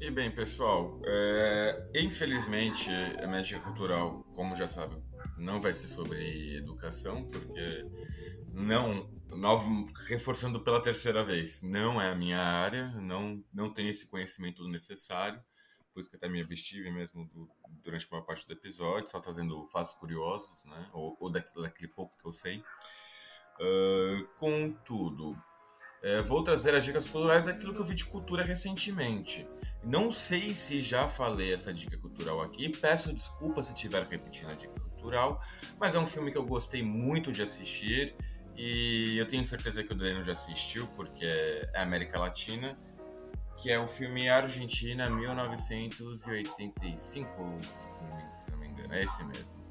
E 0.04 0.12
bem, 0.12 0.30
pessoal, 0.30 1.00
é, 1.06 1.90
infelizmente 1.96 2.90
a 3.24 3.26
minha 3.26 3.42
dica 3.42 3.62
cultural, 3.62 4.22
como 4.36 4.54
já 4.54 4.68
sabem, 4.68 5.02
não 5.38 5.62
vai 5.62 5.74
ser 5.74 5.88
sobre 5.88 6.58
educação, 6.58 7.26
porque 7.26 7.86
não, 8.52 9.10
novo, 9.30 9.90
reforçando 10.10 10.60
pela 10.60 10.82
terceira 10.82 11.24
vez, 11.24 11.64
não 11.64 12.02
é 12.02 12.10
a 12.10 12.16
minha 12.16 12.38
área, 12.38 12.90
não, 13.00 13.42
não 13.54 13.74
tenho 13.74 13.90
esse 13.90 14.06
conhecimento 14.08 14.68
necessário 14.68 15.42
por 15.94 16.02
isso 16.02 16.10
que 16.10 16.16
até 16.16 16.28
me 16.28 16.42
abstive 16.42 16.92
mesmo 16.92 17.26
do, 17.28 17.50
durante 17.84 18.06
a 18.08 18.12
maior 18.12 18.26
parte 18.26 18.48
do 18.48 18.54
episódio, 18.54 19.08
só 19.08 19.20
trazendo 19.20 19.66
fatos 19.68 19.94
curiosos, 19.96 20.66
né? 20.66 20.90
Ou, 20.92 21.16
ou 21.20 21.30
daquele, 21.30 21.64
daquele 21.64 21.88
pouco 21.88 22.18
que 22.18 22.26
eu 22.26 22.34
sei. 22.34 22.64
Uh, 23.60 24.28
contudo, 24.40 25.38
é, 26.04 26.22
vou 26.22 26.44
trazer 26.44 26.76
as 26.76 26.84
dicas 26.84 27.08
culturais 27.08 27.44
daquilo 27.44 27.74
que 27.74 27.80
eu 27.80 27.86
vi 27.86 27.96
de 27.96 28.06
cultura 28.06 28.44
recentemente. 28.44 29.48
Não 29.82 30.12
sei 30.12 30.54
se 30.54 30.80
já 30.80 31.08
falei 31.08 31.54
essa 31.54 31.74
dica 31.74 31.98
cultural 31.98 32.42
aqui, 32.42 32.68
peço 32.70 33.14
desculpa 33.14 33.64
se 33.64 33.74
estiver 33.74 34.04
repetindo 34.04 34.52
a 34.52 34.54
dica 34.54 34.78
cultural, 34.80 35.42
mas 35.80 35.96
é 35.96 36.00
um 36.00 36.06
filme 36.06 36.30
que 36.30 36.38
eu 36.38 36.46
gostei 36.46 36.84
muito 36.84 37.32
de 37.32 37.42
assistir 37.42 38.16
e 38.56 39.18
eu 39.18 39.26
tenho 39.26 39.44
certeza 39.46 39.84
que 39.84 39.94
o 39.94 39.96
Danilo 39.96 40.22
já 40.24 40.34
assistiu, 40.34 40.86
porque 40.96 41.26
é 41.26 41.82
América 41.82 42.20
Latina, 42.20 42.78
que 43.58 43.72
é 43.72 43.80
o 43.80 43.88
filme 43.88 44.30
Argentina 44.30 45.10
1985, 45.10 47.00
se 47.00 47.20
não 48.52 48.60
me 48.60 48.68
engano, 48.68 48.94
é 48.94 49.04
esse 49.04 49.24
mesmo. 49.24 49.63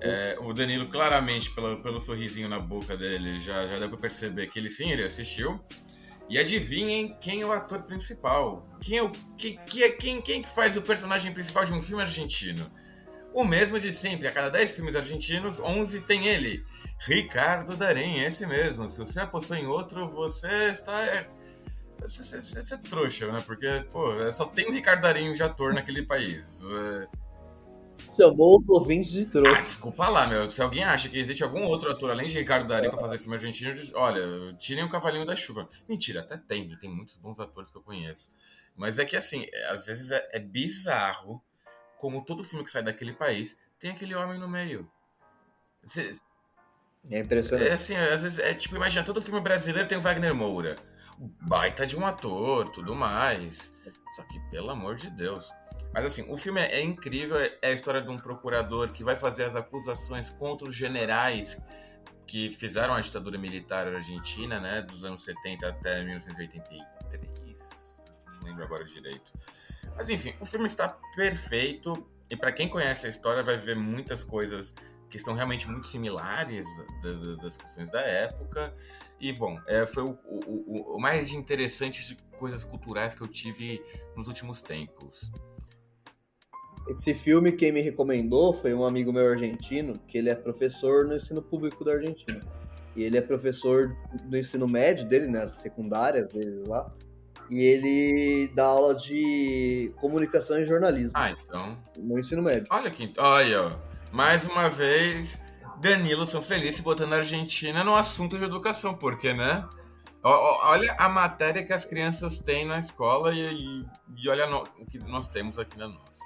É, 0.00 0.36
o 0.40 0.52
Danilo, 0.52 0.88
claramente, 0.88 1.50
pelo, 1.50 1.82
pelo 1.82 1.98
sorrisinho 1.98 2.48
na 2.48 2.58
boca 2.58 2.96
dele, 2.96 3.40
já, 3.40 3.66
já 3.66 3.78
deu 3.78 3.88
pra 3.88 3.98
perceber 3.98 4.46
que 4.46 4.58
ele 4.58 4.68
sim, 4.68 4.90
ele 4.90 5.02
assistiu. 5.02 5.60
E 6.28 6.38
adivinhem 6.38 7.16
quem 7.20 7.42
é 7.42 7.46
o 7.46 7.52
ator 7.52 7.82
principal. 7.82 8.66
Quem 8.80 8.98
é 8.98 9.02
o 9.02 9.10
que, 9.36 9.58
que 9.66 9.84
é 9.84 9.90
quem, 9.90 10.22
quem 10.22 10.42
que 10.42 10.48
faz 10.48 10.76
o 10.76 10.82
personagem 10.82 11.32
principal 11.32 11.64
de 11.64 11.72
um 11.72 11.82
filme 11.82 12.02
argentino? 12.02 12.70
O 13.34 13.44
mesmo 13.44 13.78
de 13.78 13.92
sempre. 13.92 14.28
A 14.28 14.32
cada 14.32 14.48
10 14.48 14.76
filmes 14.76 14.96
argentinos, 14.96 15.60
11 15.60 16.00
tem 16.02 16.26
ele. 16.28 16.64
Ricardo 17.00 17.76
Darim, 17.76 18.20
esse 18.20 18.46
mesmo. 18.46 18.88
Se 18.88 18.98
você 18.98 19.20
apostou 19.20 19.56
em 19.56 19.66
outro, 19.66 20.08
você 20.08 20.70
está. 20.70 21.04
É, 21.04 21.28
você, 22.00 22.24
você, 22.24 22.62
você 22.62 22.74
é 22.74 22.78
trouxa, 22.78 23.30
né? 23.30 23.42
Porque, 23.44 23.84
pô, 23.90 24.32
só 24.32 24.46
tem 24.46 24.66
o 24.66 24.72
Ricardo 24.72 25.02
Darim 25.02 25.34
de 25.34 25.42
ator 25.42 25.74
naquele 25.74 26.02
país. 26.06 26.62
É, 26.62 27.08
Chamou 28.16 28.58
os 28.58 28.68
ouvintes 28.68 29.10
de 29.10 29.26
trouxa. 29.26 29.56
Ah, 29.56 29.62
desculpa 29.62 30.08
lá, 30.08 30.26
meu. 30.26 30.48
Se 30.48 30.62
alguém 30.62 30.84
acha 30.84 31.08
que 31.08 31.18
existe 31.18 31.42
algum 31.42 31.64
outro 31.64 31.90
ator 31.90 32.10
além 32.10 32.28
de 32.28 32.38
Ricardo 32.38 32.68
Darim 32.68 32.90
pra 32.90 32.98
fazer 32.98 33.18
filme 33.18 33.34
argentino, 33.34 33.74
diz, 33.74 33.92
olha, 33.94 34.54
tirem 34.58 34.84
o 34.84 34.88
Cavalinho 34.88 35.26
da 35.26 35.34
Chuva. 35.34 35.68
Mentira, 35.88 36.20
até 36.20 36.36
tem. 36.36 36.76
Tem 36.78 36.90
muitos 36.90 37.16
bons 37.16 37.40
atores 37.40 37.70
que 37.70 37.78
eu 37.78 37.82
conheço. 37.82 38.30
Mas 38.76 38.98
é 38.98 39.04
que, 39.04 39.16
assim, 39.16 39.46
é, 39.52 39.70
às 39.70 39.86
vezes 39.86 40.10
é, 40.10 40.28
é 40.32 40.38
bizarro 40.38 41.42
como 41.98 42.24
todo 42.24 42.44
filme 42.44 42.64
que 42.64 42.70
sai 42.70 42.82
daquele 42.82 43.12
país 43.12 43.56
tem 43.78 43.90
aquele 43.90 44.14
homem 44.14 44.38
no 44.38 44.48
meio. 44.48 44.90
É 47.10 47.18
impressionante. 47.18 47.68
É 47.68 47.72
assim, 47.72 47.96
às 47.96 48.22
vezes, 48.22 48.38
é 48.38 48.54
tipo, 48.54 48.76
imagina, 48.76 49.04
todo 49.04 49.20
filme 49.20 49.40
brasileiro 49.40 49.88
tem 49.88 49.98
o 49.98 50.00
Wagner 50.00 50.34
Moura. 50.34 50.76
Baita 51.18 51.86
de 51.86 51.96
um 51.96 52.06
ator, 52.06 52.70
tudo 52.70 52.94
mais. 52.94 53.78
Só 54.16 54.22
que, 54.24 54.40
pelo 54.50 54.70
amor 54.70 54.96
de 54.96 55.10
Deus. 55.10 55.52
Mas 55.94 56.06
assim, 56.06 56.26
o 56.28 56.36
filme 56.36 56.60
é, 56.60 56.80
é 56.80 56.82
incrível, 56.82 57.36
é, 57.38 57.56
é 57.62 57.68
a 57.68 57.72
história 57.72 58.02
de 58.02 58.10
um 58.10 58.16
procurador 58.16 58.90
que 58.90 59.04
vai 59.04 59.14
fazer 59.14 59.44
as 59.44 59.54
acusações 59.54 60.28
contra 60.28 60.66
os 60.66 60.74
generais 60.74 61.62
que 62.26 62.50
fizeram 62.50 62.94
a 62.94 63.00
ditadura 63.00 63.38
militar 63.38 63.86
argentina, 63.86 64.58
né, 64.58 64.82
dos 64.82 65.04
anos 65.04 65.22
70 65.22 65.68
até 65.68 66.02
1983. 66.02 68.00
Não 68.26 68.48
lembro 68.48 68.64
agora 68.64 68.84
direito. 68.84 69.32
Mas 69.94 70.08
enfim, 70.08 70.34
o 70.40 70.44
filme 70.44 70.66
está 70.66 70.88
perfeito 71.14 72.04
e 72.28 72.36
para 72.36 72.50
quem 72.50 72.68
conhece 72.68 73.06
a 73.06 73.08
história 73.08 73.44
vai 73.44 73.56
ver 73.56 73.76
muitas 73.76 74.24
coisas 74.24 74.74
que 75.08 75.18
são 75.20 75.34
realmente 75.34 75.68
muito 75.68 75.86
similares 75.86 76.66
das 77.40 77.56
questões 77.56 77.88
da 77.88 78.00
época. 78.00 78.74
E, 79.20 79.32
bom, 79.32 79.60
é, 79.68 79.86
foi 79.86 80.02
o, 80.02 80.18
o, 80.24 80.96
o, 80.96 81.00
mais 81.00 81.30
interessante 81.30 82.04
de 82.04 82.16
coisas 82.36 82.64
culturais 82.64 83.14
que 83.14 83.20
eu 83.20 83.28
tive 83.28 83.80
nos 84.16 84.26
últimos 84.26 84.60
tempos. 84.60 85.30
Esse 86.88 87.14
filme, 87.14 87.52
quem 87.52 87.72
me 87.72 87.80
recomendou 87.80 88.52
foi 88.52 88.74
um 88.74 88.84
amigo 88.84 89.12
meu 89.12 89.26
argentino, 89.28 89.94
que 90.06 90.18
ele 90.18 90.28
é 90.28 90.34
professor 90.34 91.06
no 91.06 91.16
ensino 91.16 91.40
público 91.40 91.82
da 91.84 91.92
Argentina. 91.92 92.40
E 92.94 93.02
ele 93.02 93.16
é 93.16 93.20
professor 93.20 93.96
do 94.24 94.36
ensino 94.36 94.68
médio 94.68 95.06
dele, 95.06 95.26
nas 95.26 95.54
né, 95.54 95.60
secundárias 95.62 96.28
dele 96.28 96.62
lá. 96.66 96.92
E 97.50 97.60
ele 97.60 98.48
dá 98.54 98.64
aula 98.64 98.94
de 98.94 99.92
comunicação 99.96 100.58
e 100.58 100.64
jornalismo. 100.64 101.12
Ah, 101.14 101.30
então. 101.30 101.78
No 101.98 102.18
ensino 102.18 102.42
médio. 102.42 102.66
Olha 102.70 102.88
aqui, 102.88 103.12
olha, 103.18 103.78
mais 104.12 104.46
uma 104.46 104.68
vez, 104.68 105.42
Danilo 105.80 106.24
São 106.24 106.40
Feliz 106.40 106.80
botando 106.80 107.14
a 107.14 107.16
Argentina 107.16 107.82
no 107.82 107.94
assunto 107.94 108.38
de 108.38 108.44
educação, 108.44 108.94
porque, 108.94 109.32
né? 109.32 109.66
Olha 110.22 110.94
a 110.98 111.08
matéria 111.08 111.62
que 111.62 111.72
as 111.72 111.84
crianças 111.84 112.38
têm 112.38 112.64
na 112.64 112.78
escola 112.78 113.34
e, 113.34 113.84
e 114.16 114.28
olha 114.28 114.46
no, 114.46 114.64
o 114.78 114.86
que 114.86 114.98
nós 115.00 115.28
temos 115.28 115.58
aqui 115.58 115.76
na 115.76 115.86
nossa. 115.86 116.24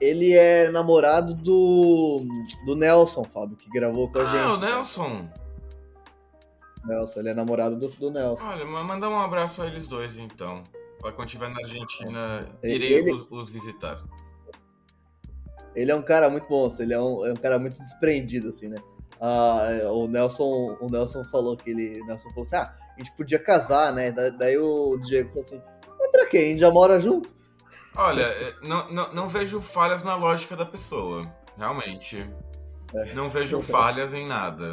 Ele 0.00 0.32
é 0.32 0.70
namorado 0.70 1.34
do, 1.34 2.24
do 2.66 2.76
Nelson, 2.76 3.24
Fábio, 3.24 3.56
que 3.56 3.70
gravou 3.70 4.10
com 4.10 4.18
a 4.18 4.22
ah, 4.22 4.26
gente. 4.26 4.44
Ah, 4.44 4.52
o 4.52 4.56
Nelson. 4.58 5.28
Nelson, 6.84 7.20
ele 7.20 7.28
é 7.30 7.34
namorado 7.34 7.76
do, 7.76 7.88
do 7.88 8.10
Nelson. 8.10 8.46
Olha, 8.46 8.64
mandar 8.64 9.08
um 9.08 9.18
abraço 9.18 9.62
a 9.62 9.66
eles 9.66 9.86
dois, 9.86 10.18
então. 10.18 10.62
Quando 11.00 11.26
estiver 11.26 11.48
na 11.48 11.58
Argentina, 11.58 12.46
irei 12.62 12.94
ele... 12.94 13.12
os, 13.12 13.30
os, 13.32 13.50
visitar. 13.50 14.00
Ele 15.74 15.90
é 15.90 15.94
um 15.94 16.02
cara 16.02 16.30
muito 16.30 16.46
bom, 16.46 16.68
ele 16.78 16.94
é 16.94 17.00
um, 17.00 17.26
é 17.26 17.32
um 17.32 17.36
cara 17.36 17.58
muito 17.58 17.80
desprendido, 17.82 18.50
assim, 18.50 18.68
né? 18.68 18.76
Ah, 19.20 19.68
é, 19.70 19.86
o 19.86 20.06
Nelson 20.06 20.76
o 20.80 20.88
Nelson 20.90 21.24
falou 21.24 21.56
que 21.56 21.70
ele. 21.70 22.04
Nelson 22.04 22.28
falou 22.30 22.42
assim: 22.42 22.56
ah, 22.56 22.74
a 22.94 22.98
gente 22.98 23.16
podia 23.16 23.38
casar, 23.38 23.92
né? 23.92 24.10
daí 24.10 24.58
o 24.58 24.96
Diego 24.98 25.28
falou 25.30 25.42
assim: 25.42 25.62
mas 25.98 26.10
pra 26.10 26.26
quê? 26.26 26.38
A 26.38 26.40
gente 26.40 26.60
já 26.60 26.70
mora 26.70 27.00
junto? 27.00 27.34
Olha, 27.94 28.22
é, 28.22 28.54
não, 28.62 28.90
não, 28.90 29.12
não 29.12 29.28
vejo 29.28 29.60
falhas 29.60 30.02
na 30.02 30.14
lógica 30.14 30.56
da 30.56 30.64
pessoa. 30.64 31.30
Realmente. 31.56 32.28
É. 32.94 33.14
Não 33.14 33.28
vejo 33.28 33.60
falhas 33.60 34.12
em 34.14 34.26
nada. 34.26 34.66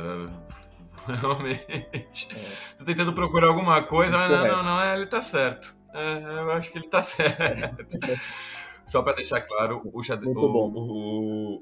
Realmente. 1.05 2.27
É. 2.33 2.75
Tô 2.77 2.85
tentando 2.85 3.13
procurar 3.13 3.47
alguma 3.47 3.83
coisa, 3.83 4.17
mas 4.17 4.31
não, 4.31 4.47
não, 4.47 4.63
não, 4.63 4.95
ele 4.95 5.05
tá 5.07 5.21
certo. 5.21 5.75
É, 5.93 6.23
eu 6.23 6.51
acho 6.51 6.71
que 6.71 6.77
ele 6.77 6.87
tá 6.87 7.01
certo. 7.01 7.87
Só 8.85 9.03
para 9.03 9.13
deixar 9.13 9.41
claro, 9.41 9.81
o, 9.85 9.99
o, 9.99 10.71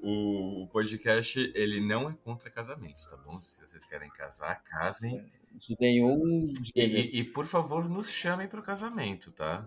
o, 0.01 0.63
o, 0.63 0.67
podcast 0.67 1.51
ele 1.55 1.81
não 1.81 2.09
é 2.09 2.15
contra 2.23 2.49
casamentos, 2.49 3.05
tá 3.05 3.17
bom? 3.17 3.41
Se 3.41 3.67
vocês 3.67 3.83
querem 3.83 4.09
casar, 4.09 4.63
casem. 4.63 5.25
De 5.53 5.75
nenhum. 5.79 6.51
E, 6.73 6.81
e, 6.81 7.19
e 7.19 7.23
por 7.23 7.45
favor, 7.45 7.89
nos 7.89 8.11
chamem 8.11 8.47
para 8.47 8.59
o 8.59 8.63
casamento, 8.63 9.31
tá? 9.31 9.65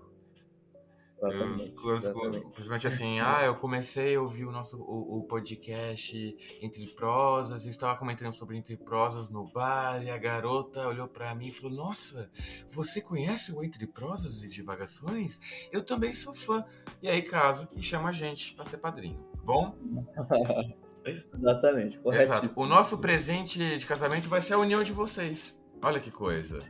Principalmente 2.52 2.86
assim, 2.86 3.20
ah, 3.20 3.42
eu 3.44 3.54
comecei 3.54 4.14
a 4.14 4.20
ouvir 4.20 4.46
o 4.46 4.50
nosso 4.50 4.80
o, 4.80 5.18
o, 5.18 5.24
podcast 5.24 6.36
Entre 6.62 6.86
Prosas, 6.88 7.66
estava 7.66 7.98
comentando 7.98 8.32
sobre 8.32 8.56
Entre 8.56 8.76
Prosas 8.76 9.28
no 9.28 9.46
bar, 9.46 10.02
e 10.02 10.10
a 10.10 10.16
garota 10.16 10.86
olhou 10.86 11.06
para 11.06 11.34
mim 11.34 11.48
e 11.48 11.52
falou: 11.52 11.76
Nossa, 11.76 12.30
você 12.70 13.00
conhece 13.00 13.52
o 13.52 13.62
Entre 13.62 13.86
Prosas 13.86 14.42
e 14.42 14.48
Divagações? 14.48 15.40
Eu 15.70 15.84
também 15.84 16.14
sou 16.14 16.34
fã. 16.34 16.64
E 17.02 17.08
aí 17.08 17.22
casa 17.22 17.68
e 17.76 17.82
chama 17.82 18.08
a 18.08 18.12
gente 18.12 18.54
para 18.54 18.64
ser 18.64 18.78
padrinho, 18.78 19.18
tá 19.32 19.42
bom? 19.42 19.76
Exatamente, 21.32 21.98
correto. 21.98 22.60
O 22.60 22.66
nosso 22.66 22.98
presente 22.98 23.78
de 23.78 23.86
casamento 23.86 24.28
vai 24.28 24.40
ser 24.40 24.54
a 24.54 24.58
união 24.58 24.82
de 24.82 24.92
vocês. 24.92 25.58
Olha 25.82 25.98
que 25.98 26.10
coisa. 26.10 26.62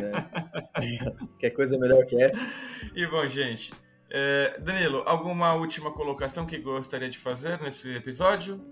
É. 0.00 1.28
Quer 1.38 1.50
coisa 1.50 1.78
melhor 1.78 2.04
que 2.06 2.16
essa? 2.20 2.38
E 2.94 3.06
bom, 3.06 3.24
gente. 3.26 3.72
É, 4.10 4.58
Danilo, 4.60 5.02
alguma 5.06 5.54
última 5.54 5.90
colocação 5.90 6.44
que 6.44 6.58
gostaria 6.58 7.08
de 7.08 7.18
fazer 7.18 7.60
nesse 7.60 7.94
episódio? 7.94 8.62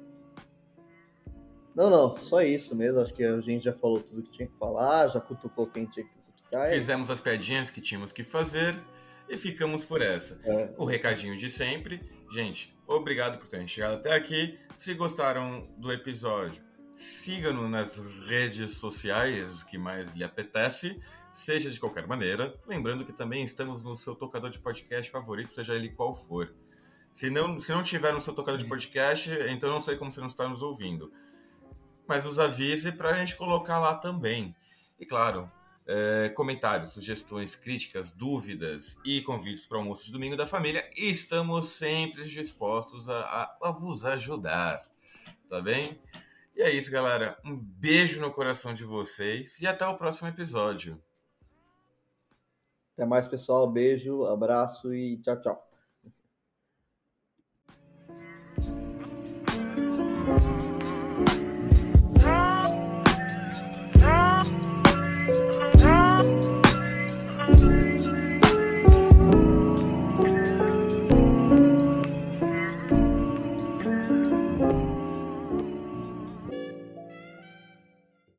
Não, 1.75 1.89
não, 1.89 2.17
só 2.17 2.43
isso 2.43 2.77
mesmo. 2.77 3.01
Acho 3.01 3.15
que 3.15 3.25
a 3.25 3.41
gente 3.41 3.65
já 3.65 3.73
falou 3.73 4.01
tudo 4.01 4.23
que 4.23 4.31
tinha 4.31 4.47
que 4.47 4.57
falar, 4.59 5.09
já 5.09 5.21
cutucou 5.21 5.67
quem 5.67 5.87
tinha 5.87 6.05
que 6.05 6.17
cutucar. 6.19 6.69
Fizemos 6.71 7.11
as 7.11 7.21
piadinhas 7.21 7.71
que 7.71 7.81
tínhamos 7.81 8.13
que 8.13 8.23
fazer 8.23 8.75
e 9.29 9.37
ficamos 9.37 9.85
por 9.85 10.03
essa. 10.03 10.41
É. 10.45 10.75
O 10.77 10.85
recadinho 10.85 11.37
de 11.37 11.49
sempre. 11.49 12.03
Gente, 12.31 12.77
obrigado 12.87 13.39
por 13.39 13.49
terem 13.49 13.67
chegado 13.67 13.95
até 13.95 14.13
aqui. 14.13 14.59
Se 14.77 14.93
gostaram 14.95 15.69
do 15.79 15.91
episódio, 15.91 16.63
siga-nos 17.01 17.71
nas 17.71 17.97
redes 18.27 18.73
sociais 18.77 19.63
que 19.63 19.79
mais 19.79 20.15
lhe 20.15 20.23
apetece, 20.23 21.01
seja 21.33 21.71
de 21.71 21.81
qualquer 21.81 22.07
maneira. 22.07 22.55
Lembrando 22.67 23.07
que 23.07 23.13
também 23.13 23.43
estamos 23.43 23.83
no 23.83 23.97
seu 23.97 24.15
tocador 24.15 24.51
de 24.51 24.59
podcast 24.59 25.11
favorito, 25.11 25.55
seja 25.55 25.75
ele 25.75 25.89
qual 25.89 26.15
for. 26.15 26.55
Se 27.11 27.31
não, 27.31 27.59
se 27.59 27.73
não 27.73 27.83
tiver 27.83 28.13
no 28.13 28.21
seu 28.21 28.35
tocador 28.35 28.59
de 28.59 28.67
podcast, 28.67 29.31
então 29.49 29.71
não 29.71 29.81
sei 29.81 29.97
como 29.97 30.13
você 30.13 30.21
não 30.21 30.27
está 30.27 30.47
nos 30.47 30.61
ouvindo. 30.61 31.11
Mas 32.07 32.23
nos 32.23 32.39
avise 32.39 32.93
para 32.93 33.11
a 33.11 33.15
gente 33.15 33.35
colocar 33.35 33.79
lá 33.79 33.95
também. 33.95 34.55
E 34.99 35.07
claro, 35.07 35.51
é, 35.87 36.29
comentários, 36.29 36.93
sugestões, 36.93 37.57
críticas, 37.57 38.13
dúvidas 38.13 39.01
e 39.07 39.23
convites 39.23 39.65
para 39.65 39.79
o 39.79 39.81
almoço 39.81 40.05
de 40.05 40.13
domingo 40.13 40.37
da 40.37 40.47
família. 40.47 40.89
Estamos 40.95 41.71
sempre 41.71 42.25
dispostos 42.25 43.09
a, 43.09 43.21
a, 43.21 43.57
a 43.63 43.71
vos 43.71 44.05
ajudar. 44.05 44.83
Tá 45.49 45.63
bem? 45.63 45.99
E 46.61 46.63
é 46.63 46.71
isso, 46.71 46.91
galera. 46.91 47.39
Um 47.43 47.57
beijo 47.57 48.21
no 48.21 48.31
coração 48.31 48.75
de 48.75 48.85
vocês 48.85 49.59
e 49.63 49.67
até 49.67 49.87
o 49.87 49.97
próximo 49.97 50.29
episódio. 50.29 51.03
Até 52.93 53.07
mais, 53.07 53.27
pessoal. 53.27 53.67
Beijo, 53.67 54.27
abraço 54.27 54.93
e 54.95 55.17
tchau, 55.23 55.41
tchau. 55.41 55.71